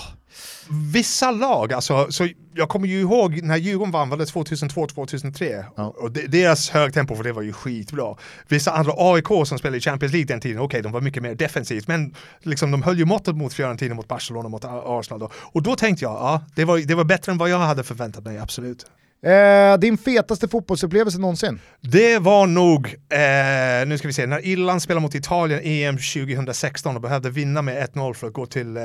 Vissa 0.93 1.31
lag, 1.31 1.73
alltså, 1.73 2.07
så 2.11 2.29
jag 2.55 2.69
kommer 2.69 2.89
ju 2.89 3.01
ihåg 3.01 3.43
när 3.43 3.57
Djurgården 3.57 3.93
vann, 3.93 4.09
var 4.09 4.17
det 4.17 4.25
2002-2003? 4.25 5.65
Ja. 5.77 5.95
Och 5.97 6.13
de, 6.13 6.27
deras 6.27 6.71
högtempo 6.71 7.17
för 7.17 7.25
det 7.25 7.33
var 7.33 7.43
ju 7.43 7.53
skitbra. 7.53 8.17
Vissa 8.49 8.73
andra 8.73 8.93
AIK 8.97 9.27
som 9.27 9.59
spelade 9.59 9.77
i 9.79 9.81
Champions 9.81 10.13
League 10.13 10.27
den 10.27 10.41
tiden, 10.41 10.63
okej 10.63 10.83
de 10.83 10.93
var 10.93 11.01
mycket 11.01 11.23
mer 11.23 11.35
defensivt, 11.35 11.89
men 11.89 12.15
liksom, 12.43 12.71
de 12.71 12.83
höll 12.83 12.99
ju 12.99 13.05
måttet 13.05 13.37
mot 13.37 13.55
Fiorentina, 13.55 13.95
mot 13.95 14.09
Barcelona, 14.09 14.49
mot 14.49 14.65
Arsenal. 14.65 15.21
Då. 15.21 15.31
Och 15.35 15.63
då 15.63 15.77
tänkte 15.77 16.05
jag, 16.05 16.13
ja, 16.13 16.45
det 16.55 16.65
var, 16.65 16.79
det 16.79 16.95
var 16.95 17.05
bättre 17.05 17.33
än 17.33 17.39
vad 17.39 17.51
jag 17.51 17.59
hade 17.59 17.83
förväntat 17.85 18.25
mig, 18.25 18.39
absolut. 18.39 18.87
Eh, 19.27 19.79
din 19.79 19.99
fetaste 19.99 20.49
fotbollsupplevelse 20.49 21.19
någonsin? 21.19 21.61
Det 21.81 22.19
var 22.19 22.47
nog, 22.47 22.87
eh, 22.87 23.87
nu 23.89 23.99
ska 23.99 24.09
vi 24.09 24.13
se, 24.13 24.27
när 24.27 24.47
Irland 24.47 24.83
spelade 24.83 25.03
mot 25.03 25.15
Italien 25.15 25.61
EM 25.65 25.99
2016 25.99 26.97
och 26.97 27.03
behövde 27.03 27.31
vinna 27.31 27.63
med 27.63 27.77
1-0 27.77 28.15
för 28.15 28.27
att 28.27 28.33
gå 28.33 28.47
till 28.47 28.77
eh, 28.77 28.83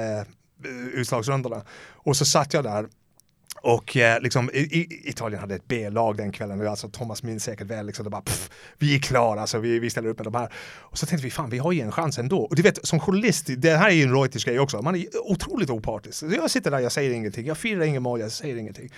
utslagsrundorna. 0.93 1.61
Och 1.93 2.17
så 2.17 2.25
satt 2.25 2.53
jag 2.53 2.63
där 2.63 2.87
och 3.61 3.97
eh, 3.97 4.21
liksom, 4.21 4.49
i, 4.53 4.59
i, 4.59 5.09
Italien 5.09 5.41
hade 5.41 5.55
ett 5.55 5.67
B-lag 5.67 6.17
den 6.17 6.31
kvällen, 6.31 6.61
och 6.61 6.67
alltså 6.67 6.89
Thomas 6.89 7.23
minns 7.23 7.43
säkert 7.43 7.67
väl, 7.67 7.85
liksom, 7.85 8.03
det 8.03 8.09
bara, 8.09 8.21
pff, 8.21 8.49
vi 8.77 8.95
är 8.95 8.99
klara, 8.99 9.41
alltså, 9.41 9.59
vi, 9.59 9.79
vi 9.79 9.89
ställer 9.89 10.09
upp 10.09 10.17
med 10.17 10.27
de 10.27 10.35
här. 10.35 10.53
Och 10.77 10.97
så 10.97 11.05
tänkte 11.05 11.25
vi, 11.25 11.31
fan 11.31 11.49
vi 11.49 11.57
har 11.57 11.71
ju 11.71 11.81
en 11.81 11.91
chans 11.91 12.17
ändå. 12.17 12.39
Och 12.39 12.55
du 12.55 12.61
vet, 12.61 12.85
som 12.85 12.99
journalist, 12.99 13.45
det 13.57 13.75
här 13.75 13.89
är 13.89 13.93
ju 13.93 14.03
en 14.03 14.15
Reuters 14.15 14.45
grej 14.45 14.59
också, 14.59 14.81
man 14.81 14.95
är 14.95 15.05
otroligt 15.31 15.69
opartisk. 15.69 16.23
Jag 16.23 16.51
sitter 16.51 16.71
där, 16.71 16.79
jag 16.79 16.91
säger 16.91 17.11
ingenting, 17.11 17.45
jag 17.45 17.57
firar 17.57 17.81
ingen 17.81 18.03
mål, 18.03 18.19
jag 18.19 18.31
säger 18.31 18.55
ingenting. 18.55 18.91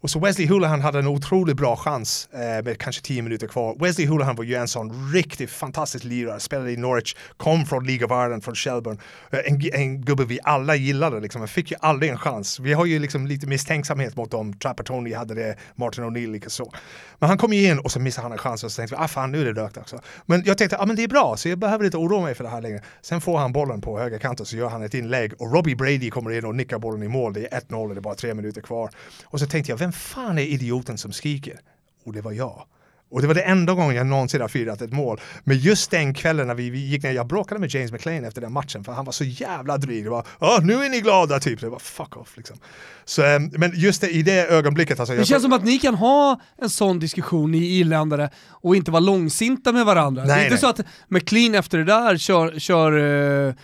Och 0.00 0.10
så 0.10 0.18
Wesley 0.18 0.48
Houlihan 0.48 0.80
hade 0.80 0.98
en 0.98 1.06
otroligt 1.06 1.56
bra 1.56 1.76
chans 1.76 2.28
eh, 2.32 2.64
med 2.64 2.78
kanske 2.78 3.02
10 3.02 3.22
minuter 3.22 3.46
kvar. 3.46 3.76
Wesley 3.80 4.06
Houlihan 4.06 4.36
var 4.36 4.44
ju 4.44 4.54
en 4.54 4.68
sån 4.68 5.12
riktigt 5.12 5.50
fantastisk 5.50 6.04
lirare, 6.04 6.40
spelade 6.40 6.72
i 6.72 6.76
Norwich, 6.76 7.14
kom 7.36 7.66
från 7.66 7.86
League 7.86 8.06
of 8.06 8.10
Ireland, 8.10 8.44
från 8.44 8.54
Shelburne. 8.54 8.98
Eh, 9.30 9.38
en, 9.44 9.60
en 9.72 10.00
gubbe 10.00 10.24
vi 10.24 10.38
alla 10.42 10.74
gillade 10.74 11.20
liksom, 11.20 11.40
han 11.40 11.48
fick 11.48 11.70
ju 11.70 11.76
aldrig 11.80 12.10
en 12.10 12.18
chans. 12.18 12.60
Vi 12.60 12.72
har 12.72 12.86
ju 12.86 12.98
liksom 12.98 13.26
lite 13.26 13.46
misstänksamhet 13.46 14.16
mot 14.16 14.30
dem, 14.30 14.52
Trapper 14.52 14.84
Tony 14.84 15.14
hade 15.14 15.34
det, 15.34 15.56
Martin 15.74 16.04
O'Neill 16.04 16.32
likaså. 16.32 16.72
Men 17.18 17.28
han 17.28 17.38
kom 17.38 17.52
ju 17.52 17.70
in 17.70 17.78
och 17.78 17.92
så 17.92 18.00
missade 18.00 18.24
han 18.24 18.32
en 18.32 18.38
chans 18.38 18.64
och 18.64 18.72
så 18.72 18.76
tänkte 18.76 18.96
vi, 18.96 19.02
ah 19.02 19.08
fan 19.08 19.32
nu 19.32 19.40
är 19.40 19.52
det 19.52 19.62
rökt 19.62 19.76
också. 19.76 20.00
Men 20.26 20.42
jag 20.46 20.58
tänkte, 20.58 20.78
ah 20.78 20.86
men 20.86 20.96
det 20.96 21.04
är 21.04 21.08
bra, 21.08 21.36
så 21.36 21.48
jag 21.48 21.58
behöver 21.58 21.84
inte 21.84 21.96
oroa 21.96 22.22
mig 22.22 22.34
för 22.34 22.44
det 22.44 22.50
här 22.50 22.62
längre. 22.62 22.82
Sen 23.02 23.20
får 23.20 23.38
han 23.38 23.52
bollen 23.52 23.80
på 23.80 23.98
högerkanten 23.98 24.46
så 24.46 24.56
gör 24.56 24.68
han 24.68 24.82
ett 24.82 24.94
inlägg 24.94 25.32
och 25.38 25.54
Robbie 25.54 25.76
Brady 25.76 26.10
kommer 26.10 26.30
in 26.30 26.44
och 26.44 26.54
nickar 26.54 26.78
bollen 26.78 27.02
i 27.02 27.08
mål. 27.08 27.32
Det 27.32 27.54
är 27.54 27.60
1-0 27.60 27.88
och 27.88 27.94
det 27.94 27.98
är 27.98 28.00
bara 28.00 28.14
tre 28.14 28.34
minuter 28.34 28.60
kvar. 28.60 28.90
Och 29.24 29.40
så 29.40 29.46
tänkte 29.46 29.72
jag, 29.72 29.78
vem 29.88 29.92
fan 29.92 30.38
är 30.38 30.42
idioten 30.42 30.98
som 30.98 31.12
skriker? 31.12 31.60
Och 32.04 32.12
det 32.12 32.20
var 32.20 32.32
jag. 32.32 32.66
Och 33.10 33.20
det 33.20 33.26
var 33.26 33.34
det 33.34 33.42
enda 33.42 33.72
gången 33.74 33.96
jag 33.96 34.06
någonsin 34.06 34.40
har 34.40 34.48
firat 34.48 34.82
ett 34.82 34.92
mål. 34.92 35.20
Men 35.44 35.58
just 35.58 35.90
den 35.90 36.14
kvällen 36.14 36.46
när 36.46 36.54
vi, 36.54 36.70
vi 36.70 36.78
gick 36.78 37.02
ner, 37.02 37.12
jag 37.12 37.26
bråkade 37.26 37.60
med 37.60 37.74
James 37.74 37.92
McLean 37.92 38.24
efter 38.24 38.40
den 38.40 38.52
matchen 38.52 38.84
för 38.84 38.92
han 38.92 39.04
var 39.04 39.12
så 39.12 39.24
jävla 39.24 39.76
dryg. 39.78 40.04
Det 40.04 40.10
var 40.10 40.26
"Åh, 40.38 40.58
nu 40.62 40.84
är 40.84 40.88
ni 40.88 41.00
glada 41.00 41.40
typ. 41.40 41.60
Det 41.60 41.68
var 41.68 41.78
fuck 41.78 42.16
off 42.16 42.36
liksom. 42.36 42.56
Så, 43.04 43.22
eh, 43.24 43.38
men 43.52 43.72
just 43.74 44.00
det, 44.00 44.10
i 44.10 44.22
det 44.22 44.46
ögonblicket 44.46 45.00
alltså. 45.00 45.12
Det 45.12 45.18
jag- 45.18 45.26
känns 45.26 45.42
som 45.42 45.52
att 45.52 45.64
ni 45.64 45.78
kan 45.78 45.94
ha 45.94 46.40
en 46.62 46.70
sån 46.70 46.98
diskussion, 46.98 47.50
ni 47.50 47.58
irländare, 47.58 48.30
och 48.50 48.76
inte 48.76 48.90
vara 48.90 49.00
långsinta 49.00 49.72
med 49.72 49.86
varandra. 49.86 50.24
det 50.24 50.32
är 50.32 50.36
Nej, 50.36 50.44
inte 50.44 50.54
nej. 50.54 50.60
så 50.60 50.68
att 50.68 50.80
McLean 51.08 51.54
efter 51.54 51.78
det 51.78 51.84
där 51.84 52.16
kör, 52.16 52.58
kör 52.58 52.92
uh, 52.92 53.54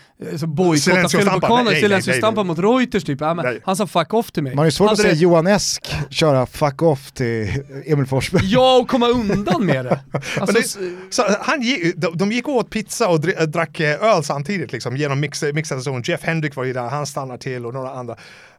bojkottar 0.46 0.76
Silencio-stampar. 0.76 1.30
Filipakaner, 1.30 1.64
Nej, 1.64 1.72
nej, 1.72 1.80
silencio-stampar 1.82 2.44
nej, 2.44 2.48
mot 2.48 2.58
Reuters 2.80 3.04
typ. 3.04 3.20
Ja, 3.20 3.34
men 3.34 3.44
Nej. 3.44 3.60
han 3.64 3.76
sa 3.76 3.86
fuck 3.86 4.14
off 4.14 4.32
till 4.32 4.42
mig. 4.42 4.54
Man 4.54 4.64
ju 4.66 4.70
svårt 4.70 4.84
att 4.86 4.90
Hade 4.90 5.02
säga 5.02 5.14
det- 5.14 5.20
Johan 5.20 5.46
Esk 5.46 5.94
köra 6.10 6.46
fuck 6.46 6.82
off 6.82 7.12
till 7.12 7.52
Emil 7.86 8.06
Forsberg. 8.06 8.42
Ja, 8.44 8.78
och 8.78 8.88
komma 8.88 9.08
undan 9.08 9.33
med 9.60 9.84
det. 9.84 10.00
Alltså, 10.40 10.78
det- 10.78 10.94
Så 11.10 11.24
han 11.40 11.62
gick, 11.62 11.96
de, 11.96 12.16
de 12.18 12.32
gick 12.32 12.48
åt 12.48 12.70
pizza 12.70 13.08
och 13.08 13.20
drack 13.48 13.80
eh, 13.80 14.02
öl 14.02 14.24
samtidigt 14.24 14.72
liksom, 14.72 14.96
genom 14.96 15.20
mix, 15.20 15.42
mixade 15.54 15.80
zon. 15.80 16.02
Jeff 16.04 16.22
Hendrick 16.22 16.56
var 16.56 16.64
ju 16.64 16.72
där, 16.72 16.88
han 16.88 17.06
stannar 17.06 17.36
till 17.36 17.66
och 17.66 17.74
några 17.74 17.90
andra. 17.90 18.16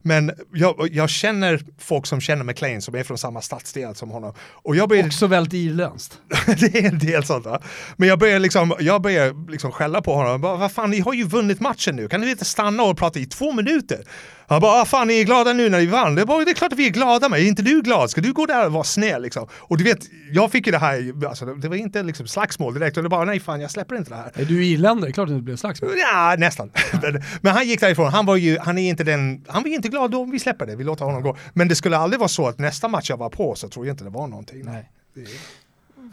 Men 0.08 0.32
jag, 0.54 0.90
jag 0.92 1.10
känner 1.10 1.62
folk 1.78 2.06
som 2.06 2.22
känner 2.22 2.44
McLean 2.44 2.82
som 2.82 2.96
är 2.96 3.04
från 3.04 3.18
samma 3.18 3.42
stadsdel 3.42 3.96
som 3.96 4.10
honom. 4.10 4.34
Och 4.40 4.76
jag 4.76 4.90
började, 4.90 5.08
också 5.08 5.28
väldigt 5.28 5.54
irländskt. 5.54 6.18
det 6.60 6.80
är 6.80 6.88
en 6.88 7.00
del 7.00 7.24
sånt 7.24 7.46
va. 7.46 7.62
Men 7.98 8.10
jag 8.10 8.20
börjar 8.20 8.40
liksom, 8.40 8.74
jag 8.80 9.02
börjar 9.02 9.52
liksom 9.52 9.72
skälla 9.72 10.02
på 10.02 10.14
honom. 10.14 10.42
Bara, 10.42 10.56
vad 10.56 10.72
fan, 10.72 10.90
ni 10.90 11.00
har 11.00 11.14
ju 11.14 11.24
vunnit 11.24 11.60
matchen 11.60 11.96
nu. 11.96 12.08
Kan 12.08 12.22
ni 12.22 12.30
inte 12.30 12.46
stanna 12.46 12.84
och 12.84 12.98
prata 12.98 13.20
i 13.20 13.26
två 13.26 13.52
minuter? 13.52 14.04
Han 14.48 14.62
bara, 14.62 14.82
ah, 14.82 14.86
fan 14.86 15.08
ni 15.08 15.20
är 15.20 15.24
glada 15.24 15.54
nu 15.54 15.70
när 15.70 15.80
ni 15.80 15.86
vann. 15.86 16.16
Det, 16.16 16.26
bara, 16.26 16.46
det 16.46 16.52
är 16.52 16.56
klart 16.56 16.74
att 16.74 16.80
vi 16.80 16.88
är 16.88 16.92
glada 16.92 17.30
med. 17.30 17.40
Är 17.40 17.44
inte 17.44 17.62
du 17.62 17.82
glad? 17.82 18.10
Ska 18.10 18.22
du 18.22 18.34
gå 18.34 18.46
där 18.46 18.66
och 18.66 18.72
vara 18.72 18.84
snäll 18.84 19.22
liksom? 19.22 19.48
Och 19.54 19.78
du 19.78 19.84
vet, 19.84 20.00
jag 20.32 20.52
fick 20.52 20.66
ju 20.66 20.72
det 20.72 20.78
här, 20.78 21.26
alltså, 21.28 21.46
det 21.46 21.68
var 21.68 21.76
inte 21.76 22.04
liksom 22.04 22.28
slagsmål 22.28 22.74
direkt. 22.74 22.98
Och 22.98 23.04
det 23.04 23.10
bara, 23.10 23.26
nej 23.26 23.40
fan 23.40 23.62
jag 23.62 23.72
släpper 23.72 23.96
inte 23.96 24.10
det 24.10 24.16
här. 24.16 24.32
Är 24.34 24.46
du 24.46 24.66
irländare? 24.66 25.12
Klart 25.12 25.28
det 25.28 25.34
inte 25.34 25.44
blev 25.44 25.56
slagsmål. 25.56 25.92
Ja, 25.98 26.36
nästan. 26.38 26.72
men, 27.02 27.24
men 27.42 27.54
han 27.54 27.68
gick 27.68 27.80
därifrån. 27.80 28.14
Han 28.14 28.26
var 28.26 28.36
ju, 28.36 28.58
han 28.60 28.78
är 28.78 28.90
inte 28.90 29.04
den, 29.04 29.46
han 29.48 29.64
var 29.64 29.70
ju 29.70 29.76
inte 29.76 29.90
glad 29.96 30.12
då, 30.12 30.24
vi 30.24 30.40
släpper 30.40 30.66
det, 30.66 30.76
vi 30.76 30.84
låter 30.84 31.06
honom 31.06 31.22
gå. 31.24 31.38
Men 31.54 31.68
det 31.68 31.76
skulle 31.76 31.98
aldrig 31.98 32.20
vara 32.20 32.28
så 32.28 32.48
att 32.48 32.60
nästa 32.60 32.88
match 32.88 33.10
jag 33.10 33.18
var 33.18 33.30
på 33.30 33.56
så 33.56 33.70
tror 33.70 33.86
jag 33.86 33.94
inte 33.94 34.04
det 34.04 34.10
var 34.10 34.28
någonting. 34.28 34.66
Nej. 34.66 34.92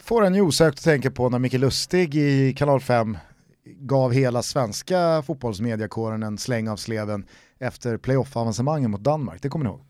Får 0.03 0.25
en 0.25 0.35
ju 0.35 0.41
osökt 0.41 0.77
att 0.77 0.83
tänka 0.83 1.11
på 1.11 1.29
när 1.29 1.39
Micke 1.39 1.53
Lustig 1.53 2.15
i 2.15 2.53
Kanal 2.53 2.81
5 2.81 3.17
gav 3.79 4.11
hela 4.13 4.41
svenska 4.43 5.23
fotbollsmediakåren 5.27 6.23
en 6.23 6.37
släng 6.37 6.67
av 6.69 6.77
sleven 6.77 7.25
efter 7.59 7.97
playoff-avancemangen 7.97 8.91
mot 8.91 9.01
Danmark, 9.03 9.41
det 9.41 9.49
kommer 9.49 9.65
ni 9.65 9.71
ihåg? 9.71 9.81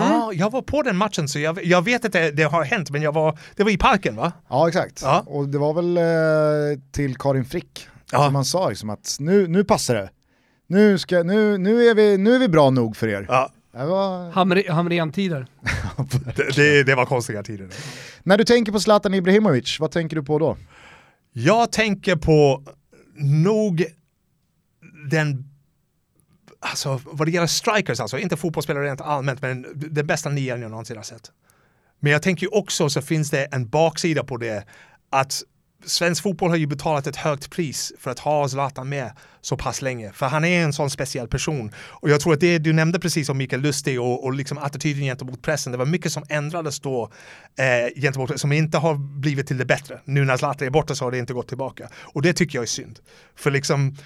Ja, 0.00 0.32
jag 0.32 0.50
var 0.50 0.62
på 0.62 0.82
den 0.82 0.96
matchen 0.96 1.28
så 1.28 1.38
jag, 1.38 1.64
jag 1.64 1.82
vet 1.84 2.04
att 2.04 2.12
det, 2.12 2.30
det 2.30 2.42
har 2.42 2.64
hänt, 2.64 2.90
men 2.90 3.02
jag 3.02 3.12
var, 3.12 3.38
det 3.56 3.64
var 3.64 3.70
i 3.70 3.76
parken 3.78 4.16
va? 4.16 4.32
Ja 4.48 4.68
exakt, 4.68 5.02
Ja. 5.02 5.24
och 5.26 5.48
det 5.48 5.58
var 5.58 5.74
väl 5.74 5.96
eh, 5.96 6.82
till 6.92 7.16
Karin 7.16 7.44
Frick 7.44 7.88
Ja. 8.12 8.24
som 8.24 8.32
man 8.32 8.44
sa 8.44 8.68
liksom 8.68 8.90
att 8.90 9.16
nu, 9.20 9.46
nu 9.48 9.64
passar 9.64 9.94
det. 9.94 10.10
Nu, 10.70 10.98
ska, 10.98 11.22
nu, 11.22 11.58
nu, 11.58 11.88
är 11.88 11.94
vi, 11.94 12.18
nu 12.18 12.34
är 12.34 12.38
vi 12.38 12.48
bra 12.48 12.70
nog 12.70 12.96
för 12.96 13.08
er. 13.08 13.26
Ja, 13.28 13.52
Det 13.72 13.84
var... 13.86 14.32
Hamre- 14.32 14.70
Hamrén-tider. 14.70 15.46
det, 16.36 16.56
det, 16.56 16.82
det 16.82 16.94
var 16.94 17.06
konstiga 17.06 17.42
tider. 17.42 17.68
När 18.22 18.38
du 18.38 18.44
tänker 18.44 18.72
på 18.72 18.80
Zlatan 18.80 19.14
Ibrahimovic, 19.14 19.80
vad 19.80 19.90
tänker 19.90 20.16
du 20.16 20.22
på 20.22 20.38
då? 20.38 20.56
Jag 21.32 21.72
tänker 21.72 22.16
på 22.16 22.62
nog 23.16 23.84
den 25.10 25.44
Alltså 26.60 27.00
vad 27.04 27.28
det 27.28 27.30
gäller 27.32 27.46
strikers 27.46 28.00
alltså, 28.00 28.18
inte 28.18 28.36
fotbollsspelare 28.36 28.84
rent 28.84 29.00
allmänt, 29.00 29.42
men 29.42 29.66
den 29.74 30.06
bästa 30.06 30.28
nian 30.30 30.62
jag 30.62 30.70
någonsin 30.70 30.96
har 30.96 31.04
sett. 31.04 31.30
Men 32.00 32.12
jag 32.12 32.22
tänker 32.22 32.42
ju 32.46 32.48
också 32.48 32.90
så 32.90 33.02
finns 33.02 33.30
det 33.30 33.44
en 33.44 33.68
baksida 33.68 34.24
på 34.24 34.36
det 34.36 34.64
att 35.10 35.42
svensk 35.88 36.22
fotboll 36.22 36.50
har 36.50 36.56
ju 36.56 36.66
betalat 36.66 37.06
ett 37.06 37.16
högt 37.16 37.50
pris 37.50 37.92
för 37.98 38.10
att 38.10 38.18
ha 38.18 38.48
Zlatan 38.48 38.88
med 38.88 39.10
så 39.40 39.56
pass 39.56 39.82
länge. 39.82 40.12
För 40.12 40.26
han 40.26 40.44
är 40.44 40.64
en 40.64 40.72
sån 40.72 40.90
speciell 40.90 41.28
person. 41.28 41.72
Och 41.78 42.10
jag 42.10 42.20
tror 42.20 42.32
att 42.32 42.40
det 42.40 42.58
du 42.58 42.72
nämnde 42.72 42.98
precis 42.98 43.28
om 43.28 43.38
Mikael 43.38 43.62
Lustig 43.62 44.00
och, 44.00 44.24
och 44.24 44.32
liksom 44.32 44.58
attityden 44.58 45.02
gentemot 45.02 45.42
pressen, 45.42 45.72
det 45.72 45.78
var 45.78 45.86
mycket 45.86 46.12
som 46.12 46.24
ändrades 46.28 46.80
då 46.80 47.10
eh, 47.58 48.00
gentemot 48.00 48.40
som 48.40 48.52
inte 48.52 48.78
har 48.78 48.94
blivit 48.94 49.46
till 49.46 49.58
det 49.58 49.64
bättre. 49.64 50.00
Nu 50.04 50.24
när 50.24 50.36
Zlatan 50.36 50.66
är 50.66 50.70
borta 50.70 50.94
så 50.94 51.04
har 51.04 51.10
det 51.10 51.18
inte 51.18 51.32
gått 51.32 51.48
tillbaka. 51.48 51.88
Och 51.94 52.22
det 52.22 52.32
tycker 52.32 52.58
jag 52.58 52.62
är 52.62 52.66
synd. 52.66 52.98
För 53.36 53.50
liksom 53.50 53.96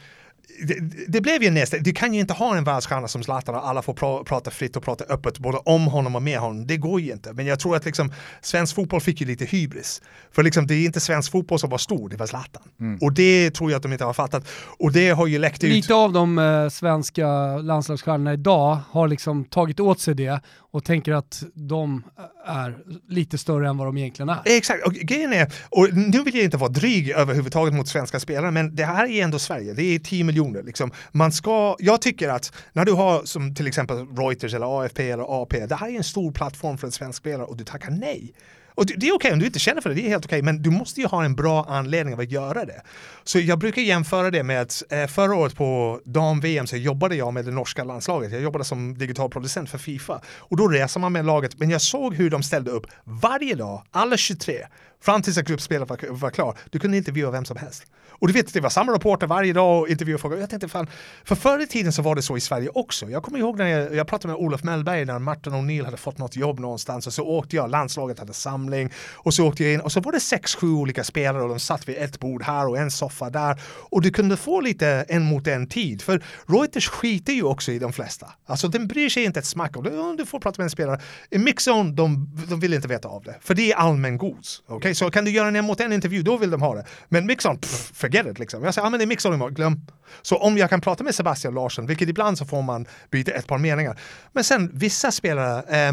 det, 0.62 1.06
det 1.08 1.20
blev 1.20 1.42
ju 1.42 1.50
nästan, 1.50 1.82
du 1.82 1.92
kan 1.92 2.14
ju 2.14 2.20
inte 2.20 2.34
ha 2.34 2.56
en 2.56 2.64
världsstjärna 2.64 3.08
som 3.08 3.22
Zlatan 3.22 3.54
och 3.54 3.68
alla 3.68 3.82
får 3.82 3.94
pra, 3.94 4.24
prata 4.24 4.50
fritt 4.50 4.76
och 4.76 4.82
prata 4.82 5.04
öppet 5.04 5.38
både 5.38 5.58
om 5.58 5.86
honom 5.86 6.16
och 6.16 6.22
med 6.22 6.38
honom. 6.38 6.66
Det 6.66 6.76
går 6.76 7.00
ju 7.00 7.12
inte. 7.12 7.32
Men 7.32 7.46
jag 7.46 7.60
tror 7.60 7.76
att 7.76 7.84
liksom, 7.84 8.12
svensk 8.40 8.74
fotboll 8.74 9.00
fick 9.00 9.20
ju 9.20 9.26
lite 9.26 9.44
hybris. 9.44 10.02
För 10.32 10.42
liksom, 10.42 10.66
det 10.66 10.74
är 10.74 10.84
inte 10.84 11.00
svensk 11.00 11.32
fotboll 11.32 11.58
som 11.58 11.70
var 11.70 11.78
stor, 11.78 12.08
det 12.08 12.16
var 12.16 12.26
Zlatan. 12.26 12.62
Och 13.00 13.12
det 13.12 13.50
tror 13.50 13.70
jag 13.70 13.76
att 13.76 13.82
de 13.82 13.92
inte 13.92 14.04
har 14.04 14.12
fattat. 14.12 14.48
Och 14.78 14.92
det 14.92 15.10
har 15.10 15.26
ju 15.26 15.38
läckt 15.38 15.64
ut. 15.64 15.72
Lite 15.72 15.94
av 15.94 16.12
de 16.12 16.38
eh, 16.38 16.68
svenska 16.68 17.56
landslagsstjärnorna 17.56 18.32
idag 18.32 18.78
har 18.90 19.08
liksom 19.08 19.44
tagit 19.44 19.80
åt 19.80 20.00
sig 20.00 20.14
det 20.14 20.40
och 20.72 20.84
tänker 20.84 21.12
att 21.12 21.42
de 21.54 22.02
är 22.46 22.78
lite 23.08 23.38
större 23.38 23.68
än 23.68 23.76
vad 23.76 23.88
de 23.88 23.96
egentligen 23.96 24.28
är. 24.28 24.42
Exakt, 24.44 24.86
och 24.86 24.92
grejen 24.92 25.32
är, 25.32 25.52
och 25.70 25.88
nu 25.92 26.22
vill 26.22 26.34
jag 26.34 26.44
inte 26.44 26.56
vara 26.56 26.70
dryg 26.70 27.10
överhuvudtaget 27.10 27.74
mot 27.74 27.88
svenska 27.88 28.20
spelare, 28.20 28.50
men 28.50 28.76
det 28.76 28.84
här 28.84 29.06
är 29.06 29.24
ändå 29.24 29.38
Sverige, 29.38 29.74
det 29.74 29.82
är 29.82 29.98
10 29.98 30.24
miljoner. 30.24 30.62
Liksom. 30.62 30.90
Man 31.12 31.32
ska, 31.32 31.76
jag 31.78 32.02
tycker 32.02 32.28
att 32.28 32.52
när 32.72 32.84
du 32.84 32.92
har 32.92 33.24
som 33.24 33.54
till 33.54 33.66
exempel 33.66 33.96
Reuters 34.16 34.54
eller 34.54 34.80
AFP 34.80 35.10
eller 35.10 35.42
AP, 35.42 35.66
det 35.66 35.74
här 35.74 35.88
är 35.88 35.96
en 35.96 36.04
stor 36.04 36.32
plattform 36.32 36.78
för 36.78 36.86
en 36.86 36.92
svensk 36.92 37.18
spelare 37.18 37.46
och 37.46 37.56
du 37.56 37.64
tackar 37.64 37.90
nej. 37.90 38.34
Och 38.74 38.86
det 38.86 38.94
det 38.96 39.08
är 39.08 39.14
okej 39.14 39.32
om 39.32 39.38
du 39.38 39.46
inte 39.46 39.58
känner 39.58 39.80
för 39.80 39.88
det, 39.88 39.94
det 39.94 40.06
är 40.06 40.08
helt 40.08 40.24
okej, 40.24 40.42
men 40.42 40.62
du 40.62 40.70
måste 40.70 41.00
ju 41.00 41.06
ha 41.06 41.24
en 41.24 41.34
bra 41.34 41.64
anledning 41.68 42.14
av 42.14 42.20
att 42.20 42.30
göra 42.30 42.64
det. 42.64 42.82
Så 43.24 43.38
jag 43.38 43.58
brukar 43.58 43.82
jämföra 43.82 44.30
det 44.30 44.42
med 44.42 44.62
att 44.62 44.82
eh, 44.90 45.06
förra 45.06 45.34
året 45.34 45.56
på 45.56 46.00
dam-VM 46.04 46.66
så 46.66 46.76
jobbade 46.76 47.16
jag 47.16 47.34
med 47.34 47.44
det 47.44 47.50
norska 47.50 47.84
landslaget. 47.84 48.32
Jag 48.32 48.42
jobbade 48.42 48.64
som 48.64 48.98
digital 48.98 49.30
producent 49.30 49.70
för 49.70 49.78
Fifa. 49.78 50.20
Och 50.26 50.56
då 50.56 50.68
reser 50.68 51.00
man 51.00 51.12
med 51.12 51.24
laget, 51.24 51.58
men 51.58 51.70
jag 51.70 51.80
såg 51.80 52.14
hur 52.14 52.30
de 52.30 52.42
ställde 52.42 52.70
upp 52.70 52.86
varje 53.04 53.54
dag, 53.54 53.82
alla 53.90 54.16
23, 54.16 54.66
fram 55.00 55.22
tills 55.22 55.38
att 55.38 55.46
gruppspelet 55.46 55.88
var, 55.88 55.98
var 56.10 56.30
klar. 56.30 56.58
Du 56.70 56.78
kunde 56.78 56.96
intervjua 56.96 57.30
vem 57.30 57.44
som 57.44 57.56
helst. 57.56 57.86
Och 58.22 58.28
du 58.28 58.34
vet, 58.34 58.52
det 58.52 58.60
var 58.60 58.70
samma 58.70 58.92
reporter 58.92 59.26
varje 59.26 59.52
dag 59.52 59.80
och 59.80 59.88
intervjuade 59.88 60.20
folk. 60.20 60.40
Jag 60.40 60.50
tänkte 60.50 60.68
fan, 60.68 60.86
för 61.24 61.34
förr 61.34 61.62
i 61.62 61.66
tiden 61.66 61.92
så 61.92 62.02
var 62.02 62.14
det 62.14 62.22
så 62.22 62.36
i 62.36 62.40
Sverige 62.40 62.68
också. 62.74 63.10
Jag 63.10 63.22
kommer 63.22 63.38
ihåg 63.38 63.58
när 63.58 63.66
jag, 63.66 63.94
jag 63.94 64.06
pratade 64.06 64.34
med 64.34 64.42
Olof 64.42 64.62
Mellberg 64.62 65.04
när 65.04 65.18
Martin 65.18 65.52
O'Neill 65.52 65.84
hade 65.84 65.96
fått 65.96 66.18
något 66.18 66.36
jobb 66.36 66.60
någonstans 66.60 67.06
och 67.06 67.12
så 67.12 67.24
åkte 67.26 67.56
jag, 67.56 67.70
landslaget 67.70 68.18
hade 68.18 68.32
samling 68.32 68.90
och 69.12 69.34
så 69.34 69.48
åkte 69.48 69.64
jag 69.64 69.72
in 69.72 69.80
och 69.80 69.92
så 69.92 70.00
var 70.00 70.12
det 70.12 70.20
sex, 70.20 70.54
sju 70.54 70.66
olika 70.72 71.04
spelare 71.04 71.42
och 71.42 71.48
de 71.48 71.60
satt 71.60 71.88
vid 71.88 71.96
ett 71.96 72.20
bord 72.20 72.42
här 72.42 72.68
och 72.68 72.78
en 72.78 72.90
soffa 72.90 73.30
där 73.30 73.60
och 73.66 74.02
du 74.02 74.10
kunde 74.10 74.36
få 74.36 74.60
lite 74.60 75.04
en 75.08 75.22
mot 75.22 75.46
en 75.46 75.66
tid. 75.66 76.02
För 76.02 76.22
Reuters 76.46 76.88
skiter 76.88 77.32
ju 77.32 77.42
också 77.42 77.72
i 77.72 77.78
de 77.78 77.92
flesta. 77.92 78.32
Alltså 78.46 78.68
den 78.68 78.88
bryr 78.88 79.08
sig 79.08 79.24
inte 79.24 79.40
ett 79.40 79.46
smack 79.46 79.76
om 79.76 79.84
det. 79.84 80.16
Du 80.18 80.26
får 80.26 80.40
prata 80.40 80.54
med 80.58 80.64
en 80.64 80.70
spelare. 80.70 81.00
I 81.30 81.38
mixzone, 81.38 81.92
de, 81.92 82.30
de 82.48 82.60
vill 82.60 82.74
inte 82.74 82.88
veta 82.88 83.08
av 83.08 83.22
det. 83.22 83.36
För 83.40 83.54
det 83.54 83.72
är 83.72 83.76
allmän 83.76 84.18
gods. 84.18 84.62
Okej, 84.66 84.94
så 84.94 85.10
kan 85.10 85.24
du 85.24 85.30
göra 85.30 85.48
en 85.48 85.62
en 85.62 85.66
mot 85.66 85.80
en 85.80 85.92
intervju, 85.92 86.22
då 86.22 86.36
vill 86.36 86.50
de 86.50 86.62
ha 86.62 86.74
det. 86.74 86.84
Men 87.08 87.26
mixzone, 87.26 87.58
pff, 87.58 87.92
get 88.12 88.26
it 88.26 88.38
liksom. 88.38 88.64
Jag 88.64 88.74
säger, 88.74 88.86
ja 88.86 88.90
men 88.90 88.98
det 88.98 89.04
är 89.04 89.06
mixzone 89.06 89.34
imorgon, 89.34 89.54
glöm. 89.54 89.86
Så 90.22 90.36
om 90.36 90.58
jag 90.58 90.70
kan 90.70 90.80
prata 90.80 91.04
med 91.04 91.14
Sebastian 91.14 91.54
Larsson, 91.54 91.86
vilket 91.86 92.08
ibland 92.08 92.38
så 92.38 92.44
får 92.44 92.62
man 92.62 92.86
byta 93.10 93.32
ett 93.32 93.46
par 93.46 93.58
meningar. 93.58 94.00
Men 94.32 94.44
sen 94.44 94.70
vissa 94.74 95.12
spelare, 95.12 95.86
eh, 95.88 95.92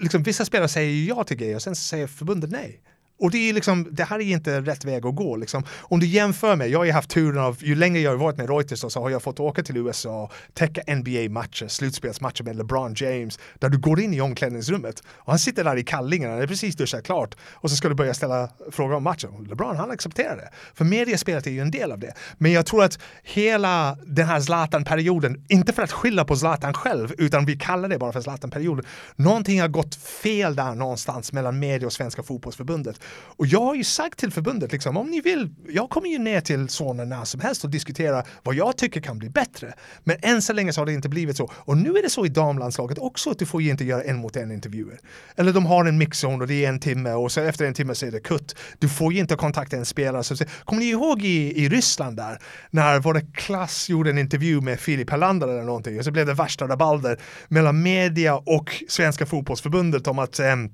liksom, 0.00 0.22
vissa 0.22 0.44
spelare 0.44 0.68
säger 0.68 1.08
ja 1.08 1.24
till 1.24 1.36
grejer 1.36 1.56
och 1.56 1.62
sen 1.62 1.76
säger 1.76 2.06
förbundet 2.06 2.50
nej. 2.50 2.80
Och 3.18 3.30
det, 3.30 3.48
är 3.48 3.52
liksom, 3.52 3.88
det 3.90 4.04
här 4.04 4.18
är 4.20 4.22
inte 4.22 4.60
rätt 4.60 4.84
väg 4.84 5.06
att 5.06 5.14
gå. 5.14 5.36
Liksom. 5.36 5.64
Om 5.80 6.00
du 6.00 6.06
jämför 6.06 6.56
med, 6.56 6.68
jag 6.68 6.78
har 6.78 6.84
ju 6.84 6.92
haft 6.92 7.10
turen 7.10 7.38
av, 7.38 7.56
ju 7.60 7.74
längre 7.74 8.00
jag 8.00 8.10
har 8.10 8.16
varit 8.16 8.36
med 8.36 8.48
Reuters 8.48 8.92
så 8.92 9.00
har 9.00 9.10
jag 9.10 9.22
fått 9.22 9.40
åka 9.40 9.62
till 9.62 9.76
USA, 9.76 10.30
täcka 10.52 10.94
NBA-matcher, 10.94 11.68
slutspelsmatcher 11.68 12.42
med 12.44 12.56
LeBron 12.56 12.94
James, 12.96 13.38
där 13.58 13.68
du 13.68 13.78
går 13.78 14.00
in 14.00 14.14
i 14.14 14.20
omklädningsrummet 14.20 15.02
och 15.06 15.32
han 15.32 15.38
sitter 15.38 15.64
där 15.64 15.76
i 15.76 15.84
kallingen, 15.84 16.30
han 16.30 16.42
är 16.42 16.46
precis 16.46 16.76
duschat 16.76 17.04
klart 17.04 17.34
och 17.52 17.70
så 17.70 17.76
ska 17.76 17.88
du 17.88 17.94
börja 17.94 18.14
ställa 18.14 18.48
frågor 18.70 18.94
om 18.94 19.02
matchen. 19.02 19.46
LeBron, 19.48 19.76
han 19.76 19.90
accepterar 19.90 20.36
det. 20.36 20.50
För 20.74 20.84
mediaspelet 20.84 21.46
är 21.46 21.50
ju 21.50 21.60
en 21.60 21.70
del 21.70 21.92
av 21.92 21.98
det. 21.98 22.14
Men 22.38 22.52
jag 22.52 22.66
tror 22.66 22.84
att 22.84 22.98
hela 23.22 23.98
den 24.06 24.26
här 24.26 24.40
Zlatan-perioden, 24.40 25.44
inte 25.48 25.72
för 25.72 25.82
att 25.82 25.92
skylla 25.92 26.24
på 26.24 26.36
Zlatan 26.36 26.74
själv, 26.74 27.14
utan 27.18 27.46
vi 27.46 27.56
kallar 27.56 27.88
det 27.88 27.98
bara 27.98 28.12
för 28.12 28.20
Zlatan-perioden, 28.20 28.84
någonting 29.16 29.60
har 29.60 29.68
gått 29.68 29.94
fel 29.94 30.56
där 30.56 30.74
någonstans 30.74 31.32
mellan 31.32 31.58
media 31.58 31.86
och 31.86 31.92
Svenska 31.92 32.22
fotbollsförbundet. 32.22 33.00
Och 33.36 33.46
jag 33.46 33.60
har 33.60 33.74
ju 33.74 33.84
sagt 33.84 34.18
till 34.18 34.30
förbundet, 34.30 34.72
liksom, 34.72 34.96
om 34.96 35.10
ni 35.10 35.20
vill, 35.20 35.54
jag 35.68 35.90
kommer 35.90 36.08
ju 36.08 36.18
ner 36.18 36.40
till 36.40 36.68
Solna 36.68 37.04
när 37.04 37.24
som 37.24 37.40
helst 37.40 37.64
och 37.64 37.70
diskutera 37.70 38.24
vad 38.42 38.54
jag 38.54 38.76
tycker 38.76 39.00
kan 39.00 39.18
bli 39.18 39.30
bättre. 39.30 39.74
Men 40.04 40.16
än 40.22 40.42
så 40.42 40.52
länge 40.52 40.72
så 40.72 40.80
har 40.80 40.86
det 40.86 40.92
inte 40.92 41.08
blivit 41.08 41.36
så. 41.36 41.50
Och 41.54 41.76
nu 41.76 41.96
är 41.96 42.02
det 42.02 42.10
så 42.10 42.26
i 42.26 42.28
damlandslaget 42.28 42.98
också 42.98 43.30
att 43.30 43.38
du 43.38 43.46
får 43.46 43.62
ju 43.62 43.70
inte 43.70 43.84
göra 43.84 44.02
en 44.02 44.16
mot 44.16 44.36
en 44.36 44.52
intervjuer. 44.52 44.98
Eller 45.36 45.52
de 45.52 45.66
har 45.66 45.84
en 45.84 45.98
mixzon 45.98 46.40
och 46.40 46.46
det 46.46 46.64
är 46.64 46.68
en 46.68 46.80
timme 46.80 47.12
och 47.12 47.32
så 47.32 47.40
efter 47.40 47.64
en 47.64 47.74
timme 47.74 47.94
så 47.94 48.06
är 48.06 48.10
det 48.10 48.20
kutt. 48.20 48.56
Du 48.78 48.88
får 48.88 49.12
ju 49.12 49.18
inte 49.18 49.36
kontakta 49.36 49.76
en 49.76 49.86
spelare. 49.86 50.24
Så, 50.24 50.36
kommer 50.64 50.80
ni 50.80 50.88
ihåg 50.88 51.22
i, 51.22 51.64
i 51.64 51.68
Ryssland 51.68 52.16
där, 52.16 52.38
när 52.70 53.00
vår 53.00 53.34
Klass 53.34 53.88
gjorde 53.88 54.10
en 54.10 54.18
intervju 54.18 54.60
med 54.60 54.80
Filip 54.80 55.10
Helander 55.10 55.48
eller 55.48 55.62
någonting 55.62 55.98
och 55.98 56.04
så 56.04 56.10
blev 56.10 56.26
det 56.26 56.34
värsta 56.34 56.68
rabalder 56.68 57.20
mellan 57.48 57.82
media 57.82 58.36
och 58.36 58.84
Svenska 58.88 59.26
fotbollsförbundet 59.26 60.06
om 60.06 60.18
att 60.18 60.38
ehm, 60.38 60.70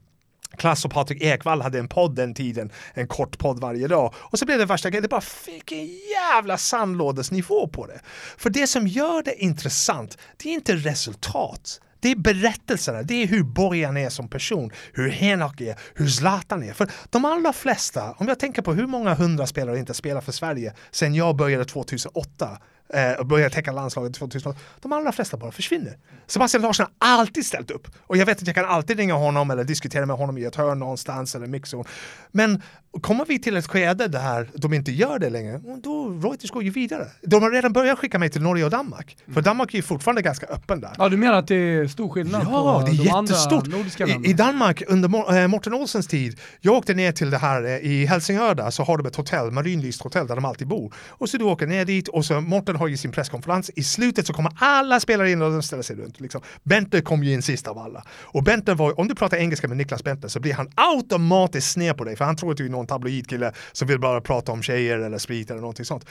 Klass 0.56 0.84
och 0.84 0.90
Patrik 0.90 1.22
Ekwall 1.22 1.62
hade 1.62 1.78
en 1.78 1.88
podd 1.88 2.14
den 2.14 2.34
tiden, 2.34 2.72
en 2.94 3.06
kort 3.06 3.38
podd 3.38 3.60
varje 3.60 3.88
dag. 3.88 4.14
Och 4.16 4.38
så 4.38 4.46
blev 4.46 4.58
det 4.58 4.64
värsta 4.64 4.90
grejen, 4.90 5.02
det 5.02 5.08
bara 5.08 5.20
fick 5.20 5.72
en 5.72 5.86
jävla 5.86 6.58
sandlådesnivå 6.58 7.68
på 7.68 7.86
det. 7.86 8.00
För 8.36 8.50
det 8.50 8.66
som 8.66 8.86
gör 8.86 9.22
det 9.22 9.42
intressant, 9.42 10.18
det 10.36 10.48
är 10.48 10.52
inte 10.52 10.76
resultat. 10.76 11.80
Det 12.00 12.10
är 12.10 12.16
berättelserna, 12.16 13.02
det 13.02 13.22
är 13.22 13.26
hur 13.26 13.42
Borjan 13.42 13.96
är 13.96 14.10
som 14.10 14.28
person, 14.28 14.70
hur 14.92 15.10
Henok 15.10 15.60
är, 15.60 15.76
hur 15.94 16.08
Zlatan 16.08 16.62
är. 16.62 16.72
För 16.72 16.90
de 17.10 17.24
allra 17.24 17.52
flesta, 17.52 18.12
om 18.12 18.28
jag 18.28 18.38
tänker 18.38 18.62
på 18.62 18.72
hur 18.72 18.86
många 18.86 19.14
hundra 19.14 19.46
spelare 19.46 19.78
inte 19.78 19.94
spelar 19.94 20.20
för 20.20 20.32
Sverige 20.32 20.74
sen 20.90 21.14
jag 21.14 21.36
började 21.36 21.64
2008, 21.64 22.58
eh, 22.92 23.12
och 23.12 23.26
börjar 23.26 23.50
täcka 23.50 23.72
landslaget 23.72 24.14
2008, 24.14 24.58
de 24.80 24.92
allra 24.92 25.12
flesta 25.12 25.36
bara 25.36 25.52
försvinner. 25.52 25.98
Sebastian 26.26 26.62
Larsson 26.62 26.86
har 26.98 27.08
alltid 27.08 27.46
ställt 27.46 27.70
upp. 27.70 27.88
Och 28.00 28.16
jag 28.16 28.26
vet 28.26 28.40
att 28.40 28.46
jag 28.46 28.56
kan 28.56 28.64
alltid 28.64 28.96
ringa 28.96 29.14
honom 29.14 29.50
eller 29.50 29.64
diskutera 29.64 30.06
med 30.06 30.16
honom 30.16 30.38
i 30.38 30.44
ett 30.44 30.56
hörn 30.56 30.78
någonstans 30.78 31.34
eller 31.34 31.46
mixzon. 31.46 31.84
Men 32.30 32.62
kommer 33.00 33.24
vi 33.24 33.38
till 33.38 33.56
ett 33.56 33.66
skede 33.66 34.08
där 34.08 34.50
de 34.54 34.72
inte 34.72 34.92
gör 34.92 35.18
det 35.18 35.30
längre, 35.30 35.60
då 35.82 36.08
Reuters 36.08 36.50
går 36.50 36.62
ju 36.62 36.70
vidare. 36.70 37.06
De 37.22 37.42
har 37.42 37.50
redan 37.50 37.72
börjat 37.72 37.98
skicka 37.98 38.18
mig 38.18 38.30
till 38.30 38.42
Norge 38.42 38.64
och 38.64 38.70
Danmark. 38.70 39.16
För 39.34 39.42
Danmark 39.42 39.72
är 39.72 39.76
ju 39.78 39.82
fortfarande 39.82 40.22
ganska 40.22 40.46
öppen 40.46 40.80
där. 40.80 40.90
Ja, 40.98 41.08
du 41.08 41.16
menar 41.16 41.34
att 41.38 41.46
det 41.46 41.54
är 41.54 41.86
stor 41.86 42.08
skillnad 42.08 42.42
Ja, 42.50 42.80
på 42.80 42.86
det 42.86 42.92
är 42.92 43.04
de 43.04 43.10
andra 43.10 43.34
jättestort. 43.34 43.66
nordiska 43.66 44.04
I, 44.04 44.06
länderna? 44.06 44.30
I 44.30 44.32
Danmark 44.32 44.82
under 44.88 45.40
eh, 45.42 45.48
Morten 45.48 45.74
Olsens 45.74 46.06
tid, 46.06 46.40
jag 46.60 46.74
åkte 46.74 46.94
ner 46.94 47.12
till 47.12 47.30
det 47.30 47.38
här 47.38 47.64
eh, 47.64 47.76
i 47.76 48.06
Helsingör 48.06 48.54
där, 48.54 48.70
så 48.70 48.82
har 48.82 48.98
de 48.98 49.06
ett 49.06 49.16
hotell, 49.16 49.50
Marienlyst 49.50 50.02
hotell 50.02 50.26
där 50.26 50.34
de 50.34 50.44
alltid 50.44 50.68
bor. 50.68 50.94
Och 51.08 51.28
så 51.28 51.36
du 51.36 51.44
åker 51.44 51.66
ner 51.66 51.84
dit 51.84 52.08
och 52.08 52.24
så 52.24 52.40
Morten 52.40 52.76
har 52.76 52.88
ju 52.88 52.96
sin 52.96 53.12
presskonferens. 53.12 53.70
I 53.76 53.82
slutet 53.82 54.26
så 54.26 54.32
kommer 54.32 54.52
alla 54.56 55.00
spelare 55.00 55.30
in 55.30 55.42
och 55.42 55.50
de 55.52 55.62
ställer 55.62 55.82
sig 55.82 55.96
runt. 55.96 56.20
Liksom. 56.20 56.40
Bente 56.62 57.00
kom 57.00 57.24
ju 57.24 57.32
in 57.32 57.42
sist 57.42 57.68
av 57.68 57.78
alla. 57.78 58.04
Och 58.22 58.42
Bente 58.42 58.74
var, 58.74 59.00
om 59.00 59.08
du 59.08 59.14
pratar 59.14 59.36
engelska 59.36 59.68
med 59.68 59.76
Niklas 59.76 60.04
Bente 60.04 60.28
så 60.28 60.40
blir 60.40 60.54
han 60.54 60.70
automatiskt 60.74 61.72
sned 61.72 61.96
på 61.96 62.04
dig 62.04 62.16
för 62.16 62.24
han 62.24 62.36
tror 62.36 62.50
att 62.50 62.56
du 62.56 62.64
är 62.66 62.70
någon 62.80 62.86
tabloidkille 62.86 63.52
som 63.72 63.88
vill 63.88 64.00
bara 64.00 64.20
prata 64.20 64.52
om 64.52 64.62
tjejer 64.62 64.98
eller 64.98 65.18
sprit 65.18 65.50
eller 65.50 65.60
någonting 65.60 65.84
sånt. 65.84 66.04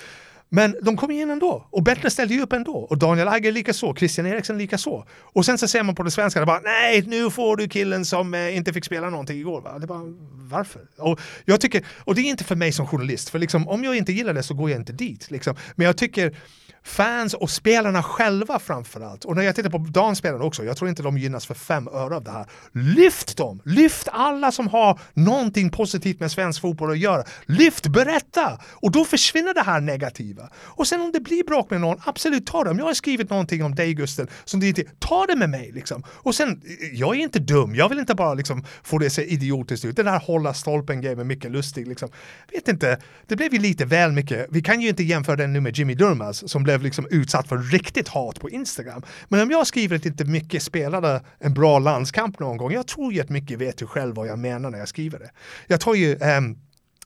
Men 0.51 0.75
de 0.81 0.97
kom 0.97 1.11
in 1.11 1.29
ändå 1.29 1.67
och 1.69 1.83
Bettner 1.83 2.09
ställde 2.09 2.33
ju 2.33 2.41
upp 2.41 2.53
ändå 2.53 2.73
och 2.73 2.97
Daniel 2.97 3.27
Agger 3.27 3.51
lika 3.51 3.73
så, 3.73 3.95
Christian 3.95 4.25
Eriksen 4.25 4.57
lika 4.57 4.77
så. 4.77 5.05
Och 5.21 5.45
sen 5.45 5.57
så 5.57 5.67
ser 5.67 5.83
man 5.83 5.95
på 5.95 6.03
det 6.03 6.11
svenska, 6.11 6.39
det 6.39 6.45
bara 6.45 6.59
nej 6.59 7.03
nu 7.07 7.29
får 7.29 7.57
du 7.57 7.67
killen 7.67 8.05
som 8.05 8.33
eh, 8.33 8.57
inte 8.57 8.73
fick 8.73 8.85
spela 8.85 9.09
någonting 9.09 9.39
igår. 9.39 9.61
Va? 9.61 9.79
Det 9.79 9.87
bara, 9.87 10.01
varför? 10.31 10.81
Och 10.97 11.19
jag 11.45 11.61
tycker, 11.61 11.85
och 11.97 12.15
det 12.15 12.21
är 12.21 12.25
inte 12.25 12.43
för 12.43 12.55
mig 12.55 12.71
som 12.71 12.87
journalist, 12.87 13.29
för 13.29 13.39
liksom, 13.39 13.67
om 13.67 13.83
jag 13.83 13.95
inte 13.95 14.11
gillar 14.11 14.33
det 14.33 14.43
så 14.43 14.53
går 14.53 14.69
jag 14.69 14.79
inte 14.79 14.93
dit. 14.93 15.31
Liksom. 15.31 15.55
Men 15.75 15.85
jag 15.85 15.97
tycker 15.97 16.35
fans 16.83 17.33
och 17.33 17.49
spelarna 17.49 18.03
själva 18.03 18.59
framförallt. 18.59 19.25
Och 19.25 19.35
när 19.35 19.43
jag 19.43 19.55
tittar 19.55 19.69
på 19.69 19.77
damspelarna 19.77 20.43
också, 20.43 20.63
jag 20.63 20.77
tror 20.77 20.89
inte 20.89 21.03
de 21.03 21.17
gynnas 21.17 21.45
för 21.45 21.53
fem 21.53 21.87
öre 21.87 22.15
av 22.15 22.23
det 22.23 22.31
här. 22.31 22.45
Lyft 22.71 23.37
dem! 23.37 23.61
Lyft 23.65 24.07
alla 24.11 24.51
som 24.51 24.67
har 24.67 24.99
någonting 25.13 25.69
positivt 25.69 26.19
med 26.19 26.31
svensk 26.31 26.61
fotboll 26.61 26.91
att 26.91 26.99
göra. 26.99 27.23
Lyft, 27.45 27.87
berätta! 27.87 28.59
Och 28.71 28.91
då 28.91 29.05
försvinner 29.05 29.53
det 29.53 29.61
här 29.61 29.81
negativa. 29.81 30.49
Och 30.55 30.87
sen 30.87 31.01
om 31.01 31.11
det 31.11 31.19
blir 31.19 31.43
bråk 31.43 31.69
med 31.69 31.81
någon, 31.81 32.01
absolut 32.05 32.45
ta 32.45 32.63
det. 32.63 32.69
Om 32.69 32.79
jag 32.79 32.85
har 32.85 32.93
skrivit 32.93 33.29
någonting 33.29 33.63
om 33.63 33.75
dig 33.75 33.93
Gusten, 33.93 34.27
som 34.45 34.59
det 34.59 34.67
inte, 34.67 34.83
ta 34.99 35.25
det 35.25 35.35
med 35.35 35.49
mig 35.49 35.71
liksom. 35.71 36.03
Och 36.09 36.35
sen, 36.35 36.61
jag 36.93 37.15
är 37.15 37.19
inte 37.19 37.39
dum, 37.39 37.75
jag 37.75 37.89
vill 37.89 37.99
inte 37.99 38.15
bara 38.15 38.33
liksom 38.33 38.65
få 38.83 38.97
det 38.97 39.05
att 39.05 39.13
se 39.13 39.33
idiotiskt 39.33 39.85
ut. 39.85 39.95
Den 39.95 40.07
här 40.07 40.19
hålla 40.19 40.53
stolpen-grejen 40.53 41.17
med 41.17 41.27
mycket 41.27 41.51
Lustig 41.51 41.87
liksom. 41.87 42.09
Vet 42.51 42.67
inte, 42.67 42.99
det 43.27 43.35
blev 43.35 43.53
ju 43.53 43.59
lite 43.59 43.85
väl 43.85 44.11
mycket. 44.11 44.47
Vi 44.49 44.61
kan 44.61 44.81
ju 44.81 44.89
inte 44.89 45.03
jämföra 45.03 45.35
den 45.35 45.53
nu 45.53 45.61
med 45.61 45.77
Jimmy 45.77 45.95
Durmaz 45.95 46.51
som 46.51 46.63
blev 46.63 46.78
liksom 46.83 47.07
utsatt 47.09 47.47
för 47.47 47.57
riktigt 47.57 48.07
hat 48.07 48.39
på 48.39 48.49
Instagram. 48.49 49.01
Men 49.27 49.41
om 49.41 49.51
jag 49.51 49.67
skriver 49.67 49.95
att 49.95 50.05
inte 50.05 50.25
mycket 50.25 50.63
spelade 50.63 51.21
en 51.39 51.53
bra 51.53 51.79
landskamp 51.79 52.39
någon 52.39 52.57
gång, 52.57 52.71
jag 52.71 52.87
tror 52.87 53.13
ju 53.13 53.21
att 53.21 53.29
mycket 53.29 53.59
vet 53.59 53.81
ju 53.81 53.85
själv 53.85 54.15
vad 54.15 54.27
jag 54.27 54.39
menar 54.39 54.69
när 54.69 54.79
jag 54.79 54.87
skriver 54.87 55.19
det. 55.19 55.31
Jag 55.67 55.79
tar 55.79 55.93
ju 55.93 56.15
um, 56.15 56.57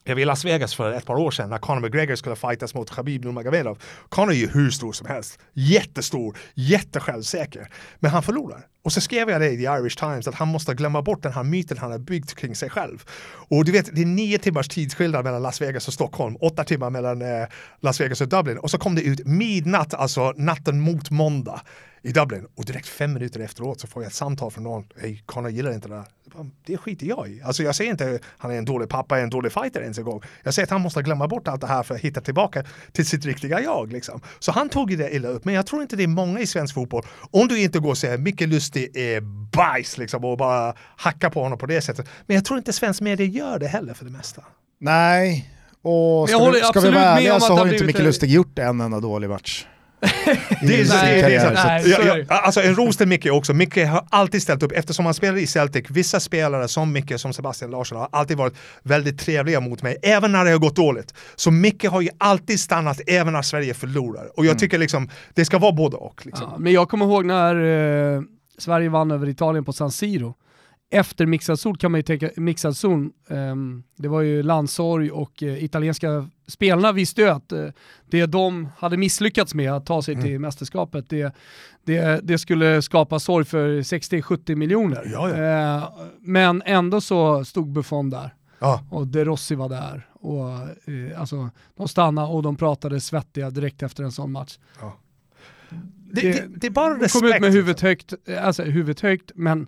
jag 0.06 0.14
var 0.14 0.22
i 0.22 0.24
Las 0.24 0.44
Vegas 0.44 0.74
för 0.74 0.92
ett 0.92 1.06
par 1.06 1.16
år 1.16 1.30
sedan 1.30 1.50
när 1.50 1.58
Conor 1.58 1.80
McGregor 1.80 2.14
skulle 2.14 2.36
fightas 2.36 2.74
mot 2.74 2.90
Khabib 2.90 3.24
Nurmagomedov. 3.24 3.78
Conor 4.08 4.30
är 4.32 4.36
ju 4.36 4.48
hur 4.48 4.70
stor 4.70 4.92
som 4.92 5.06
helst. 5.06 5.38
Jättestor, 5.52 6.36
jättesjälvsäker. 6.54 7.68
Men 7.98 8.10
han 8.10 8.22
förlorar. 8.22 8.66
Och 8.82 8.92
så 8.92 9.00
skrev 9.00 9.30
jag 9.30 9.40
det 9.40 9.50
i 9.50 9.56
The 9.56 9.62
Irish 9.62 9.98
Times 9.98 10.28
att 10.28 10.34
han 10.34 10.48
måste 10.48 10.74
glömma 10.74 11.02
bort 11.02 11.22
den 11.22 11.32
här 11.32 11.42
myten 11.42 11.78
han 11.78 11.90
har 11.90 11.98
byggt 11.98 12.34
kring 12.34 12.56
sig 12.56 12.70
själv. 12.70 13.04
Och 13.48 13.64
du 13.64 13.72
vet, 13.72 13.94
det 13.96 14.02
är 14.02 14.06
nio 14.06 14.38
timmars 14.38 14.68
tidsskillnad 14.68 15.24
mellan 15.24 15.42
Las 15.42 15.60
Vegas 15.60 15.88
och 15.88 15.94
Stockholm, 15.94 16.36
åtta 16.40 16.64
timmar 16.64 16.90
mellan 16.90 17.22
eh, 17.22 17.48
Las 17.80 18.00
Vegas 18.00 18.20
och 18.20 18.28
Dublin. 18.28 18.58
Och 18.58 18.70
så 18.70 18.78
kom 18.78 18.94
det 18.94 19.02
ut 19.02 19.26
midnatt, 19.26 19.94
alltså 19.94 20.32
natten 20.36 20.80
mot 20.80 21.10
måndag 21.10 21.60
i 22.02 22.12
Dublin. 22.12 22.46
Och 22.54 22.64
direkt 22.64 22.88
fem 22.88 23.12
minuter 23.12 23.40
efteråt 23.40 23.80
så 23.80 23.86
får 23.86 24.02
jag 24.02 24.08
ett 24.08 24.14
samtal 24.14 24.50
från 24.50 24.64
någon. 24.64 24.84
Hej, 25.00 25.22
Conor 25.26 25.50
gillar 25.50 25.72
inte 25.72 25.88
det 25.88 25.94
där. 25.94 26.04
Det 26.66 26.76
skiter 26.76 27.06
jag 27.06 27.28
i. 27.28 27.42
Alltså 27.42 27.62
jag 27.62 27.74
säger 27.74 27.90
inte 27.90 28.18
han 28.38 28.50
är 28.50 28.58
en 28.58 28.64
dålig 28.64 28.88
pappa, 28.88 29.18
en 29.18 29.30
dålig 29.30 29.52
fighter 29.52 29.80
ens 29.80 29.98
en 29.98 30.04
gång. 30.04 30.22
Jag 30.42 30.54
säger 30.54 30.66
att 30.66 30.70
han 30.70 30.80
måste 30.80 31.02
glömma 31.02 31.28
bort 31.28 31.48
allt 31.48 31.60
det 31.60 31.66
här 31.66 31.82
för 31.82 31.94
att 31.94 32.00
hitta 32.00 32.20
tillbaka 32.20 32.64
till 32.92 33.06
sitt 33.06 33.24
riktiga 33.24 33.60
jag. 33.60 33.92
Liksom. 33.92 34.20
Så 34.38 34.52
han 34.52 34.68
tog 34.68 34.90
ju 34.90 34.96
det 34.96 35.14
illa 35.14 35.28
upp. 35.28 35.44
Men 35.44 35.54
jag 35.54 35.66
tror 35.66 35.82
inte 35.82 35.96
det 35.96 36.02
är 36.02 36.08
många 36.08 36.40
i 36.40 36.46
svensk 36.46 36.74
fotboll. 36.74 37.02
Om 37.30 37.48
du 37.48 37.62
inte 37.62 37.78
går 37.78 37.90
och 37.90 37.98
säger 37.98 38.18
Micke 38.18 38.40
Lustig 38.40 38.96
är 38.96 39.20
bajs 39.56 39.98
liksom, 39.98 40.24
och 40.24 40.38
bara 40.38 40.74
hackar 40.96 41.30
på 41.30 41.42
honom 41.42 41.58
på 41.58 41.66
det 41.66 41.82
sättet. 41.82 42.08
Men 42.26 42.34
jag 42.34 42.44
tror 42.44 42.58
inte 42.58 42.72
svensk 42.72 43.00
media 43.00 43.26
gör 43.26 43.58
det 43.58 43.66
heller 43.68 43.94
för 43.94 44.04
det 44.04 44.10
mesta. 44.10 44.42
Nej, 44.80 45.50
och 45.82 46.28
ska, 46.28 46.36
Jag 46.36 46.44
håller 46.44 46.58
vi, 46.60 46.64
ska 46.64 46.80
vi 46.80 46.90
vara 46.90 47.04
ärliga 47.04 47.40
så 47.40 47.52
att 47.52 47.58
det 47.58 47.62
har 47.62 47.72
inte 47.72 47.84
Micke 47.84 47.98
Lustig 47.98 48.30
gjort 48.30 48.58
en 48.58 48.80
enda 48.80 49.00
dålig 49.00 49.30
match. 49.30 49.66
Det 50.60 50.80
är, 50.80 50.84
sin 50.84 50.96
det 50.96 51.34
är, 51.34 51.54
Nej, 51.54 51.82
så 51.82 51.90
jag, 51.90 52.18
jag, 52.18 52.26
alltså 52.28 52.62
en 52.62 52.74
ros 52.74 52.96
till 52.96 53.08
Micke 53.08 53.26
också. 53.26 53.54
Micke 53.54 53.76
har 53.76 54.06
alltid 54.10 54.42
ställt 54.42 54.62
upp 54.62 54.72
eftersom 54.72 55.04
han 55.04 55.14
spelar 55.14 55.38
i 55.38 55.46
Celtic. 55.46 55.84
Vissa 55.90 56.20
spelare 56.20 56.68
som 56.68 56.92
Micke, 56.92 57.20
som 57.20 57.32
Sebastian 57.32 57.70
Larsson 57.70 57.98
har 57.98 58.08
alltid 58.12 58.36
varit 58.36 58.54
väldigt 58.82 59.18
trevliga 59.18 59.60
mot 59.60 59.82
mig, 59.82 59.96
även 60.02 60.32
när 60.32 60.44
det 60.44 60.50
har 60.50 60.58
gått 60.58 60.76
dåligt. 60.76 61.14
Så 61.36 61.50
Micke 61.50 61.84
har 61.84 62.00
ju 62.00 62.08
alltid 62.18 62.60
stannat 62.60 63.00
även 63.06 63.32
när 63.32 63.42
Sverige 63.42 63.74
förlorar. 63.74 64.38
Och 64.38 64.46
jag 64.46 64.58
tycker 64.58 64.78
liksom, 64.78 65.08
det 65.34 65.44
ska 65.44 65.58
vara 65.58 65.72
både 65.72 65.96
och. 65.96 66.26
Liksom. 66.26 66.48
Ja, 66.50 66.58
men 66.58 66.72
jag 66.72 66.88
kommer 66.88 67.06
ihåg 67.06 67.24
när 67.24 67.54
eh, 68.16 68.22
Sverige 68.58 68.88
vann 68.88 69.10
över 69.10 69.28
Italien 69.28 69.64
på 69.64 69.72
San 69.72 69.90
Siro. 69.90 70.34
Efter 70.94 71.26
mixad 71.26 71.60
zon 71.60 71.76
kan 71.78 71.90
man 71.92 71.98
ju 71.98 72.02
tänka, 72.02 72.30
mixad 72.36 72.76
zon, 72.76 73.12
ehm, 73.28 73.82
det 73.96 74.08
var 74.08 74.20
ju 74.20 74.42
landsorg 74.42 75.10
och 75.10 75.42
eh, 75.42 75.64
italienska 75.64 76.28
spelarna 76.46 76.92
visste 76.92 77.20
ju 77.20 77.28
att 77.28 77.52
eh, 77.52 77.66
det 78.10 78.26
de 78.26 78.68
hade 78.78 78.96
misslyckats 78.96 79.54
med 79.54 79.72
att 79.72 79.86
ta 79.86 80.02
sig 80.02 80.22
till 80.22 80.38
mästerskapet, 80.38 81.08
det, 81.08 81.34
det, 81.84 82.20
det 82.22 82.38
skulle 82.38 82.82
skapa 82.82 83.18
sorg 83.18 83.44
för 83.44 83.68
60-70 83.78 84.54
miljoner. 84.54 85.10
Ja, 85.12 85.30
ja. 85.30 85.76
Eh, 85.78 85.90
men 86.20 86.62
ändå 86.66 87.00
så 87.00 87.44
stod 87.44 87.72
Buffon 87.72 88.10
där 88.10 88.34
Ja. 88.58 88.84
och 88.90 89.06
De 89.06 89.24
Rossi 89.24 89.54
var 89.54 89.68
där. 89.68 90.06
Och, 90.12 90.50
alltså, 91.18 91.50
de 91.76 91.88
stannade 91.88 92.28
och 92.28 92.42
de 92.42 92.56
pratade 92.56 93.00
svettiga 93.00 93.50
direkt 93.50 93.82
efter 93.82 94.04
en 94.04 94.12
sån 94.12 94.32
match. 94.32 94.58
Det, 96.12 96.20
det, 96.32 96.44
det 96.56 96.66
är 96.66 96.70
bara 96.70 96.94
De 96.94 97.00
respekt. 97.00 97.20
kom 97.24 97.32
ut 97.34 97.40
med 97.40 97.52
huvudet 97.52 97.82
liksom. 97.82 98.18
högt, 98.28 98.38
alltså 98.44 98.62
huvudet 98.62 99.00
högt, 99.00 99.30
men 99.34 99.66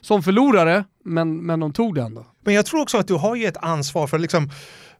som 0.00 0.22
förlorare, 0.22 0.84
men, 1.04 1.46
men 1.46 1.60
de 1.60 1.72
tog 1.72 1.94
det 1.94 2.02
ändå. 2.02 2.26
Men 2.44 2.54
jag 2.54 2.66
tror 2.66 2.82
också 2.82 2.98
att 2.98 3.08
du 3.08 3.14
har 3.14 3.36
ju 3.36 3.46
ett 3.46 3.56
ansvar 3.56 4.06
för 4.06 4.18
liksom 4.18 4.50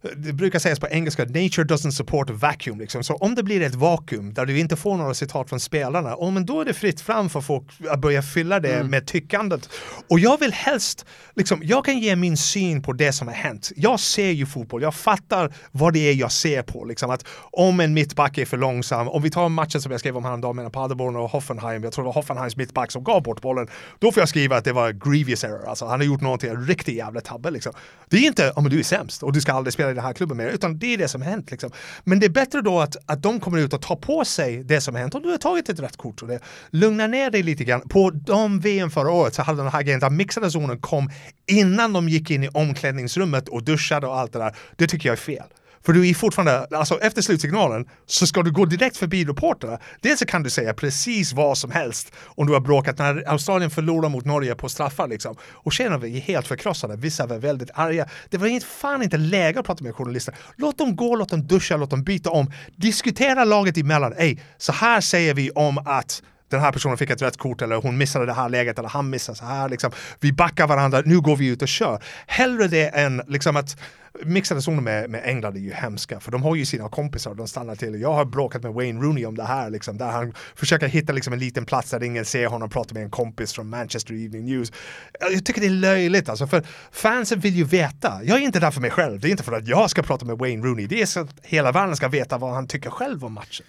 det 0.02 0.32
brukar 0.32 0.58
sägas 0.58 0.80
på 0.80 0.88
engelska, 0.88 1.24
nature 1.24 1.64
doesn't 1.64 1.90
support 1.90 2.30
a 2.30 2.32
vacuum. 2.32 2.80
Liksom. 2.80 3.04
Så 3.04 3.14
om 3.14 3.34
det 3.34 3.42
blir 3.42 3.62
ett 3.62 3.74
vakuum 3.74 4.34
där 4.34 4.46
du 4.46 4.58
inte 4.58 4.76
får 4.76 4.96
några 4.96 5.14
citat 5.14 5.48
från 5.48 5.60
spelarna, 5.60 6.14
oh, 6.14 6.30
men 6.30 6.46
då 6.46 6.60
är 6.60 6.64
det 6.64 6.74
fritt 6.74 7.00
fram 7.00 7.30
för 7.30 7.40
folk 7.40 7.64
att 7.90 8.00
börja 8.00 8.22
fylla 8.22 8.60
det 8.60 8.84
med 8.84 9.06
tyckandet. 9.06 9.68
Och 10.08 10.20
jag 10.20 10.40
vill 10.40 10.52
helst, 10.52 11.06
liksom, 11.34 11.60
jag 11.64 11.84
kan 11.84 11.98
ge 11.98 12.16
min 12.16 12.36
syn 12.36 12.82
på 12.82 12.92
det 12.92 13.12
som 13.12 13.28
har 13.28 13.34
hänt. 13.34 13.72
Jag 13.76 14.00
ser 14.00 14.30
ju 14.30 14.46
fotboll, 14.46 14.82
jag 14.82 14.94
fattar 14.94 15.54
vad 15.70 15.92
det 15.92 16.10
är 16.10 16.14
jag 16.14 16.32
ser 16.32 16.62
på. 16.62 16.84
Liksom, 16.84 17.10
att 17.10 17.24
om 17.52 17.80
en 17.80 17.94
mittback 17.94 18.38
är 18.38 18.44
för 18.44 18.56
långsam, 18.56 19.08
om 19.08 19.22
vi 19.22 19.30
tar 19.30 19.48
matchen 19.48 19.82
som 19.82 19.92
jag 19.92 20.00
skrev 20.00 20.16
om 20.16 20.24
häromdagen 20.24 20.56
mellan 20.56 20.72
Paderborn 20.72 21.16
och 21.16 21.30
Hoffenheim, 21.30 21.84
jag 21.84 21.92
tror 21.92 22.04
det 22.04 22.06
var 22.06 22.14
Hoffenheims 22.14 22.56
mittback 22.56 22.90
som 22.90 23.04
gav 23.04 23.22
bort 23.22 23.40
bollen, 23.40 23.68
då 23.98 24.12
får 24.12 24.20
jag 24.20 24.28
skriva 24.28 24.56
att 24.56 24.64
det 24.64 24.72
var 24.72 24.92
grievous 24.92 25.44
error, 25.44 25.68
alltså 25.68 25.86
han 25.86 26.00
har 26.00 26.06
gjort 26.06 26.20
någonting, 26.20 26.50
en 26.50 26.66
riktig 26.66 26.96
jävla 26.96 27.20
tabbe 27.20 27.50
liksom. 27.50 27.72
Det 28.08 28.16
är 28.16 28.26
inte, 28.26 28.50
om 28.50 28.68
du 28.68 28.78
är 28.78 28.82
sämst 28.82 29.22
och 29.22 29.32
du 29.32 29.40
ska 29.40 29.52
aldrig 29.52 29.72
spela 29.72 29.89
i 29.90 29.94
den 29.94 30.04
här 30.04 30.12
klubben 30.12 30.36
mer, 30.36 30.46
utan 30.46 30.78
det 30.78 30.94
är 30.94 30.98
det 30.98 31.08
som 31.08 31.22
hänt 31.22 31.50
liksom. 31.50 31.70
Men 32.04 32.20
det 32.20 32.26
är 32.26 32.30
bättre 32.30 32.60
då 32.60 32.80
att, 32.80 32.96
att 33.06 33.22
de 33.22 33.40
kommer 33.40 33.58
ut 33.58 33.72
och 33.72 33.82
tar 33.82 33.96
på 33.96 34.24
sig 34.24 34.64
det 34.64 34.80
som 34.80 34.94
hänt 34.94 35.14
och 35.14 35.22
du 35.22 35.30
har 35.30 35.38
tagit 35.38 35.68
ett 35.68 35.80
rätt 35.80 35.96
kort 35.96 36.22
och 36.22 36.28
det 36.28 36.40
lugna 36.70 37.06
ner 37.06 37.30
dig 37.30 37.42
lite 37.42 37.64
grann. 37.64 37.80
På 37.80 38.10
de 38.10 38.60
VM 38.60 38.90
förra 38.90 39.10
året 39.10 39.34
så 39.34 39.42
hade 39.42 39.62
den 39.62 39.72
här 39.72 39.82
grejen 39.82 40.00
där 40.00 40.10
mixade 40.10 40.50
zonen 40.50 40.80
kom 40.80 41.10
innan 41.46 41.92
de 41.92 42.08
gick 42.08 42.30
in 42.30 42.44
i 42.44 42.48
omklädningsrummet 42.48 43.48
och 43.48 43.62
duschade 43.62 44.06
och 44.06 44.18
allt 44.18 44.32
det 44.32 44.38
där. 44.38 44.56
Det 44.76 44.86
tycker 44.86 45.08
jag 45.08 45.12
är 45.12 45.20
fel. 45.20 45.44
För 45.84 45.92
du 45.92 46.08
är 46.08 46.14
fortfarande, 46.14 46.66
alltså 46.70 47.00
efter 47.00 47.22
slutsignalen 47.22 47.88
så 48.06 48.26
ska 48.26 48.42
du 48.42 48.52
gå 48.52 48.64
direkt 48.64 48.96
förbi 48.96 49.24
reportrarna. 49.24 49.78
Dels 50.00 50.18
så 50.18 50.26
kan 50.26 50.42
du 50.42 50.50
säga 50.50 50.74
precis 50.74 51.32
vad 51.32 51.58
som 51.58 51.70
helst 51.70 52.12
om 52.24 52.46
du 52.46 52.52
har 52.52 52.60
bråkat 52.60 52.98
när 52.98 53.28
Australien 53.28 53.70
förlorar 53.70 54.08
mot 54.08 54.24
Norge 54.24 54.54
på 54.54 54.68
straffar 54.68 55.08
liksom. 55.08 55.36
Och 55.42 55.72
tjejerna 55.72 55.98
var 55.98 56.08
helt 56.08 56.46
förkrossade, 56.46 56.96
vissa 56.96 57.26
var 57.26 57.38
väldigt 57.38 57.70
arga. 57.74 58.08
Det 58.30 58.38
var 58.38 58.46
inte, 58.46 58.66
fan 58.66 59.02
inte 59.02 59.16
läge 59.16 59.60
att 59.60 59.66
prata 59.66 59.84
med 59.84 59.94
journalister. 59.94 60.34
Låt 60.56 60.78
dem 60.78 60.96
gå, 60.96 61.16
låt 61.16 61.28
dem 61.28 61.46
duscha, 61.46 61.76
låt 61.76 61.90
dem 61.90 62.02
byta 62.02 62.30
om. 62.30 62.52
Diskutera 62.76 63.44
laget 63.44 63.76
emellan. 63.76 64.12
Ey, 64.12 64.38
så 64.58 64.72
här 64.72 65.00
säger 65.00 65.34
vi 65.34 65.50
om 65.50 65.78
att 65.78 66.22
den 66.50 66.60
här 66.60 66.72
personen 66.72 66.96
fick 66.96 67.10
ett 67.10 67.22
rött 67.22 67.36
kort 67.36 67.62
eller 67.62 67.76
hon 67.76 67.98
missade 67.98 68.26
det 68.26 68.32
här 68.32 68.48
läget 68.48 68.78
eller 68.78 68.88
han 68.88 69.10
missade 69.10 69.38
så 69.38 69.44
här 69.44 69.68
liksom. 69.68 69.90
Vi 70.20 70.32
backar 70.32 70.66
varandra, 70.66 71.02
nu 71.04 71.20
går 71.20 71.36
vi 71.36 71.46
ut 71.46 71.62
och 71.62 71.68
kör. 71.68 72.02
Hellre 72.26 72.68
det 72.68 72.88
än 72.88 73.22
liksom 73.26 73.56
att 73.56 73.76
mixade 74.24 74.62
zoner 74.62 74.82
med, 74.82 75.10
med 75.10 75.22
England 75.24 75.56
är 75.56 75.60
ju 75.60 75.72
hemska 75.72 76.20
för 76.20 76.30
de 76.30 76.42
har 76.42 76.54
ju 76.54 76.66
sina 76.66 76.88
kompisar 76.88 77.30
och 77.30 77.36
de 77.36 77.48
stannar 77.48 77.76
till. 77.76 78.00
Jag 78.00 78.12
har 78.12 78.24
bråkat 78.24 78.62
med 78.62 78.72
Wayne 78.72 79.00
Rooney 79.00 79.26
om 79.26 79.36
det 79.36 79.44
här 79.44 79.70
liksom, 79.70 79.98
där 79.98 80.10
han 80.10 80.34
försöker 80.54 80.88
hitta 80.88 81.12
liksom 81.12 81.32
en 81.32 81.38
liten 81.38 81.64
plats 81.64 81.90
där 81.90 82.02
ingen 82.02 82.24
ser 82.24 82.46
honom 82.46 82.70
prata 82.70 82.94
med 82.94 83.02
en 83.02 83.10
kompis 83.10 83.52
från 83.52 83.68
Manchester 83.68 84.14
Evening 84.14 84.44
News. 84.44 84.72
Jag 85.20 85.44
tycker 85.44 85.60
det 85.60 85.66
är 85.66 85.70
löjligt 85.70 86.28
alltså, 86.28 86.46
för 86.46 86.62
fansen 86.92 87.40
vill 87.40 87.54
ju 87.54 87.64
veta. 87.64 88.20
Jag 88.24 88.38
är 88.38 88.42
inte 88.42 88.60
där 88.60 88.70
för 88.70 88.80
mig 88.80 88.90
själv, 88.90 89.20
det 89.20 89.28
är 89.28 89.30
inte 89.30 89.42
för 89.42 89.52
att 89.52 89.68
jag 89.68 89.90
ska 89.90 90.02
prata 90.02 90.24
med 90.24 90.38
Wayne 90.38 90.66
Rooney, 90.66 90.86
det 90.86 91.02
är 91.02 91.06
så 91.06 91.20
att 91.20 91.30
hela 91.42 91.72
världen 91.72 91.96
ska 91.96 92.08
veta 92.08 92.38
vad 92.38 92.54
han 92.54 92.66
tycker 92.66 92.90
själv 92.90 93.24
om 93.24 93.32
matchen. 93.32 93.66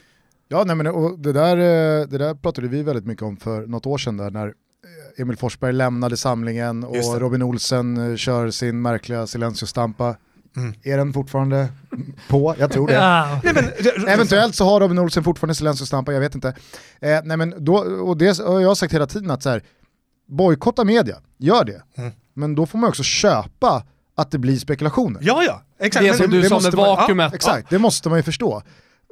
Ja, 0.51 0.63
nej, 0.63 0.75
men, 0.75 0.87
och 0.87 1.19
det, 1.19 1.33
där, 1.33 1.57
eh, 1.57 2.07
det 2.07 2.17
där 2.17 2.33
pratade 2.35 2.67
vi 2.67 2.83
väldigt 2.83 3.05
mycket 3.05 3.23
om 3.23 3.37
för 3.37 3.67
något 3.67 3.85
år 3.85 3.97
sedan 3.97 4.17
där 4.17 4.31
när 4.31 4.47
eh, 4.47 5.21
Emil 5.21 5.37
Forsberg 5.37 5.73
lämnade 5.73 6.17
samlingen 6.17 6.83
och. 6.83 7.19
Robin 7.21 7.41
Olsen 7.43 8.11
eh, 8.11 8.15
kör 8.15 8.49
sin 8.49 8.81
märkliga 8.81 9.27
silencio-stampa. 9.27 10.15
Mm. 10.57 10.73
Är 10.83 10.97
den 10.97 11.13
fortfarande 11.13 11.67
på? 12.29 12.55
Jag 12.59 12.71
tror 12.71 12.87
det. 12.87 12.93
Ja. 13.01 13.39
Nej, 13.43 13.53
men, 13.53 14.07
Eventuellt 14.07 14.55
så 14.55 14.65
har 14.65 14.79
Robin 14.79 14.99
Olsen 14.99 15.23
fortfarande 15.23 15.55
silencio-stampa, 15.55 16.13
jag 16.13 16.19
vet 16.19 16.35
inte. 16.35 16.47
Eh, 17.01 17.19
nej, 17.23 17.37
men 17.37 17.53
då, 17.57 17.75
och 17.77 18.17
det 18.17 18.37
har 18.39 18.59
jag 18.61 18.77
sagt 18.77 18.93
hela 18.93 19.07
tiden 19.07 19.31
att 19.31 19.43
så 19.43 19.49
här, 19.49 19.63
bojkotta 20.27 20.83
media, 20.83 21.17
gör 21.37 21.63
det. 21.65 21.81
Mm. 21.97 22.11
Men 22.33 22.55
då 22.55 22.65
får 22.65 22.77
man 22.77 22.89
också 22.89 23.03
köpa 23.03 23.83
att 24.15 24.31
det 24.31 24.37
blir 24.37 24.57
spekulationer. 24.59 25.19
Ja, 25.23 25.43
ja, 25.43 25.61
exakt. 25.79 26.03
Det 26.05 26.09
Men- 26.09 26.17
som 26.17 26.29
du 26.31 26.41
det 26.41 26.49
sa 26.49 26.59
med 26.59 26.73
man- 26.75 26.85
ja, 26.85 26.95
vakuumet. 26.95 27.33
Exakt, 27.33 27.69
det 27.69 27.79
måste 27.79 28.09
man 28.09 28.19
ju 28.19 28.23
förstå. 28.23 28.61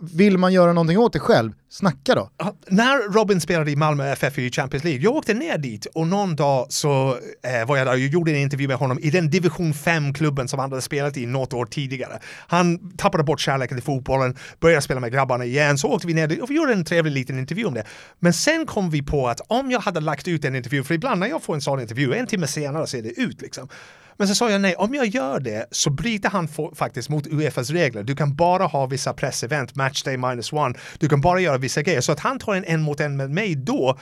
Vill 0.01 0.38
man 0.38 0.53
göra 0.53 0.73
någonting 0.73 0.97
åt 0.97 1.13
det 1.13 1.19
själv, 1.19 1.51
snacka 1.69 2.15
då. 2.15 2.30
Ja, 2.38 2.55
När 2.67 3.13
Robin 3.13 3.41
spelade 3.41 3.71
i 3.71 3.76
Malmö 3.76 4.11
FF 4.11 4.38
i 4.39 4.51
Champions 4.51 4.84
League, 4.84 5.03
jag 5.03 5.15
åkte 5.15 5.34
ner 5.34 5.57
dit 5.57 5.85
och 5.85 6.07
någon 6.07 6.35
dag 6.35 6.65
så 6.69 7.17
eh, 7.43 7.67
var 7.67 7.77
jag 7.77 7.88
där 7.88 7.93
och 7.93 7.99
gjorde 7.99 8.31
en 8.31 8.38
intervju 8.38 8.67
med 8.67 8.77
honom 8.77 8.99
i 9.01 9.09
den 9.09 9.30
division 9.30 9.73
5-klubben 9.73 10.47
som 10.47 10.59
han 10.59 10.71
hade 10.71 10.81
spelat 10.81 11.17
i 11.17 11.26
något 11.26 11.53
år 11.53 11.65
tidigare. 11.65 12.19
Han 12.47 12.91
tappade 12.97 13.23
bort 13.23 13.39
kärleken 13.39 13.77
till 13.77 13.84
fotbollen, 13.84 14.38
började 14.59 14.81
spela 14.81 14.99
med 14.99 15.11
grabbarna 15.11 15.45
igen, 15.45 15.77
så 15.77 15.88
åkte 15.88 16.07
vi 16.07 16.13
ner 16.13 16.27
dit 16.27 16.41
och 16.41 16.49
vi 16.49 16.55
gjorde 16.55 16.73
en 16.73 16.85
trevlig 16.85 17.11
liten 17.11 17.39
intervju 17.39 17.65
om 17.65 17.73
det. 17.73 17.84
Men 18.19 18.34
sen 18.34 18.65
kom 18.65 18.89
vi 18.89 19.01
på 19.03 19.27
att 19.27 19.41
om 19.47 19.71
jag 19.71 19.80
hade 19.80 19.99
lagt 19.99 20.27
ut 20.27 20.45
en 20.45 20.55
intervju, 20.55 20.84
för 20.84 20.93
ibland 20.93 21.19
när 21.19 21.27
jag 21.27 21.43
får 21.43 21.55
en 21.55 21.61
sån 21.61 21.80
intervju, 21.80 22.13
en 22.13 22.27
timme 22.27 22.47
senare 22.47 22.88
ser 22.88 23.01
det 23.01 23.09
ut 23.09 23.41
liksom. 23.41 23.69
Men 24.19 24.27
så 24.27 24.35
sa 24.35 24.49
jag 24.49 24.61
nej, 24.61 24.75
om 24.75 24.95
jag 24.95 25.05
gör 25.07 25.39
det 25.39 25.65
så 25.71 25.89
bryter 25.89 26.29
han 26.29 26.47
få- 26.47 26.75
faktiskt 26.75 27.09
mot 27.09 27.27
Uefas 27.27 27.69
regler. 27.69 28.03
Du 28.03 28.15
kan 28.15 28.35
bara 28.35 28.63
ha 28.65 28.85
vissa 28.85 29.13
pressevent, 29.13 29.75
matchday 29.75 30.17
minus 30.17 30.53
one. 30.53 30.75
Du 30.99 31.09
kan 31.09 31.21
bara 31.21 31.39
göra 31.39 31.57
vissa 31.57 31.81
grejer. 31.81 32.01
Så 32.01 32.11
att 32.11 32.19
han 32.19 32.39
tar 32.39 32.55
en 32.55 32.63
en 32.63 32.81
mot 32.81 32.99
en 32.99 33.17
med 33.17 33.29
mig 33.31 33.55
då 33.55 33.97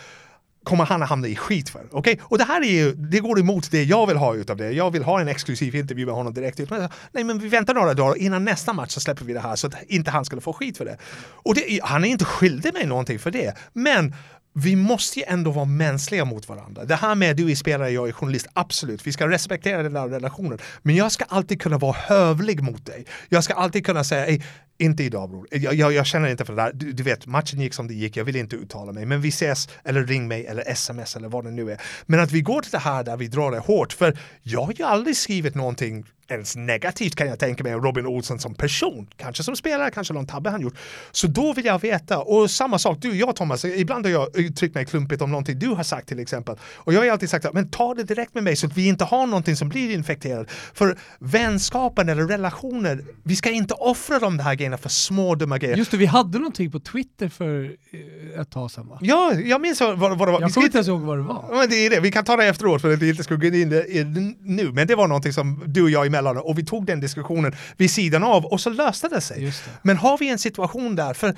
kommer 0.64 0.86
han 0.86 1.04
att 1.04 1.10
hamna 1.10 1.28
i 1.28 1.36
skit 1.36 1.70
för. 1.70 1.82
Okej? 1.92 2.20
Och 2.24 2.38
det 2.38 2.44
här 2.44 2.62
är 2.62 2.72
ju, 2.72 2.94
det 2.94 3.20
går 3.20 3.40
emot 3.40 3.72
det 3.72 3.84
jag 3.84 4.08
vill 4.08 4.18
ha 4.18 4.36
utav 4.36 4.58
det. 4.58 4.72
Jag 4.72 4.92
vill 4.92 5.04
ha 5.04 5.22
en 5.22 5.28
exklusiv 5.28 5.76
intervju 5.76 6.06
med 6.06 6.16
honom 6.16 6.34
direkt. 6.34 6.60
Men, 6.60 6.68
sa, 6.68 6.90
nej 7.12 7.24
men 7.24 7.40
vi 7.40 7.48
väntar 7.48 7.74
några 7.74 7.94
dagar 7.94 8.18
innan 8.18 8.46
nästa 8.46 8.74
match 8.74 8.92
så 8.92 9.00
släpper 9.00 9.26
vi 9.26 9.34
det 9.34 9.40
här 9.40 9.56
så 9.56 9.68
att 9.68 9.74
inte 9.88 10.12
han 10.12 10.26
skulle 10.26 10.42
få 10.42 10.54
skit 10.54 10.78
för 10.78 10.86
det. 10.86 10.98
Och 11.44 11.56
det, 11.56 11.80
han 11.84 12.04
är 12.04 12.08
inte 12.08 12.26
skyldig 12.26 12.74
mig 12.74 12.86
någonting 12.86 13.20
för 13.20 13.32
det. 13.32 13.58
Men 13.74 14.16
vi 14.60 14.76
måste 14.76 15.20
ju 15.20 15.26
ändå 15.28 15.52
vara 15.52 15.66
mänskliga 15.66 16.26
mot 16.26 16.50
varandra. 16.50 16.86
Det 16.86 16.96
här 16.96 17.16
med 17.16 17.36
du 17.36 17.52
är 17.52 17.56
spelare, 17.56 17.90
jag 17.90 18.08
är 18.08 18.12
journalist, 18.12 18.48
absolut. 18.54 19.08
Vi 19.08 19.12
ska 19.12 19.28
respektera 19.28 19.84
den 19.84 19.94
där 19.94 20.08
relationen. 20.08 20.60
Men 20.82 20.96
jag 20.96 21.12
ska 21.12 21.26
alltid 21.26 21.62
kunna 21.62 21.78
vara 21.78 21.96
hövlig 21.98 22.62
mot 22.62 22.86
dig. 22.86 23.06
Jag 23.30 23.44
ska 23.44 23.54
alltid 23.54 23.86
kunna 23.86 24.04
säga, 24.04 24.40
Inte 24.78 25.04
idag 25.04 25.30
bror. 25.30 25.48
Jag, 25.52 25.74
jag, 25.74 25.94
jag 25.94 26.06
känner 26.06 26.30
inte 26.30 26.46
för 26.46 26.56
det 26.56 26.62
där. 26.62 26.72
Du, 26.74 26.92
du 26.92 27.04
vet, 27.04 27.26
matchen 27.26 27.62
gick 27.62 27.74
som 27.74 27.88
det 27.88 27.94
gick, 27.94 28.18
jag 28.18 28.26
vill 28.26 28.36
inte 28.36 28.56
uttala 28.56 28.92
mig. 28.92 29.06
Men 29.06 29.22
vi 29.22 29.30
ses, 29.30 29.70
eller 29.84 30.04
ring 30.04 30.28
mig, 30.28 30.46
eller 30.46 30.64
sms 30.68 31.16
eller 31.16 31.30
vad 31.30 31.44
det 31.44 31.52
nu 31.52 31.72
är. 31.72 31.82
Men 32.06 32.20
att 32.20 32.32
vi 32.32 32.42
går 32.42 32.62
till 32.62 32.72
det 32.72 32.78
här 32.78 33.04
där 33.04 33.18
vi 33.18 33.28
drar 33.28 33.52
det 33.52 33.60
hårt. 33.60 33.94
För 33.94 34.18
jag 34.44 34.62
har 34.62 34.74
ju 34.78 34.84
aldrig 34.84 35.18
skrivit 35.18 35.56
någonting 35.56 36.06
ens 36.28 36.56
negativt 36.56 37.16
kan 37.16 37.28
jag 37.28 37.40
tänka 37.40 37.64
mig 37.64 37.76
om 37.76 37.82
Robin 37.82 38.06
Olsson 38.06 38.40
som 38.40 38.54
person. 38.56 39.08
Kanske 39.18 39.44
som 39.44 39.56
spelare, 39.56 39.92
kanske 39.92 40.14
någon 40.14 40.28
tabbe 40.28 40.50
han 40.50 40.62
gjort. 40.62 40.78
Så 41.12 41.28
då 41.28 41.54
vill 41.54 41.66
jag 41.66 41.82
veta, 41.82 42.20
och 42.20 42.52
samma 42.52 42.80
sak 42.80 42.98
du 43.02 43.10
och 43.10 43.16
jag 43.16 43.36
Thomas, 43.36 43.66
ibland 43.66 44.06
har 44.06 44.12
jag 44.12 44.38
uttryckt 44.38 44.76
mig 44.76 44.86
klumpigt 44.86 45.22
om 45.22 45.32
någonting 45.32 45.60
du 45.60 45.68
har 45.68 45.84
sagt 45.84 46.08
till 46.08 46.20
exempel. 46.20 46.56
Och 46.76 46.94
jag 46.94 47.02
har 47.02 47.08
alltid 47.08 47.30
sagt 47.30 47.46
att 47.46 47.54
men 47.54 47.70
ta 47.70 47.94
det 47.94 48.04
direkt 48.04 48.34
med 48.34 48.44
mig 48.44 48.56
så 48.56 48.68
att 48.68 48.78
vi 48.78 48.88
inte 48.88 49.04
har 49.06 49.28
någonting 49.28 49.56
som 49.56 49.70
blir 49.70 49.94
infekterat. 49.94 50.52
För 50.74 50.98
vänskapen 51.20 52.10
eller 52.10 52.28
relationer, 52.28 53.04
vi 53.24 53.36
ska 53.36 53.50
inte 53.52 53.74
offra 53.74 54.20
de 54.20 54.40
här 54.40 54.56
grejerna 54.56 54.78
för 54.78 54.90
små 54.90 55.36
dumma 55.36 55.58
grejer. 55.58 55.78
Just 55.78 55.92
det, 55.92 55.98
vi 55.98 56.06
hade 56.06 56.38
någonting 56.38 56.72
på 56.72 56.80
Twitter 56.80 57.30
för 57.30 57.64
eh, 57.92 58.42
ett 58.42 58.50
tag 58.50 58.72
sedan 58.72 58.88
va? 58.88 59.00
Ja, 59.02 59.34
jag 59.34 59.62
minns 59.62 59.82
vad, 59.82 60.00
vad 60.00 60.12
det 60.12 60.16
var. 60.16 60.42
Jag 60.42 60.54
kommer 60.54 60.66
inte 60.66 60.78
ens 60.78 60.88
ihåg 60.88 61.02
vad 61.02 61.18
det 61.18 61.24
var. 61.24 61.56
Men 61.60 61.70
det 61.70 61.76
är 61.76 61.90
det, 61.90 62.00
vi 62.00 62.12
kan 62.12 62.26
ta 62.26 62.36
det 62.36 62.46
efteråt 62.46 62.82
för 62.82 62.94
att 62.94 63.00
vi 63.00 63.10
inte 63.10 63.24
ska 63.24 63.36
gå 63.36 63.48
in 63.48 63.54
i 63.54 63.66
det 63.66 64.06
nu. 64.42 64.72
Men 64.72 64.88
det 64.88 64.96
var 64.96 65.08
någonting 65.08 65.34
som 65.34 65.64
du 65.66 65.84
och 65.84 65.90
jag 65.90 66.06
emellan 66.18 66.44
och 66.44 66.58
vi 66.58 66.66
tog 66.66 66.86
den 66.86 67.00
diskussionen 67.00 67.56
vid 67.78 67.92
sidan 67.92 68.24
av 68.24 68.46
och 68.46 68.62
så 68.62 68.70
löste 68.70 69.08
det 69.08 69.22
sig. 69.22 69.46
Det. 69.46 69.54
Men 69.82 69.98
har 69.98 70.18
vi 70.18 70.30
en 70.30 70.40
situation 70.40 70.96
där, 70.96 71.14
för 71.14 71.36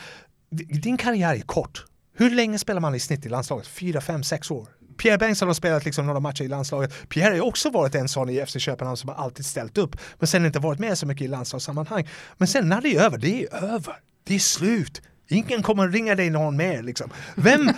din 0.82 0.98
karriär 0.98 1.36
är 1.36 1.42
kort. 1.42 1.86
Hur 2.18 2.30
länge 2.30 2.60
spelar 2.60 2.82
man 2.82 2.96
i 2.96 3.00
snitt 3.00 3.26
i 3.26 3.30
landslaget? 3.30 3.68
Fyra, 3.68 4.02
fem, 4.02 4.24
sex 4.24 4.52
år? 4.52 4.68
Pierre 4.98 5.18
Bengtsson 5.18 5.48
har 5.48 5.54
spelat 5.54 5.86
liksom 5.86 6.06
några 6.06 6.20
matcher 6.20 6.44
i 6.44 6.48
landslaget. 6.48 7.10
Pierre 7.10 7.36
har 7.36 7.42
också 7.42 7.70
varit 7.70 7.96
en 7.96 8.10
sån 8.10 8.30
i 8.30 8.46
FC 8.46 8.60
Köpenhamn 8.60 8.98
som 8.98 9.10
har 9.10 9.16
alltid 9.16 9.46
ställt 9.46 9.78
upp, 9.78 9.96
men 10.20 10.28
sen 10.28 10.46
inte 10.46 10.60
varit 10.60 10.80
med 10.80 10.98
så 10.98 11.06
mycket 11.06 11.26
i 11.26 11.28
landslagssammanhang. 11.28 12.08
Men 12.38 12.48
sen 12.48 12.70
när 12.70 12.82
det 12.82 12.96
är 12.96 13.02
över, 13.02 13.18
det 13.18 13.44
är 13.44 13.56
över. 13.56 13.96
Det 14.24 14.36
är 14.36 14.40
slut. 14.40 15.02
Ingen 15.32 15.64
kommer 15.64 15.88
ringa 15.90 16.16
dig 16.16 16.30
någon 16.30 16.58
mer 16.58 16.84
liksom. 16.84 17.10
Vem, 17.36 17.72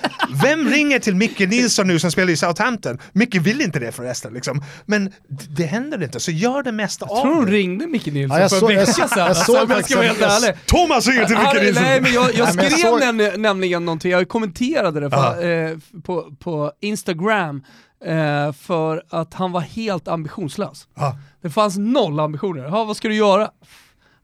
vem 0.43 0.69
ringer 0.69 0.99
till 0.99 1.15
Micke 1.15 1.39
Nilsson 1.39 1.87
nu 1.87 1.99
som 1.99 2.11
spelar 2.11 2.29
i 2.33 2.37
Southampton? 2.37 2.99
Micke 3.13 3.35
vill 3.35 3.61
inte 3.61 3.79
det 3.79 3.91
förresten 3.91 4.33
liksom. 4.33 4.63
Men 4.85 5.11
det 5.49 5.63
händer 5.65 6.03
inte, 6.03 6.19
så 6.19 6.31
gör 6.31 6.63
det 6.63 6.71
mesta 6.71 7.05
Jag 7.09 7.21
tror 7.21 7.31
av 7.31 7.35
hon 7.37 7.45
det. 7.45 7.51
ringde 7.51 7.87
Micke 7.87 8.05
Nilsson 8.05 8.37
Ja, 8.37 8.41
jag 8.41 8.49
för 8.51 8.69
en 8.71 8.75
jag 8.75 8.79
vecka 8.85 8.93
sedan. 8.93 9.07
jag 9.17 9.27
alltså, 9.29 9.43
såg 9.53 9.63
om 9.63 9.69
jag 9.71 9.85
ska 9.85 9.95
vara 9.95 10.05
en- 10.05 10.09
helt 10.09 10.21
jag- 10.21 10.43
ärlig. 10.43 10.65
Thomas 10.65 11.07
ringer 11.07 11.25
till 11.25 11.37
Micke 11.37 11.61
Nilsson! 11.63 11.83
nej 11.83 12.01
men 12.01 12.13
jag, 12.13 12.33
jag 12.35 12.45
Nej, 12.45 12.55
men 12.55 12.63
jag 12.65 12.73
skrev 12.79 12.89
såg- 13.31 13.39
nämligen, 13.41 13.85
någonting, 13.85 14.11
jag 14.11 14.27
kommenterade 14.29 14.99
det 14.99 15.15
Aha. 15.17 15.33
för, 15.33 15.71
eh, 15.71 15.77
på, 16.03 16.35
på 16.39 16.71
Instagram 16.81 17.63
eh, 18.05 18.53
för 18.53 19.03
att 19.09 19.33
han 19.33 19.51
var 19.51 19.61
helt 19.61 20.07
ambitionslös. 20.07 20.87
Ja. 20.95 21.17
Det 21.41 21.49
fanns 21.49 21.77
noll 21.77 22.19
ambitioner. 22.19 22.63
Ja, 22.63 22.83
vad 22.83 22.97
ska 22.97 23.07
du 23.07 23.15
göra? 23.15 23.49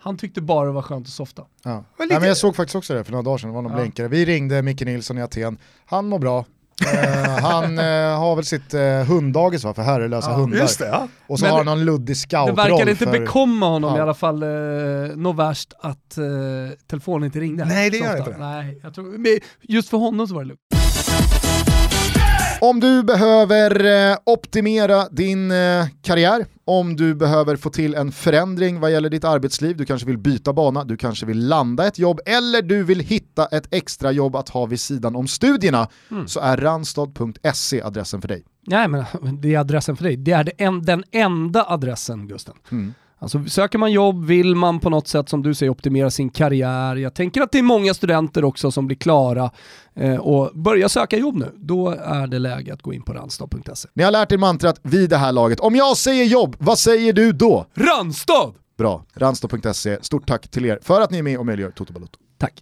Han 0.07 0.17
tyckte 0.17 0.41
bara 0.41 0.65
det 0.65 0.71
var 0.71 0.81
skönt 0.81 1.07
att 1.07 1.13
softa. 1.13 1.41
Ja. 1.63 1.69
Men 1.71 1.83
Nej, 1.99 2.07
lite- 2.07 2.19
men 2.19 2.27
jag 2.27 2.37
såg 2.37 2.55
faktiskt 2.55 2.75
också 2.75 2.93
det 2.93 3.03
för 3.03 3.11
några 3.11 3.23
dagar 3.23 3.37
sedan, 3.37 3.49
det 3.49 3.55
var 3.55 3.61
någon 3.61 3.71
Ja. 3.71 3.77
blänkare. 3.77 4.07
Vi 4.07 4.25
ringde 4.25 4.61
Micke 4.61 4.81
Nilsson 4.81 5.17
i 5.17 5.21
Aten, 5.21 5.57
han 5.85 6.07
mår 6.07 6.19
bra. 6.19 6.45
Eh, 6.93 7.29
han 7.43 7.63
eh, 7.79 8.19
har 8.19 8.35
väl 8.35 8.45
sitt 8.45 8.73
uh, 8.73 8.81
hunddagis 9.03 9.63
va, 9.63 9.73
för 9.73 9.81
herrelösa 9.81 10.29
Ja, 10.31 10.35
hundar. 10.37 10.57
Just 10.57 10.79
det, 10.79 10.87
ja. 10.87 11.07
Och 11.27 11.39
så 11.39 11.45
Men 11.45 11.51
har 11.51 11.63
det- 11.63 11.69
han 11.69 11.77
någon 11.77 11.85
luddig 11.85 12.07
Det 12.07 12.15
scoutroll 12.15 12.55
verkade 12.55 12.91
inte 12.91 13.05
för... 13.05 13.19
bekomma 13.19 13.65
honom 13.65 13.91
Ja. 13.91 13.97
i 13.97 14.01
alla 14.01 14.13
fall 14.13 14.43
eh, 14.43 14.49
något 15.15 15.35
värst 15.35 15.73
att 15.79 16.17
eh, 16.17 16.23
telefonen 16.87 17.25
inte 17.25 17.39
ringde. 17.39 17.65
Nej, 17.65 17.89
det 17.89 17.97
gör 17.97 18.17
inte 18.17 18.31
det. 18.31 18.37
Nej, 18.37 18.79
jag 18.83 18.93
tror, 18.93 19.15
just 19.61 19.89
för 19.89 19.97
honom 19.97 20.27
så 20.27 20.33
var 20.35 20.41
det 20.41 20.47
lugnt. 20.47 20.61
Om 22.61 22.79
du 22.79 23.03
behöver 23.03 23.85
eh, 24.11 24.17
optimera 24.25 25.09
din 25.09 25.51
eh, 25.51 25.85
karriär, 26.01 26.45
om 26.65 26.95
du 26.95 27.15
behöver 27.15 27.55
få 27.55 27.69
till 27.69 27.95
en 27.95 28.11
förändring 28.11 28.79
vad 28.79 28.91
gäller 28.91 29.09
ditt 29.09 29.23
arbetsliv, 29.23 29.77
du 29.77 29.85
kanske 29.85 30.07
vill 30.07 30.17
byta 30.17 30.53
bana, 30.53 30.83
du 30.83 30.97
kanske 30.97 31.25
vill 31.25 31.47
landa 31.47 31.87
ett 31.87 31.99
jobb 31.99 32.19
eller 32.25 32.61
du 32.61 32.83
vill 32.83 32.99
hitta 32.99 33.45
ett 33.45 33.73
extra 33.73 34.11
jobb 34.11 34.35
att 34.35 34.49
ha 34.49 34.65
vid 34.65 34.79
sidan 34.79 35.15
om 35.15 35.27
studierna 35.27 35.87
så 36.25 36.39
är 36.39 36.57
randstad.se 36.57 37.81
adressen 37.81 38.21
för 38.21 38.27
dig. 38.27 38.43
Nej 38.67 38.87
men 38.87 39.05
det 39.41 39.55
är 39.55 39.59
adressen 39.59 39.97
för 39.97 40.03
dig. 40.03 40.17
Det 40.17 40.31
är 40.31 40.85
den 40.85 41.03
enda 41.11 41.65
adressen 41.67 42.27
Gusten. 42.27 42.55
Mm. 42.71 42.93
Alltså 43.19 43.45
söker 43.45 43.77
man 43.77 43.91
jobb, 43.91 44.25
vill 44.25 44.55
man 44.55 44.79
på 44.79 44.89
något 44.89 45.07
sätt 45.07 45.29
som 45.29 45.43
du 45.43 45.53
säger 45.53 45.69
optimera 45.69 46.09
sin 46.09 46.29
karriär. 46.29 46.95
Jag 46.95 47.13
tänker 47.13 47.41
att 47.41 47.51
det 47.51 47.59
är 47.59 47.63
många 47.63 47.93
studenter 47.93 48.43
också 48.43 48.71
som 48.71 48.87
blir 48.87 48.97
klara 48.97 49.51
eh, 49.95 50.15
och 50.15 50.51
börjar 50.53 50.87
söka 50.87 51.17
jobb 51.17 51.35
nu. 51.35 51.51
Då 51.55 51.89
är 51.89 52.27
det 52.27 52.39
läge 52.39 52.73
att 52.73 52.81
gå 52.81 52.93
in 52.93 53.01
på 53.01 53.13
randstad.se. 53.13 53.89
Ni 53.93 54.03
har 54.03 54.11
lärt 54.11 54.31
er 54.31 54.37
mantrat 54.37 54.79
vid 54.83 55.09
det 55.09 55.17
här 55.17 55.31
laget. 55.31 55.59
Om 55.59 55.75
jag 55.75 55.97
säger 55.97 56.25
jobb, 56.25 56.55
vad 56.59 56.79
säger 56.79 57.13
du 57.13 57.31
då? 57.31 57.65
Randstad! 57.73 58.53
Bra, 58.77 59.05
randstad.se. 59.13 59.97
Stort 60.01 60.27
tack 60.27 60.47
till 60.47 60.65
er 60.65 60.79
för 60.81 61.01
att 61.01 61.11
ni 61.11 61.17
är 61.17 61.23
med 61.23 61.37
och 61.37 61.45
möjliggör 61.45 61.71
Toto 61.71 61.93
Balotto. 61.93 62.19
Tack. 62.37 62.53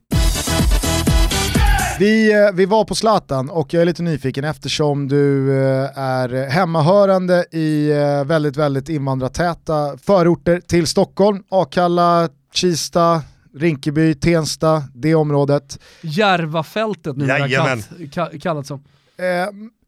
Vi, 2.00 2.34
eh, 2.34 2.52
vi 2.54 2.66
var 2.66 2.86
på 2.86 2.96
Zlatan 2.96 3.50
och 3.50 3.74
jag 3.74 3.82
är 3.82 3.86
lite 3.86 4.04
nyfiken 4.04 4.44
eftersom 4.44 5.08
du 5.08 5.52
eh, 5.52 5.98
är 6.00 6.50
hemmahörande 6.50 7.46
i 7.52 7.92
eh, 7.92 8.24
väldigt, 8.26 8.58
väldigt 8.58 8.90
invandrartäta 8.90 9.98
förorter 9.98 10.60
till 10.60 10.88
Stockholm. 10.88 11.44
Akalla, 11.50 12.30
Kista, 12.54 13.22
Rinkeby, 13.58 14.14
Tensta, 14.16 14.84
det 14.94 15.16
området. 15.16 15.80
Järvafältet 16.02 17.18
nu 17.18 17.28
kallat, 17.28 17.90
ka- 18.00 18.40
kallats 18.40 18.68
som. 18.68 18.84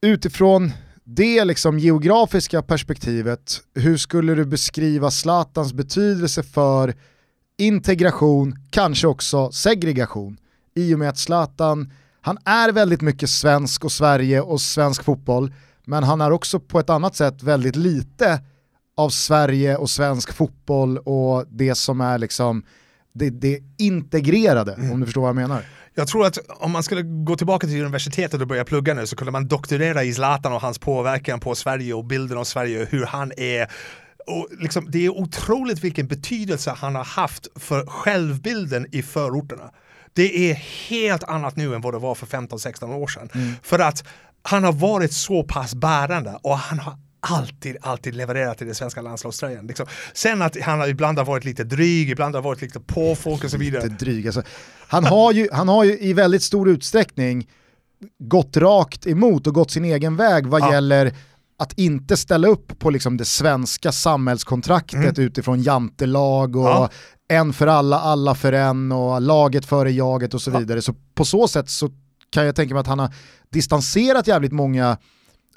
Utifrån 0.02 0.72
det 1.04 1.46
liksom 1.46 1.80
geografiska 1.80 2.62
perspektivet, 2.62 3.60
hur 3.76 3.98
skulle 3.98 4.36
du 4.36 4.46
beskriva 4.46 5.12
Zlatans 5.12 5.74
betydelse 5.74 6.44
för 6.44 6.94
integration, 7.58 8.56
kanske 8.70 9.08
också 9.08 9.52
segregation? 9.52 10.38
I 10.78 10.96
och 10.96 11.00
med 11.00 11.10
att 11.10 11.18
Zlatan, 11.18 11.94
han 12.22 12.38
är 12.46 12.72
väldigt 12.72 13.02
mycket 13.02 13.30
svensk 13.30 13.86
och 13.86 13.92
Sverige 13.92 14.42
och 14.42 14.62
svensk 14.62 15.04
fotboll, 15.04 15.54
men 15.86 16.04
han 16.04 16.22
är 16.22 16.32
också 16.32 16.60
på 16.60 16.80
ett 16.80 16.90
annat 16.90 17.16
sätt 17.16 17.44
väldigt 17.44 17.76
lite 17.76 18.42
av 18.98 19.10
Sverige 19.10 19.78
och 19.78 19.90
svensk 19.90 20.34
fotboll 20.34 20.98
och 20.98 21.46
det 21.50 21.76
som 21.76 22.02
är 22.02 22.18
liksom 22.18 22.64
det, 23.14 23.30
det 23.30 23.60
integrerade, 23.78 24.74
om 24.92 25.00
du 25.00 25.06
förstår 25.06 25.22
vad 25.22 25.30
jag 25.30 25.36
menar. 25.36 25.66
Jag 25.96 26.08
tror 26.08 26.26
att 26.26 26.38
om 26.48 26.72
man 26.72 26.84
skulle 26.84 27.02
gå 27.02 27.36
tillbaka 27.36 27.68
till 27.68 27.82
universitetet 27.82 28.42
och 28.42 28.48
börja 28.48 28.66
plugga 28.66 28.94
nu 28.94 29.08
så 29.08 29.16
kunde 29.16 29.32
man 29.32 29.48
doktorera 29.48 30.04
i 30.04 30.14
Zlatan 30.14 30.54
och 30.54 30.62
hans 30.62 30.80
påverkan 30.80 31.40
på 31.40 31.56
Sverige 31.56 31.94
och 31.94 32.06
bilden 32.06 32.38
av 32.38 32.44
Sverige, 32.44 32.88
hur 32.90 33.06
han 33.06 33.32
är. 33.38 33.72
Och 34.28 34.48
liksom, 34.60 34.92
det 34.92 35.06
är 35.06 35.10
otroligt 35.10 35.84
vilken 35.84 36.08
betydelse 36.08 36.72
han 36.78 36.96
har 36.96 37.04
haft 37.04 37.48
för 37.56 37.86
självbilden 37.86 38.88
i 38.92 39.02
förorterna. 39.02 39.72
Det 40.18 40.52
är 40.52 40.54
helt 40.90 41.24
annat 41.24 41.56
nu 41.56 41.76
än 41.76 41.82
vad 41.82 41.94
det 41.94 42.00
var 42.00 42.16
för 42.16 42.26
15-16 42.26 42.96
år 42.96 43.08
sedan. 43.08 43.30
För 43.64 43.80
att 43.80 44.04
han 44.42 44.64
har 44.64 44.74
varit 44.74 45.14
så 45.14 45.44
pass 45.44 45.76
bärande 45.76 46.40
och 46.44 46.58
han 46.58 46.80
har 46.80 46.94
alltid, 47.20 47.78
alltid 47.82 48.16
levererat 48.16 48.62
i 48.62 48.66
den 48.66 48.76
svenska 48.76 49.02
landslagströjan. 49.02 49.68
Liksom. 49.68 49.86
Sen 50.14 50.42
att 50.42 50.62
han 50.62 50.80
har 50.80 50.88
ibland 50.88 51.18
har 51.18 51.26
varit 51.26 51.46
lite 51.46 51.64
dryg, 51.64 52.10
ibland 52.10 52.36
har 52.36 52.42
varit 52.42 52.62
lite 52.62 52.80
på 52.80 53.16
folk 53.16 53.44
och 53.44 53.52
så 53.52 53.58
vidare. 53.58 53.84
Lite 53.84 54.06
dryg. 54.06 54.26
Alltså, 54.28 54.44
han, 54.88 55.06
har 55.06 55.32
ju, 55.32 55.50
han 55.52 55.68
har 55.68 55.84
ju 55.84 56.00
i 56.00 56.14
väldigt 56.14 56.44
stor 56.44 56.70
utsträckning 56.70 57.48
gått 58.20 58.58
rakt 58.58 59.08
emot 59.08 59.48
och 59.48 59.54
gått 59.54 59.72
sin 59.72 59.86
egen 59.86 60.16
väg 60.16 60.48
vad 60.48 60.62
Ja. 60.62 60.74
gäller 60.74 61.14
att 61.60 61.74
inte 61.74 62.18
ställa 62.18 62.48
upp 62.48 62.80
på 62.80 62.90
liksom 62.90 63.18
det 63.18 63.26
svenska 63.26 63.92
samhällskontraktet 63.92 65.20
utifrån 65.20 65.62
jantelag 65.62 66.56
och 66.56 66.68
Ja. 66.68 66.90
En 67.28 67.54
för 67.54 67.68
alla, 67.68 68.00
alla 68.00 68.36
för 68.36 68.54
en 68.54 68.92
och 68.92 69.22
laget 69.22 69.66
före 69.66 69.92
jaget 69.92 70.34
och 70.34 70.42
så 70.42 70.52
vidare. 70.52 70.82
Så 70.82 70.96
på 71.16 71.26
så 71.26 71.48
sätt 71.48 71.70
så 71.70 71.90
kan 72.30 72.46
jag 72.46 72.56
tänka 72.56 72.74
mig 72.74 72.82
att 72.82 72.88
han 72.88 73.00
har 73.00 73.14
distanserat 73.50 74.28
jävligt 74.28 74.52
många 74.52 74.98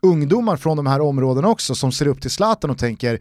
ungdomar 0.03 0.57
från 0.57 0.77
de 0.77 0.87
här 0.87 1.01
områdena 1.01 1.49
också 1.49 1.75
som 1.75 1.93
ser 1.93 2.07
upp 2.07 2.21
till 2.21 2.31
Zlatan 2.31 2.71
och 2.71 2.79
tänker 2.79 3.21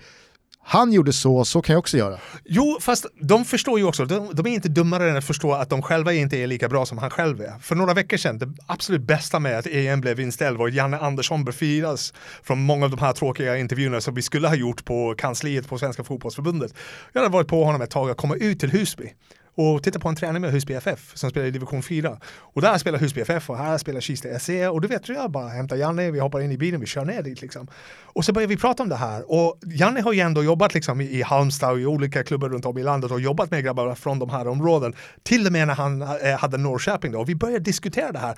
han 0.72 0.94
gjorde 0.94 1.14
så, 1.14 1.46
så 1.46 1.62
kan 1.62 1.74
jag 1.74 1.80
också 1.80 1.98
göra. 1.98 2.20
Jo, 2.46 2.78
fast 2.82 3.06
de 3.22 3.46
förstår 3.46 3.80
ju 3.80 3.86
också, 3.86 4.06
de, 4.06 4.30
de 4.34 4.46
är 4.46 4.50
inte 4.52 4.70
dummare 4.70 5.10
än 5.10 5.18
att 5.18 5.24
förstå 5.24 5.54
att 5.54 5.70
de 5.70 5.82
själva 5.82 6.14
inte 6.14 6.38
är 6.38 6.48
lika 6.48 6.70
bra 6.70 6.86
som 6.86 6.98
han 6.98 7.10
själv 7.10 7.42
är. 7.42 7.60
För 7.60 7.76
några 7.76 7.94
veckor 7.94 8.18
sedan, 8.18 8.38
det 8.38 8.54
absolut 8.66 9.02
bästa 9.02 9.40
med 9.40 9.60
att 9.60 9.68
EM 9.68 10.02
blev 10.02 10.20
inställd 10.20 10.58
var 10.58 10.68
att 10.68 10.74
Janne 10.74 10.98
Andersson 10.98 11.46
befriades 11.46 12.14
från 12.44 12.60
många 12.60 12.86
av 12.86 12.92
de 12.92 13.00
här 13.00 13.14
tråkiga 13.14 13.58
intervjuerna 13.58 14.02
som 14.02 14.14
vi 14.16 14.22
skulle 14.22 14.48
ha 14.48 14.56
gjort 14.56 14.86
på 14.86 15.16
kansliet 15.18 15.68
på 15.68 15.78
Svenska 15.78 16.04
Fotbollsförbundet. 16.04 16.74
Jag 17.14 17.22
hade 17.22 17.34
varit 17.34 17.48
på 17.48 17.64
honom 17.64 17.82
ett 17.82 17.92
tag 17.92 18.10
att 18.10 18.18
komma 18.18 18.36
ut 18.36 18.60
till 18.60 18.72
Husby 18.72 19.14
och 19.62 19.84
titta 19.84 20.00
på 20.00 20.10
en 20.10 20.16
träning 20.16 20.42
med 20.42 20.52
Husby 20.52 20.74
FF 20.74 21.12
som 21.14 21.30
spelar 21.30 21.48
i 21.48 21.52
division 21.52 21.84
4. 21.84 22.18
Och 22.38 22.62
där 22.62 22.78
spelar 22.78 23.00
Husby 23.00 23.22
FF 23.22 23.50
och 23.50 23.58
här 23.58 23.78
spelar 23.78 24.02
Kista 24.02 24.40
SE 24.40 24.68
och 24.68 24.82
du 24.82 24.88
vet 24.88 25.10
jag 25.10 25.32
bara 25.32 25.48
hämtar 25.48 25.76
Janne, 25.76 26.12
vi 26.12 26.20
hoppar 26.20 26.42
in 26.42 26.52
i 26.52 26.58
bilen, 26.58 26.80
vi 26.80 26.86
kör 26.86 27.06
ner 27.06 27.22
dit 27.22 27.42
liksom. 27.42 27.68
Och 28.04 28.26
så 28.26 28.34
börjar 28.34 28.48
vi 28.48 28.58
prata 28.58 28.84
om 28.84 28.90
det 28.90 28.96
här 28.96 29.32
och 29.32 29.60
Janne 29.66 30.02
har 30.02 30.14
ju 30.14 30.20
ändå 30.20 30.44
jobbat 30.44 30.74
liksom 30.74 31.02
i, 31.02 31.22
Halmstad 31.22 31.72
och 31.72 31.80
i 31.80 31.86
olika 31.86 32.24
klubbar 32.24 32.50
runt 32.50 32.66
om 32.66 32.78
i 32.78 32.84
landet 32.84 33.12
och 33.12 33.22
jobbat 33.22 33.52
med 33.52 33.64
grabbar 33.64 33.96
från 33.96 34.20
de 34.20 34.30
här 34.30 34.48
områden. 34.48 34.94
Till 35.24 35.46
och 35.46 35.52
med 35.52 35.68
när 35.68 35.76
han 35.76 36.02
eh, 36.02 36.38
hade 36.38 36.58
Norrköping 36.58 37.12
då 37.12 37.20
och 37.20 37.30
vi 37.30 37.36
började 37.36 37.64
diskutera 37.64 38.12
det 38.12 38.20
här. 38.20 38.36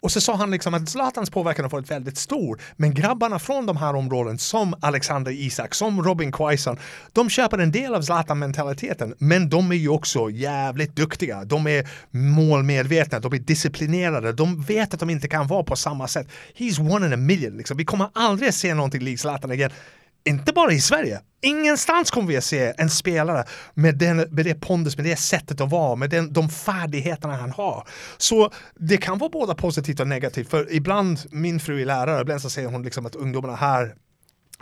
Och 0.00 0.12
så 0.12 0.20
sa 0.20 0.34
han 0.34 0.50
liksom 0.50 0.74
att 0.74 0.88
Zlatans 0.88 1.30
påverkan 1.30 1.64
har 1.64 1.70
varit 1.70 1.90
väldigt 1.90 2.18
stor, 2.18 2.60
men 2.76 2.94
grabbarna 2.94 3.38
från 3.38 3.66
de 3.66 3.76
här 3.76 3.96
områden 3.96 4.38
som 4.38 4.74
Alexander 4.80 5.32
Isak, 5.32 5.74
som 5.74 6.02
Robin 6.02 6.32
Quaison, 6.32 6.78
de 7.12 7.30
köper 7.30 7.58
en 7.58 7.72
del 7.72 7.94
av 7.94 8.02
Zlatan-mentaliteten, 8.02 9.14
men 9.18 9.48
de 9.48 9.72
är 9.72 9.76
ju 9.76 9.88
också 9.88 10.30
jävligt 10.64 10.96
duktiga. 10.96 11.44
De 11.44 11.66
är 11.66 11.88
målmedvetna, 12.10 13.20
de 13.20 13.32
är 13.32 13.38
disciplinerade, 13.38 14.32
de 14.32 14.62
vet 14.62 14.94
att 14.94 15.00
de 15.00 15.10
inte 15.10 15.28
kan 15.28 15.46
vara 15.46 15.62
på 15.62 15.76
samma 15.76 16.08
sätt. 16.08 16.28
He's 16.56 16.94
one 16.94 17.06
in 17.06 17.12
a 17.12 17.16
million. 17.16 17.56
Liksom. 17.56 17.76
Vi 17.76 17.84
kommer 17.84 18.08
aldrig 18.12 18.54
se 18.54 18.74
någonting 18.74 19.00
likt 19.02 19.20
Zlatan 19.20 19.52
igen. 19.52 19.70
Inte 20.24 20.52
bara 20.52 20.72
i 20.72 20.80
Sverige. 20.80 21.20
Ingenstans 21.42 22.10
kommer 22.10 22.28
vi 22.28 22.36
att 22.36 22.44
se 22.44 22.72
en 22.78 22.90
spelare 22.90 23.44
med, 23.74 23.98
den, 23.98 24.16
med 24.16 24.44
det 24.44 24.54
pondus, 24.54 24.96
med 24.96 25.06
det 25.06 25.16
sättet 25.16 25.60
att 25.60 25.70
vara, 25.70 25.96
med 25.96 26.10
den, 26.10 26.32
de 26.32 26.48
färdigheterna 26.48 27.36
han 27.36 27.50
har. 27.50 27.88
Så 28.18 28.50
det 28.74 28.96
kan 28.96 29.18
vara 29.18 29.30
både 29.30 29.54
positivt 29.54 30.00
och 30.00 30.08
negativt. 30.08 30.50
För 30.50 30.72
ibland, 30.72 31.18
min 31.30 31.60
fru 31.60 31.80
är 31.80 31.86
lärare, 31.86 32.20
ibland 32.20 32.42
så 32.42 32.50
säger 32.50 32.68
hon 32.68 32.82
liksom 32.82 33.06
att 33.06 33.14
ungdomarna 33.14 33.56
här 33.56 33.94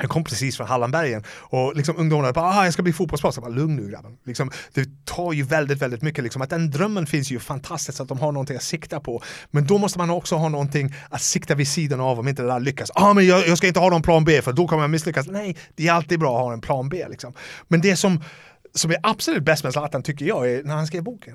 jag 0.00 0.10
kom 0.10 0.24
precis 0.24 0.56
från 0.56 0.66
Hallandbergen 0.66 1.24
och 1.30 1.76
liksom 1.76 1.96
ungdomarna 1.96 2.32
bara 2.32 2.44
ah, 2.44 2.64
jag 2.64 2.72
ska 2.72 2.82
bli 2.82 2.92
fotbollsproffs. 2.92 3.36
Jag 3.36 3.44
bara 3.44 3.54
lugn 3.54 3.76
nu 3.76 3.90
grabben. 3.90 4.16
Liksom, 4.24 4.50
det 4.74 5.04
tar 5.04 5.32
ju 5.32 5.42
väldigt, 5.42 5.82
väldigt 5.82 6.02
mycket. 6.02 6.24
Liksom, 6.24 6.42
att 6.42 6.50
den 6.50 6.70
drömmen 6.70 7.06
finns 7.06 7.30
ju 7.30 7.38
fantastiskt 7.38 8.00
att 8.00 8.08
de 8.08 8.18
har 8.18 8.32
någonting 8.32 8.56
att 8.56 8.62
sikta 8.62 9.00
på. 9.00 9.22
Men 9.50 9.66
då 9.66 9.78
måste 9.78 9.98
man 9.98 10.10
också 10.10 10.36
ha 10.36 10.48
någonting 10.48 10.94
att 11.10 11.22
sikta 11.22 11.54
vid 11.54 11.68
sidan 11.68 12.00
av 12.00 12.18
om 12.18 12.28
inte 12.28 12.42
det 12.42 12.48
där 12.48 12.60
lyckas. 12.60 12.90
Ah, 12.94 13.12
men 13.12 13.26
jag, 13.26 13.48
jag 13.48 13.58
ska 13.58 13.66
inte 13.66 13.80
ha 13.80 13.90
någon 13.90 14.02
plan 14.02 14.24
B 14.24 14.42
för 14.42 14.52
då 14.52 14.68
kommer 14.68 14.82
jag 14.82 14.90
misslyckas. 14.90 15.26
Nej, 15.26 15.56
det 15.74 15.88
är 15.88 15.92
alltid 15.92 16.18
bra 16.18 16.36
att 16.36 16.44
ha 16.44 16.52
en 16.52 16.60
plan 16.60 16.88
B. 16.88 17.06
Liksom. 17.10 17.32
Men 17.68 17.80
det 17.80 17.96
som, 17.96 18.22
som 18.74 18.90
är 18.90 18.98
absolut 19.02 19.42
bäst 19.42 19.64
med 19.64 19.72
Zlatan 19.72 20.02
tycker 20.02 20.24
jag 20.24 20.50
är 20.50 20.62
när 20.62 20.74
han 20.74 20.86
skrev 20.86 21.02
boken. 21.02 21.34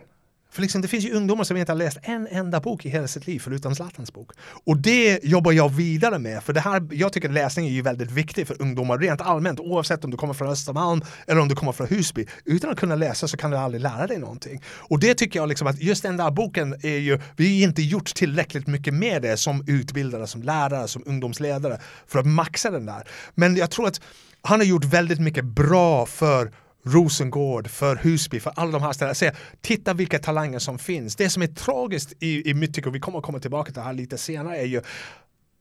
För 0.52 0.62
liksom, 0.62 0.82
det 0.82 0.88
finns 0.88 1.06
ju 1.06 1.12
ungdomar 1.14 1.44
som 1.44 1.58
inte 1.58 1.72
har 1.72 1.78
läst 1.78 1.98
en 2.02 2.28
enda 2.28 2.60
bok 2.60 2.86
i 2.86 2.90
hela 2.90 3.08
sitt 3.08 3.28
liv 3.28 3.40
förutom 3.40 3.76
Zlatans 3.76 4.14
bok. 4.14 4.32
Och 4.64 4.78
det 4.78 5.20
jobbar 5.24 5.52
jag 5.52 5.70
vidare 5.70 6.20
med, 6.20 6.44
för 6.44 6.54
det 6.54 6.60
här, 6.60 6.88
jag 6.92 7.14
tycker 7.14 7.30
läsning 7.30 7.66
är 7.68 7.72
ju 7.72 7.82
väldigt 7.82 8.12
viktig 8.12 8.48
för 8.48 8.62
ungdomar 8.62 8.98
rent 8.98 9.22
allmänt, 9.22 9.60
oavsett 9.60 10.04
om 10.04 10.12
du 10.12 10.18
kommer 10.18 10.34
från 10.34 10.50
Östermalm 10.50 11.02
eller 11.28 11.42
om 11.42 11.48
du 11.48 11.56
kommer 11.56 11.72
från 11.72 11.88
Husby. 11.88 12.26
Utan 12.46 12.70
att 12.70 12.80
kunna 12.80 12.96
läsa 12.96 13.28
så 13.28 13.38
kan 13.38 13.52
du 13.52 13.58
aldrig 13.58 13.82
lära 13.82 14.08
dig 14.08 14.18
någonting. 14.18 14.64
Och 14.66 15.00
det 15.00 15.14
tycker 15.14 15.40
jag 15.40 15.50
liksom 15.50 15.68
att 15.68 15.82
just 15.82 16.04
den 16.04 16.18
där 16.18 16.32
boken 16.32 16.74
är 16.74 16.98
ju, 16.98 17.20
vi 17.36 17.62
har 17.62 17.70
inte 17.70 17.82
gjort 17.82 18.16
tillräckligt 18.16 18.68
mycket 18.68 18.94
med 18.94 19.22
det 19.22 19.38
som 19.38 19.64
utbildare, 19.68 20.28
som 20.28 20.44
lärare, 20.44 20.88
som 20.88 21.04
ungdomsledare 21.06 21.80
för 22.08 22.20
att 22.20 22.28
maxa 22.28 22.72
den 22.72 22.86
där. 22.86 23.08
Men 23.36 23.56
jag 23.56 23.72
tror 23.72 23.88
att 23.88 24.02
han 24.42 24.60
har 24.60 24.66
gjort 24.66 24.86
väldigt 24.86 25.20
mycket 25.20 25.46
bra 25.46 26.06
för 26.06 26.52
Rosengård, 26.84 27.68
för 27.68 27.96
Husby, 27.96 28.40
för 28.40 28.54
alla 28.56 28.72
de 28.72 28.82
här 28.82 28.94
ställena. 28.94 29.16
Se, 29.16 29.32
titta 29.62 29.94
vilka 29.94 30.20
talanger 30.20 30.60
som 30.60 30.80
finns. 30.80 31.16
Det 31.16 31.30
som 31.30 31.44
är 31.44 31.48
tragiskt 31.48 32.14
i, 32.20 32.50
i 32.50 32.68
tycke, 32.68 32.90
och 32.90 32.96
vi 32.96 33.00
kommer 33.00 33.18
att 33.18 33.24
komma 33.24 33.40
tillbaka 33.40 33.66
till 33.66 33.74
det 33.74 33.82
här 33.82 33.94
lite 33.94 34.18
senare, 34.18 34.58
är 34.58 34.66
ju 34.66 34.82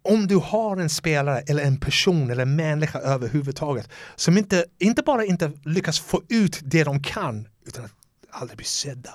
om 0.02 0.26
du 0.26 0.36
har 0.36 0.76
en 0.76 0.90
spelare 0.90 1.40
eller 1.40 1.62
en 1.62 1.80
person 1.80 2.30
eller 2.30 2.42
en 2.42 2.56
människa 2.56 2.98
överhuvudtaget 2.98 3.88
som 4.16 4.38
inte, 4.38 4.64
inte 4.78 5.02
bara 5.02 5.24
inte 5.24 5.52
lyckas 5.64 6.00
få 6.00 6.22
ut 6.28 6.60
det 6.62 6.84
de 6.84 7.02
kan 7.02 7.48
utan 7.66 7.84
att 7.84 7.92
aldrig 8.30 8.56
bli 8.56 8.66
sedda. 8.66 9.10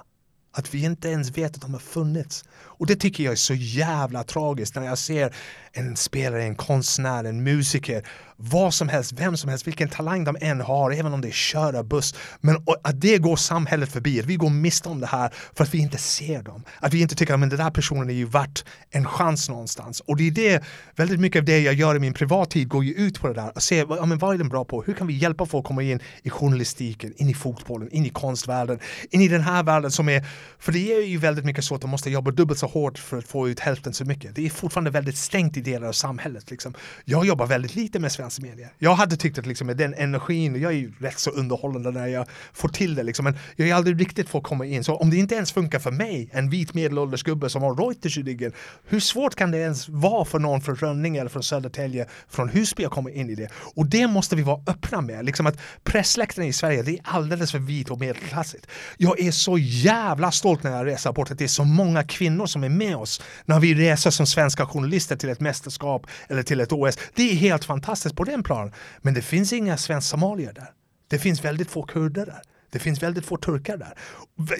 Att 0.51 0.73
vi 0.73 0.83
inte 0.83 1.09
ens 1.09 1.37
vet 1.37 1.55
att 1.55 1.61
de 1.61 1.73
har 1.73 1.79
funnits. 1.79 2.43
Och 2.77 2.87
det 2.87 2.95
tycker 2.95 3.23
jag 3.23 3.31
är 3.31 3.35
så 3.35 3.53
jävla 3.53 4.23
tragiskt 4.23 4.75
när 4.75 4.85
jag 4.85 4.97
ser 4.97 5.35
en 5.73 5.95
spelare, 5.95 6.43
en 6.43 6.55
konstnär, 6.55 7.23
en 7.23 7.43
musiker, 7.43 8.03
vad 8.37 8.73
som 8.73 8.89
helst, 8.89 9.11
vem 9.11 9.37
som 9.37 9.49
helst, 9.49 9.67
vilken 9.67 9.89
talang 9.89 10.23
de 10.23 10.37
än 10.41 10.61
har, 10.61 10.91
även 10.91 11.13
om 11.13 11.21
det 11.21 11.27
är 11.27 11.31
köra 11.31 11.83
buss. 11.83 12.15
Men 12.41 12.55
att 12.83 13.01
det 13.01 13.17
går 13.17 13.35
samhället 13.35 13.91
förbi, 13.91 14.19
att 14.19 14.25
vi 14.25 14.35
går 14.35 14.49
miste 14.49 14.89
om 14.89 14.99
det 14.99 15.07
här 15.07 15.33
för 15.53 15.63
att 15.63 15.73
vi 15.73 15.77
inte 15.77 15.97
ser 15.97 16.43
dem. 16.43 16.63
Att 16.79 16.93
vi 16.93 17.01
inte 17.01 17.15
tycker 17.15 17.33
att 17.33 17.39
den 17.39 17.49
där 17.49 17.71
personen 17.71 18.09
är 18.09 18.13
ju 18.13 18.25
värt 18.25 18.65
en 18.89 19.05
chans 19.05 19.49
någonstans. 19.49 19.99
Och 19.99 20.17
det 20.17 20.27
är 20.27 20.31
det, 20.31 20.63
väldigt 20.95 21.19
mycket 21.19 21.39
av 21.39 21.45
det 21.45 21.59
jag 21.59 21.73
gör 21.73 21.95
i 21.95 21.99
min 21.99 22.13
privattid 22.13 22.67
går 22.67 22.83
ju 22.83 22.93
ut 22.93 23.19
på 23.19 23.27
det 23.27 23.33
där. 23.33 23.51
Att 23.55 23.63
se, 23.63 23.85
ja, 23.89 24.05
men 24.05 24.17
vad 24.17 24.33
är 24.33 24.37
den 24.37 24.49
bra 24.49 24.65
på? 24.65 24.83
Hur 24.83 24.93
kan 24.93 25.07
vi 25.07 25.13
hjälpa 25.13 25.45
folk 25.45 25.63
att 25.63 25.67
komma 25.67 25.83
in 25.83 25.99
i 26.23 26.29
journalistiken, 26.29 27.13
in 27.17 27.29
i 27.29 27.33
fotbollen, 27.33 27.89
in 27.91 28.05
i 28.05 28.09
konstvärlden, 28.09 28.79
in 29.09 29.21
i 29.21 29.27
den 29.27 29.41
här 29.41 29.63
världen 29.63 29.91
som 29.91 30.09
är, 30.09 30.25
för 30.59 30.71
det 30.71 30.93
är 30.93 31.05
ju 31.05 31.17
väldigt 31.17 31.45
mycket 31.45 31.63
så 31.63 31.75
att 31.75 31.81
de 31.81 31.89
måste 31.89 32.09
jobba 32.09 32.31
dubbelt 32.31 32.59
så 32.67 32.79
hårt 32.79 32.97
för 32.97 33.17
att 33.17 33.27
få 33.27 33.49
ut 33.49 33.59
hälften 33.59 33.93
så 33.93 34.05
mycket. 34.05 34.35
Det 34.35 34.45
är 34.45 34.49
fortfarande 34.49 34.89
väldigt 34.89 35.17
stängt 35.17 35.57
i 35.57 35.61
delar 35.61 35.87
av 35.87 35.93
samhället. 35.93 36.51
Liksom. 36.51 36.73
Jag 37.05 37.25
jobbar 37.25 37.45
väldigt 37.45 37.75
lite 37.75 37.99
med 37.99 38.11
svensk 38.11 38.39
media. 38.39 38.67
Jag 38.79 38.95
hade 38.95 39.17
tyckt 39.17 39.37
att 39.37 39.45
liksom, 39.45 39.67
med 39.67 39.77
den 39.77 39.93
energin, 39.93 40.61
jag 40.61 40.71
är 40.71 40.77
ju 40.77 40.93
rätt 40.99 41.19
så 41.19 41.29
underhållande 41.29 41.91
när 41.91 42.07
jag 42.07 42.27
får 42.53 42.69
till 42.69 42.95
det, 42.95 43.03
liksom, 43.03 43.23
men 43.23 43.37
jag 43.55 43.69
är 43.69 43.73
aldrig 43.73 44.01
riktigt 44.01 44.29
fått 44.29 44.43
komma 44.43 44.65
in. 44.65 44.83
Så 44.83 44.95
om 44.95 45.09
det 45.09 45.17
inte 45.17 45.35
ens 45.35 45.51
funkar 45.51 45.79
för 45.79 45.91
mig, 45.91 46.29
en 46.31 46.49
vit 46.49 46.73
medelålders 46.73 47.23
gubbe 47.23 47.49
som 47.49 47.63
har 47.63 47.75
Reuters 47.75 48.17
i 48.17 48.23
ryggen, 48.23 48.51
hur 48.85 48.99
svårt 48.99 49.35
kan 49.35 49.51
det 49.51 49.57
ens 49.57 49.89
vara 49.89 50.25
för 50.25 50.39
någon 50.39 50.61
från 50.61 50.75
Rönninge 50.75 51.19
eller 51.19 51.29
från 51.29 51.43
Södertälje, 51.43 52.07
från 52.29 52.49
Husby 52.49 52.85
att 52.85 52.91
komma 52.91 53.11
in 53.11 53.29
i 53.29 53.35
det? 53.35 53.49
Och 53.75 53.85
det 53.85 54.07
måste 54.07 54.35
vi 54.35 54.41
vara 54.41 54.61
öppna 54.67 55.01
med. 55.01 55.25
Liksom 55.25 55.47
att 55.47 55.57
pressläktaren 55.83 56.49
i 56.49 56.53
Sverige, 56.53 56.83
det 56.83 56.91
är 56.91 57.01
alldeles 57.03 57.51
för 57.51 57.59
vit 57.59 57.89
och 57.89 57.99
medelklassigt. 57.99 58.67
Jag 58.97 59.19
är 59.19 59.31
så 59.31 59.57
jävla 59.57 60.31
stolt 60.31 60.63
när 60.63 60.71
jag 60.71 60.85
reser 60.85 61.11
bort 61.11 61.31
att 61.31 61.37
det 61.37 61.43
är 61.43 61.47
så 61.47 61.63
många 61.63 62.03
kvinnor 62.03 62.45
som 62.55 62.63
är 62.63 62.69
med 62.69 62.95
oss 62.95 63.21
när 63.45 63.59
vi 63.59 63.73
reser 63.73 64.11
som 64.11 64.27
svenska 64.27 64.65
journalister 64.65 65.15
till 65.15 65.29
ett 65.29 65.39
mästerskap 65.39 66.07
eller 66.27 66.43
till 66.43 66.59
ett 66.59 66.71
OS. 66.71 66.97
Det 67.15 67.31
är 67.31 67.35
helt 67.35 67.65
fantastiskt 67.65 68.15
på 68.15 68.23
den 68.23 68.43
planen. 68.43 68.73
Men 69.01 69.13
det 69.13 69.21
finns 69.21 69.53
inga 69.53 69.77
svensk-somalier 69.77 70.53
där. 70.53 70.71
Det 71.09 71.19
finns 71.19 71.45
väldigt 71.45 71.71
få 71.71 71.83
kurder 71.83 72.25
där. 72.25 72.41
Det 72.71 72.79
finns 72.79 73.03
väldigt 73.03 73.25
få 73.25 73.37
turkar 73.37 73.77
där. 73.77 73.93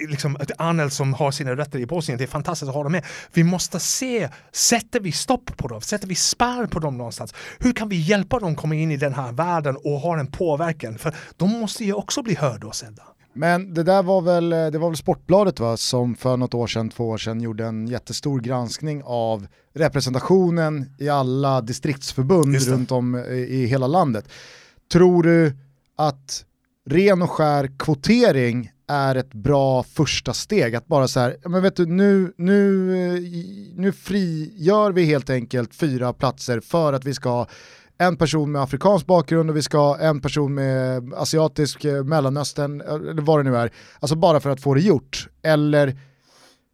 Liksom, 0.10 0.38
Anel 0.58 0.92
som 0.92 1.14
har 1.14 1.32
sina 1.32 1.56
rötter 1.56 1.80
i 1.80 1.86
Bosnien, 1.86 2.18
det 2.18 2.24
är 2.24 2.28
fantastiskt 2.28 2.70
att 2.70 2.76
ha 2.76 2.84
dem 2.84 2.92
med. 2.92 3.06
Vi 3.34 3.44
måste 3.44 3.80
se, 3.80 4.30
sätter 4.52 5.00
vi 5.00 5.12
stopp 5.12 5.58
på 5.58 5.68
dem? 5.68 5.82
Sätter 5.82 6.08
vi 6.08 6.16
spärr 6.16 6.68
på 6.68 6.80
dem 6.80 6.98
någonstans? 6.98 7.34
Hur 7.60 7.74
kan 7.74 7.90
vi 7.90 7.96
hjälpa 7.96 8.40
dem 8.40 8.56
komma 8.56 8.76
in 8.76 8.92
i 8.92 8.98
den 8.98 9.14
här 9.14 9.32
världen 9.32 9.78
och 9.84 10.00
ha 10.00 10.20
en 10.20 10.28
påverkan? 10.28 10.98
För 10.98 11.14
de 11.38 11.50
måste 11.50 11.86
ju 11.86 11.94
också 11.94 12.24
bli 12.24 12.36
hörda 12.36 12.68
och 12.68 12.76
sedda. 12.76 13.04
Men 13.36 13.74
det 13.74 13.84
där 13.84 14.04
var 14.04 14.22
väl, 14.22 14.50
det 14.50 14.78
var 14.78 14.90
väl 14.90 14.98
Sportbladet 14.98 15.60
va, 15.60 15.78
som 15.78 16.16
för 16.16 16.38
något 16.38 16.54
år 16.54 16.68
sedan, 16.68 16.90
två 16.90 17.10
år 17.10 17.18
sedan 17.18 17.42
gjorde 17.42 17.66
en 17.66 17.88
jättestor 17.88 18.40
granskning 18.40 19.02
av 19.06 19.48
representationen 19.74 20.86
i 21.00 21.10
alla 21.10 21.62
distriktsförbund 21.62 22.56
runt 22.56 22.92
om 22.92 23.16
i 23.48 23.66
hela 23.66 23.88
landet. 23.88 24.30
Tror 24.92 25.24
du 25.24 25.54
att 25.96 26.46
ren 26.90 27.22
och 27.22 27.32
skär 27.32 27.70
kvotering 27.80 28.72
är 28.88 29.16
ett 29.16 29.34
bra 29.34 29.84
första 29.84 30.34
steg. 30.34 30.76
Att 30.76 30.88
bara 30.88 31.08
så 31.08 31.20
här, 31.20 31.38
men 31.46 31.64
vet 31.64 31.76
du, 31.76 31.86
nu, 31.86 32.34
nu, 32.38 32.62
nu 33.76 33.92
frigör 33.92 34.92
vi 34.92 35.06
helt 35.06 35.30
enkelt 35.30 35.76
fyra 35.76 36.14
platser 36.14 36.60
för 36.60 36.94
att 36.94 37.06
vi 37.06 37.14
ska 37.14 37.46
en 37.98 38.18
person 38.18 38.52
med 38.52 38.62
afrikansk 38.62 39.06
bakgrund 39.06 39.50
och 39.50 39.56
vi 39.56 39.62
ska 39.62 39.78
ha 39.78 39.98
en 39.98 40.22
person 40.22 40.54
med 40.54 41.14
asiatisk, 41.14 41.86
eh, 41.86 42.04
mellanöstern, 42.04 42.82
eh, 42.82 42.94
eller 42.94 43.22
vad 43.22 43.40
det 43.40 43.44
nu 43.44 43.58
är. 43.58 43.72
Alltså 44.00 44.16
bara 44.16 44.40
för 44.40 44.50
att 44.50 44.62
få 44.62 44.74
det 44.74 44.82
gjort. 44.82 45.28
Eller 45.42 46.00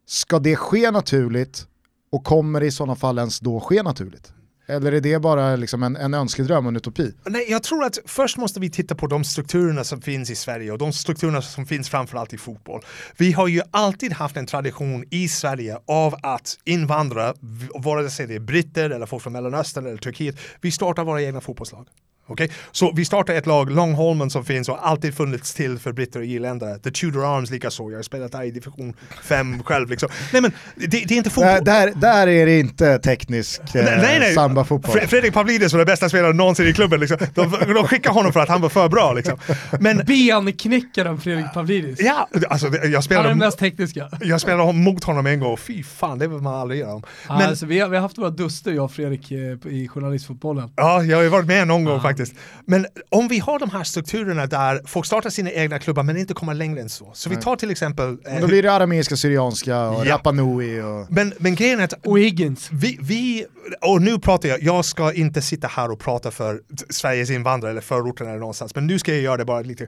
ska 0.06 0.38
det 0.38 0.56
ske 0.56 0.90
naturligt 0.90 1.66
och 2.12 2.24
kommer 2.24 2.60
det 2.60 2.66
i 2.66 2.70
sådana 2.70 2.94
fall 2.94 3.18
ens 3.18 3.40
då 3.40 3.60
ske 3.60 3.82
naturligt? 3.82 4.32
Eller 4.66 4.92
är 4.92 5.00
det 5.00 5.18
bara 5.18 5.56
liksom 5.56 5.82
en, 5.82 5.96
en 5.96 6.14
önskedröm 6.14 6.66
och 6.66 6.70
en 6.70 6.76
utopi? 6.76 7.14
Nej, 7.24 7.46
jag 7.50 7.62
tror 7.62 7.84
att 7.84 7.98
först 8.06 8.36
måste 8.36 8.60
vi 8.60 8.70
titta 8.70 8.94
på 8.94 9.06
de 9.06 9.24
strukturerna 9.24 9.84
som 9.84 10.00
finns 10.00 10.30
i 10.30 10.34
Sverige 10.34 10.72
och 10.72 10.78
de 10.78 10.92
strukturerna 10.92 11.42
som 11.42 11.66
finns 11.66 11.88
framförallt 11.88 12.32
i 12.32 12.38
fotboll. 12.38 12.82
Vi 13.16 13.32
har 13.32 13.48
ju 13.48 13.62
alltid 13.70 14.12
haft 14.12 14.36
en 14.36 14.46
tradition 14.46 15.04
i 15.10 15.28
Sverige 15.28 15.78
av 15.86 16.14
att 16.22 16.58
invandrare, 16.64 17.34
vare 17.74 18.10
sig 18.10 18.26
det 18.26 18.34
är 18.34 18.40
britter 18.40 18.90
eller 18.90 19.06
folk 19.06 19.22
från 19.22 19.32
Mellanöstern 19.32 19.86
eller 19.86 19.96
Turkiet, 19.96 20.36
vi 20.60 20.70
startar 20.70 21.04
våra 21.04 21.22
egna 21.22 21.40
fotbollslag. 21.40 21.86
Okay? 22.26 22.48
Så 22.72 22.92
vi 22.92 23.04
startar 23.04 23.34
ett 23.34 23.46
lag, 23.46 23.70
Longholmen 23.70 24.30
som 24.30 24.44
finns 24.44 24.68
och 24.68 24.88
alltid 24.88 25.14
funnits 25.14 25.54
till 25.54 25.78
för 25.78 25.92
britter 25.92 26.20
och 26.20 26.26
irländare. 26.26 26.78
The 26.78 26.90
Tudor 26.90 27.36
Arms 27.36 27.50
likaså, 27.50 27.90
jag 27.90 27.98
har 27.98 28.02
spelat 28.02 28.32
där 28.32 28.42
i 28.42 28.50
division 28.50 28.94
5 29.22 29.62
själv. 29.62 29.90
Liksom. 29.90 30.08
Nej 30.32 30.42
men 30.42 30.52
det, 30.74 30.86
det 30.86 31.14
är 31.14 31.16
inte 31.16 31.30
fotboll. 31.30 31.64
Där, 31.64 31.92
där 31.96 32.26
är 32.26 32.46
det 32.46 32.58
inte 32.58 32.98
teknisk 32.98 33.60
eh, 33.74 33.84
nej, 33.84 34.18
nej. 34.20 34.34
samba-fotboll. 34.34 35.00
Fredrik 35.00 35.34
Pavlidis 35.34 35.72
var 35.72 35.78
den 35.78 35.86
bästa 35.86 36.08
spelaren 36.08 36.36
någonsin 36.36 36.68
i 36.68 36.72
klubben. 36.72 37.00
Liksom. 37.00 37.18
De, 37.34 37.50
de 37.74 37.86
skickade 37.86 38.14
honom 38.14 38.32
för 38.32 38.40
att 38.40 38.48
han 38.48 38.60
var 38.60 38.68
för 38.68 38.88
bra. 38.88 39.12
Liksom. 39.12 39.38
Men, 39.80 39.96
Benknäckaren 40.62 41.20
Fredrik 41.20 41.52
Pavlidis. 41.54 42.00
Ja, 42.00 42.28
alltså, 42.48 42.66
jag 42.66 43.04
spelade, 43.04 43.28
han 43.28 43.36
är 43.36 43.40
den 43.40 43.46
mest 43.46 43.58
tekniska. 43.58 44.08
Jag 44.20 44.40
spelade 44.40 44.72
mot 44.72 45.04
honom 45.04 45.26
en 45.26 45.40
gång 45.40 45.52
och 45.52 45.60
fy 45.60 45.82
fan, 45.82 46.18
det 46.18 46.28
vill 46.28 46.38
man 46.38 46.54
aldrig 46.54 46.80
göra. 46.80 47.02
Men, 47.28 47.42
alltså, 47.42 47.66
vi, 47.66 47.80
har, 47.80 47.88
vi 47.88 47.96
har 47.96 48.02
haft 48.02 48.18
våra 48.18 48.30
duster 48.30 48.72
jag 48.72 48.84
och 48.84 48.92
Fredrik 48.92 49.30
eh, 49.30 49.72
i 49.72 49.88
journalistfotbollen. 49.88 50.72
Ja, 50.76 51.02
jag 51.02 51.16
har 51.16 51.22
ju 51.22 51.28
varit 51.28 51.46
med 51.46 51.68
någon 51.68 51.84
gång 51.84 52.00
faktiskt 52.00 52.11
faktiskt. 52.12 52.40
Men 52.66 52.86
om 53.08 53.28
vi 53.28 53.38
har 53.38 53.58
de 53.58 53.70
här 53.70 53.84
strukturerna 53.84 54.46
där 54.46 54.82
folk 54.86 55.06
startar 55.06 55.30
sina 55.30 55.50
egna 55.50 55.78
klubbar 55.78 56.02
men 56.02 56.16
inte 56.16 56.34
kommer 56.34 56.54
längre 56.54 56.80
än 56.80 56.88
så. 56.88 57.10
Så 57.14 57.30
vi 57.30 57.36
tar 57.36 57.56
till 57.56 57.70
exempel... 57.70 58.18
Eh, 58.26 58.40
då 58.40 58.46
blir 58.46 58.62
det 58.62 58.72
arameiska, 58.72 59.16
syrianska 59.16 59.88
och 59.88 60.06
ja. 60.06 60.12
Rapa 60.14 60.32
Nui 60.32 60.80
och... 60.80 61.06
Men, 61.10 61.34
men 61.38 61.54
grejen 61.54 61.80
är 61.80 61.84
att... 61.84 62.06
Och 62.06 62.18
Higgins. 62.18 62.68
Vi, 62.72 62.98
vi, 63.00 63.46
och 63.80 64.02
nu 64.02 64.18
pratar 64.18 64.48
jag, 64.48 64.62
jag 64.62 64.84
ska 64.84 65.12
inte 65.12 65.42
sitta 65.42 65.66
här 65.66 65.90
och 65.90 65.98
prata 66.00 66.30
för 66.30 66.60
Sveriges 66.90 67.30
invandrare 67.30 67.70
eller 67.70 67.80
förorten 67.80 68.26
eller 68.26 68.38
någonstans, 68.38 68.74
men 68.74 68.86
nu 68.86 68.98
ska 68.98 69.12
jag 69.12 69.20
göra 69.20 69.36
det 69.36 69.44
bara 69.44 69.60
lite. 69.60 69.86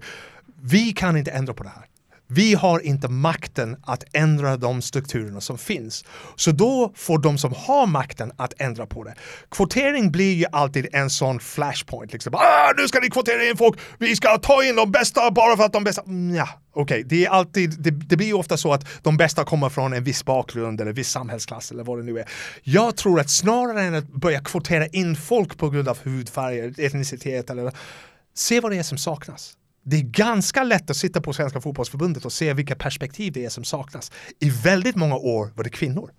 Vi 0.62 0.92
kan 0.92 1.16
inte 1.16 1.30
ändra 1.30 1.54
på 1.54 1.62
det 1.62 1.68
här 1.68 1.84
vi 2.26 2.54
har 2.54 2.80
inte 2.80 3.08
makten 3.08 3.76
att 3.82 4.04
ändra 4.12 4.56
de 4.56 4.82
strukturerna 4.82 5.40
som 5.40 5.58
finns. 5.58 6.04
Så 6.36 6.50
då 6.50 6.92
får 6.96 7.18
de 7.18 7.38
som 7.38 7.54
har 7.56 7.86
makten 7.86 8.32
att 8.36 8.54
ändra 8.58 8.86
på 8.86 9.04
det. 9.04 9.14
Kvotering 9.50 10.12
blir 10.12 10.34
ju 10.34 10.44
alltid 10.52 10.88
en 10.92 11.10
sån 11.10 11.40
flashpoint. 11.40 12.12
Liksom. 12.12 12.34
Ah, 12.34 12.72
nu 12.76 12.88
ska 12.88 13.00
ni 13.00 13.10
kvotera 13.10 13.44
in 13.44 13.56
folk, 13.56 13.78
vi 13.98 14.16
ska 14.16 14.38
ta 14.38 14.64
in 14.64 14.76
de 14.76 14.92
bästa 14.92 15.30
bara 15.30 15.56
för 15.56 15.64
att 15.64 15.72
de 15.72 15.84
bästa... 15.84 16.02
Mm, 16.02 16.34
ja, 16.34 16.48
okej, 16.72 16.82
okay. 16.82 17.02
det 17.02 17.26
är 17.26 17.30
alltid, 17.30 17.82
det, 17.82 17.90
det 17.90 18.16
blir 18.16 18.26
ju 18.26 18.34
ofta 18.34 18.56
så 18.56 18.72
att 18.72 18.86
de 19.02 19.16
bästa 19.16 19.44
kommer 19.44 19.68
från 19.68 19.92
en 19.92 20.04
viss 20.04 20.24
bakgrund 20.24 20.80
eller 20.80 20.92
viss 20.92 21.10
samhällsklass 21.10 21.70
eller 21.70 21.84
vad 21.84 21.98
det 21.98 22.04
nu 22.04 22.18
är. 22.18 22.28
Jag 22.62 22.96
tror 22.96 23.20
att 23.20 23.30
snarare 23.30 23.82
än 23.82 23.94
att 23.94 24.08
börja 24.08 24.40
kvotera 24.40 24.86
in 24.86 25.16
folk 25.16 25.58
på 25.58 25.70
grund 25.70 25.88
av 25.88 25.98
hudfärg, 26.04 26.84
etnicitet 26.84 27.50
eller 27.50 27.72
se 28.34 28.60
vad 28.60 28.72
det 28.72 28.78
är 28.78 28.82
som 28.82 28.98
saknas. 28.98 29.56
Det 29.84 29.96
är 29.96 30.02
ganska 30.02 30.64
lätt 30.64 30.90
att 30.90 30.96
sitta 30.96 31.20
på 31.20 31.32
Svenska 31.32 31.60
fotbollsförbundet 31.60 32.24
och 32.24 32.32
se 32.32 32.52
vilka 32.52 32.74
perspektiv 32.74 33.32
det 33.32 33.44
är 33.44 33.48
som 33.48 33.64
saknas. 33.64 34.12
I 34.40 34.50
väldigt 34.50 34.96
många 34.96 35.16
år 35.16 35.50
var 35.54 35.64
det 35.64 35.70
kvinnor. 35.70 36.10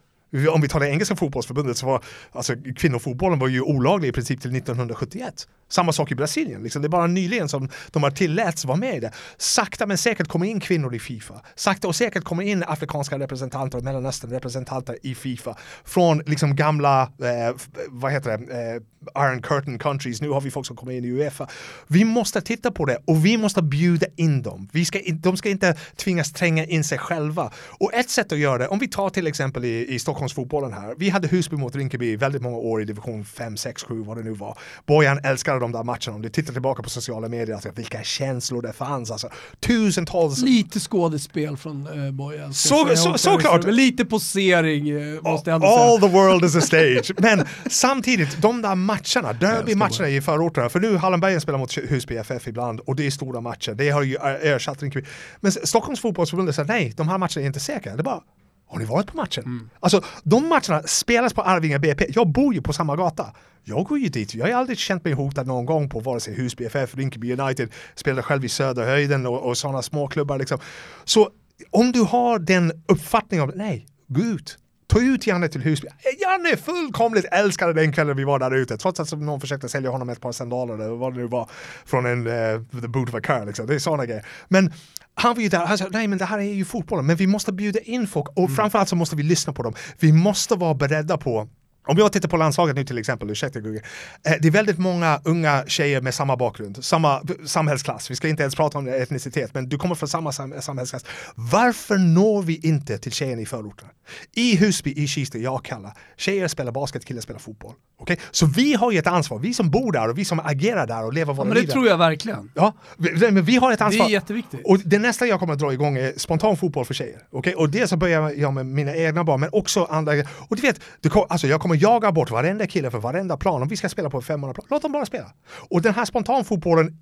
Om 0.52 0.62
vi 0.62 0.68
tar 0.68 0.80
det 0.80 0.90
engelska 0.90 1.16
fotbollsförbundet 1.16 1.78
så 1.78 1.86
var 1.86 2.04
alltså, 2.32 2.54
kvinnofotbollen 2.76 3.40
var 3.40 3.48
ju 3.48 3.62
olaglig 3.62 4.10
i 4.10 4.12
princip 4.12 4.42
till 4.42 4.56
1971. 4.56 5.48
Samma 5.70 5.94
sak 5.94 6.12
i 6.12 6.16
Brasilien, 6.16 6.64
liksom. 6.64 6.82
det 6.82 6.88
är 6.88 6.90
bara 6.90 7.08
nyligen 7.08 7.50
som 7.50 7.70
de 7.92 8.04
har 8.04 8.12
tilläts 8.12 8.66
vara 8.66 8.78
med 8.78 8.98
i 8.98 9.00
det. 9.00 9.12
Sakta 9.38 9.86
men 9.86 9.98
säkert 9.98 10.28
kommer 10.28 10.46
in 10.46 10.60
kvinnor 10.60 10.96
i 10.96 11.00
Fifa. 11.00 11.42
Sakta 11.56 11.88
och 11.88 11.96
säkert 11.96 12.24
kommer 12.24 12.44
in 12.44 12.64
afrikanska 12.68 13.20
representanter 13.20 13.78
och 13.78 13.84
Mellanöstern-representanter 13.84 14.98
i 15.04 15.16
Fifa. 15.16 15.58
Från 15.84 16.18
liksom 16.26 16.56
gamla, 16.56 17.02
eh, 17.02 17.56
vad 17.90 18.12
heter 18.12 18.38
det, 18.38 18.74
eh, 18.74 18.82
Iron 19.18 19.42
Curtain 19.42 19.80
countries. 19.80 20.22
Nu 20.22 20.30
har 20.30 20.42
vi 20.42 20.52
folk 20.52 20.66
som 20.66 20.76
kommer 20.76 20.92
in 20.92 21.06
i 21.06 21.12
Uefa. 21.12 21.48
Vi 21.88 22.06
måste 22.06 22.42
titta 22.42 22.72
på 22.72 22.86
det 22.86 22.98
och 23.06 23.26
vi 23.26 23.38
måste 23.38 23.62
bjuda 23.62 24.08
in 24.16 24.42
dem. 24.42 24.70
Vi 24.72 24.86
ska, 24.86 25.00
de 25.14 25.38
ska 25.38 25.50
inte 25.50 25.76
tvingas 25.96 26.34
tränga 26.34 26.66
in 26.66 26.84
sig 26.84 26.98
själva. 26.98 27.52
Och 27.80 27.94
ett 27.94 28.10
sätt 28.10 28.32
att 28.32 28.38
göra 28.38 28.58
det, 28.58 28.68
om 28.68 28.80
vi 28.80 28.88
tar 28.88 29.10
till 29.10 29.28
exempel 29.28 29.66
i, 29.66 29.96
i 29.96 30.00
Stockholmsfotbollen 30.00 30.74
här. 30.74 30.96
Vi 30.98 31.10
hade 31.10 31.28
Husby 31.28 31.56
mot 31.56 31.76
Rinkeby 31.76 32.12
i 32.12 32.16
väldigt 32.16 32.42
många 32.42 32.58
år 32.58 32.82
i 32.82 32.86
division 32.86 33.26
5, 33.26 33.58
6, 33.58 33.84
7 33.84 34.04
vad 34.04 34.18
det 34.18 34.24
nu 34.24 34.32
var. 34.32 34.58
Bojan 34.86 35.20
älskar 35.24 35.55
älskade 35.56 35.60
de 35.60 35.72
där 35.72 35.84
matcherna. 35.84 36.16
Om 36.16 36.22
du 36.22 36.30
tittar 36.30 36.54
tillbaka 36.54 36.84
på 36.84 36.90
sociala 36.90 37.28
medier, 37.30 37.56
alltså, 37.56 37.72
vilka 37.76 38.04
känslor 38.04 38.62
det 38.62 38.74
fanns. 38.74 39.12
Alltså, 39.12 39.30
tusentals... 39.60 40.42
Lite 40.42 40.80
skådespel 40.80 41.58
från 41.58 41.88
uh, 41.88 42.12
Bojan. 42.12 42.54
Så, 42.54 42.96
så, 42.96 43.18
såklart! 43.18 43.64
Så, 43.64 43.72
lite 43.72 44.06
posering 44.06 44.92
uh, 44.92 45.22
måste 45.22 45.50
jag 45.50 45.56
ändå 45.56 45.68
All 45.68 46.00
säga. 46.00 46.12
the 46.12 46.18
world 46.18 46.46
is 46.46 46.56
a 46.56 46.62
stage. 46.62 47.12
Men 47.18 47.46
samtidigt, 47.70 48.42
de 48.42 48.62
där 48.62 48.76
matcherna, 48.76 49.34
derbymatcherna 49.34 50.10
i 50.10 50.22
förorterna, 50.22 50.70
för 50.70 50.80
nu 50.80 50.98
Hallonbergen 50.98 51.42
spelar 51.42 51.60
mot 51.60 51.78
Husby 51.78 52.16
FF 52.18 52.48
ibland 52.48 52.80
och 52.80 52.96
det 52.96 53.06
är 53.06 53.12
stora 53.12 53.42
matcher. 53.42 53.74
Det 53.74 53.90
har 53.90 54.04
ju 54.04 54.16
ersatt 54.42 54.82
Rinkeby. 54.82 55.06
Men 55.42 55.52
Stockholms 55.52 56.00
fotbollsförbund 56.00 56.56
säger 56.56 56.68
nej, 56.68 56.94
de 56.98 57.10
här 57.10 57.18
matcherna 57.18 57.42
är 57.42 57.46
inte 57.46 57.60
säkra. 57.60 57.96
Det 57.96 58.04
bara 58.04 58.22
har 58.68 58.80
ni 58.80 58.86
varit 58.86 59.08
på 59.08 59.18
matchen? 59.18 59.44
Mm. 59.44 59.70
Alltså 59.80 60.02
de 60.24 60.48
matcherna 60.50 60.84
spelas 60.86 61.34
på 61.34 61.42
Arvinga 61.42 61.80
BP. 61.80 62.06
Jag 62.10 62.28
bor 62.28 62.54
ju 62.54 62.62
på 62.62 62.74
samma 62.74 62.96
gata. 62.96 63.34
Jag 63.64 63.86
går 63.86 64.00
ju 64.00 64.10
dit. 64.10 64.36
Jag 64.36 64.46
har 64.46 64.54
aldrig 64.54 64.78
känt 64.78 65.04
mig 65.04 65.14
hotad 65.14 65.48
någon 65.48 65.66
gång 65.66 65.90
på 65.90 66.00
vare 66.00 66.20
sig 66.20 66.36
Husby 66.36 66.66
FF, 66.66 66.96
Rinkeby 66.96 67.34
United, 67.38 67.70
spelar 67.96 68.22
själv 68.22 68.46
i 68.46 68.50
Söderhöjden 68.50 69.26
och, 69.26 69.50
och 69.50 69.58
sådana 69.58 69.82
småklubbar 69.82 70.38
liksom. 70.38 70.60
Så 71.04 71.30
om 71.72 71.92
du 71.92 72.02
har 72.02 72.40
den 72.40 72.84
uppfattningen 72.88 73.50
om 73.50 73.52
nej, 73.56 73.88
gå 74.08 74.22
ut. 74.22 74.58
Ta 74.88 75.00
ut 75.00 75.28
Janne 75.28 75.48
till 75.48 75.62
Husby. 75.62 75.88
Janne 76.22 76.58
fullkomligt 76.58 77.26
älskade 77.32 77.74
den 77.74 77.92
kvällen 77.92 78.18
vi 78.18 78.24
var 78.24 78.40
där 78.40 78.56
ute. 78.56 78.78
Trots 78.78 79.00
att 79.00 79.12
någon 79.12 79.42
försökte 79.42 79.70
sälja 79.70 79.90
honom 79.90 80.10
ett 80.10 80.22
par 80.22 80.32
sandaler 80.32 80.74
eller 80.74 80.90
vad 80.90 81.14
det 81.14 81.20
nu 81.20 81.28
var 81.28 81.50
från 81.86 82.06
en 82.06 82.28
uh, 82.28 82.64
the 82.82 82.88
boot 82.88 83.10
of 83.10 83.16
a 83.16 83.22
car. 83.24 83.46
Liksom. 83.46 83.68
Det 83.68 83.76
är 83.76 83.80
sådana 83.80 84.06
grejer. 84.06 84.26
Men 84.48 84.74
han 85.14 85.36
var 85.36 85.42
ju 85.42 85.50
där, 85.50 85.66
han 85.66 85.78
sa 85.78 85.88
nej 85.92 86.08
men 86.08 86.18
det 86.18 86.26
här 86.26 86.40
är 86.40 86.54
ju 86.54 86.66
fotbollen, 86.66 87.06
men 87.06 87.16
vi 87.16 87.28
måste 87.28 87.54
bjuda 87.54 87.80
in 87.80 88.08
folk 88.08 88.28
och 88.28 88.38
mm. 88.38 88.56
framförallt 88.56 88.90
så 88.90 88.96
måste 88.96 89.16
vi 89.16 89.24
lyssna 89.24 89.54
på 89.54 89.64
dem. 89.64 89.74
Vi 90.00 90.12
måste 90.12 90.56
vara 90.56 90.74
beredda 90.74 91.18
på 91.18 91.50
om 91.88 91.98
jag 91.98 92.12
tittar 92.12 92.30
på 92.30 92.38
landslaget 92.38 92.76
nu 92.76 92.84
till 92.84 92.98
exempel, 92.98 93.30
ursäkta 93.30 93.60
Gugge. 93.60 93.82
Eh, 94.24 94.34
det 94.42 94.48
är 94.48 94.52
väldigt 94.52 94.78
många 94.78 95.22
unga 95.24 95.64
tjejer 95.68 96.02
med 96.02 96.14
samma 96.14 96.38
bakgrund, 96.38 96.86
samma 96.86 97.22
samhällsklass. 97.46 98.12
Vi 98.12 98.16
ska 98.16 98.28
inte 98.28 98.44
ens 98.44 98.56
prata 98.56 98.78
om 98.78 98.88
etnicitet, 98.88 99.54
men 99.54 99.70
du 99.70 99.78
kommer 99.78 99.96
från 99.96 100.10
samma 100.10 100.32
sam 100.32 100.54
samhällsklass. 100.60 101.06
Varför 101.36 101.98
når 101.98 102.42
vi 102.42 102.60
inte 102.64 102.98
till 102.98 103.12
tjejerna 103.12 103.42
i 103.42 103.46
förorten? 103.46 103.88
I 104.36 104.56
Husby, 104.56 104.94
i 104.96 105.08
Kista, 105.08 105.38
i 105.38 105.48
Akalla. 105.48 105.96
Tjejer 106.18 106.48
spelar 106.48 106.72
basket, 106.72 107.06
killar 107.06 107.22
spelar 107.22 107.40
fotboll. 107.40 107.74
Okay? 107.98 108.18
Så 108.32 108.46
vi 108.46 108.74
har 108.74 108.92
ju 108.92 109.00
ett 109.00 109.08
ansvar, 109.08 109.40
vi 109.40 109.54
som 109.54 109.70
bor 109.70 109.92
där 109.92 110.10
och 110.10 110.18
vi 110.18 110.26
som 110.26 110.40
agerar 110.40 110.88
där 110.88 111.06
och 111.06 111.14
lever 111.14 111.34
våra 111.34 111.48
ja, 111.48 111.54
liv 111.54 111.66
Det 111.66 111.72
tror 111.72 111.88
jag 111.88 111.98
verkligen. 111.98 112.52
Ja, 112.54 112.74
men 112.98 113.44
vi 113.44 113.56
har 113.56 113.72
ett 113.72 113.82
ansvar. 113.82 114.06
Det 114.06 114.10
är 114.10 114.14
jätteviktigt. 114.14 114.62
Och 114.66 114.80
det 114.80 115.00
nästa 115.00 115.26
jag 115.26 115.40
kommer 115.40 115.54
att 115.54 115.60
dra 115.60 115.74
igång 115.74 115.98
är 115.98 116.14
spontan 116.18 116.58
fotboll 116.58 116.86
för 116.86 116.94
tjejer. 116.94 117.20
Okay? 117.32 117.54
Och 117.54 117.70
det 117.70 117.88
så 117.88 117.98
börjar 117.98 118.34
jag 118.38 118.54
med 118.54 118.66
mina 118.66 118.96
egna 118.96 119.24
barn, 119.24 119.40
men 119.40 119.50
också 119.52 119.86
andra. 119.86 120.14
Och 120.50 120.56
du 120.56 120.62
vet, 120.62 120.80
kom, 121.10 121.26
alltså 121.30 121.48
jag 121.48 121.62
kommer 121.62 121.75
jaga 121.76 122.12
bort 122.12 122.32
varenda 122.32 122.68
kille 122.68 122.92
för 122.92 122.98
varenda 122.98 123.38
plan. 123.38 123.62
Om 123.62 123.68
vi 123.68 123.78
ska 123.78 123.90
spela 123.90 124.10
på 124.10 124.18
en 124.18 124.24
500 124.24 124.54
plan, 124.54 124.68
låt 124.70 124.82
dem 124.82 124.92
bara 124.92 125.06
spela. 125.06 125.32
Och 125.70 125.82
den 125.82 125.94
här 125.94 126.06
spontanfotbollen, 126.06 126.98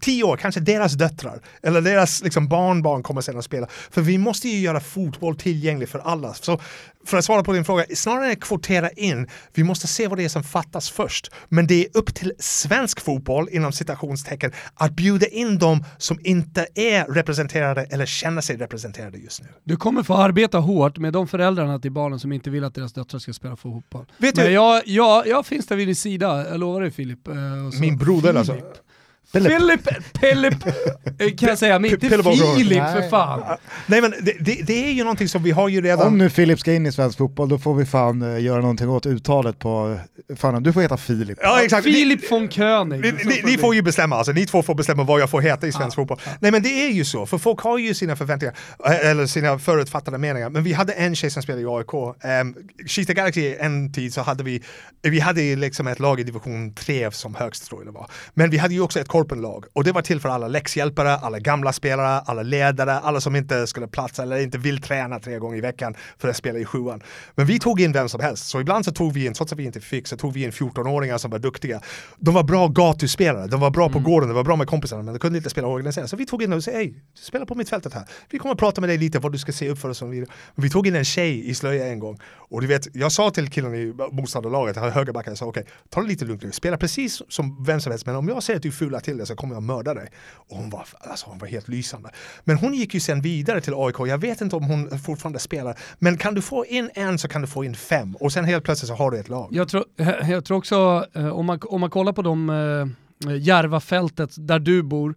tio 0.00 0.24
år, 0.24 0.36
kanske 0.36 0.60
deras 0.60 0.92
döttrar 0.92 1.40
eller 1.62 1.80
deras 1.80 2.22
liksom, 2.22 2.48
barnbarn 2.48 3.02
kommer 3.02 3.20
sen 3.20 3.38
att 3.38 3.44
spela. 3.44 3.66
För 3.90 4.00
vi 4.00 4.18
måste 4.18 4.48
ju 4.48 4.60
göra 4.60 4.80
fotboll 4.80 5.36
tillgänglig 5.36 5.88
för 5.88 5.98
alla. 5.98 6.34
Så 6.34 6.60
för 7.06 7.16
att 7.16 7.24
svara 7.24 7.42
på 7.42 7.52
din 7.52 7.64
fråga, 7.64 7.84
snarare 7.94 8.26
än 8.26 8.32
att 8.32 8.40
kvotera 8.40 8.90
in, 8.90 9.26
vi 9.54 9.64
måste 9.64 9.86
se 9.86 10.08
vad 10.08 10.18
det 10.18 10.24
är 10.24 10.28
som 10.28 10.42
fattas 10.42 10.90
först. 10.90 11.30
Men 11.48 11.66
det 11.66 11.84
är 11.84 11.86
upp 11.94 12.14
till 12.14 12.32
svensk 12.38 13.00
fotboll, 13.00 13.48
inom 13.52 13.72
citationstecken, 13.72 14.52
att 14.74 14.92
bjuda 14.92 15.26
in 15.26 15.58
dem 15.58 15.84
som 15.98 16.18
inte 16.24 16.66
är 16.74 17.04
representerade 17.04 17.82
eller 17.90 18.06
känner 18.06 18.40
sig 18.40 18.56
representerade 18.56 19.18
just 19.18 19.42
nu. 19.42 19.48
Du 19.64 19.76
kommer 19.76 20.02
få 20.02 20.14
arbeta 20.14 20.58
hårt 20.58 20.98
med 20.98 21.12
de 21.12 21.28
föräldrarna 21.28 21.78
till 21.78 21.92
barnen 21.92 22.18
som 22.20 22.32
inte 22.32 22.50
vill 22.50 22.64
att 22.64 22.74
deras 22.74 22.92
döttrar 22.92 23.18
ska 23.18 23.32
spela 23.32 23.56
fotboll. 23.56 24.06
Vet 24.18 24.36
Men 24.36 24.44
du? 24.46 24.52
jag, 24.52 24.82
jag, 24.86 25.26
jag 25.26 25.46
finns 25.46 25.66
där 25.66 25.76
vid 25.76 25.88
din 25.88 25.96
sida, 25.96 26.48
jag 26.50 26.60
lovar 26.60 26.80
dig 26.80 26.90
Filip. 26.90 27.28
Eh, 27.28 27.34
Min 27.80 27.96
broder 27.96 28.34
alltså. 28.34 28.56
Filip, 29.32 29.80
Filip, 30.20 30.66
eh, 31.18 31.34
kan 31.38 31.48
jag 31.48 31.58
säga, 31.58 31.78
men 31.78 31.90
inte 31.90 32.08
Filip 32.56 32.82
för 32.92 33.08
fan. 33.08 33.58
Nej 33.86 34.00
men 34.00 34.10
det, 34.10 34.34
det, 34.40 34.62
det, 34.62 34.88
är 34.88 34.92
ju 34.92 35.02
någonting 35.02 35.28
som 35.28 35.42
vi 35.42 35.50
har 35.50 35.68
ju 35.68 35.80
redan... 35.80 36.06
Om 36.06 36.18
nu 36.18 36.30
Filip 36.30 36.60
ska 36.60 36.72
in 36.72 36.86
i 36.86 36.92
svensk 36.92 37.18
fotboll 37.18 37.48
då 37.48 37.58
får 37.58 37.74
vi 37.74 37.86
fan 37.86 38.22
uh, 38.22 38.42
göra 38.42 38.60
någonting 38.60 38.88
åt 38.88 39.06
uttalet 39.06 39.58
på... 39.58 39.98
Fan, 40.36 40.62
du 40.62 40.72
får 40.72 40.80
heta 40.80 40.96
Filip. 40.96 41.38
Ja, 41.42 41.62
exakt. 41.62 41.84
Filip 41.84 42.32
von 42.32 42.48
König. 42.48 43.00
Ni, 43.00 43.12
ni, 43.24 43.42
ni, 43.44 43.58
får 43.58 43.74
ju 43.74 43.82
bestämma, 43.82 44.16
alltså 44.16 44.32
ni 44.32 44.46
två 44.46 44.62
får 44.62 44.74
bestämma 44.74 45.02
vad 45.02 45.20
jag 45.20 45.30
får 45.30 45.40
heta 45.40 45.66
i 45.66 45.72
svensk 45.72 45.98
ja. 45.98 46.02
fotboll. 46.02 46.20
Nej 46.40 46.50
men 46.50 46.62
det 46.62 46.86
är 46.86 46.90
ju 46.90 47.04
så, 47.04 47.26
för 47.26 47.38
folk 47.38 47.60
har 47.60 47.78
ju 47.78 47.94
sina 47.94 48.16
förväntningar, 48.16 48.54
eller 49.02 49.26
sina 49.26 49.58
förutfattade 49.58 50.18
meningar. 50.18 50.50
Men 50.50 50.62
vi 50.62 50.72
hade 50.72 50.92
en 50.92 51.16
tjej 51.16 51.30
som 51.30 51.42
spelade 51.42 51.62
i 51.62 51.66
AIK. 51.66 51.94
Um, 51.94 52.54
Kista 52.86 53.12
Galaxy 53.12 53.54
en 53.60 53.92
tid 53.92 54.14
så 54.14 54.22
hade 54.22 54.44
vi, 54.44 54.62
vi 55.02 55.20
hade 55.20 55.56
liksom 55.56 55.86
ett 55.86 56.00
lag 56.00 56.20
i 56.20 56.22
division 56.22 56.74
3 56.74 57.10
som 57.10 57.34
högst 57.34 57.66
tror 57.68 57.80
jag 57.80 57.94
det 57.94 57.98
var. 57.98 58.10
Men 58.34 58.50
vi 58.50 58.58
hade 58.58 58.74
ju 58.74 58.80
också 58.80 59.00
ett 59.00 59.08
korpenlag 59.20 59.64
och 59.72 59.84
det 59.84 59.92
var 59.92 60.02
till 60.02 60.20
för 60.20 60.28
alla 60.28 60.48
läxhjälpare, 60.48 61.16
alla 61.16 61.38
gamla 61.38 61.72
spelare, 61.72 62.20
alla 62.20 62.42
ledare, 62.42 62.92
alla 62.92 63.20
som 63.20 63.36
inte 63.36 63.66
skulle 63.66 63.86
platsa 63.88 64.22
eller 64.22 64.38
inte 64.38 64.58
vill 64.58 64.82
träna 64.82 65.18
tre 65.18 65.38
gånger 65.38 65.58
i 65.58 65.60
veckan 65.60 65.94
för 66.18 66.28
att 66.28 66.36
spela 66.36 66.58
i 66.58 66.64
sjuan. 66.64 67.02
Men 67.34 67.46
vi 67.46 67.58
tog 67.58 67.80
in 67.80 67.92
vem 67.92 68.08
som 68.08 68.20
helst, 68.20 68.46
så 68.46 68.60
ibland 68.60 68.84
så 68.84 68.92
tog 68.92 69.12
vi 69.12 69.26
in, 69.26 69.34
trots 69.34 69.52
att 69.52 69.58
vi 69.58 69.64
inte 69.64 69.80
fick, 69.80 70.08
så 70.08 70.16
tog 70.16 70.32
vi 70.32 70.44
in 70.44 70.50
14-åringar 70.50 71.18
som 71.18 71.30
var 71.30 71.38
duktiga. 71.38 71.80
De 72.18 72.34
var 72.34 72.42
bra 72.42 72.68
gatuspelare, 72.68 73.46
de 73.46 73.60
var 73.60 73.70
bra 73.70 73.88
på 73.88 73.98
mm. 73.98 74.10
gården, 74.10 74.28
de 74.28 74.34
var 74.34 74.44
bra 74.44 74.56
med 74.56 74.66
kompisarna, 74.66 75.02
men 75.02 75.14
de 75.14 75.18
kunde 75.18 75.38
inte 75.38 75.50
spela 75.50 75.66
organiserat. 75.66 76.10
Så 76.10 76.16
vi 76.16 76.26
tog 76.26 76.42
in 76.42 76.52
och 76.52 76.64
sa, 76.64 76.70
hej, 76.70 76.94
spela 77.14 77.46
på 77.46 77.54
mittfältet 77.54 77.94
här. 77.94 78.04
Vi 78.30 78.38
kommer 78.38 78.52
att 78.52 78.58
prata 78.58 78.80
med 78.80 78.90
dig 78.90 78.98
lite 78.98 79.18
vad 79.18 79.32
du 79.32 79.38
ska 79.38 79.52
se 79.52 79.68
upp 79.68 79.78
för 79.78 79.88
och 79.88 79.96
så 79.96 80.06
vidare. 80.06 80.30
Vi 80.54 80.70
tog 80.70 80.86
in 80.86 80.96
en 80.96 81.04
tjej 81.04 81.50
i 81.50 81.54
slöja 81.54 81.86
en 81.86 81.98
gång. 81.98 82.18
Och 82.50 82.60
du 82.60 82.66
vet, 82.66 82.88
jag 82.92 83.12
sa 83.12 83.30
till 83.30 83.50
killen 83.50 83.74
i 83.74 83.94
motståndarlaget, 84.12 84.76
högerbacken, 84.76 85.30
jag 85.30 85.38
sa 85.38 85.46
okej, 85.46 85.60
okay, 85.60 85.72
ta 85.88 86.00
det 86.00 86.08
lite 86.08 86.24
lugnt 86.24 86.42
nu, 86.42 86.52
spela 86.52 86.76
precis 86.76 87.22
som 87.28 87.64
vem 87.64 87.80
som 87.80 87.92
helst, 87.92 88.06
men 88.06 88.16
om 88.16 88.28
jag 88.28 88.42
säger 88.42 88.56
att 88.56 88.62
du 88.62 88.72
fular 88.72 89.00
till 89.00 89.18
det 89.18 89.26
så 89.26 89.36
kommer 89.36 89.54
jag 89.54 89.62
mörda 89.62 89.94
dig. 89.94 90.08
Och 90.32 90.56
hon 90.56 90.70
var, 90.70 90.86
alltså, 91.00 91.26
hon 91.28 91.38
var 91.38 91.46
helt 91.46 91.68
lysande. 91.68 92.10
Men 92.44 92.56
hon 92.56 92.74
gick 92.74 92.94
ju 92.94 93.00
sen 93.00 93.22
vidare 93.22 93.60
till 93.60 93.74
AIK, 93.76 93.96
jag 93.98 94.18
vet 94.18 94.40
inte 94.40 94.56
om 94.56 94.64
hon 94.64 94.98
fortfarande 94.98 95.38
spelar, 95.38 95.78
men 95.98 96.16
kan 96.16 96.34
du 96.34 96.42
få 96.42 96.66
in 96.66 96.90
en 96.94 97.18
så 97.18 97.28
kan 97.28 97.40
du 97.40 97.46
få 97.46 97.64
in 97.64 97.74
fem 97.74 98.16
och 98.16 98.32
sen 98.32 98.44
helt 98.44 98.64
plötsligt 98.64 98.88
så 98.88 98.94
har 98.94 99.10
du 99.10 99.18
ett 99.18 99.28
lag. 99.28 99.48
Jag 99.50 99.68
tror, 99.68 99.84
jag 100.28 100.44
tror 100.44 100.58
också, 100.58 101.06
eh, 101.14 101.28
om 101.28 101.46
man, 101.46 101.60
om 101.62 101.80
man 101.80 101.90
kollar 101.90 102.12
på 102.12 102.22
de 102.22 102.50
eh, 102.50 102.86
Järvafältet 103.38 104.30
där 104.38 104.58
du 104.58 104.82
bor, 104.82 105.14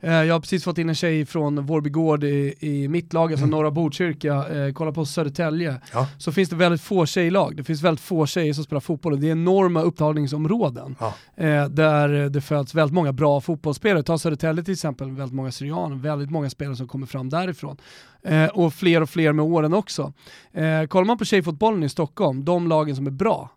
jag 0.00 0.34
har 0.34 0.40
precis 0.40 0.64
fått 0.64 0.78
in 0.78 0.88
en 0.88 0.94
tjej 0.94 1.26
från 1.26 1.66
Vårby 1.66 1.90
i, 2.26 2.54
i 2.60 2.88
mitt 2.88 3.12
lag, 3.12 3.32
alltså 3.32 3.44
mm. 3.46 3.50
norra 3.50 3.70
Botkyrka, 3.70 4.48
eh, 4.48 4.72
kolla 4.72 4.92
på 4.92 5.04
Södertälje. 5.04 5.80
Ja. 5.92 6.08
Så 6.18 6.32
finns 6.32 6.48
det 6.48 6.56
väldigt 6.56 6.80
få 6.80 7.06
tjejlag, 7.06 7.56
det 7.56 7.64
finns 7.64 7.82
väldigt 7.82 8.04
få 8.04 8.26
tjejer 8.26 8.52
som 8.52 8.64
spelar 8.64 8.80
fotboll 8.80 9.12
och 9.12 9.18
det 9.18 9.28
är 9.28 9.32
enorma 9.32 9.82
upptagningsområden. 9.82 10.96
Ja. 10.98 11.14
Eh, 11.44 11.68
där 11.68 12.28
det 12.28 12.40
föds 12.40 12.74
väldigt 12.74 12.94
många 12.94 13.12
bra 13.12 13.40
fotbollsspelare. 13.40 14.02
Ta 14.02 14.18
Södertälje 14.18 14.64
till 14.64 14.72
exempel, 14.72 15.10
väldigt 15.10 15.34
många 15.34 15.52
syrianer, 15.52 15.96
väldigt 15.96 16.30
många 16.30 16.50
spelare 16.50 16.76
som 16.76 16.88
kommer 16.88 17.06
fram 17.06 17.28
därifrån. 17.28 17.76
Eh, 18.22 18.46
och 18.46 18.74
fler 18.74 19.00
och 19.00 19.10
fler 19.10 19.32
med 19.32 19.44
åren 19.44 19.74
också. 19.74 20.12
Eh, 20.52 20.86
kollar 20.86 21.04
man 21.04 21.18
på 21.18 21.24
tjejfotbollen 21.24 21.82
i 21.82 21.88
Stockholm, 21.88 22.44
de 22.44 22.68
lagen 22.68 22.96
som 22.96 23.06
är 23.06 23.10
bra, 23.10 23.50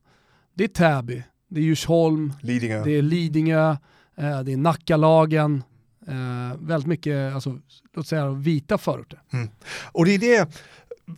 det 0.54 0.64
är 0.64 0.68
Täby, 0.68 1.24
det 1.50 1.60
är 1.60 1.64
Djursholm, 1.64 2.34
Lidingö. 2.42 2.84
det 2.84 2.92
är 2.92 3.02
Lidingö, 3.02 3.70
eh, 4.18 4.40
det 4.40 4.54
är 4.54 4.58
Nackalagen, 4.58 5.64
Eh, 6.10 6.58
väldigt 6.60 6.88
mycket, 6.88 7.34
alltså, 7.34 7.60
låt 7.94 8.08
säga 8.08 8.30
vita 8.30 8.78
förorter. 8.78 9.22
Mm. 9.34 9.50
Och 9.92 10.06
det 10.06 10.12
är 10.12 10.20
det, 10.20 10.50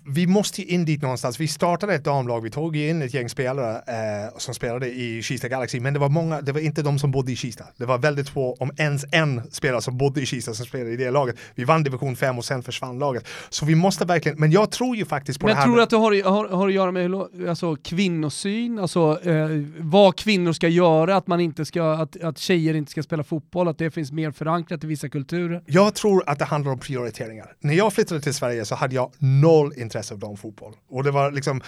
vi 0.06 0.28
måste 0.28 0.62
ju 0.62 0.68
in 0.68 0.86
dit 0.86 1.02
någonstans. 1.02 1.40
Vi 1.40 1.48
startade 1.48 1.96
ett 1.96 2.04
damlag, 2.04 2.42
vi 2.42 2.50
tog 2.50 2.78
in 2.78 3.02
ett 3.02 3.14
gäng 3.14 3.30
spelare 3.30 3.76
eh, 3.76 4.38
som 4.38 4.54
spelade 4.54 4.88
i 4.88 5.24
Kista 5.24 5.48
Galaxy, 5.48 5.80
men 5.80 5.94
det 5.94 6.00
var 6.00 6.10
många, 6.10 6.42
det 6.42 6.52
var 6.52 6.60
inte 6.60 6.82
de 6.82 7.00
som 7.00 7.12
bodde 7.12 7.32
i 7.32 7.36
Kista. 7.36 7.66
Det 7.78 7.86
var 7.86 7.98
väldigt 7.98 8.30
få, 8.30 8.56
om 8.60 8.72
ens 8.78 9.06
en 9.12 9.42
spelare 9.52 9.82
som 9.82 9.98
bodde 9.98 10.22
i 10.22 10.26
Kista 10.26 10.54
som 10.54 10.66
spelade 10.66 10.92
i 10.92 10.98
det 10.98 11.12
laget. 11.12 11.36
Vi 11.56 11.64
vann 11.64 11.84
division 11.84 12.16
5 12.16 12.38
och 12.38 12.46
sen 12.46 12.64
försvann 12.64 13.00
laget. 13.00 13.28
Så 13.50 13.66
vi 13.66 13.76
måste 13.76 14.06
verkligen, 14.06 14.40
men 14.40 14.52
jag 14.52 14.72
tror 14.72 14.96
ju 14.96 15.06
faktiskt 15.06 15.40
på 15.40 15.48
Men 15.48 15.56
det 15.56 15.60
här. 15.60 15.66
tror 15.66 15.76
du 15.76 15.84
att 15.84 15.90
det 15.90 15.98
har, 15.98 16.24
har, 16.24 16.48
har 16.48 16.68
att 16.68 16.74
göra 16.74 16.92
med 16.92 17.14
alltså, 17.50 17.76
kvinnosyn, 17.76 18.80
alltså 18.80 19.20
eh, 19.24 19.48
vad 19.80 20.16
kvinnor 20.16 20.54
ska 20.54 20.68
göra, 20.68 21.16
att, 21.16 21.28
man 21.28 21.40
inte 21.40 21.66
ska, 21.66 21.94
att, 21.94 22.24
att 22.24 22.38
tjejer 22.38 22.74
inte 22.74 22.92
ska 22.92 23.04
spela 23.04 23.24
fotboll, 23.24 23.68
att 23.68 23.78
det 23.78 23.92
finns 23.92 24.12
mer 24.12 24.32
förankrat 24.32 24.84
i 24.84 24.88
vissa 24.88 25.10
kulturer? 25.10 25.62
Jag 25.66 25.96
tror 25.96 26.24
att 26.26 26.40
det 26.40 26.46
handlar 26.46 26.72
om 26.72 26.80
prioriteringar. 26.80 27.54
När 27.60 27.74
jag 27.74 27.94
flyttade 27.94 28.22
till 28.22 28.34
Sverige 28.34 28.66
så 28.66 28.76
hade 28.76 28.96
jag 28.96 29.12
noll 29.18 29.74
intresse 29.82 30.14
av 30.14 30.20
damfotboll. 30.20 30.74
Och 30.90 31.04
det 31.04 31.12
var 31.12 31.32
liksom, 31.32 31.62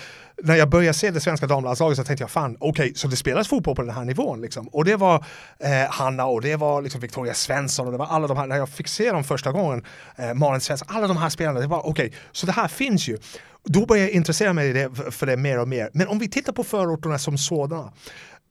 när 0.44 0.56
jag 0.56 0.69
började 0.69 0.94
se 0.94 1.11
det 1.11 1.19
svenska 1.19 1.48
damlandslaget 1.48 1.98
så 1.98 2.03
tänkte 2.03 2.23
jag 2.23 2.31
fan, 2.31 2.57
okej, 2.60 2.94
så 2.95 3.07
det 3.07 3.15
spelas 3.15 3.48
fotboll 3.48 3.76
på 3.76 3.81
den 3.81 3.95
här 3.95 4.06
nivån 4.06 4.41
liksom. 4.41 4.68
Och 4.68 4.85
det 4.85 4.95
var 4.95 5.26
eh, 5.60 5.90
Hanna 5.90 6.26
och 6.26 6.41
det 6.41 6.56
var 6.56 6.81
liksom 6.81 7.02
Victoria 7.02 7.34
Svensson 7.34 7.85
och 7.85 7.91
det 7.91 7.98
var 7.98 8.06
alla 8.06 8.27
de 8.27 8.38
här, 8.38 8.48
när 8.48 8.57
jag 8.57 8.69
fick 8.69 8.88
se 8.88 9.11
dem 9.11 9.23
första 9.23 9.52
gången, 9.52 9.85
eh, 10.15 10.34
Malin 10.34 10.61
Svensson, 10.61 10.88
alla 10.91 11.07
de 11.07 11.18
här 11.18 11.30
spelarna, 11.30 11.60
det 11.60 11.68
var 11.68 11.88
okej, 11.88 12.14
så 12.31 12.45
det 12.45 12.52
här 12.52 12.68
finns 12.68 13.07
ju. 13.07 13.18
Då 13.65 13.85
började 13.85 14.07
jag 14.07 14.15
intressera 14.15 14.53
mig 14.53 14.90
för 15.11 15.26
det 15.26 15.38
mer 15.38 15.60
och 15.60 15.68
mer. 15.68 15.90
Men 15.94 16.07
om 16.07 16.19
vi 16.19 16.30
tittar 16.30 16.53
på 16.53 16.64
förorterna 16.64 17.18
som 17.18 17.38
sådana, 17.38 17.91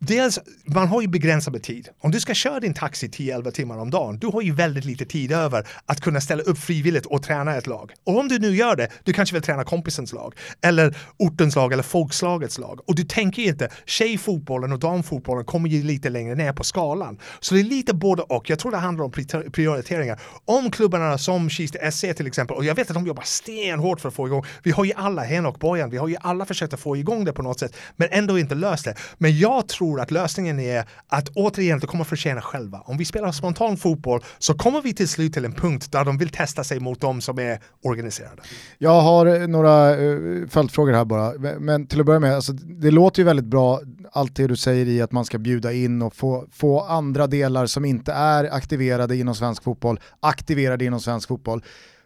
Dels, 0.04 0.38
man 0.64 0.88
har 0.88 1.02
ju 1.02 1.08
begränsad 1.08 1.52
med 1.52 1.62
tid. 1.62 1.88
Om 2.00 2.10
du 2.10 2.20
ska 2.20 2.34
köra 2.34 2.60
din 2.60 2.74
taxi 2.74 3.08
10-11 3.08 3.50
timmar 3.50 3.78
om 3.78 3.90
dagen, 3.90 4.18
du 4.18 4.26
har 4.26 4.42
ju 4.42 4.54
väldigt 4.54 4.84
lite 4.84 5.04
tid 5.04 5.32
över 5.32 5.68
att 5.86 6.00
kunna 6.00 6.20
ställa 6.20 6.42
upp 6.42 6.58
frivilligt 6.58 7.06
och 7.06 7.22
träna 7.22 7.56
ett 7.56 7.66
lag. 7.66 7.92
Och 8.04 8.18
om 8.18 8.28
du 8.28 8.38
nu 8.38 8.56
gör 8.56 8.76
det, 8.76 8.88
du 9.04 9.12
kanske 9.12 9.34
vill 9.34 9.42
träna 9.42 9.64
kompisens 9.64 10.12
lag, 10.12 10.34
eller 10.62 10.96
ortens 11.18 11.56
lag, 11.56 11.72
eller 11.72 11.82
folkslagets 11.82 12.58
lag. 12.58 12.80
Och 12.86 12.94
du 12.94 13.04
tänker 13.04 13.42
ju 13.42 13.48
inte, 13.48 13.68
tjejfotbollen 13.86 14.72
och 14.72 14.78
damfotbollen 14.78 15.44
kommer 15.44 15.68
ju 15.68 15.82
lite 15.82 16.10
längre 16.10 16.34
ner 16.34 16.52
på 16.52 16.64
skalan. 16.64 17.18
Så 17.40 17.54
det 17.54 17.60
är 17.60 17.64
lite 17.64 17.94
både 17.94 18.22
och. 18.22 18.50
Jag 18.50 18.58
tror 18.58 18.70
det 18.70 18.78
handlar 18.78 19.04
om 19.04 19.12
prioriteringar. 19.52 20.20
Om 20.44 20.70
klubbarna 20.70 21.18
som 21.18 21.50
Kista 21.50 21.90
SC 21.90 22.00
till 22.00 22.26
exempel, 22.26 22.56
och 22.56 22.64
jag 22.64 22.74
vet 22.74 22.90
att 22.90 22.94
de 22.94 23.06
jobbar 23.06 23.22
stenhårt 23.26 24.00
för 24.00 24.08
att 24.08 24.14
få 24.14 24.26
igång, 24.26 24.44
vi 24.62 24.70
har 24.70 24.84
ju 24.84 24.92
alla, 24.96 25.22
Henok 25.22 25.60
Bojan, 25.60 25.90
vi 25.90 25.96
har 25.96 26.08
ju 26.08 26.16
alla 26.20 26.44
försökt 26.44 26.74
att 26.74 26.80
få 26.80 26.96
igång 26.96 27.24
det 27.24 27.32
på 27.32 27.42
något 27.42 27.58
sätt, 27.58 27.76
men 27.96 28.08
ändå 28.10 28.38
inte 28.38 28.54
löst 28.54 28.84
det. 28.84 28.94
Men 29.18 29.38
jag 29.38 29.68
tror 29.68 29.91
att 30.00 30.10
lösningen 30.10 30.60
är 30.60 30.84
att 31.08 31.28
återigen, 31.28 31.78
det 31.78 31.86
kommer 31.86 32.04
förtjäna 32.04 32.40
själva. 32.40 32.80
Om 32.84 32.96
vi 32.96 33.04
spelar 33.04 33.32
spontan 33.32 33.76
fotboll 33.76 34.20
så 34.38 34.54
kommer 34.54 34.82
vi 34.82 34.94
till 34.94 35.08
slut 35.08 35.32
till 35.32 35.44
en 35.44 35.52
punkt 35.52 35.92
där 35.92 36.04
de 36.04 36.18
vill 36.18 36.28
testa 36.28 36.64
sig 36.64 36.80
mot 36.80 37.00
de 37.00 37.20
som 37.20 37.38
är 37.38 37.60
organiserade. 37.82 38.42
Jag 38.78 39.00
har 39.00 39.26
eh, 39.26 39.46
några 39.46 39.96
uh, 39.96 40.48
följdfrågor 40.48 40.92
här 40.92 41.04
bara, 41.04 41.32
men, 41.38 41.64
men 41.64 41.86
till 41.86 42.00
att 42.00 42.06
börja 42.06 42.20
med, 42.20 42.34
alltså, 42.34 42.52
det 42.52 42.90
låter 42.90 43.20
ju 43.20 43.24
väldigt 43.26 43.46
bra 43.46 43.80
allt 44.12 44.36
det 44.36 44.46
du 44.46 44.56
säger 44.56 44.86
i 44.86 45.02
att 45.02 45.12
man 45.12 45.24
ska 45.24 45.38
bjuda 45.38 45.72
in 45.72 46.02
och 46.02 46.14
få, 46.14 46.46
få 46.52 46.80
andra 46.80 47.26
delar 47.26 47.66
som 47.66 47.84
inte 47.84 48.12
är 48.12 48.54
aktiverade 48.54 49.16
inom 49.16 49.34
svensk 49.34 49.62
fotboll, 49.62 50.00
aktiverade 50.20 50.84
inom 50.84 51.00
svensk 51.00 51.28
fotboll. 51.28 51.62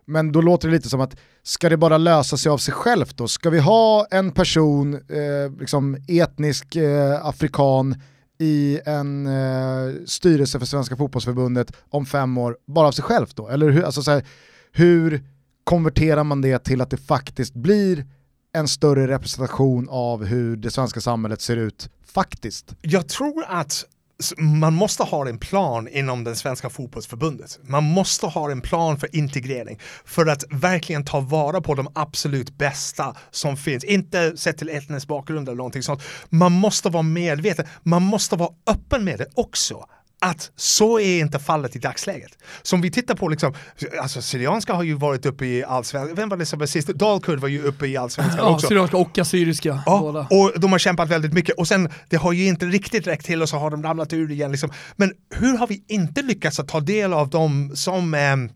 Men 0.07 0.33
då 0.33 0.41
låter 0.41 0.69
det 0.69 0.75
lite 0.75 0.89
som 0.89 1.01
att, 1.01 1.17
ska 1.43 1.69
det 1.69 1.77
bara 1.77 1.99
lösa 1.99 2.37
sig 2.37 2.51
av 2.51 2.59
sig 2.59 2.75
självt 2.75 3.17
då? 3.17 3.29
Ska 3.29 3.51
vi 3.51 3.59
ha 3.59 4.07
en 4.11 4.31
person, 4.31 4.95
eh, 4.95 5.61
liksom 5.61 5.97
etnisk 6.09 6.77
eh, 6.77 7.27
afrikan, 7.27 8.03
i 8.39 8.81
en 8.85 9.27
eh, 9.27 9.95
styrelse 10.07 10.59
för 10.59 10.67
Svenska 10.67 10.97
fotbollsförbundet 10.97 11.73
om 11.91 12.07
fem 12.07 12.39
år, 12.39 12.57
bara 12.67 12.89
av 12.89 12.93
sig 12.93 13.05
självt 13.05 13.37
då? 13.37 13.49
Eller 13.49 13.71
hur, 13.71 13.83
alltså 13.83 14.03
så 14.03 14.11
här, 14.11 14.25
hur 14.73 15.25
konverterar 15.65 16.25
man 16.25 16.41
det 16.41 16.59
till 16.59 16.81
att 16.81 16.91
det 16.91 16.97
faktiskt 16.97 17.55
blir 17.55 18.07
en 18.53 18.69
större 18.69 19.09
representation 19.09 19.89
av 19.91 20.25
hur 20.25 20.57
det 20.57 20.71
svenska 20.71 21.01
samhället 21.01 21.41
ser 21.41 21.57
ut 21.57 21.91
faktiskt? 22.07 22.75
Jag 22.83 23.09
tror 23.09 23.45
att 23.49 23.85
man 24.37 24.75
måste 24.75 25.03
ha 25.03 25.29
en 25.29 25.39
plan 25.39 25.89
inom 25.89 26.25
den 26.25 26.37
svenska 26.37 26.71
fotbollsförbundet. 26.71 27.59
Man 27.63 27.85
måste 27.85 28.27
ha 28.27 28.51
en 28.51 28.61
plan 28.61 28.99
för 28.99 29.17
integrering 29.17 29.81
för 30.05 30.27
att 30.27 30.45
verkligen 30.51 31.05
ta 31.05 31.21
vara 31.21 31.61
på 31.61 31.75
de 31.75 31.89
absolut 31.95 32.59
bästa 32.59 33.17
som 33.31 33.57
finns. 33.57 33.85
Inte 33.85 34.37
sett 34.37 34.59
till 34.59 34.69
etnisk 34.69 35.09
bakgrund 35.09 35.49
eller 35.49 35.57
någonting 35.57 35.83
sånt. 35.83 36.03
Man 36.29 36.53
måste 36.53 36.89
vara 36.89 37.03
medveten. 37.03 37.67
Man 37.83 38.03
måste 38.03 38.37
vara 38.37 38.51
öppen 38.67 39.05
med 39.05 39.19
det 39.19 39.27
också. 39.35 39.87
Att 40.21 40.51
så 40.57 41.01
är 41.01 41.21
inte 41.21 41.39
fallet 41.39 41.77
i 41.77 41.79
dagsläget. 41.79 42.39
Så 42.63 42.77
om 42.77 42.83
vi 42.83 42.91
tittar 42.91 43.15
på 43.15 43.29
liksom, 43.29 43.55
alltså 44.03 44.23
Syrianska 44.23 44.75
har 44.75 44.83
ju 44.83 44.95
varit 44.95 45.27
uppe 45.27 45.47
i 45.47 45.65
allsvenskan, 45.65 46.17
vem 46.17 46.29
var 46.29 46.37
det 46.37 46.47
som 46.47 46.59
var 46.59 46.67
sist? 46.67 46.89
Dalkurd 46.89 47.39
var 47.39 47.49
ju 47.49 47.63
uppe 47.63 47.87
i 47.87 47.97
allsvenskan 47.97 48.39
Ja, 48.45 48.55
också. 48.55 48.67
syrianska 48.69 48.97
och 48.97 49.19
assyriska. 49.19 49.83
Ja, 49.87 49.99
båda. 50.01 50.27
och 50.31 50.61
de 50.61 50.73
har 50.73 50.79
kämpat 50.79 51.09
väldigt 51.09 51.33
mycket 51.33 51.59
och 51.59 51.69
sen 51.69 51.89
det 52.09 52.17
har 52.17 52.33
ju 52.33 52.47
inte 52.47 52.67
riktigt 52.67 53.07
räckt 53.07 53.27
till 53.27 53.43
och 53.43 53.49
så 53.49 53.57
har 53.57 53.71
de 53.71 53.83
ramlat 53.83 54.13
ur 54.13 54.31
igen. 54.31 54.51
Liksom. 54.51 54.71
Men 54.97 55.13
hur 55.35 55.59
har 55.59 55.67
vi 55.67 55.85
inte 55.89 56.23
lyckats 56.23 56.61
att 56.61 56.69
ta 56.69 56.81
del 56.81 57.13
av 57.13 57.29
dem 57.31 57.73
som 57.75 58.15
ehm, 58.15 58.51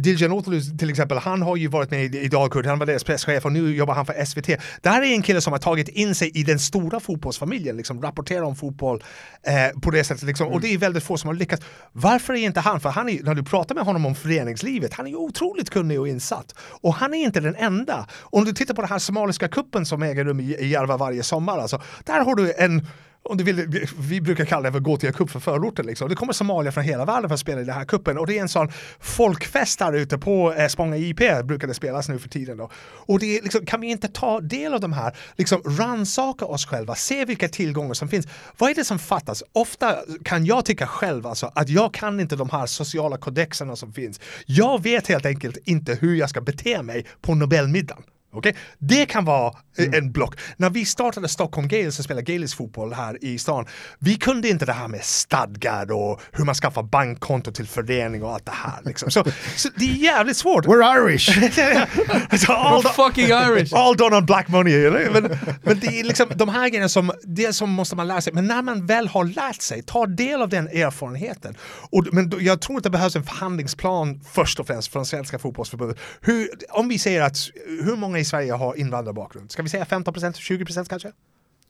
Diljan 0.00 0.32
Otolus 0.32 0.78
till 0.78 0.90
exempel, 0.90 1.18
han 1.18 1.42
har 1.42 1.56
ju 1.56 1.68
varit 1.68 1.90
med 1.90 2.14
i, 2.14 2.28
Dalkurd, 2.28 2.66
han 2.66 2.78
var 2.78 2.86
deras 2.86 3.04
presschef 3.04 3.44
och 3.44 3.52
nu 3.52 3.76
jobbar 3.76 3.94
han 3.94 4.06
för 4.06 4.24
SVT. 4.24 4.46
Det 4.82 4.88
här 4.88 5.02
är 5.02 5.14
en 5.14 5.22
kille 5.22 5.40
som 5.40 5.52
har 5.52 5.60
tagit 5.60 5.88
in 5.88 6.14
sig 6.14 6.30
i 6.34 6.42
den 6.42 6.58
stora 6.58 7.00
fotbollsfamiljen, 7.00 7.76
liksom 7.76 8.02
rapporterar 8.02 8.42
om 8.42 8.56
fotboll 8.56 9.04
eh, 9.42 9.80
på 9.80 9.90
det 9.90 10.04
sättet. 10.04 10.22
Liksom. 10.22 10.48
Och 10.48 10.60
det 10.60 10.74
är 10.74 10.78
väldigt 10.78 11.02
få 11.02 11.16
som 11.16 11.28
har 11.28 11.34
lyckats. 11.34 11.62
Varför 11.92 12.34
är 12.34 12.36
inte 12.36 12.60
han, 12.60 12.80
för 12.80 12.88
han 12.88 13.08
är, 13.08 13.22
när 13.22 13.34
du 13.34 13.42
pratar 13.42 13.74
med 13.74 13.84
honom 13.84 14.06
om 14.06 14.14
föreningslivet, 14.14 14.94
han 14.94 15.06
är 15.06 15.10
ju 15.10 15.16
otroligt 15.16 15.70
kunnig 15.70 16.00
och 16.00 16.08
insatt. 16.08 16.54
Och 16.58 16.94
han 16.94 17.14
är 17.14 17.18
inte 17.18 17.40
den 17.40 17.56
enda. 17.56 18.06
Om 18.20 18.44
du 18.44 18.52
tittar 18.52 18.74
på 18.74 18.80
den 18.80 18.90
här 18.90 18.98
somaliska 18.98 19.48
kuppen 19.48 19.86
som 19.86 20.02
äger 20.02 20.24
rum 20.24 20.40
i 20.40 20.66
Järva 20.66 20.96
varje 20.96 21.22
sommar, 21.22 21.58
alltså, 21.58 21.82
där 22.04 22.20
har 22.24 22.34
du 22.34 22.52
en 22.52 22.86
om 23.24 23.36
du 23.36 23.44
vill, 23.44 23.86
vi 23.98 24.20
brukar 24.20 24.44
kalla 24.44 24.62
det 24.62 24.72
för 24.72 24.80
Gothia 24.80 25.12
Cup 25.12 25.30
för 25.30 25.40
förorten. 25.40 25.86
Liksom. 25.86 26.08
Det 26.08 26.14
kommer 26.14 26.32
somalier 26.32 26.72
från 26.72 26.84
hela 26.84 27.04
världen 27.04 27.28
för 27.28 27.34
att 27.34 27.40
spela 27.40 27.60
i 27.60 27.64
den 27.64 27.74
här 27.74 27.84
kuppen 27.84 28.18
och 28.18 28.26
det 28.26 28.38
är 28.38 28.42
en 28.42 28.48
sån 28.48 28.72
folkfest 29.00 29.80
här 29.80 29.92
ute 29.92 30.18
på 30.18 30.52
eh, 30.52 30.68
Spånga 30.68 30.96
IP 30.96 31.44
brukar 31.44 31.66
det 31.66 31.74
spelas 31.74 32.08
nu 32.08 32.18
för 32.18 32.28
tiden. 32.28 32.56
Då. 32.56 32.70
Och 32.82 33.18
det 33.18 33.38
är 33.38 33.42
liksom, 33.42 33.66
kan 33.66 33.80
vi 33.80 33.86
inte 33.86 34.08
ta 34.08 34.40
del 34.40 34.74
av 34.74 34.80
de 34.80 34.92
här, 34.92 35.16
liksom 35.36 35.62
rannsaka 35.64 36.44
oss 36.44 36.66
själva, 36.66 36.94
se 36.94 37.24
vilka 37.24 37.48
tillgångar 37.48 37.94
som 37.94 38.08
finns. 38.08 38.26
Vad 38.58 38.70
är 38.70 38.74
det 38.74 38.84
som 38.84 38.98
fattas? 38.98 39.42
Ofta 39.52 39.96
kan 40.24 40.46
jag 40.46 40.64
tycka 40.64 40.86
själv 40.86 41.26
alltså, 41.26 41.52
att 41.54 41.68
jag 41.68 41.94
kan 41.94 42.20
inte 42.20 42.36
de 42.36 42.50
här 42.50 42.66
sociala 42.66 43.16
kodexerna 43.16 43.76
som 43.76 43.92
finns. 43.92 44.20
Jag 44.46 44.82
vet 44.82 45.06
helt 45.06 45.26
enkelt 45.26 45.58
inte 45.64 45.94
hur 45.94 46.16
jag 46.16 46.30
ska 46.30 46.40
bete 46.40 46.82
mig 46.82 47.06
på 47.20 47.34
Nobelmiddagen. 47.34 48.02
Okej? 48.32 48.56
Det 48.78 49.06
kan 49.06 49.24
vara 49.24 49.54
eh, 49.78 49.88
en 49.94 50.12
block. 50.12 50.34
När 50.56 50.70
vi 50.70 50.84
startade 50.84 51.28
Stockholm 51.28 51.68
Gales 51.68 51.98
och 51.98 52.04
spelade 52.04 52.32
gaelisk 52.32 52.56
fotboll 52.56 52.92
här 52.92 53.24
i 53.24 53.38
stan, 53.38 53.66
vi 53.98 54.16
kunde 54.16 54.48
inte 54.48 54.66
det 54.66 54.72
här 54.72 54.88
med 54.88 55.04
stadgar 55.04 55.92
och 55.92 56.20
hur 56.32 56.44
man 56.44 56.54
skaffar 56.54 56.82
bankkonto 56.82 57.52
till 57.52 57.66
förening 57.66 58.22
och 58.22 58.32
allt 58.32 58.46
det 58.46 58.52
här. 58.54 58.80
Liksom. 58.84 59.10
Så, 59.10 59.24
så 59.56 59.68
det 59.76 59.84
är 59.84 59.94
jävligt 59.94 60.36
svårt. 60.36 60.66
We're 60.66 61.10
Irish! 61.10 61.26
Så 62.46 62.52
all, 62.52 62.82
We're 62.82 62.92
fucking 62.92 63.26
Irish! 63.26 63.72
all 63.74 63.96
done 63.96 64.16
on 64.16 64.26
black 64.26 64.48
money. 64.48 64.86
Eller? 64.86 65.10
Men, 65.10 65.38
men 65.62 65.80
det 65.80 66.00
är 66.00 66.04
liksom 66.04 66.26
de 66.34 66.48
här 66.48 66.68
grejerna 66.68 66.88
som, 66.88 67.12
det 67.22 67.52
som 67.52 67.70
måste 67.70 67.96
man 67.96 68.08
lära 68.08 68.20
sig. 68.20 68.32
Men 68.32 68.46
när 68.46 68.62
man 68.62 68.86
väl 68.86 69.08
har 69.08 69.24
lärt 69.24 69.62
sig, 69.62 69.82
ta 69.82 70.06
del 70.06 70.42
av 70.42 70.48
den 70.48 70.68
erfarenheten. 70.68 71.56
Och, 71.90 72.06
men 72.12 72.30
då, 72.30 72.40
jag 72.40 72.60
tror 72.60 72.76
att 72.76 72.82
det 72.82 72.90
behövs 72.90 73.16
en 73.16 73.24
förhandlingsplan 73.24 74.20
först 74.32 74.60
och 74.60 74.66
främst 74.66 74.92
från 74.92 75.06
Svenska 75.06 75.38
fotbollsförbundet. 75.38 75.98
Hur, 76.20 76.48
om 76.70 76.88
vi 76.88 76.98
säger 76.98 77.22
att, 77.22 77.36
hur 77.84 77.96
många 77.96 78.21
i 78.22 78.24
Sverige 78.24 78.52
har 78.52 78.74
invandrarbakgrund? 78.74 79.50
Ska 79.50 79.62
vi 79.62 79.68
säga 79.68 79.84
15%, 79.84 80.32
20% 80.32 80.88
kanske? 80.88 81.12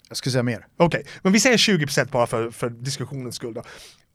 Jag 0.09 0.17
skulle 0.17 0.33
säga 0.33 0.43
mer. 0.43 0.67
Okej, 0.77 1.07
men 1.23 1.33
vi 1.33 1.41
säger 1.41 1.57
20% 1.57 2.11
bara 2.11 2.27
för, 2.27 2.51
för 2.51 2.71
diskussionens 2.71 3.35
skull 3.35 3.55
då. 3.55 3.63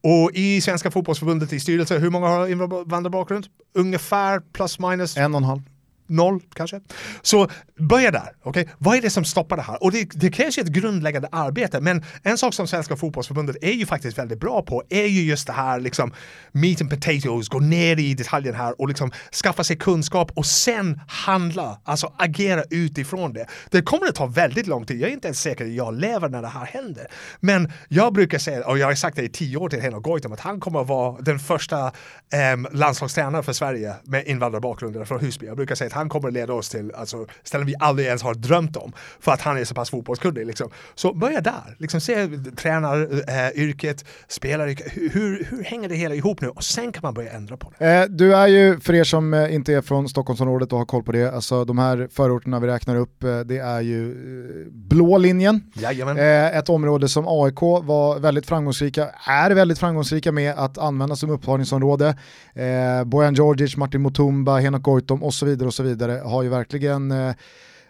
Och 0.03 0.31
i 0.33 0.61
Svenska 0.61 0.91
fotbollsförbundet 0.91 1.53
i 1.53 1.59
styrelse, 1.59 1.97
hur 1.97 2.09
många 2.09 2.27
har 2.27 2.47
invandrarbakgrund? 2.47 3.47
Ungefär 3.73 4.39
plus 4.39 4.79
minus 4.79 5.17
En 5.17 5.35
och 5.35 5.37
en 5.37 5.43
halv 5.43 5.61
noll 6.07 6.41
kanske. 6.53 6.81
Så 7.21 7.47
börja 7.79 8.11
där, 8.11 8.29
okej? 8.43 8.69
Vad 8.77 8.97
är 8.97 9.01
det 9.01 9.09
som 9.09 9.25
stoppar 9.25 9.55
det 9.57 9.63
här? 9.63 9.83
Och 9.83 9.91
det, 9.91 10.09
det 10.13 10.31
krävs 10.31 10.57
ju 10.57 10.61
ett 10.61 10.67
grundläggande 10.67 11.29
arbete, 11.31 11.81
men 11.81 12.03
en 12.23 12.37
sak 12.37 12.53
som 12.53 12.67
Svenska 12.67 12.95
fotbollsförbundet 12.95 13.55
är 13.61 13.71
ju 13.71 13.85
faktiskt 13.85 14.17
väldigt 14.17 14.39
bra 14.39 14.61
på 14.61 14.83
är 14.89 15.05
ju 15.05 15.21
just 15.21 15.47
det 15.47 15.53
här 15.53 15.79
liksom 15.79 16.13
meat 16.51 16.81
and 16.81 16.89
potatoes, 16.89 17.49
gå 17.49 17.59
ner 17.59 17.99
i 17.99 18.13
detaljen 18.13 18.55
här 18.55 18.81
och 18.81 18.87
liksom 18.87 19.11
skaffa 19.43 19.63
sig 19.63 19.77
kunskap 19.77 20.31
och 20.35 20.45
sen 20.45 21.01
handla, 21.07 21.81
alltså 21.83 22.13
agera 22.17 22.63
utifrån 22.69 23.33
det. 23.33 23.45
Det 23.71 23.81
kommer 23.81 24.07
att 24.07 24.15
ta 24.15 24.25
väldigt 24.25 24.67
lång 24.67 24.85
tid, 24.85 25.01
jag 25.01 25.09
är 25.09 25.13
inte 25.13 25.27
ens 25.27 25.41
säker 25.41 25.65
att 25.65 25.71
jag 25.71 25.93
lever 25.93 26.29
när 26.29 26.41
det 26.41 26.47
här 26.47 26.65
händer. 26.65 27.07
Men 27.39 27.71
jag 27.87 28.13
brukar 28.13 28.37
säga, 28.37 28.67
och 28.67 28.77
jag 28.77 28.87
har 28.87 28.95
sagt 28.95 29.15
det 29.15 29.23
i 29.23 29.29
tio 29.29 29.57
år 29.57 29.69
till 29.69 29.81
Henok 29.81 30.03
Goitom, 30.03 30.33
att 30.33 30.39
han 30.39 30.59
kommer 30.59 30.81
att 30.81 30.87
vara 30.87 31.21
den 31.21 31.39
första 31.39 31.85
eh, 31.85 32.71
landslagstränaren 32.71 33.43
för 33.43 33.53
Sverige 33.53 33.95
med 34.03 34.27
invandrarbakgrund 34.27 35.07
från 35.07 35.19
Husby. 35.19 35.45
Jag 35.45 35.55
brukar 35.55 35.75
säga 35.75 35.87
att 35.87 35.93
han 35.97 36.09
kommer 36.09 36.31
leda 36.31 36.53
oss 36.53 36.69
till 36.69 36.91
alltså, 36.95 37.25
ställen 37.43 37.67
vi 37.67 37.75
aldrig 37.79 38.07
ens 38.07 38.21
har 38.21 38.33
drömt 38.33 38.77
om. 38.77 38.91
För 39.19 39.31
att 39.31 39.41
han 39.41 39.57
är 39.57 39.63
så 39.63 39.75
pass 39.75 39.89
fotbollskunnig. 39.89 40.45
Liksom. 40.45 40.69
Så 40.95 41.13
börja 41.13 41.41
där, 41.41 41.75
liksom, 41.77 42.01
se 42.01 42.27
tränaryrket, 42.57 44.01
äh, 44.01 44.07
spelaryrket, 44.27 44.87
hur, 44.93 45.09
hur, 45.09 45.47
hur 45.49 45.63
hänger 45.63 45.89
det 45.89 45.95
hela 45.95 46.15
ihop 46.15 46.41
nu? 46.41 46.49
Och 46.49 46.63
sen 46.63 46.91
kan 46.91 47.01
man 47.03 47.13
börja 47.13 47.31
ändra 47.31 47.57
på 47.57 47.71
det. 47.77 47.85
Eh, 47.85 48.05
du 48.05 48.35
är 48.35 48.47
ju, 48.47 48.79
för 48.79 48.93
er 48.93 49.03
som 49.03 49.33
eh, 49.33 49.55
inte 49.55 49.73
är 49.73 49.81
från 49.81 50.09
Stockholmsområdet 50.09 50.73
och 50.73 50.79
har 50.79 50.85
koll 50.85 51.03
på 51.03 51.11
det, 51.11 51.31
alltså 51.31 51.65
de 51.65 51.77
här 51.77 52.07
förorterna 52.11 52.59
vi 52.59 52.67
räknar 52.67 52.95
upp, 52.95 53.23
eh, 53.23 53.39
det 53.39 53.57
är 53.57 53.81
ju 53.81 54.11
eh, 54.11 54.71
blå 54.71 55.17
linjen. 55.17 55.61
Jajamän. 55.73 56.17
Eh, 56.17 56.57
ett 56.57 56.69
område 56.69 57.09
som 57.09 57.25
AIK 57.27 57.61
var 57.61 58.19
väldigt 58.19 58.45
framgångsrika, 58.45 59.07
är 59.27 59.51
väldigt 59.51 59.79
framgångsrika 59.79 60.31
med 60.31 60.53
att 60.57 60.77
använda 60.77 61.15
som 61.15 61.29
upptagningsområde. 61.29 62.17
Eh, 62.53 63.03
Bojan 63.05 63.33
Djordjic, 63.33 63.77
Martin 63.77 64.01
Mutumba, 64.01 64.59
Henok 64.59 64.83
Goitom 64.83 65.23
och 65.23 65.33
så 65.33 65.45
vidare 65.45 65.67
och 65.67 65.73
så 65.73 65.83
vidare 65.83 65.86
har 66.23 66.43
ju 66.43 66.49
verkligen 66.49 67.11
eh, 67.11 67.33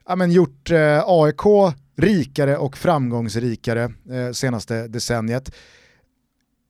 ja, 0.07 0.15
men 0.15 0.31
gjort 0.31 0.71
eh, 0.71 1.03
AIK 1.05 1.73
rikare 1.97 2.57
och 2.57 2.77
framgångsrikare 2.77 3.83
eh, 3.83 4.31
senaste 4.31 4.87
decenniet. 4.87 5.55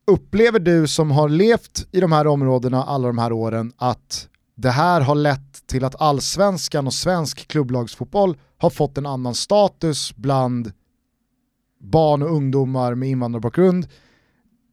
Upplever 0.06 0.58
du 0.58 0.86
som 0.86 1.10
har 1.10 1.28
levt 1.28 1.86
i 1.92 2.00
de 2.00 2.12
här 2.12 2.26
områdena 2.26 2.84
alla 2.84 3.06
de 3.08 3.18
här 3.18 3.32
åren 3.32 3.72
att 3.76 4.28
det 4.54 4.70
här 4.70 5.00
har 5.00 5.14
lett 5.14 5.66
till 5.66 5.84
att 5.84 6.00
allsvenskan 6.00 6.86
och 6.86 6.94
svensk 6.94 7.48
klubblagsfotboll 7.48 8.36
har 8.58 8.70
fått 8.70 8.98
en 8.98 9.06
annan 9.06 9.34
status 9.34 10.16
bland 10.16 10.72
barn 11.80 12.22
och 12.22 12.32
ungdomar 12.32 12.94
med 12.94 13.08
invandrarbakgrund 13.08 13.86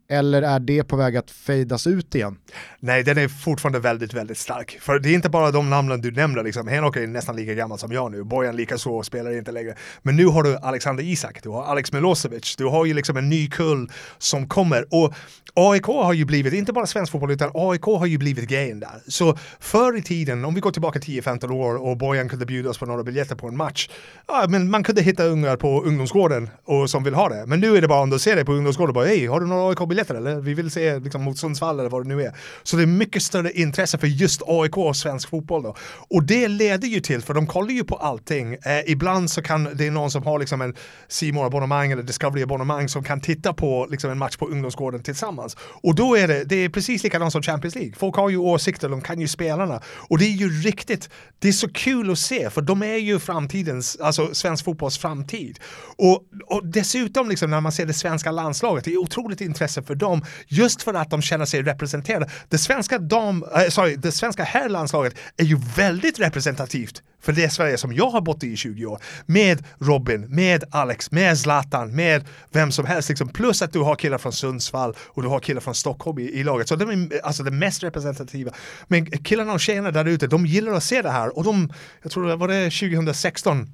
eller 0.07 0.41
är 0.41 0.60
det 0.60 0.84
på 0.84 0.95
väg 0.95 1.18
att 1.18 1.32
fejdas 1.32 1.88
ut 1.88 2.15
igen? 2.15 2.38
Nej, 2.80 3.03
den 3.03 3.18
är 3.18 3.27
fortfarande 3.27 3.80
väldigt, 3.80 4.14
väldigt 4.14 4.38
stark. 4.38 4.77
För 4.82 4.99
det 4.99 5.10
är 5.10 5.14
inte 5.14 5.30
bara 5.30 5.52
de 5.52 5.69
namnen 5.69 6.02
du 6.02 6.11
nämner, 6.11 6.44
liksom. 6.44 6.68
Henok 6.68 6.95
är 6.95 7.07
nästan 7.07 7.36
lika 7.36 7.53
gammal 7.53 7.80
som 7.80 7.91
jag 7.91 8.11
nu, 8.11 8.23
Bojan 8.23 8.56
lika 8.56 8.77
så 8.77 9.03
spelar 9.03 9.38
inte 9.38 9.52
längre. 9.52 9.76
Men 10.02 10.15
nu 10.15 10.26
har 10.26 10.44
du 10.44 10.57
Alexander 10.57 11.03
Isak, 11.03 11.44
du 11.44 11.49
har 11.49 11.64
Alex 11.64 11.94
Milosevic, 11.94 12.56
du 12.56 12.65
har 12.65 12.86
ju 12.86 12.94
liksom 12.94 13.18
en 13.18 13.30
ny 13.30 13.48
kull 13.48 13.91
som 14.18 14.48
kommer. 14.48 14.86
Och 14.90 15.14
AIK 15.53 15.86
har 15.86 16.14
ju 16.14 16.26
blivit, 16.26 16.53
inte 16.53 16.73
bara 16.73 16.86
svensk 16.86 17.11
fotboll, 17.11 17.32
utan 17.32 17.52
AIK 17.53 17.84
har 17.84 18.06
ju 18.06 18.18
blivit 18.18 18.49
grejen 18.49 18.80
där. 18.80 19.02
Så 19.07 19.38
förr 19.60 19.98
i 19.98 20.02
tiden, 20.02 20.45
om 20.45 20.56
vi 20.56 20.61
går 20.61 20.72
tillbaka 20.72 20.99
10-15 20.99 21.52
år 21.52 21.76
och 21.76 21.98
Bojan 21.98 22.30
kunde 22.30 22.45
bjuda 22.45 22.69
oss 22.69 22.77
på 22.77 22.86
några 22.86 23.03
biljetter 23.03 23.36
på 23.36 23.48
en 23.48 23.57
match, 23.57 23.90
ja, 24.27 24.45
men 24.49 24.69
man 24.69 24.84
kunde 24.84 25.02
hitta 25.02 25.23
ungar 25.23 25.56
på 25.56 25.84
ungdomsgården 25.84 26.49
och, 26.65 26.90
som 26.90 27.03
vill 27.03 27.14
ha 27.14 27.30
det. 27.30 27.45
Men 27.45 27.60
nu 27.60 27.77
är 27.77 27.82
det 27.82 27.88
bara 27.88 28.02
om 28.02 28.10
du 28.10 28.19
ser 28.19 28.36
dig 28.36 28.45
på 28.45 28.52
ungdomsgården, 28.52 28.94
bara 28.94 29.06
hej, 29.06 29.26
har 29.26 29.40
du 29.40 29.48
några 29.48 29.69
AIK-biljetter 29.69 29.95
eller? 30.00 30.36
Vi 30.36 30.54
vill 30.54 30.72
se 30.72 31.00
liksom, 31.00 31.24
mot 31.24 31.38
Sundsvall 31.38 31.80
eller 31.80 31.90
vad 31.90 32.04
det 32.04 32.16
nu 32.16 32.24
är. 32.24 32.36
Så 32.64 32.78
det 32.78 32.84
är 32.84 32.88
mycket 32.88 33.24
större 33.24 33.52
intresse 33.52 33.98
för 33.98 34.08
just 34.08 34.42
AIK 34.48 34.78
och 34.78 34.96
svensk 34.96 35.30
fotboll 35.30 35.64
då. 35.64 35.76
Och 36.10 36.24
det 36.24 36.48
leder 36.48 36.88
ju 36.88 37.00
till, 37.00 37.22
för 37.22 37.34
de 37.34 37.48
kollar 37.48 37.72
ju 37.72 37.84
på 37.84 37.96
allting. 37.96 38.54
Eh, 38.54 38.82
ibland 38.86 39.32
så 39.32 39.42
kan 39.42 39.64
det 39.78 39.88
är 39.88 39.92
någon 39.92 40.12
som 40.12 40.24
har 40.24 40.40
liksom 40.40 40.62
en 40.62 40.76
C 41.08 41.32
abonnemang 41.36 41.92
eller 41.92 42.04
Discovery 42.04 42.44
abonnemang 42.44 42.90
som 42.90 43.04
kan 43.04 43.22
titta 43.22 43.54
på 43.54 43.88
liksom, 43.92 44.12
en 44.12 44.18
match 44.18 44.38
på 44.38 44.48
ungdomsgården 44.48 45.04
tillsammans. 45.04 45.58
Och 45.60 45.96
då 45.96 46.18
är 46.18 46.28
det, 46.28 46.44
det 46.44 46.56
är 46.56 46.70
precis 46.70 47.04
likadant 47.04 47.32
som 47.32 47.42
Champions 47.42 47.76
League. 47.76 47.94
Folk 47.98 48.16
har 48.16 48.30
ju 48.30 48.38
åsikter, 48.38 48.90
de 48.90 49.02
kan 49.02 49.22
ju 49.22 49.28
spelarna. 49.28 49.82
Och 50.10 50.18
det 50.18 50.26
är 50.26 50.36
ju 50.36 50.50
riktigt, 50.62 51.10
det 51.40 51.48
är 51.48 51.52
så 51.52 51.70
kul 51.70 52.12
att 52.12 52.20
se, 52.20 52.50
för 52.50 52.62
de 52.62 52.84
är 52.84 52.98
ju 52.98 53.20
framtidens, 53.20 53.98
alltså 54.00 54.34
svensk 54.34 54.66
fotbolls 54.66 54.98
framtid. 54.98 55.60
Och, 55.98 56.24
och 56.46 56.68
dessutom 56.68 57.30
liksom 57.30 57.50
när 57.50 57.62
man 57.62 57.72
ser 57.72 57.86
det 57.86 57.94
svenska 57.94 58.32
landslaget, 58.32 58.86
det 58.86 58.94
är 58.94 58.98
otroligt 58.98 59.42
intresse 59.42 59.82
för 59.86 59.95
dem, 59.95 60.26
just 60.48 60.82
för 60.82 60.94
att 60.94 61.10
de 61.10 61.22
känner 61.22 61.45
sig 61.45 61.64
representerade. 61.64 62.30
Det 62.49 62.57
svenska 62.57 62.99
dam, 62.99 63.45
äh, 63.56 63.70
sorry, 63.70 63.95
det 63.95 64.12
svenska 64.12 64.44
herrlandslaget 64.44 65.16
är 65.38 65.44
ju 65.44 65.57
väldigt 65.76 66.20
representativt 66.20 67.02
för 67.22 67.32
det 67.32 67.49
Sverige 67.49 67.78
som 67.78 67.94
jag 67.94 68.10
har 68.10 68.22
bott 68.22 68.44
i 68.44 68.52
i 68.52 68.57
20 68.57 68.86
år. 68.86 68.99
Med 69.26 69.64
Robin, 69.80 70.28
med 70.30 70.64
Alex, 70.72 71.12
med 71.12 71.38
Zlatan, 71.38 71.95
med 71.95 72.26
vem 72.52 72.72
som 72.72 72.86
helst. 72.86 73.10
Liksom. 73.10 73.30
Plus 73.30 73.62
att 73.62 73.74
du 73.74 73.80
har 73.80 73.95
killar 73.95 74.18
från 74.18 74.34
Sundsvall 74.34 74.95
och 74.99 75.22
du 75.22 75.28
har 75.28 75.40
killar 75.40 75.62
från 75.62 75.76
Stockholm 75.76 76.20
i, 76.20 76.24
i 76.24 76.44
laget. 76.44 76.68
Så 76.68 76.76
de 76.76 76.90
är 76.90 77.26
alltså 77.26 77.44
det 77.44 77.52
mest 77.52 77.84
representativa. 77.84 78.52
Men 78.88 79.06
killarna 79.06 79.53
och 79.53 79.60
tjejerna 79.60 79.91
där 79.91 80.06
ute, 80.06 80.28
de 80.28 80.45
gillar 80.45 80.74
att 80.74 80.84
se 80.84 81.02
det 81.02 81.12
här. 81.12 81.38
Och 81.38 81.44
de, 81.44 81.74
jag 82.02 82.12
tror 82.12 82.28
det 82.28 82.36
var 82.36 82.48
det 82.48 82.64
2016, 82.64 83.68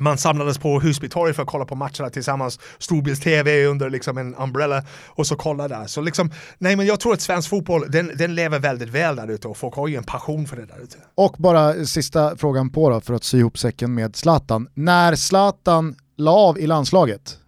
man 0.00 0.18
samlades 0.18 0.58
på 0.58 0.80
Husby 0.80 1.08
torg 1.08 1.34
för 1.34 1.42
att 1.42 1.48
kolla 1.48 1.64
på 1.64 1.74
matcherna 1.74 2.10
tillsammans, 2.10 2.60
storbilds-tv 2.78 3.66
under 3.66 3.90
liksom 3.90 4.18
en 4.18 4.34
umbrella 4.34 4.82
och 5.06 5.26
så 5.26 5.36
kolla 5.36 5.68
där. 5.68 5.86
Så 5.86 6.00
liksom, 6.00 6.30
nej 6.58 6.76
men 6.76 6.86
jag 6.86 7.00
tror 7.00 7.12
att 7.12 7.20
svensk 7.20 7.48
fotboll, 7.48 7.90
den, 7.90 8.10
den 8.16 8.34
lever 8.34 8.58
väldigt 8.58 8.88
väl 8.88 9.16
där 9.16 9.30
ute 9.30 9.48
och 9.48 9.56
folk 9.56 9.74
har 9.74 9.88
ju 9.88 9.96
en 9.96 10.04
passion 10.04 10.46
för 10.46 10.56
det 10.56 10.66
där 10.66 10.82
ute. 10.82 10.96
Och 11.14 11.34
bara 11.38 11.84
sista 11.84 12.36
frågan 12.36 12.70
på 12.70 12.90
då 12.90 13.00
för 13.00 13.14
att 13.14 13.24
sy 13.24 13.38
ihop 13.38 13.58
säcken 13.58 13.94
med 13.94 14.16
Zlatan. 14.16 14.68
När 14.74 15.14
Zlatan 15.14 15.94
la 16.16 16.32
av 16.32 16.58
i 16.58 16.66
landslaget, 16.66 17.38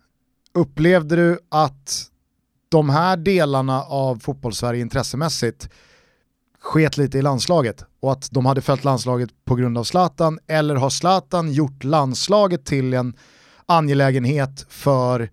upplevde 0.55 1.16
du 1.16 1.39
att 1.48 2.06
de 2.68 2.90
här 2.90 3.16
delarna 3.16 3.82
av 3.82 4.18
fotbollssverige 4.18 4.81
intressemässigt 4.81 5.68
sket 6.67 6.97
lite 6.97 7.19
i 7.19 7.23
landslaget 7.23 7.85
och 8.01 8.13
att 8.13 8.29
de 8.31 8.47
hade 8.47 8.61
följt 8.61 8.85
landslaget 8.85 9.31
på 9.45 9.55
grund 9.55 9.79
av 9.79 9.85
Zlatan 9.85 10.39
eller 10.47 10.75
har 10.75 10.91
Zlatan 10.91 11.53
gjort 11.53 11.85
landslaget 11.85 12.65
till 12.65 12.95
en 12.95 13.15
angelägenhet 13.67 14.67
för 14.69 15.31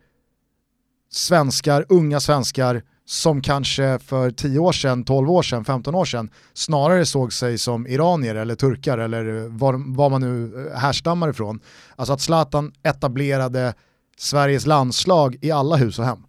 svenskar, 1.11 1.85
unga 1.89 2.19
svenskar 2.19 2.81
som 3.05 3.41
kanske 3.41 3.99
för 3.99 4.31
10 4.31 4.59
år 4.59 4.71
sedan, 4.71 5.03
12 5.03 5.31
år 5.31 5.43
sedan, 5.43 5.65
15 5.65 5.95
år 5.95 6.05
sedan 6.05 6.29
snarare 6.53 7.05
såg 7.05 7.33
sig 7.33 7.57
som 7.57 7.87
iranier 7.87 8.35
eller 8.35 8.55
turkar 8.55 8.97
eller 8.97 9.47
var, 9.49 9.95
var 9.95 10.09
man 10.09 10.21
nu 10.21 10.69
härstammar 10.75 11.29
ifrån. 11.29 11.59
Alltså 11.95 12.13
att 12.13 12.21
Zlatan 12.21 12.71
etablerade 12.83 13.73
Sveriges 14.17 14.65
landslag 14.65 15.37
i 15.41 15.51
alla 15.51 15.75
hus 15.75 15.99
och 15.99 16.05
hem 16.05 16.23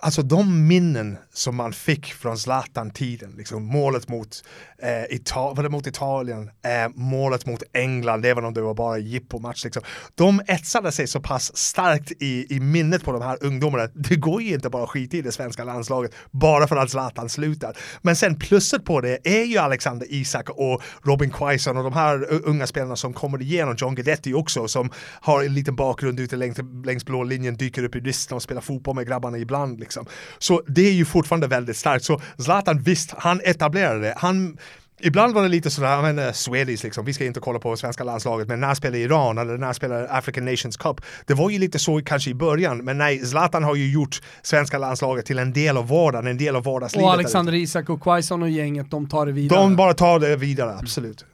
alltså 0.00 0.22
de 0.22 0.66
minnen 0.66 1.18
som 1.32 1.56
man 1.56 1.72
fick 1.72 2.06
från 2.06 2.38
Zlatan-tiden, 2.38 3.34
liksom 3.36 3.64
målet 3.64 4.08
mot, 4.08 4.44
eh, 4.78 5.16
Ital 5.16 5.56
var 5.56 5.62
det 5.62 5.68
mot 5.68 5.86
Italien, 5.86 6.50
eh, 6.64 6.88
målet 6.94 7.46
mot 7.46 7.62
England, 7.72 8.26
även 8.26 8.44
om 8.44 8.54
det 8.54 8.60
var 8.60 8.74
bara 8.74 8.98
jippomatch. 8.98 9.64
Liksom. 9.64 9.82
De 10.14 10.40
etsade 10.46 10.92
sig 10.92 11.06
så 11.06 11.20
pass 11.20 11.56
starkt 11.56 12.12
i, 12.22 12.56
i 12.56 12.60
minnet 12.60 13.04
på 13.04 13.12
de 13.12 13.22
här 13.22 13.38
ungdomarna. 13.40 13.88
Det 13.94 14.16
går 14.16 14.42
ju 14.42 14.54
inte 14.54 14.70
bara 14.70 14.82
att 14.82 14.90
skita 14.90 15.16
i 15.16 15.22
det 15.22 15.32
svenska 15.32 15.64
landslaget 15.64 16.14
bara 16.30 16.66
för 16.66 16.76
att 16.76 16.90
Zlatan 16.90 17.28
slutar. 17.28 17.76
Men 18.02 18.16
sen 18.16 18.38
plusset 18.38 18.84
på 18.84 19.00
det 19.00 19.18
är 19.24 19.44
ju 19.44 19.58
Alexander 19.58 20.06
Isak 20.10 20.50
och 20.50 20.82
Robin 21.02 21.30
Quaison 21.30 21.76
och 21.76 21.84
de 21.84 21.92
här 21.92 22.46
unga 22.46 22.66
spelarna 22.66 22.96
som 22.96 23.12
kommer 23.12 23.42
igenom, 23.42 23.74
John 23.78 23.94
Guidetti 23.94 24.34
också, 24.34 24.68
som 24.68 24.90
har 25.20 25.42
en 25.42 25.54
liten 25.54 25.76
bakgrund 25.76 26.20
ute 26.20 26.36
längs, 26.36 26.58
längs 26.84 27.04
blå 27.04 27.24
linjen, 27.24 27.56
dyker 27.56 27.84
upp 27.84 27.96
i 27.96 28.00
listan 28.00 28.36
och 28.36 28.42
spelar 28.42 28.60
fotboll 28.60 28.94
med 28.94 29.06
grabbarna 29.06 29.38
ibland. 29.38 29.80
Liksom. 29.80 30.06
Så 30.38 30.62
det 30.66 30.88
är 30.88 30.92
ju 30.92 31.04
fortfarande 31.04 31.46
väldigt 31.46 31.76
starkt. 31.76 32.04
Så 32.04 32.20
Zlatan, 32.38 32.82
visst, 32.82 33.14
han 33.18 33.40
etablerade 33.44 34.00
det. 34.00 34.14
Han, 34.16 34.58
Ibland 35.00 35.34
var 35.34 35.42
det 35.42 35.48
lite 35.48 35.70
sådär, 35.70 36.02
men 36.02 36.18
uh, 36.18 36.32
Swedish 36.32 36.84
liksom, 36.84 37.04
vi 37.04 37.12
ska 37.12 37.24
inte 37.24 37.40
kolla 37.40 37.58
på 37.58 37.76
svenska 37.76 38.04
landslaget, 38.04 38.48
men 38.48 38.60
när 38.60 38.74
spelar 38.74 38.98
Iran 38.98 39.38
eller 39.38 39.58
när 39.58 39.72
spelar 39.72 40.08
African 40.10 40.44
Nations 40.44 40.76
Cup? 40.76 41.00
Det 41.26 41.34
var 41.34 41.50
ju 41.50 41.58
lite 41.58 41.78
så 41.78 42.00
kanske 42.00 42.30
i 42.30 42.34
början, 42.34 42.78
men 42.78 42.98
nej, 42.98 43.18
Zlatan 43.18 43.64
har 43.64 43.74
ju 43.74 43.92
gjort 43.92 44.22
svenska 44.42 44.78
landslaget 44.78 45.26
till 45.26 45.38
en 45.38 45.52
del 45.52 45.76
av 45.76 45.88
vardagen, 45.88 46.26
en 46.26 46.38
del 46.38 46.56
av 46.56 46.64
vardagslivet. 46.64 47.06
Och 47.06 47.12
Alexander 47.12 47.54
Isak 47.54 47.88
och 47.88 48.02
Quaison 48.02 48.42
och 48.42 48.50
gänget, 48.50 48.90
de 48.90 49.08
tar 49.08 49.26
det 49.26 49.32
vidare. 49.32 49.60
De 49.60 49.76
bara 49.76 49.94
tar 49.94 50.20
det 50.20 50.36
vidare, 50.36 50.76
absolut. 50.78 51.24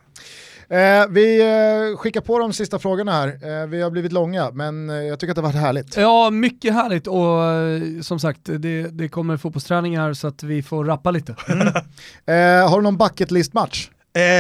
Eh, 0.72 1.06
vi 1.10 1.40
eh, 1.40 1.96
skickar 1.96 2.20
på 2.20 2.38
de 2.38 2.52
sista 2.52 2.78
frågorna 2.78 3.12
här. 3.12 3.28
Eh, 3.62 3.66
vi 3.66 3.82
har 3.82 3.90
blivit 3.90 4.12
långa, 4.12 4.50
men 4.50 4.90
eh, 4.90 4.96
jag 4.96 5.20
tycker 5.20 5.30
att 5.30 5.36
det 5.36 5.42
har 5.42 5.48
varit 5.48 5.62
härligt. 5.62 5.96
Ja, 5.96 6.30
mycket 6.30 6.74
härligt 6.74 7.06
och 7.06 7.44
eh, 7.44 8.00
som 8.00 8.20
sagt, 8.20 8.40
det, 8.44 8.82
det 8.82 9.08
kommer 9.08 9.36
fotbollsträningar 9.36 10.12
så 10.12 10.26
att 10.26 10.42
vi 10.42 10.62
får 10.62 10.84
rappa 10.84 11.10
lite. 11.10 11.36
Mm. 11.48 11.68
Eh, 12.26 12.70
har 12.70 12.76
du 12.76 12.82
någon 12.82 12.96
bucket 12.96 13.30
list-match? 13.30 13.90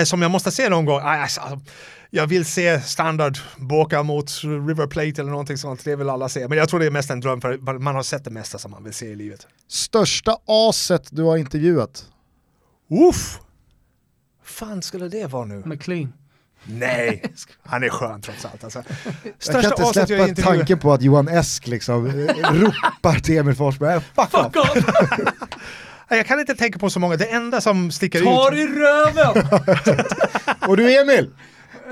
som 0.04 0.22
jag 0.22 0.30
måste 0.30 0.50
se 0.50 0.68
någon 0.68 0.84
gång? 0.84 1.00
Alltså, 1.02 1.40
jag 2.10 2.26
vill 2.26 2.44
se 2.44 2.80
standard 2.80 3.38
Boca 3.56 4.02
mot 4.02 4.30
River 4.42 4.86
Plate 4.86 5.20
eller 5.20 5.30
någonting 5.30 5.58
sånt, 5.58 5.84
det 5.84 5.96
vill 5.96 6.08
alla 6.08 6.28
se. 6.28 6.48
Men 6.48 6.58
jag 6.58 6.68
tror 6.68 6.80
det 6.80 6.86
är 6.86 6.90
mest 6.90 7.10
en 7.10 7.20
dröm 7.20 7.40
för 7.40 7.78
man 7.78 7.94
har 7.94 8.02
sett 8.02 8.24
det 8.24 8.30
mesta 8.30 8.58
som 8.58 8.70
man 8.70 8.84
vill 8.84 8.92
se 8.92 9.06
i 9.06 9.14
livet. 9.14 9.46
Största 9.68 10.36
aset 10.46 11.08
du 11.10 11.22
har 11.22 11.36
intervjuat? 11.36 12.04
Uff! 13.08 13.38
fan 14.52 14.82
skulle 14.82 15.08
det 15.08 15.26
vara 15.26 15.44
nu? 15.44 15.62
McLean. 15.64 16.12
Nej, 16.64 17.22
han 17.62 17.84
är 17.84 17.88
skön 17.88 18.20
trots 18.20 18.44
allt. 18.44 18.64
Alltså. 18.64 18.82
jag 19.46 19.62
kan 19.62 19.64
inte 19.64 19.84
släppa 19.84 20.14
jag 20.14 20.36
tanken 20.36 20.78
på 20.78 20.92
att 20.92 21.02
Johan 21.02 21.28
Esk 21.28 21.66
liksom 21.66 22.06
ropar 22.52 23.18
till 23.18 23.38
Emil 23.38 23.54
Forsberg, 23.54 24.00
fuck, 24.00 24.30
fuck 24.30 24.56
off. 24.56 24.78
jag 26.08 26.26
kan 26.26 26.40
inte 26.40 26.54
tänka 26.54 26.78
på 26.78 26.90
så 26.90 27.00
många, 27.00 27.16
det 27.16 27.24
enda 27.24 27.60
som 27.60 27.90
sticker 27.90 28.20
Ta 28.20 28.52
ut... 28.52 28.58
i 28.58 28.66
röven! 28.66 29.46
Och 30.68 30.76
du 30.76 31.00
Emil, 31.00 31.30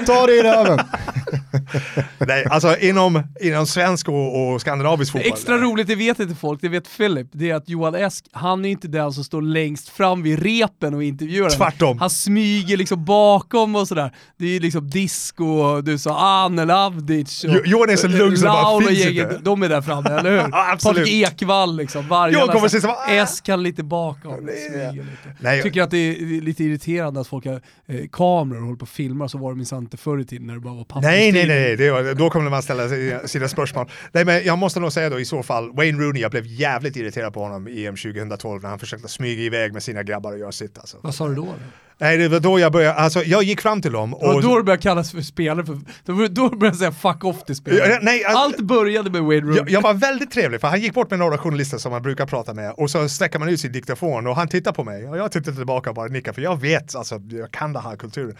ta 0.06 0.27
det 0.27 0.32
i 0.32 0.43
röven. 0.43 0.78
Nej, 2.18 2.44
alltså 2.51 2.77
inom, 2.78 3.22
inom 3.40 3.66
svensk 3.66 4.09
och, 4.09 4.52
och 4.52 4.60
skandinavisk 4.60 5.12
fotboll. 5.12 5.32
Extra 5.32 5.59
roligt, 5.59 5.86
det 5.86 5.94
vet 5.97 6.20
inte 6.20 6.35
folk, 6.35 6.60
det 6.60 6.68
vet 6.68 6.97
Philip, 6.97 7.27
det 7.32 7.51
är 7.51 7.55
att 7.55 7.68
Johan 7.68 7.94
Esk, 7.94 8.24
han 8.32 8.64
är 8.64 8.68
inte 8.68 8.89
den 8.89 9.12
som 9.12 9.24
står 9.24 9.43
längst 9.43 9.89
fram 9.89 10.22
vid 10.22 10.43
repen 10.43 10.94
och 10.94 11.02
intervjuar. 11.05 11.51
Tvärtom. 11.51 11.98
Han 11.98 12.10
smyger 12.10 12.77
liksom 12.77 13.05
bakom 13.05 13.77
och 13.77 13.89
sådär. 13.89 14.12
Det 14.36 14.56
är 14.56 14.60
liksom 14.60 14.90
disco, 14.90 15.81
du 15.81 15.98
sa 15.98 16.18
Anel 16.44 16.70
Avdic 16.70 17.44
och 17.44 17.51
Jo- 17.55 17.62
Johan 17.64 17.90
är 17.90 17.97
så 17.97 18.09
lugn 18.09 18.36
så 18.36 18.43
det 18.44 18.48
bara 18.48 18.74
och 18.77 18.82
finns 18.82 19.06
inte. 19.06 19.39
de 19.43 19.62
är 19.62 19.68
där 19.68 19.82
framme, 19.82 20.10
eller 20.10 20.31
hur? 20.31 20.39
Ja, 20.52 20.72
absolut. 20.72 20.97
Patrik 20.98 21.32
Ekwall 21.32 21.77
liksom, 21.77 22.05
Jag 22.10 22.48
kommer 22.51 22.68
som, 22.68 22.90
ah! 22.90 23.10
Esk 23.10 23.44
kan 23.44 23.62
lite 23.62 23.82
bakom, 23.82 24.36
smyger 24.36 24.93
lite. 24.93 25.36
Nej, 25.40 25.62
Tycker 25.62 25.82
att 25.82 25.90
det 25.90 25.98
är 25.98 26.40
lite 26.40 26.64
irriterande 26.64 27.20
att 27.20 27.27
folk 27.27 27.47
har 27.47 27.60
eh, 27.86 28.01
kameror 28.12 28.59
och 28.59 28.64
håller 28.64 28.78
på 28.78 28.82
och 28.82 28.89
filmar, 28.89 29.28
så 29.28 29.39
var 29.39 29.51
det 29.51 29.56
minsann 29.56 29.86
inte 29.91 30.03
förr 30.03 30.21
i 30.21 30.25
tiden 30.25 30.47
när 30.47 30.55
det 30.55 30.61
bara 30.61 30.75
var 30.75 30.85
papper. 30.85 31.09
Nej, 31.09 31.33
nej, 31.33 31.47
nej, 31.47 31.77
det 31.77 31.91
var, 31.91 32.15
då 32.15 32.31
kommer 32.31 32.51
man 32.51 32.62
ställa 32.62 32.89
sina 33.29 33.49
spörsmål. 33.49 33.91
Nej, 34.12 34.25
men 34.25 34.45
jag 34.45 34.59
måste 34.59 34.81
nog 34.81 34.93
säga 34.93 35.11
då 35.11 35.21
i 35.21 35.25
så 35.25 35.43
fall, 35.43 35.73
Wayne 35.73 35.99
Rooney, 36.03 36.23
jag 36.23 36.31
blev 36.31 36.47
jävligt 36.47 36.97
irriterad 36.97 37.35
på 37.35 37.43
honom 37.43 37.69
i 37.69 37.87
EM 37.87 37.97
2012 37.97 38.62
när 38.62 38.69
han 38.69 38.79
försökte 38.79 39.09
smyga 39.09 39.43
iväg 39.43 39.73
med 39.73 39.83
sina 39.83 40.03
grabbar 40.03 40.33
och 40.33 40.39
göra 40.39 40.53
sitt. 40.53 40.79
Alltså. 40.79 40.97
Vad 41.03 41.15
sa 41.15 41.29
du 41.29 41.35
då? 41.35 41.55
Nej, 41.99 42.17
det 42.19 42.29
var 42.29 42.41
då 42.41 42.59
jag 42.59 42.73
började, 42.73 42.95
alltså 42.95 43.23
jag 43.23 43.43
gick 43.43 43.61
fram 43.61 43.83
till 43.83 43.93
dem 43.93 44.11
Det 44.21 44.27
var 44.27 44.35
och... 44.35 44.43
då 44.43 44.57
du 44.57 44.62
började 44.62 44.83
kallas 44.83 45.12
för 45.12 45.21
spelare, 45.21 45.67
för, 45.67 46.29
då 46.29 46.49
började 46.49 46.67
jag 46.67 46.77
säga 46.77 46.93
fuck 46.93 47.25
off 47.25 47.45
till 47.45 47.57
spelare. 47.57 47.99
Nej, 48.03 48.25
alltså- 48.25 48.39
Allt 48.43 48.61
började 48.61 49.11
med 49.11 49.23
Wayne 49.23 49.41
Rooney. 49.43 49.57
Jag, 49.57 49.71
jag 49.71 49.81
var 49.83 49.95
väldigt 49.95 50.31
trevlig 50.31 50.61
för 50.61 50.69
han 50.69 50.81
gick 50.81 50.95
bort 50.95 51.11
med 51.11 51.19
några 51.19 51.39
journalister 51.39 51.79
som 51.79 51.93
man 51.93 52.03
brukar 52.03 52.27
prata 52.27 52.55
med 52.55 52.73
och 52.77 52.91
så 52.91 53.09
sträcker 53.09 53.39
man 53.39 53.49
ut 53.49 53.61
sin 53.61 53.73
diktafon 53.73 54.27
och 54.27 54.37
han 54.37 54.49
tittar 54.49 54.73
på 54.73 54.85
mig 54.85 55.09
och 55.09 55.19
jag 55.19 55.33
tittar 55.33 55.53
tillbaka 55.53 55.91
och 55.91 55.97
bara 55.97 56.07
nickar 56.09 56.33
för 56.33 56.43
jag 56.43 56.61
vet, 56.61 56.95
alltså 56.95 57.21
jag 57.31 57.51
kan 57.51 57.73
det 57.73 57.81
här 57.81 57.97
kulturen. 57.97 58.37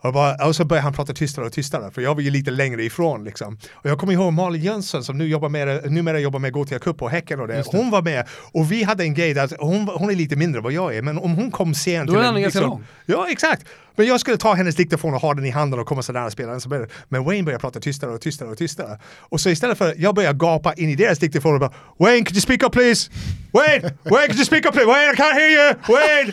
Och, 0.00 0.12
bara, 0.12 0.46
och 0.46 0.56
så 0.56 0.64
börjar 0.64 0.82
han 0.82 0.92
prata 0.92 1.12
tystare 1.14 1.46
och 1.46 1.52
tystare 1.52 1.90
för 1.90 2.02
jag 2.02 2.14
var 2.14 2.22
ju 2.22 2.30
lite 2.30 2.50
längre 2.50 2.84
ifrån 2.84 3.24
liksom. 3.24 3.58
Och 3.72 3.90
jag 3.90 3.98
kommer 3.98 4.12
ihåg 4.12 4.32
Malin 4.32 4.62
Jönsson 4.62 5.04
som 5.04 5.18
nu 5.18 5.28
jobbar 5.28 5.48
med, 5.48 5.92
numera 5.92 6.18
jobbar 6.20 6.38
med 6.38 6.52
Gothia 6.52 6.78
Cup 6.78 7.02
och 7.02 7.10
Häcken 7.10 7.40
och 7.40 7.48
det. 7.48 7.64
Hon 7.66 7.90
var 7.90 8.02
med 8.02 8.26
och 8.52 8.72
vi 8.72 8.82
hade 8.82 9.04
en 9.04 9.14
grej 9.14 9.34
där 9.34 9.50
hon, 9.58 9.88
hon 9.88 10.10
är 10.10 10.14
lite 10.14 10.36
mindre 10.36 10.58
än 10.58 10.62
vad 10.62 10.72
jag 10.72 10.96
är 10.96 11.02
men 11.02 11.18
om 11.18 11.34
hon 11.34 11.50
kom 11.50 11.74
sent 11.74 12.10
Då 12.10 12.16
är 12.16 12.22
han 12.22 12.42
ganska 12.42 12.58
liksom- 12.60 12.70
lång. 12.70 12.84
Ja 13.06 13.26
exakt. 13.30 13.64
Men 13.98 14.06
jag 14.06 14.20
skulle 14.20 14.36
ta 14.36 14.54
hennes 14.54 14.74
diktafon 14.74 15.14
och 15.14 15.20
ha 15.20 15.34
den 15.34 15.44
i 15.44 15.50
handen 15.50 15.80
och 15.80 15.86
komma 15.86 16.02
så 16.02 16.12
nära 16.12 16.30
spelaren 16.30 16.60
som 16.60 16.70
möjligt. 16.70 16.92
Men 17.08 17.24
Wayne 17.24 17.42
började 17.42 17.60
prata 17.60 17.80
tystare 17.80 18.10
och 18.10 18.20
tystare 18.20 18.48
och 18.48 18.58
tystare. 18.58 18.98
Och 19.18 19.40
så 19.40 19.50
istället 19.50 19.78
för 19.78 19.94
jag 19.98 20.14
började 20.14 20.38
gapa 20.38 20.74
in 20.74 20.88
i 20.88 20.94
deras 20.94 21.18
diktafon 21.18 21.54
och 21.54 21.60
bara 21.60 21.72
Wayne 21.98 22.24
could 22.24 22.36
you 22.36 22.40
speak 22.40 22.62
up 22.62 22.72
please? 22.72 23.10
Wayne! 23.52 23.82
Wayne 24.02 24.26
could 24.26 24.36
you 24.36 24.44
speak 24.44 24.66
up 24.66 24.72
please? 24.72 24.86
Wayne 24.86 25.12
I 25.12 25.16
can't 25.16 25.34
hear 25.34 25.50
you! 25.50 25.74
Wayne! 25.88 26.32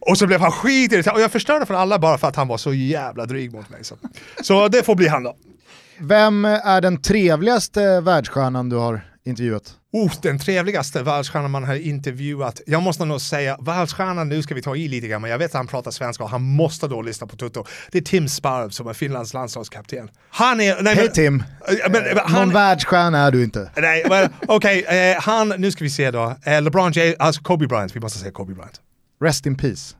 Och 0.00 0.18
så 0.18 0.26
blev 0.26 0.40
han 0.40 0.52
skitirriterad 0.52 1.16
och 1.16 1.22
jag 1.22 1.32
förstörde 1.32 1.66
för 1.66 1.74
alla 1.74 1.98
bara 1.98 2.18
för 2.18 2.28
att 2.28 2.36
han 2.36 2.48
var 2.48 2.56
så 2.56 2.74
jävla 2.74 3.26
dryg 3.26 3.52
mot 3.52 3.70
mig. 3.70 3.84
Så, 3.84 3.96
så 4.42 4.68
det 4.68 4.82
får 4.82 4.94
bli 4.94 5.08
han 5.08 5.22
då. 5.22 5.36
Vem 5.98 6.44
är 6.44 6.80
den 6.80 7.02
trevligaste 7.02 8.00
världsstjärnan 8.00 8.68
du 8.68 8.76
har 8.76 9.00
intervjuat? 9.24 9.74
Oh, 9.94 10.12
den 10.22 10.38
trevligaste 10.38 11.02
världsstjärnan 11.02 11.50
man 11.50 11.64
har 11.64 11.74
intervjuat. 11.74 12.60
Jag 12.66 12.82
måste 12.82 13.04
nog 13.04 13.20
säga, 13.20 13.56
världsstjärnan, 13.60 14.28
nu 14.28 14.42
ska 14.42 14.54
vi 14.54 14.62
ta 14.62 14.76
i 14.76 14.88
lite 14.88 15.08
grann, 15.08 15.22
men 15.22 15.30
jag 15.30 15.38
vet 15.38 15.50
att 15.50 15.54
han 15.54 15.66
pratar 15.66 15.90
svenska 15.90 16.24
och 16.24 16.30
han 16.30 16.42
måste 16.42 16.88
då 16.88 17.02
lyssna 17.02 17.26
på 17.26 17.36
Tutto. 17.36 17.64
Det 17.90 17.98
är 17.98 18.02
Tim 18.02 18.28
Sparv 18.28 18.70
som 18.70 18.86
är 18.86 18.92
Finlands 18.92 19.34
landslagskapten. 19.34 20.10
Han 20.30 20.60
är... 20.60 20.82
Nej, 20.82 20.94
Hej 20.94 21.04
men- 21.04 21.12
Tim, 21.14 21.44
Eh, 21.68 21.74
Men, 21.90 22.02
men, 22.02 22.16
någon 22.16 22.30
han, 22.32 22.50
världsstjärna 22.52 23.18
är 23.18 23.30
du 23.30 23.44
inte. 23.44 23.70
nej, 23.76 24.06
men, 24.08 24.28
okej, 24.48 24.84
eh, 25.14 25.22
han, 25.22 25.48
nu 25.58 25.72
ska 25.72 25.84
vi 25.84 25.90
se 25.90 26.10
då. 26.10 26.36
Eh, 26.44 26.62
LeBron 26.62 26.92
James, 26.92 27.14
alltså 27.18 27.42
Kobe 27.42 27.66
Bryant, 27.66 27.96
vi 27.96 28.00
måste 28.00 28.18
säga 28.18 28.32
Kobe 28.32 28.54
Bryant. 28.54 28.80
Rest 29.24 29.46
in 29.46 29.56
peace. 29.56 29.94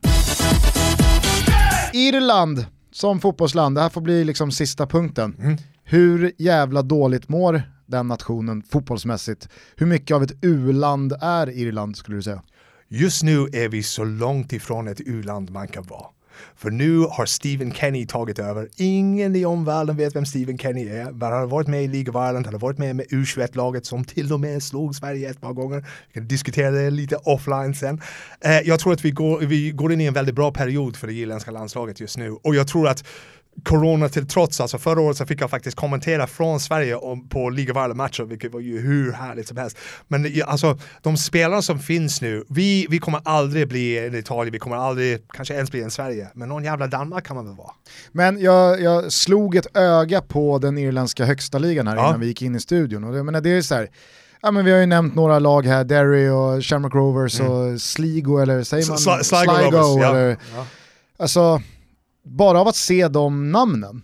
Irland 1.93 2.65
som 2.91 3.19
fotbollsland, 3.19 3.75
det 3.77 3.81
här 3.81 3.89
får 3.89 4.01
bli 4.01 4.23
liksom 4.23 4.51
sista 4.51 4.87
punkten. 4.87 5.35
Mm. 5.39 5.57
Hur 5.83 6.31
jävla 6.37 6.81
dåligt 6.81 7.29
mår 7.29 7.63
den 7.85 8.07
nationen 8.07 8.63
fotbollsmässigt? 8.63 9.49
Hur 9.75 9.85
mycket 9.85 10.15
av 10.15 10.23
ett 10.23 10.33
u-land 10.41 11.13
är 11.21 11.49
Irland 11.49 11.97
skulle 11.97 12.17
du 12.17 12.23
säga? 12.23 12.41
Just 12.87 13.23
nu 13.23 13.47
är 13.53 13.69
vi 13.69 13.83
så 13.83 14.03
långt 14.03 14.53
ifrån 14.53 14.87
ett 14.87 15.01
u-land 15.05 15.49
man 15.49 15.67
kan 15.67 15.83
vara. 15.83 16.05
För 16.55 16.71
nu 16.71 16.99
har 16.99 17.25
Stephen 17.25 17.73
Kenny 17.73 18.07
tagit 18.07 18.39
över. 18.39 18.69
Ingen 18.75 19.35
i 19.35 19.45
omvärlden 19.45 19.97
vet 19.97 20.15
vem 20.15 20.25
Stephen 20.25 20.57
Kenny 20.57 20.87
är. 20.87 21.11
Men 21.11 21.21
han 21.21 21.39
har 21.39 21.47
varit 21.47 21.67
med 21.67 21.83
i 21.83 21.87
League 21.87 22.09
of 22.09 22.15
Ireland, 22.15 22.45
han 22.45 22.53
har 22.53 22.59
varit 22.59 22.77
med 22.77 22.95
med 22.95 23.05
U21-laget 23.05 23.85
som 23.85 24.03
till 24.03 24.33
och 24.33 24.39
med 24.39 24.63
slog 24.63 24.95
Sverige 24.95 25.29
ett 25.29 25.41
par 25.41 25.53
gånger. 25.53 25.85
Vi 26.07 26.13
kan 26.13 26.27
diskutera 26.27 26.71
det 26.71 26.89
lite 26.89 27.15
offline 27.15 27.75
sen. 27.75 28.01
Eh, 28.41 28.59
jag 28.59 28.79
tror 28.79 28.93
att 28.93 29.05
vi 29.05 29.11
går, 29.11 29.39
vi 29.39 29.71
går 29.71 29.93
in 29.93 30.01
i 30.01 30.05
en 30.05 30.13
väldigt 30.13 30.35
bra 30.35 30.51
period 30.51 30.95
för 30.95 31.07
det 31.07 31.13
irländska 31.13 31.51
landslaget 31.51 31.99
just 31.99 32.17
nu. 32.17 32.31
Och 32.31 32.55
jag 32.55 32.67
tror 32.67 32.87
att 32.87 33.05
Corona 33.63 34.09
till 34.09 34.27
trots, 34.27 34.61
alltså 34.61 34.77
förra 34.77 35.01
året 35.01 35.17
så 35.17 35.25
fick 35.25 35.41
jag 35.41 35.49
faktiskt 35.49 35.77
kommentera 35.77 36.27
från 36.27 36.59
Sverige 36.59 36.95
om, 36.95 37.29
på 37.29 37.49
League 37.49 37.71
of 37.71 37.77
Ireland-matcher, 37.77 38.23
vilket 38.23 38.53
var 38.53 38.59
ju 38.59 38.79
hur 38.81 39.11
härligt 39.11 39.47
som 39.47 39.57
helst. 39.57 39.77
Men 40.07 40.31
alltså, 40.45 40.77
de 41.01 41.17
spelarna 41.17 41.61
som 41.61 41.79
finns 41.79 42.21
nu, 42.21 42.43
vi, 42.49 42.87
vi 42.89 42.99
kommer 42.99 43.21
aldrig 43.25 43.67
bli 43.67 43.97
en 44.07 44.15
Italien, 44.15 44.51
vi 44.51 44.59
kommer 44.59 44.75
aldrig 44.77 45.19
kanske 45.33 45.53
ens 45.53 45.71
bli 45.71 45.81
en 45.83 45.91
Sverige, 45.91 46.27
men 46.33 46.49
någon 46.49 46.63
jävla 46.63 46.87
Danmark 46.87 47.25
kan 47.25 47.35
man 47.35 47.45
väl 47.45 47.55
vara. 47.55 47.71
Men 48.11 48.39
jag, 48.41 48.81
jag 48.81 49.11
slog 49.11 49.55
ett 49.55 49.77
öga 49.77 50.21
på 50.21 50.57
den 50.59 50.77
irländska 50.77 51.25
högsta 51.25 51.57
ligan 51.59 51.87
här 51.87 51.95
Ja. 51.95 52.07
innan 52.07 52.19
vi 52.19 52.27
gick 52.27 52.41
in 52.41 52.55
i 52.55 52.59
studion. 52.59 53.03
Och 53.03 53.17
jag 53.17 53.25
menar, 53.25 53.41
det 53.41 53.49
är 53.49 53.61
så 53.61 53.75
här, 53.75 53.89
ja, 54.41 54.51
men 54.51 54.65
vi 54.65 54.71
har 54.71 54.79
ju 54.79 54.85
nämnt 54.85 55.15
några 55.15 55.39
lag 55.39 55.65
här, 55.65 55.83
Derry 55.83 56.29
och 56.29 56.65
Shamrock 56.65 56.95
Rovers 56.95 57.39
och 57.39 57.81
Sligo 57.81 58.37
eller 58.37 58.63
säger 58.63 58.87
man? 58.89 58.97
Mm. 58.97 59.19
Sli- 59.19 59.23
Sligo 59.23 59.77
Rovers, 59.77 60.03
eller, 60.09 60.37
Ja. 60.55 60.65
Alltså, 61.17 61.61
bara 62.25 62.59
av 62.59 62.67
att 62.67 62.75
se 62.75 63.07
de 63.07 63.51
namnen 63.51 64.01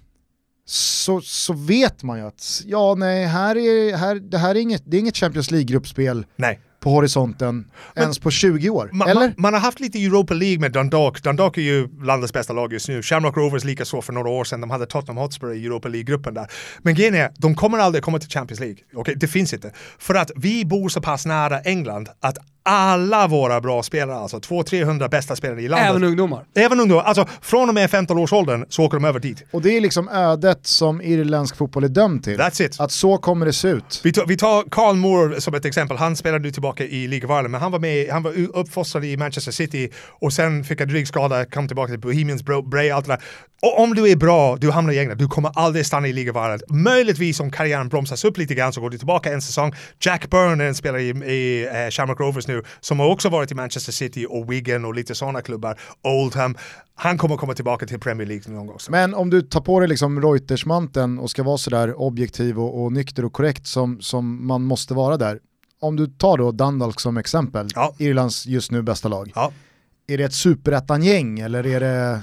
så, 0.65 1.21
så 1.21 1.53
vet 1.53 2.03
man 2.03 2.19
ju 2.19 2.25
att 2.25 2.61
ja, 2.65 2.95
nej, 2.97 3.25
här 3.25 3.55
är, 3.57 3.97
här, 3.97 4.15
det 4.15 4.37
här 4.37 4.55
är 4.55 4.59
inget, 4.59 4.83
det 4.85 4.97
är 4.97 4.99
inget 4.99 5.17
Champions 5.17 5.51
League-gruppspel 5.51 6.25
på 6.79 6.89
horisonten 6.89 7.71
ens 7.95 8.19
på 8.19 8.31
20 8.31 8.69
år. 8.69 8.89
Ma- 8.93 9.07
eller? 9.09 9.27
ma- 9.27 9.33
man 9.37 9.53
har 9.53 9.61
haft 9.61 9.79
lite 9.79 10.03
Europa 10.03 10.33
League 10.33 10.59
med 10.59 10.71
Dundalk. 10.71 11.23
Dundalk 11.23 11.57
är 11.57 11.61
ju 11.61 11.87
landets 12.03 12.33
bästa 12.33 12.53
lag 12.53 12.73
just 12.73 12.89
nu. 12.89 13.01
Shamrock 13.01 13.37
Rovers 13.37 13.63
lika 13.63 13.85
så 13.85 14.01
för 14.01 14.13
några 14.13 14.29
år 14.29 14.43
sedan. 14.43 14.61
De 14.61 14.69
hade 14.69 14.85
Tottenham 14.85 15.17
Hotspur 15.17 15.53
i 15.53 15.65
Europa 15.65 15.87
League-gruppen 15.87 16.33
där. 16.33 16.47
Men 16.79 16.95
grejen 16.95 17.15
är, 17.15 17.31
de 17.37 17.55
kommer 17.55 17.77
aldrig 17.77 18.03
komma 18.03 18.19
till 18.19 18.29
Champions 18.29 18.59
League. 18.59 18.77
Okej, 18.93 19.15
det 19.17 19.27
finns 19.27 19.53
inte. 19.53 19.71
För 19.99 20.15
att 20.15 20.31
vi 20.35 20.65
bor 20.65 20.89
så 20.89 21.01
pass 21.01 21.25
nära 21.25 21.59
England 21.59 22.09
att 22.19 22.37
alla 22.69 23.27
våra 23.27 23.61
bra 23.61 23.83
spelare, 23.83 24.17
alltså 24.17 24.37
200-300 24.37 25.09
bästa 25.09 25.35
spelare 25.35 25.61
i 25.61 25.67
landet. 25.67 25.89
Även 25.89 26.03
ungdomar. 26.03 26.45
Även 26.55 26.79
ungdomar, 26.79 27.03
alltså 27.03 27.25
från 27.41 27.69
och 27.69 27.75
med 27.75 27.89
15-årsåldern 27.89 28.65
så 28.69 28.83
åker 28.83 28.97
de 28.97 29.05
över 29.05 29.19
dit. 29.19 29.43
Och 29.51 29.61
det 29.61 29.77
är 29.77 29.81
liksom 29.81 30.09
ödet 30.09 30.59
som 30.67 31.01
irländsk 31.01 31.55
fotboll 31.55 31.83
är 31.83 31.87
dömd 31.87 32.23
till. 32.23 32.39
That's 32.39 32.61
it. 32.61 32.79
Att 32.79 32.91
så 32.91 33.17
kommer 33.17 33.45
det 33.45 33.53
se 33.53 33.67
ut. 33.67 34.01
Vi 34.03 34.11
tar, 34.11 34.25
vi 34.25 34.37
tar 34.37 34.63
Carl 34.71 34.95
Moore 34.95 35.41
som 35.41 35.53
ett 35.53 35.65
exempel. 35.65 35.97
Han 35.97 36.15
spelade 36.15 36.43
nu 36.43 36.51
tillbaka 36.51 36.83
i 36.83 37.07
League 37.07 37.25
of 37.25 37.31
Ireland, 37.31 37.49
men 37.49 37.61
han 37.61 37.71
var 37.71 37.79
med, 37.79 38.09
han 38.09 38.23
var 38.23 38.33
uppfostrad 38.53 39.05
i 39.05 39.17
Manchester 39.17 39.51
City 39.51 39.89
och 40.21 40.33
sen 40.33 40.63
fick 40.63 40.79
han 40.79 40.89
ryggskada, 40.89 41.45
kom 41.45 41.67
tillbaka 41.67 41.91
till 41.91 41.99
Bohemians 41.99 42.43
Bray, 42.43 42.89
allt 42.89 43.05
det 43.05 43.11
där. 43.11 43.21
Och 43.61 43.79
om 43.79 43.95
du 43.95 44.11
är 44.11 44.15
bra, 44.15 44.55
du 44.55 44.71
hamnar 44.71 44.93
i 44.93 44.99
England, 44.99 45.17
du 45.17 45.27
kommer 45.27 45.51
aldrig 45.55 45.85
stanna 45.85 46.07
i 46.07 46.13
League 46.13 46.31
of 46.31 46.37
Ireland. 46.37 46.61
Möjligtvis 46.69 47.39
om 47.39 47.51
karriären 47.51 47.89
bromsas 47.89 48.25
upp 48.25 48.37
lite 48.37 48.55
grann 48.55 48.73
så 48.73 48.81
går 48.81 48.89
du 48.89 48.97
tillbaka 48.97 49.33
en 49.33 49.41
säsong. 49.41 49.73
Jack 49.99 50.29
Byrne 50.29 50.63
är 50.63 50.67
en 50.67 50.75
spelare 50.75 51.01
i, 51.01 51.09
i 51.09 51.67
eh, 51.67 51.89
Shamrock 51.89 52.19
Rovers 52.19 52.47
nu, 52.47 52.58
som 52.79 52.99
har 52.99 53.07
också 53.07 53.29
varit 53.29 53.51
i 53.51 53.55
Manchester 53.55 53.91
City 53.91 54.25
och 54.29 54.51
Wigan 54.51 54.85
och 54.85 54.95
lite 54.95 55.15
sådana 55.15 55.41
klubbar. 55.41 55.79
Oldham. 56.01 56.57
Han 56.95 57.17
kommer 57.17 57.37
komma 57.37 57.53
tillbaka 57.53 57.85
till 57.85 57.99
Premier 57.99 58.27
League 58.27 58.53
någon 58.53 58.67
gång. 58.67 58.77
Men 58.89 59.13
om 59.13 59.29
du 59.29 59.41
tar 59.41 59.61
på 59.61 59.79
dig 59.79 59.89
liksom 59.89 60.21
Reutersmanteln 60.21 61.19
och 61.19 61.31
ska 61.31 61.43
vara 61.43 61.57
sådär 61.57 62.01
objektiv 62.01 62.59
och, 62.59 62.83
och 62.83 62.91
nykter 62.93 63.25
och 63.25 63.33
korrekt 63.33 63.67
som, 63.67 64.01
som 64.01 64.47
man 64.47 64.61
måste 64.63 64.93
vara 64.93 65.17
där. 65.17 65.39
Om 65.81 65.95
du 65.95 66.07
tar 66.07 66.37
då 66.37 66.51
Dundalk 66.51 66.99
som 66.99 67.17
exempel, 67.17 67.67
Ja. 67.75 67.93
Irlands 67.97 68.45
just 68.45 68.71
nu 68.71 68.81
bästa 68.81 69.07
lag. 69.07 69.31
Ja. 69.35 69.51
Är 70.07 70.17
det 70.17 70.23
ett 70.23 70.33
superettan-gäng 70.33 71.39
eller 71.39 71.65
är 71.67 71.79
det... 71.79 72.21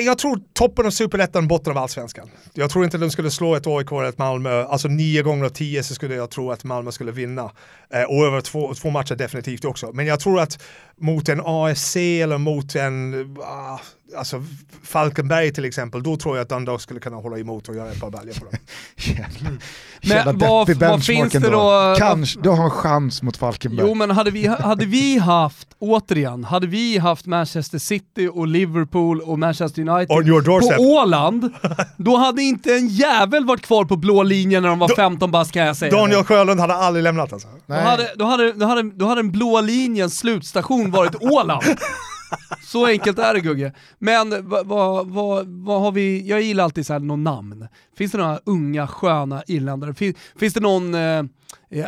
Jag 0.00 0.18
tror 0.18 0.40
toppen 0.52 0.86
av 0.86 0.90
superettan, 0.90 1.48
botten 1.48 1.70
av 1.70 1.78
allsvenskan. 1.78 2.30
Jag 2.54 2.70
tror 2.70 2.84
inte 2.84 2.98
de 2.98 3.10
skulle 3.10 3.30
slå 3.30 3.54
ett 3.54 3.66
AIK 3.66 3.92
eller 3.92 4.08
ett 4.08 4.18
Malmö. 4.18 4.64
Alltså 4.64 4.88
nio 4.88 5.22
gånger 5.22 5.44
av 5.44 5.48
tio 5.48 5.82
så 5.82 5.94
skulle 5.94 6.14
jag 6.14 6.30
tro 6.30 6.50
att 6.50 6.64
Malmö 6.64 6.92
skulle 6.92 7.12
vinna. 7.12 7.50
Eh, 7.92 8.02
och 8.02 8.26
över 8.26 8.40
två, 8.40 8.74
två 8.74 8.90
matcher 8.90 9.14
definitivt 9.14 9.64
också. 9.64 9.90
Men 9.92 10.06
jag 10.06 10.20
tror 10.20 10.40
att 10.40 10.62
mot 10.96 11.28
en 11.28 11.40
AFC 11.44 11.96
eller 11.96 12.38
mot 12.38 12.74
en, 12.74 13.36
ah, 13.40 13.78
alltså 14.18 14.44
Falkenberg 14.84 15.52
till 15.52 15.64
exempel, 15.64 16.02
då 16.02 16.16
tror 16.16 16.36
jag 16.36 16.42
att 16.42 16.48
Dundalk 16.48 16.80
skulle 16.80 17.00
kunna 17.00 17.16
hålla 17.16 17.38
emot 17.38 17.68
och 17.68 17.74
göra 17.76 17.90
ett 17.90 18.00
par 18.00 18.10
baljor 18.10 18.34
på 18.34 18.44
dem. 18.44 18.54
Jävla, 18.96 19.50
Men 19.50 19.58
jävla 20.02 20.32
vad- 20.32 20.76
vad 20.76 21.04
finns 21.04 21.32
det 21.32 21.38
då? 21.50 21.94
Kanske, 21.98 22.40
du 22.40 22.48
har 22.48 22.64
en 22.64 22.70
chans 22.70 23.22
mot 23.22 23.36
Falkenberg. 23.36 23.86
Jo 23.88 23.94
men 23.94 24.10
hade 24.10 24.30
vi, 24.30 24.46
hade 24.46 24.86
vi 24.86 25.18
haft, 25.18 25.68
återigen, 25.78 26.44
hade 26.44 26.66
vi 26.66 26.98
haft 26.98 27.26
Manchester 27.26 27.78
City 27.78 28.28
och 28.32 28.46
Liverpool 28.46 29.20
och 29.20 29.38
Manchester 29.38 29.88
United 29.88 30.08
på 30.76 30.82
Åland, 30.82 31.52
då 31.96 32.16
hade 32.16 32.42
inte 32.42 32.74
en 32.74 32.88
jävel 32.88 33.44
varit 33.44 33.62
kvar 33.62 33.84
på 33.84 33.96
blå 33.96 34.22
linjen 34.22 34.62
när 34.62 34.68
de 34.70 34.78
var 34.78 34.88
Då- 34.88 34.94
15 34.96 35.30
bast 35.30 35.52
kan 35.52 35.62
jag 35.66 35.76
säga. 35.76 35.92
Daniel 35.96 36.24
Sjölund 36.24 36.60
hade 36.60 36.74
aldrig 36.74 37.02
lämnat 37.02 37.32
alltså. 37.32 37.48
Då 37.66 37.74
hade, 37.74 38.10
då, 38.16 38.24
hade, 38.24 38.52
då, 38.52 38.66
hade, 38.66 38.82
då 38.82 39.06
hade 39.06 39.22
den 39.22 39.30
blåa 39.32 39.60
linjens 39.60 40.18
slutstation 40.18 40.90
varit 40.90 41.14
Åland. 41.22 41.62
Så 42.62 42.86
enkelt 42.86 43.18
är 43.18 43.34
det 43.34 43.40
Gugge. 43.40 43.72
Men 43.98 44.48
vad, 44.48 44.66
vad, 44.66 45.06
vad, 45.08 45.46
vad 45.46 45.80
har 45.80 45.92
vi, 45.92 46.28
jag 46.28 46.42
gillar 46.42 46.64
alltid 46.64 46.86
så 46.86 46.92
här 46.92 47.00
någon 47.00 47.24
namn. 47.24 47.68
Finns 47.96 48.12
det 48.12 48.18
några 48.18 48.40
unga 48.44 48.86
sköna 48.86 49.42
irländare? 49.46 49.94
Fin, 49.94 50.14
finns 50.36 50.54
det 50.54 50.60
någon 50.60 50.94
eh, 50.94 51.00
eh 51.00 51.24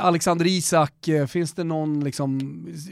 Alexander 0.00 0.46
Isak, 0.46 1.09
eh, 1.09 1.26
finns 1.26 1.52
det 1.52 1.64
någon 1.64 2.04
liksom, 2.04 2.40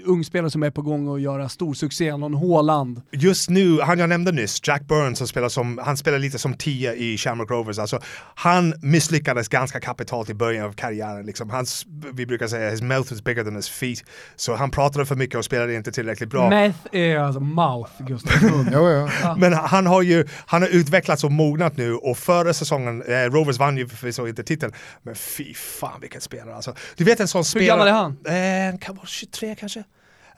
ung 0.05 0.25
spelare 0.25 0.51
som 0.51 0.63
är 0.63 0.71
på 0.71 0.83
gång 0.83 1.15
att 1.15 1.21
göra 1.21 1.49
stor 1.49 1.75
succé? 1.75 2.17
Någon 2.17 2.35
Håland? 2.35 3.03
Just 3.11 3.51
nu, 3.51 3.81
han 3.81 3.99
jag 3.99 4.09
nämnde 4.09 4.33
nyss, 4.33 4.61
Jack 4.63 4.89
Burns, 4.89 5.19
som 5.19 5.27
spelar 5.27 5.49
som, 5.49 5.81
han 5.85 5.97
spelar 5.97 6.19
lite 6.19 6.39
som 6.39 6.55
tia 6.55 6.95
i 6.95 7.19
Shamrock 7.19 7.51
Rovers. 7.51 7.79
Alltså, 7.79 8.01
han 8.35 8.75
misslyckades 8.83 9.49
ganska 9.49 9.81
kapitalt 9.81 10.31
i 10.31 10.35
början 10.35 10.67
av 10.67 10.73
karriären. 10.73 11.27
Liksom. 11.27 11.51
Hans, 11.51 11.87
vi 12.13 12.27
brukar 12.27 12.47
säga 12.47 12.71
his 12.71 12.83
mouth 12.83 13.13
is 13.13 13.25
bigger 13.25 13.45
than 13.45 13.57
his 13.57 13.69
feet. 13.69 14.05
Så 14.37 14.55
han 14.55 14.71
pratade 14.71 15.07
för 15.07 15.17
mycket 15.17 15.39
och 15.39 15.45
spelade 15.45 15.75
inte 15.75 15.93
tillräckligt 15.93 16.31
bra. 16.31 16.49
Meth 16.49 16.79
är 16.93 17.19
alltså 17.19 17.41
mouth, 17.41 17.91
Gustav 17.99 18.33
jo. 18.73 19.09
Men 19.37 19.53
han 19.53 19.87
har 19.87 20.03
ju 20.03 20.27
han 20.47 20.63
har 20.63 20.69
utvecklats 20.69 21.25
och 21.25 21.33
mognat 21.33 21.77
nu 21.77 21.95
och 21.95 22.19
förra 22.19 22.55
säsongen, 22.55 23.03
eh, 23.03 23.15
Rovers 23.15 23.59
vann 23.59 23.77
ju 23.77 23.89
förvisso 23.89 24.27
inte 24.27 24.43
titeln, 24.43 24.73
men 25.03 25.15
fy 25.15 25.55
fan 25.55 26.01
vilken 26.01 26.21
spelare 26.21 26.55
alltså. 26.57 26.75
Du 26.97 27.05
vet 27.05 27.21
en 27.21 27.29
sån 27.29 27.39
Hur 27.39 27.45
spelare... 27.45 27.69
gammal 27.69 27.89
är 27.89 27.93
han? 27.93 28.73
Eh, 28.73 28.79
kan 28.79 28.97
vara 28.97 29.07
23 29.07 29.55
kanske? 29.55 29.85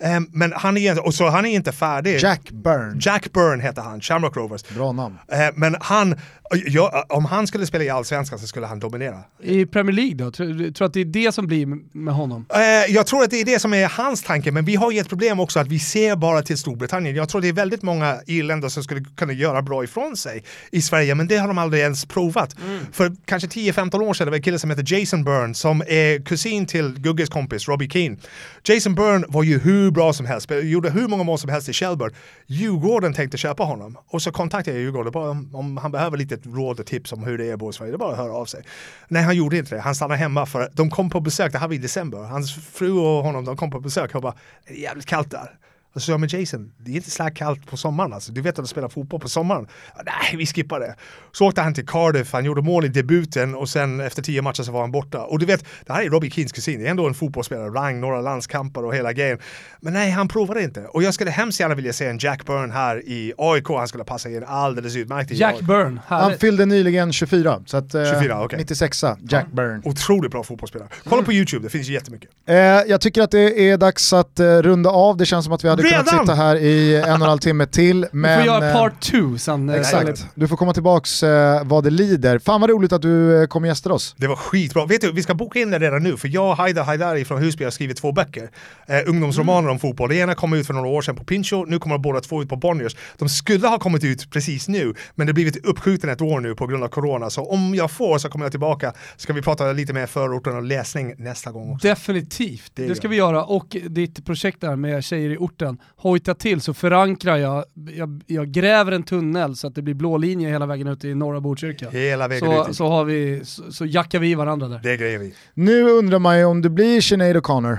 Eh, 0.00 0.20
men 0.32 0.52
han 0.52 0.76
är, 0.76 1.06
och 1.06 1.14
så 1.14 1.28
han 1.28 1.46
är 1.46 1.50
inte 1.50 1.72
färdig. 1.72 2.18
Jack 2.20 2.50
Byrne. 2.50 2.96
Jack 3.00 3.32
Byrne 3.32 3.62
heter 3.62 3.82
han, 3.82 4.00
Shamrock 4.00 4.36
Rovers. 4.36 4.62
Bra 4.68 4.92
namn. 4.92 5.18
Eh, 5.28 5.48
men 5.54 5.76
han, 5.80 6.20
ja, 6.66 7.04
om 7.08 7.24
han 7.24 7.46
skulle 7.46 7.66
spela 7.66 7.84
i 7.84 7.90
Allsvenskan 7.90 8.38
så 8.38 8.46
skulle 8.46 8.66
han 8.66 8.78
dominera. 8.78 9.18
I 9.42 9.66
Premier 9.66 9.92
League 9.96 10.14
då? 10.14 10.30
Tror 10.30 10.46
du 10.46 10.84
att 10.84 10.92
det 10.92 11.00
är 11.00 11.04
det 11.04 11.32
som 11.32 11.46
blir 11.46 11.66
med 11.92 12.14
honom? 12.14 12.46
Eh, 12.54 12.94
jag 12.94 13.06
tror 13.06 13.22
att 13.22 13.30
det 13.30 13.40
är 13.40 13.44
det 13.44 13.58
som 13.58 13.74
är 13.74 13.88
hans 13.88 14.22
tanke, 14.22 14.52
men 14.52 14.64
vi 14.64 14.74
har 14.74 14.90
ju 14.92 14.98
ett 14.98 15.08
problem 15.08 15.40
också 15.40 15.60
att 15.60 15.68
vi 15.68 15.78
ser 15.78 16.16
bara 16.16 16.42
till 16.42 16.58
Storbritannien. 16.58 17.16
Jag 17.16 17.28
tror 17.28 17.40
det 17.40 17.48
är 17.48 17.52
väldigt 17.52 17.82
många 17.82 18.20
irländare 18.26 18.70
som 18.70 18.84
skulle 18.84 19.04
kunna 19.16 19.32
göra 19.32 19.62
bra 19.62 19.84
ifrån 19.84 20.16
sig 20.16 20.44
i 20.70 20.82
Sverige, 20.82 21.14
men 21.14 21.28
det 21.28 21.36
har 21.36 21.48
de 21.48 21.58
aldrig 21.58 21.82
ens 21.82 22.06
provat. 22.06 22.56
För 22.92 23.12
kanske 23.24 23.48
10-15 23.48 24.02
år 24.02 24.14
sedan 24.14 24.26
det 24.26 24.30
var 24.30 24.36
en 24.36 24.42
kille 24.42 24.58
som 24.58 24.70
heter 24.70 24.94
Jason 24.94 25.24
Byrne 25.24 25.54
som 25.54 25.82
är 25.86 26.24
kusin 26.24 26.66
till 26.66 26.94
Gugges 26.98 27.28
kompis 27.28 27.68
Robbie 27.68 27.88
Keane. 27.90 28.16
Jason 28.64 28.94
Byrne 28.94 29.24
var 29.28 29.42
ju 29.42 29.58
hur 29.58 29.90
bra 29.90 30.12
som 30.12 30.26
helst, 30.26 30.50
gjorde 30.62 30.90
hur 30.90 31.08
många 31.08 31.24
mål 31.24 31.38
som 31.38 31.50
helst 31.50 31.68
i 31.68 31.72
Shelburne. 31.72 32.14
Djurgården 32.46 33.14
tänkte 33.14 33.38
köpa 33.38 33.62
honom 33.62 33.98
och 34.08 34.22
så 34.22 34.32
kontaktade 34.32 34.76
jag 34.76 34.82
Djurgården 34.82 35.12
bara 35.12 35.30
om, 35.30 35.54
om 35.54 35.76
han 35.76 35.92
behöver 35.92 36.16
lite 36.16 36.41
råd 36.46 36.80
och 36.80 36.86
tips 36.86 37.12
om 37.12 37.24
hur 37.24 37.38
det 37.38 37.44
är 37.44 37.52
att 37.52 37.58
bo 37.58 37.70
i 37.70 37.72
Sverige. 37.72 37.92
Det 37.92 37.96
är 37.96 37.98
bara 37.98 38.12
att 38.12 38.18
höra 38.18 38.32
av 38.32 38.46
sig. 38.46 38.64
Nej, 39.08 39.22
han 39.22 39.36
gjorde 39.36 39.58
inte 39.58 39.74
det. 39.74 39.80
Han 39.80 39.94
stannade 39.94 40.18
hemma 40.18 40.46
för 40.46 40.70
de 40.72 40.90
kom 40.90 41.10
på 41.10 41.20
besök, 41.20 41.52
det 41.52 41.58
här 41.58 41.68
var 41.68 41.74
i 41.74 41.78
december. 41.78 42.18
Hans 42.18 42.54
fru 42.54 42.92
och 42.92 43.24
honom 43.24 43.44
de 43.44 43.56
kom 43.56 43.70
på 43.70 43.80
besök 43.80 44.14
och 44.14 44.22
bara 44.22 44.34
det 44.66 44.72
är 44.74 44.78
jävligt 44.78 45.06
kallt 45.06 45.30
där. 45.30 45.58
Och 45.94 46.02
så 46.02 46.06
sa 46.06 46.12
jag, 46.12 46.20
men 46.20 46.28
Jason, 46.28 46.72
det 46.78 46.90
är 46.90 46.94
inte 46.96 47.10
så 47.10 47.22
här 47.22 47.30
kallt 47.30 47.66
på 47.66 47.76
sommaren 47.76 48.12
alltså. 48.12 48.32
Du 48.32 48.40
vet 48.40 48.58
att 48.58 48.64
du 48.64 48.68
spelar 48.68 48.88
fotboll 48.88 49.20
på 49.20 49.28
sommaren. 49.28 49.66
Nej, 50.04 50.36
vi 50.36 50.46
skippar 50.46 50.80
det. 50.80 50.94
Så 51.32 51.46
åkte 51.46 51.60
han 51.60 51.74
till 51.74 51.86
Cardiff, 51.86 52.32
han 52.32 52.44
gjorde 52.44 52.62
mål 52.62 52.84
i 52.84 52.88
debuten 52.88 53.54
och 53.54 53.68
sen 53.68 54.00
efter 54.00 54.22
tio 54.22 54.42
matcher 54.42 54.62
så 54.62 54.72
var 54.72 54.80
han 54.80 54.90
borta. 54.92 55.22
Och 55.24 55.38
du 55.38 55.46
vet, 55.46 55.64
det 55.86 55.92
här 55.92 56.02
är 56.02 56.10
Robbie 56.10 56.30
Keens 56.30 56.52
kusin, 56.52 56.80
det 56.80 56.86
är 56.86 56.90
ändå 56.90 57.06
en 57.08 57.14
fotbollsspelare, 57.14 57.68
rang 57.68 58.00
några 58.00 58.20
landskamper 58.20 58.84
och 58.84 58.94
hela 58.94 59.12
grejen. 59.12 59.38
Men 59.80 59.92
nej, 59.92 60.10
han 60.10 60.28
provade 60.28 60.62
inte. 60.62 60.80
Och 60.80 61.02
jag 61.02 61.14
skulle 61.14 61.30
hemskt 61.30 61.60
gärna 61.60 61.74
vilja 61.74 61.92
se 61.92 62.06
en 62.06 62.18
Jack 62.18 62.46
Byrne 62.46 62.72
här 62.72 63.02
i 63.08 63.32
AIK, 63.38 63.68
han 63.68 63.88
skulle 63.88 64.04
passa 64.04 64.30
in 64.30 64.44
alldeles 64.46 64.96
utmärkt 64.96 65.30
i 65.30 65.34
Jack 65.34 65.54
AIK. 65.54 65.62
Byrne, 65.62 66.00
Han 66.06 66.20
härligt. 66.22 66.40
fyllde 66.40 66.66
nyligen 66.66 67.12
24, 67.12 67.62
så 67.66 67.76
att, 67.76 67.94
eh, 67.94 68.04
24, 68.04 68.44
okej. 68.44 68.58
96 68.58 69.04
Jack 69.28 69.46
Byrne. 69.52 69.80
Otroligt 69.84 70.30
bra 70.30 70.42
fotbollsspelare. 70.42 70.88
Kolla 71.04 71.22
på 71.22 71.32
YouTube, 71.32 71.62
det 71.66 71.70
finns 71.70 71.88
ju 71.88 71.92
jättemycket. 71.92 72.30
Eh, 72.46 72.54
jag 72.56 73.00
tycker 73.00 73.22
att 73.22 73.30
det 73.30 73.70
är 73.70 73.76
dags 73.76 74.12
att 74.12 74.40
eh, 74.40 74.44
runda 74.46 74.90
av, 74.90 75.16
det 75.16 75.26
känns 75.26 75.44
som 75.44 75.54
att 75.54 75.64
vi 75.64 75.68
hade 75.68 75.81
kunnat 75.82 76.06
Redan? 76.12 76.26
sitta 76.26 76.34
här 76.34 76.56
i 76.56 76.96
en 76.96 77.02
och 77.02 77.08
en 77.14 77.20
halv 77.22 77.38
timme 77.38 77.66
till. 77.66 78.06
Men, 78.12 78.38
får 78.38 78.46
göra 78.46 78.68
eh, 78.68 78.74
part 78.74 79.00
two 79.00 79.36
sen. 79.38 79.68
eh, 79.68 79.76
Exakt, 79.80 80.26
du 80.34 80.48
får 80.48 80.56
komma 80.56 80.72
tillbaks 80.74 81.22
eh, 81.22 81.64
vad 81.64 81.84
det 81.84 81.90
lider. 81.90 82.38
Fan 82.38 82.60
vad 82.60 82.70
roligt 82.70 82.92
att 82.92 83.02
du 83.02 83.42
eh, 83.42 83.46
kom 83.46 83.62
och 83.62 83.66
gästade 83.66 83.94
oss. 83.94 84.14
Det 84.18 84.26
var 84.26 84.36
skitbra. 84.36 84.86
Vet 84.86 85.00
du, 85.00 85.12
vi 85.12 85.22
ska 85.22 85.34
boka 85.34 85.58
in 85.58 85.70
det 85.70 85.78
redan 85.78 86.02
nu, 86.02 86.16
för 86.16 86.28
jag 86.28 86.50
och 86.50 86.56
Haidar 86.56 86.84
Haidari 86.84 87.24
från 87.24 87.38
Husby 87.42 87.64
har 87.64 87.70
skrivit 87.70 87.96
två 87.96 88.12
böcker. 88.12 88.50
Eh, 88.86 88.96
ungdomsromaner 89.06 89.68
om 89.68 89.78
fotboll. 89.78 90.08
Det 90.08 90.16
ena 90.16 90.34
kom 90.34 90.52
ut 90.52 90.66
för 90.66 90.74
några 90.74 90.88
år 90.88 91.02
sedan 91.02 91.16
på 91.16 91.24
Pincho, 91.24 91.64
nu 91.64 91.78
kommer 91.78 91.98
båda 91.98 92.20
två 92.20 92.42
ut 92.42 92.48
på 92.48 92.56
Bonniers. 92.56 92.96
De 93.18 93.28
skulle 93.28 93.68
ha 93.68 93.78
kommit 93.78 94.04
ut 94.04 94.30
precis 94.30 94.68
nu, 94.68 94.94
men 95.14 95.26
det 95.26 95.30
har 95.30 95.34
blivit 95.34 95.66
uppskjuten 95.66 96.10
ett 96.10 96.20
år 96.20 96.40
nu 96.40 96.54
på 96.54 96.66
grund 96.66 96.84
av 96.84 96.88
corona. 96.88 97.30
Så 97.30 97.44
om 97.50 97.74
jag 97.74 97.90
får 97.90 98.18
så 98.18 98.28
kommer 98.28 98.44
jag 98.44 98.52
tillbaka, 98.52 98.92
ska 99.16 99.32
vi 99.32 99.42
prata 99.42 99.72
lite 99.72 99.92
mer 99.92 100.06
förorten 100.06 100.56
och 100.56 100.62
läsning 100.62 101.14
nästa 101.18 101.50
gång 101.52 101.72
också. 101.72 101.88
Definitivt, 101.88 102.72
det, 102.74 102.86
Det 102.86 102.94
ska 102.94 103.08
vi 103.08 103.16
göra. 103.16 103.44
Och 103.44 103.76
ditt 103.88 104.26
projekt 104.26 104.60
där 104.60 104.76
med 104.76 105.04
tjejer 105.04 105.30
i 105.30 105.36
orten, 105.36 105.71
hojta 105.96 106.34
till 106.34 106.60
så 106.60 106.74
förankrar 106.74 107.36
jag, 107.36 107.64
jag, 107.96 108.22
jag 108.26 108.48
gräver 108.48 108.92
en 108.92 109.02
tunnel 109.02 109.56
så 109.56 109.66
att 109.66 109.74
det 109.74 109.82
blir 109.82 109.94
blå 109.94 110.16
linje 110.16 110.48
hela 110.48 110.66
vägen 110.66 110.86
ut 110.88 111.04
i 111.04 111.14
norra 111.14 111.40
Botkyrka. 111.40 111.90
Hela 111.90 112.28
vägen 112.28 112.48
Så, 112.50 112.68
ut. 112.70 112.76
så, 112.76 112.88
har 112.88 113.04
vi, 113.04 113.40
så, 113.44 113.72
så 113.72 113.86
jackar 113.86 114.18
vi 114.18 114.34
varandra 114.34 114.68
där. 114.68 114.80
Det 114.82 114.96
grejer 114.96 115.18
vi. 115.18 115.34
Nu 115.54 115.82
undrar 115.82 116.18
man 116.18 116.38
ju 116.38 116.44
om 116.44 116.62
det 116.62 116.70
blir 116.70 117.00
Sinead 117.00 117.36
O'Connor. 117.36 117.78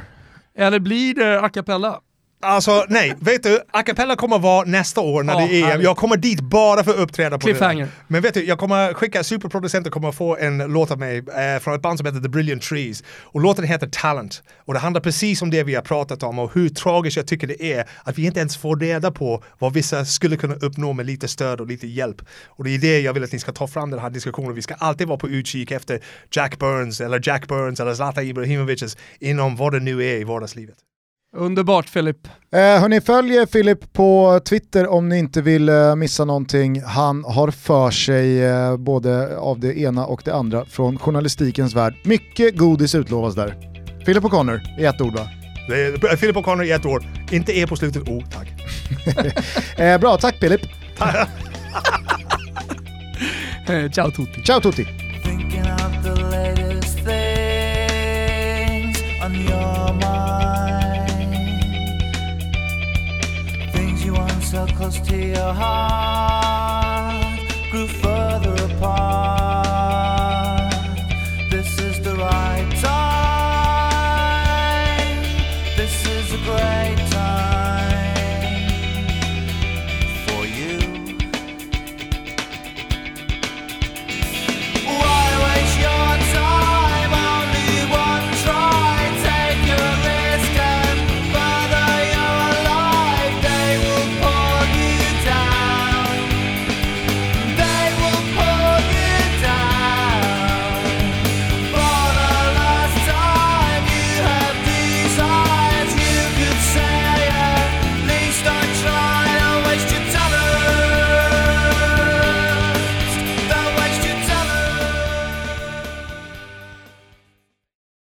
Eller 0.55 0.79
blir 0.79 1.15
det 1.15 1.41
a 1.41 1.49
cappella? 1.49 1.99
Alltså 2.43 2.85
nej, 2.89 3.13
vet 3.19 3.43
du, 3.43 3.59
a 3.71 3.83
cappella 3.83 4.15
kommer 4.15 4.39
vara 4.39 4.65
nästa 4.65 5.01
år 5.01 5.23
när 5.23 5.33
Ja, 5.33 5.39
det 5.47 5.53
är 5.55 5.61
EM. 5.61 5.67
härligt. 5.67 5.83
Jag 5.83 5.97
kommer 5.97 6.17
dit 6.17 6.41
bara 6.41 6.83
för 6.83 6.91
att 6.91 6.97
uppträda 6.97 7.37
på 7.39 7.47
det. 7.47 7.87
Men 8.07 8.21
vet 8.21 8.33
du, 8.33 8.45
jag 8.45 8.59
kommer 8.59 8.93
skicka, 8.93 9.23
superproducenten 9.23 9.91
kommer 9.91 10.11
få 10.11 10.37
en 10.37 10.57
låt 10.57 10.91
av 10.91 10.99
mig 10.99 11.17
eh, 11.17 11.59
från 11.61 11.73
ett 11.75 11.81
band 11.81 11.97
som 11.99 12.05
heter 12.05 12.19
The 12.19 12.29
Brilliant 12.29 12.61
Trees. 12.63 13.03
Och 13.23 13.41
låten 13.41 13.65
heter 13.65 13.87
Talent. 13.87 14.43
Och 14.65 14.73
det 14.73 14.79
handlar 14.79 15.01
precis 15.01 15.41
om 15.41 15.49
det 15.49 15.63
vi 15.63 15.75
har 15.75 15.81
pratat 15.81 16.23
om 16.23 16.39
och 16.39 16.53
hur 16.53 16.69
tragiskt 16.69 17.17
jag 17.17 17.27
tycker 17.27 17.47
det 17.47 17.73
är 17.73 17.85
att 18.03 18.17
vi 18.17 18.25
inte 18.25 18.39
ens 18.39 18.57
får 18.57 18.77
reda 18.77 19.11
på 19.11 19.43
vad 19.59 19.73
vissa 19.73 20.05
skulle 20.05 20.37
kunna 20.37 20.55
uppnå 20.55 20.93
med 20.93 21.05
lite 21.05 21.27
stöd 21.27 21.61
och 21.61 21.67
lite 21.67 21.87
hjälp. 21.87 22.21
Och 22.47 22.63
det 22.63 22.69
är 22.75 22.77
det 22.79 22.99
jag 22.99 23.13
vill 23.13 23.23
att 23.23 23.31
ni 23.31 23.39
ska 23.39 23.51
ta 23.51 23.67
fram 23.67 23.89
den 23.91 23.99
här 23.99 24.09
diskussionen. 24.09 24.55
Vi 24.55 24.61
ska 24.61 24.73
alltid 24.73 25.07
vara 25.07 25.17
på 25.17 25.29
utkik 25.29 25.71
efter 25.71 25.99
Jack 26.31 26.59
Burns 26.59 27.01
eller 27.01 27.21
Jack 27.23 27.47
Burns 27.47 27.79
eller 27.79 27.93
Zlatan 27.93 28.23
Ibrahimovic 28.23 28.97
inom 29.19 29.55
vad 29.55 29.73
det 29.73 29.79
nu 29.79 30.03
är 30.03 30.15
i 30.15 30.23
vardagslivet. 30.23 30.75
Underbart 31.35 31.89
Filip. 31.89 32.17
Eh, 32.51 32.59
hörni, 32.59 33.01
följ 33.01 33.47
Filip 33.47 33.93
på 33.93 34.39
Twitter 34.45 34.87
om 34.87 35.09
ni 35.09 35.19
inte 35.19 35.41
vill 35.41 35.69
eh, 35.69 35.95
missa 35.95 36.25
någonting. 36.25 36.81
Han 36.81 37.23
har 37.23 37.51
för 37.51 37.91
sig 37.91 38.43
eh, 38.45 38.77
både 38.77 39.37
av 39.37 39.59
det 39.59 39.79
ena 39.79 40.05
och 40.05 40.21
det 40.25 40.33
andra 40.33 40.65
från 40.65 40.99
journalistikens 40.99 41.75
värld. 41.75 41.95
Mycket 42.03 42.57
godis 42.57 42.95
utlovas 42.95 43.35
där. 43.35 43.55
Filip 44.05 44.23
O'Connor 44.23 44.79
i 44.79 44.85
ett 44.85 45.01
ord 45.01 45.13
va? 45.13 45.27
Är 45.69 46.17
Philip 46.17 46.35
O'Connor 46.35 46.63
i 46.63 46.71
ett 46.71 46.85
år. 46.85 47.03
Inte 47.31 47.59
E 47.59 47.67
på 47.67 47.75
slutet. 47.75 48.03
Oh, 48.07 48.23
tack. 48.29 48.47
Eh, 49.77 49.99
bra, 49.99 50.17
tack 50.17 50.35
Filip. 50.39 50.61
Eh, 53.67 53.91
ciao 53.91 54.11
tutti. 54.11 54.41
Ciao 54.45 54.61
tutti! 54.61 55.02
So 64.53 64.67
close 64.67 64.99
to 64.99 65.17
your 65.17 65.51
heart. 65.51 66.82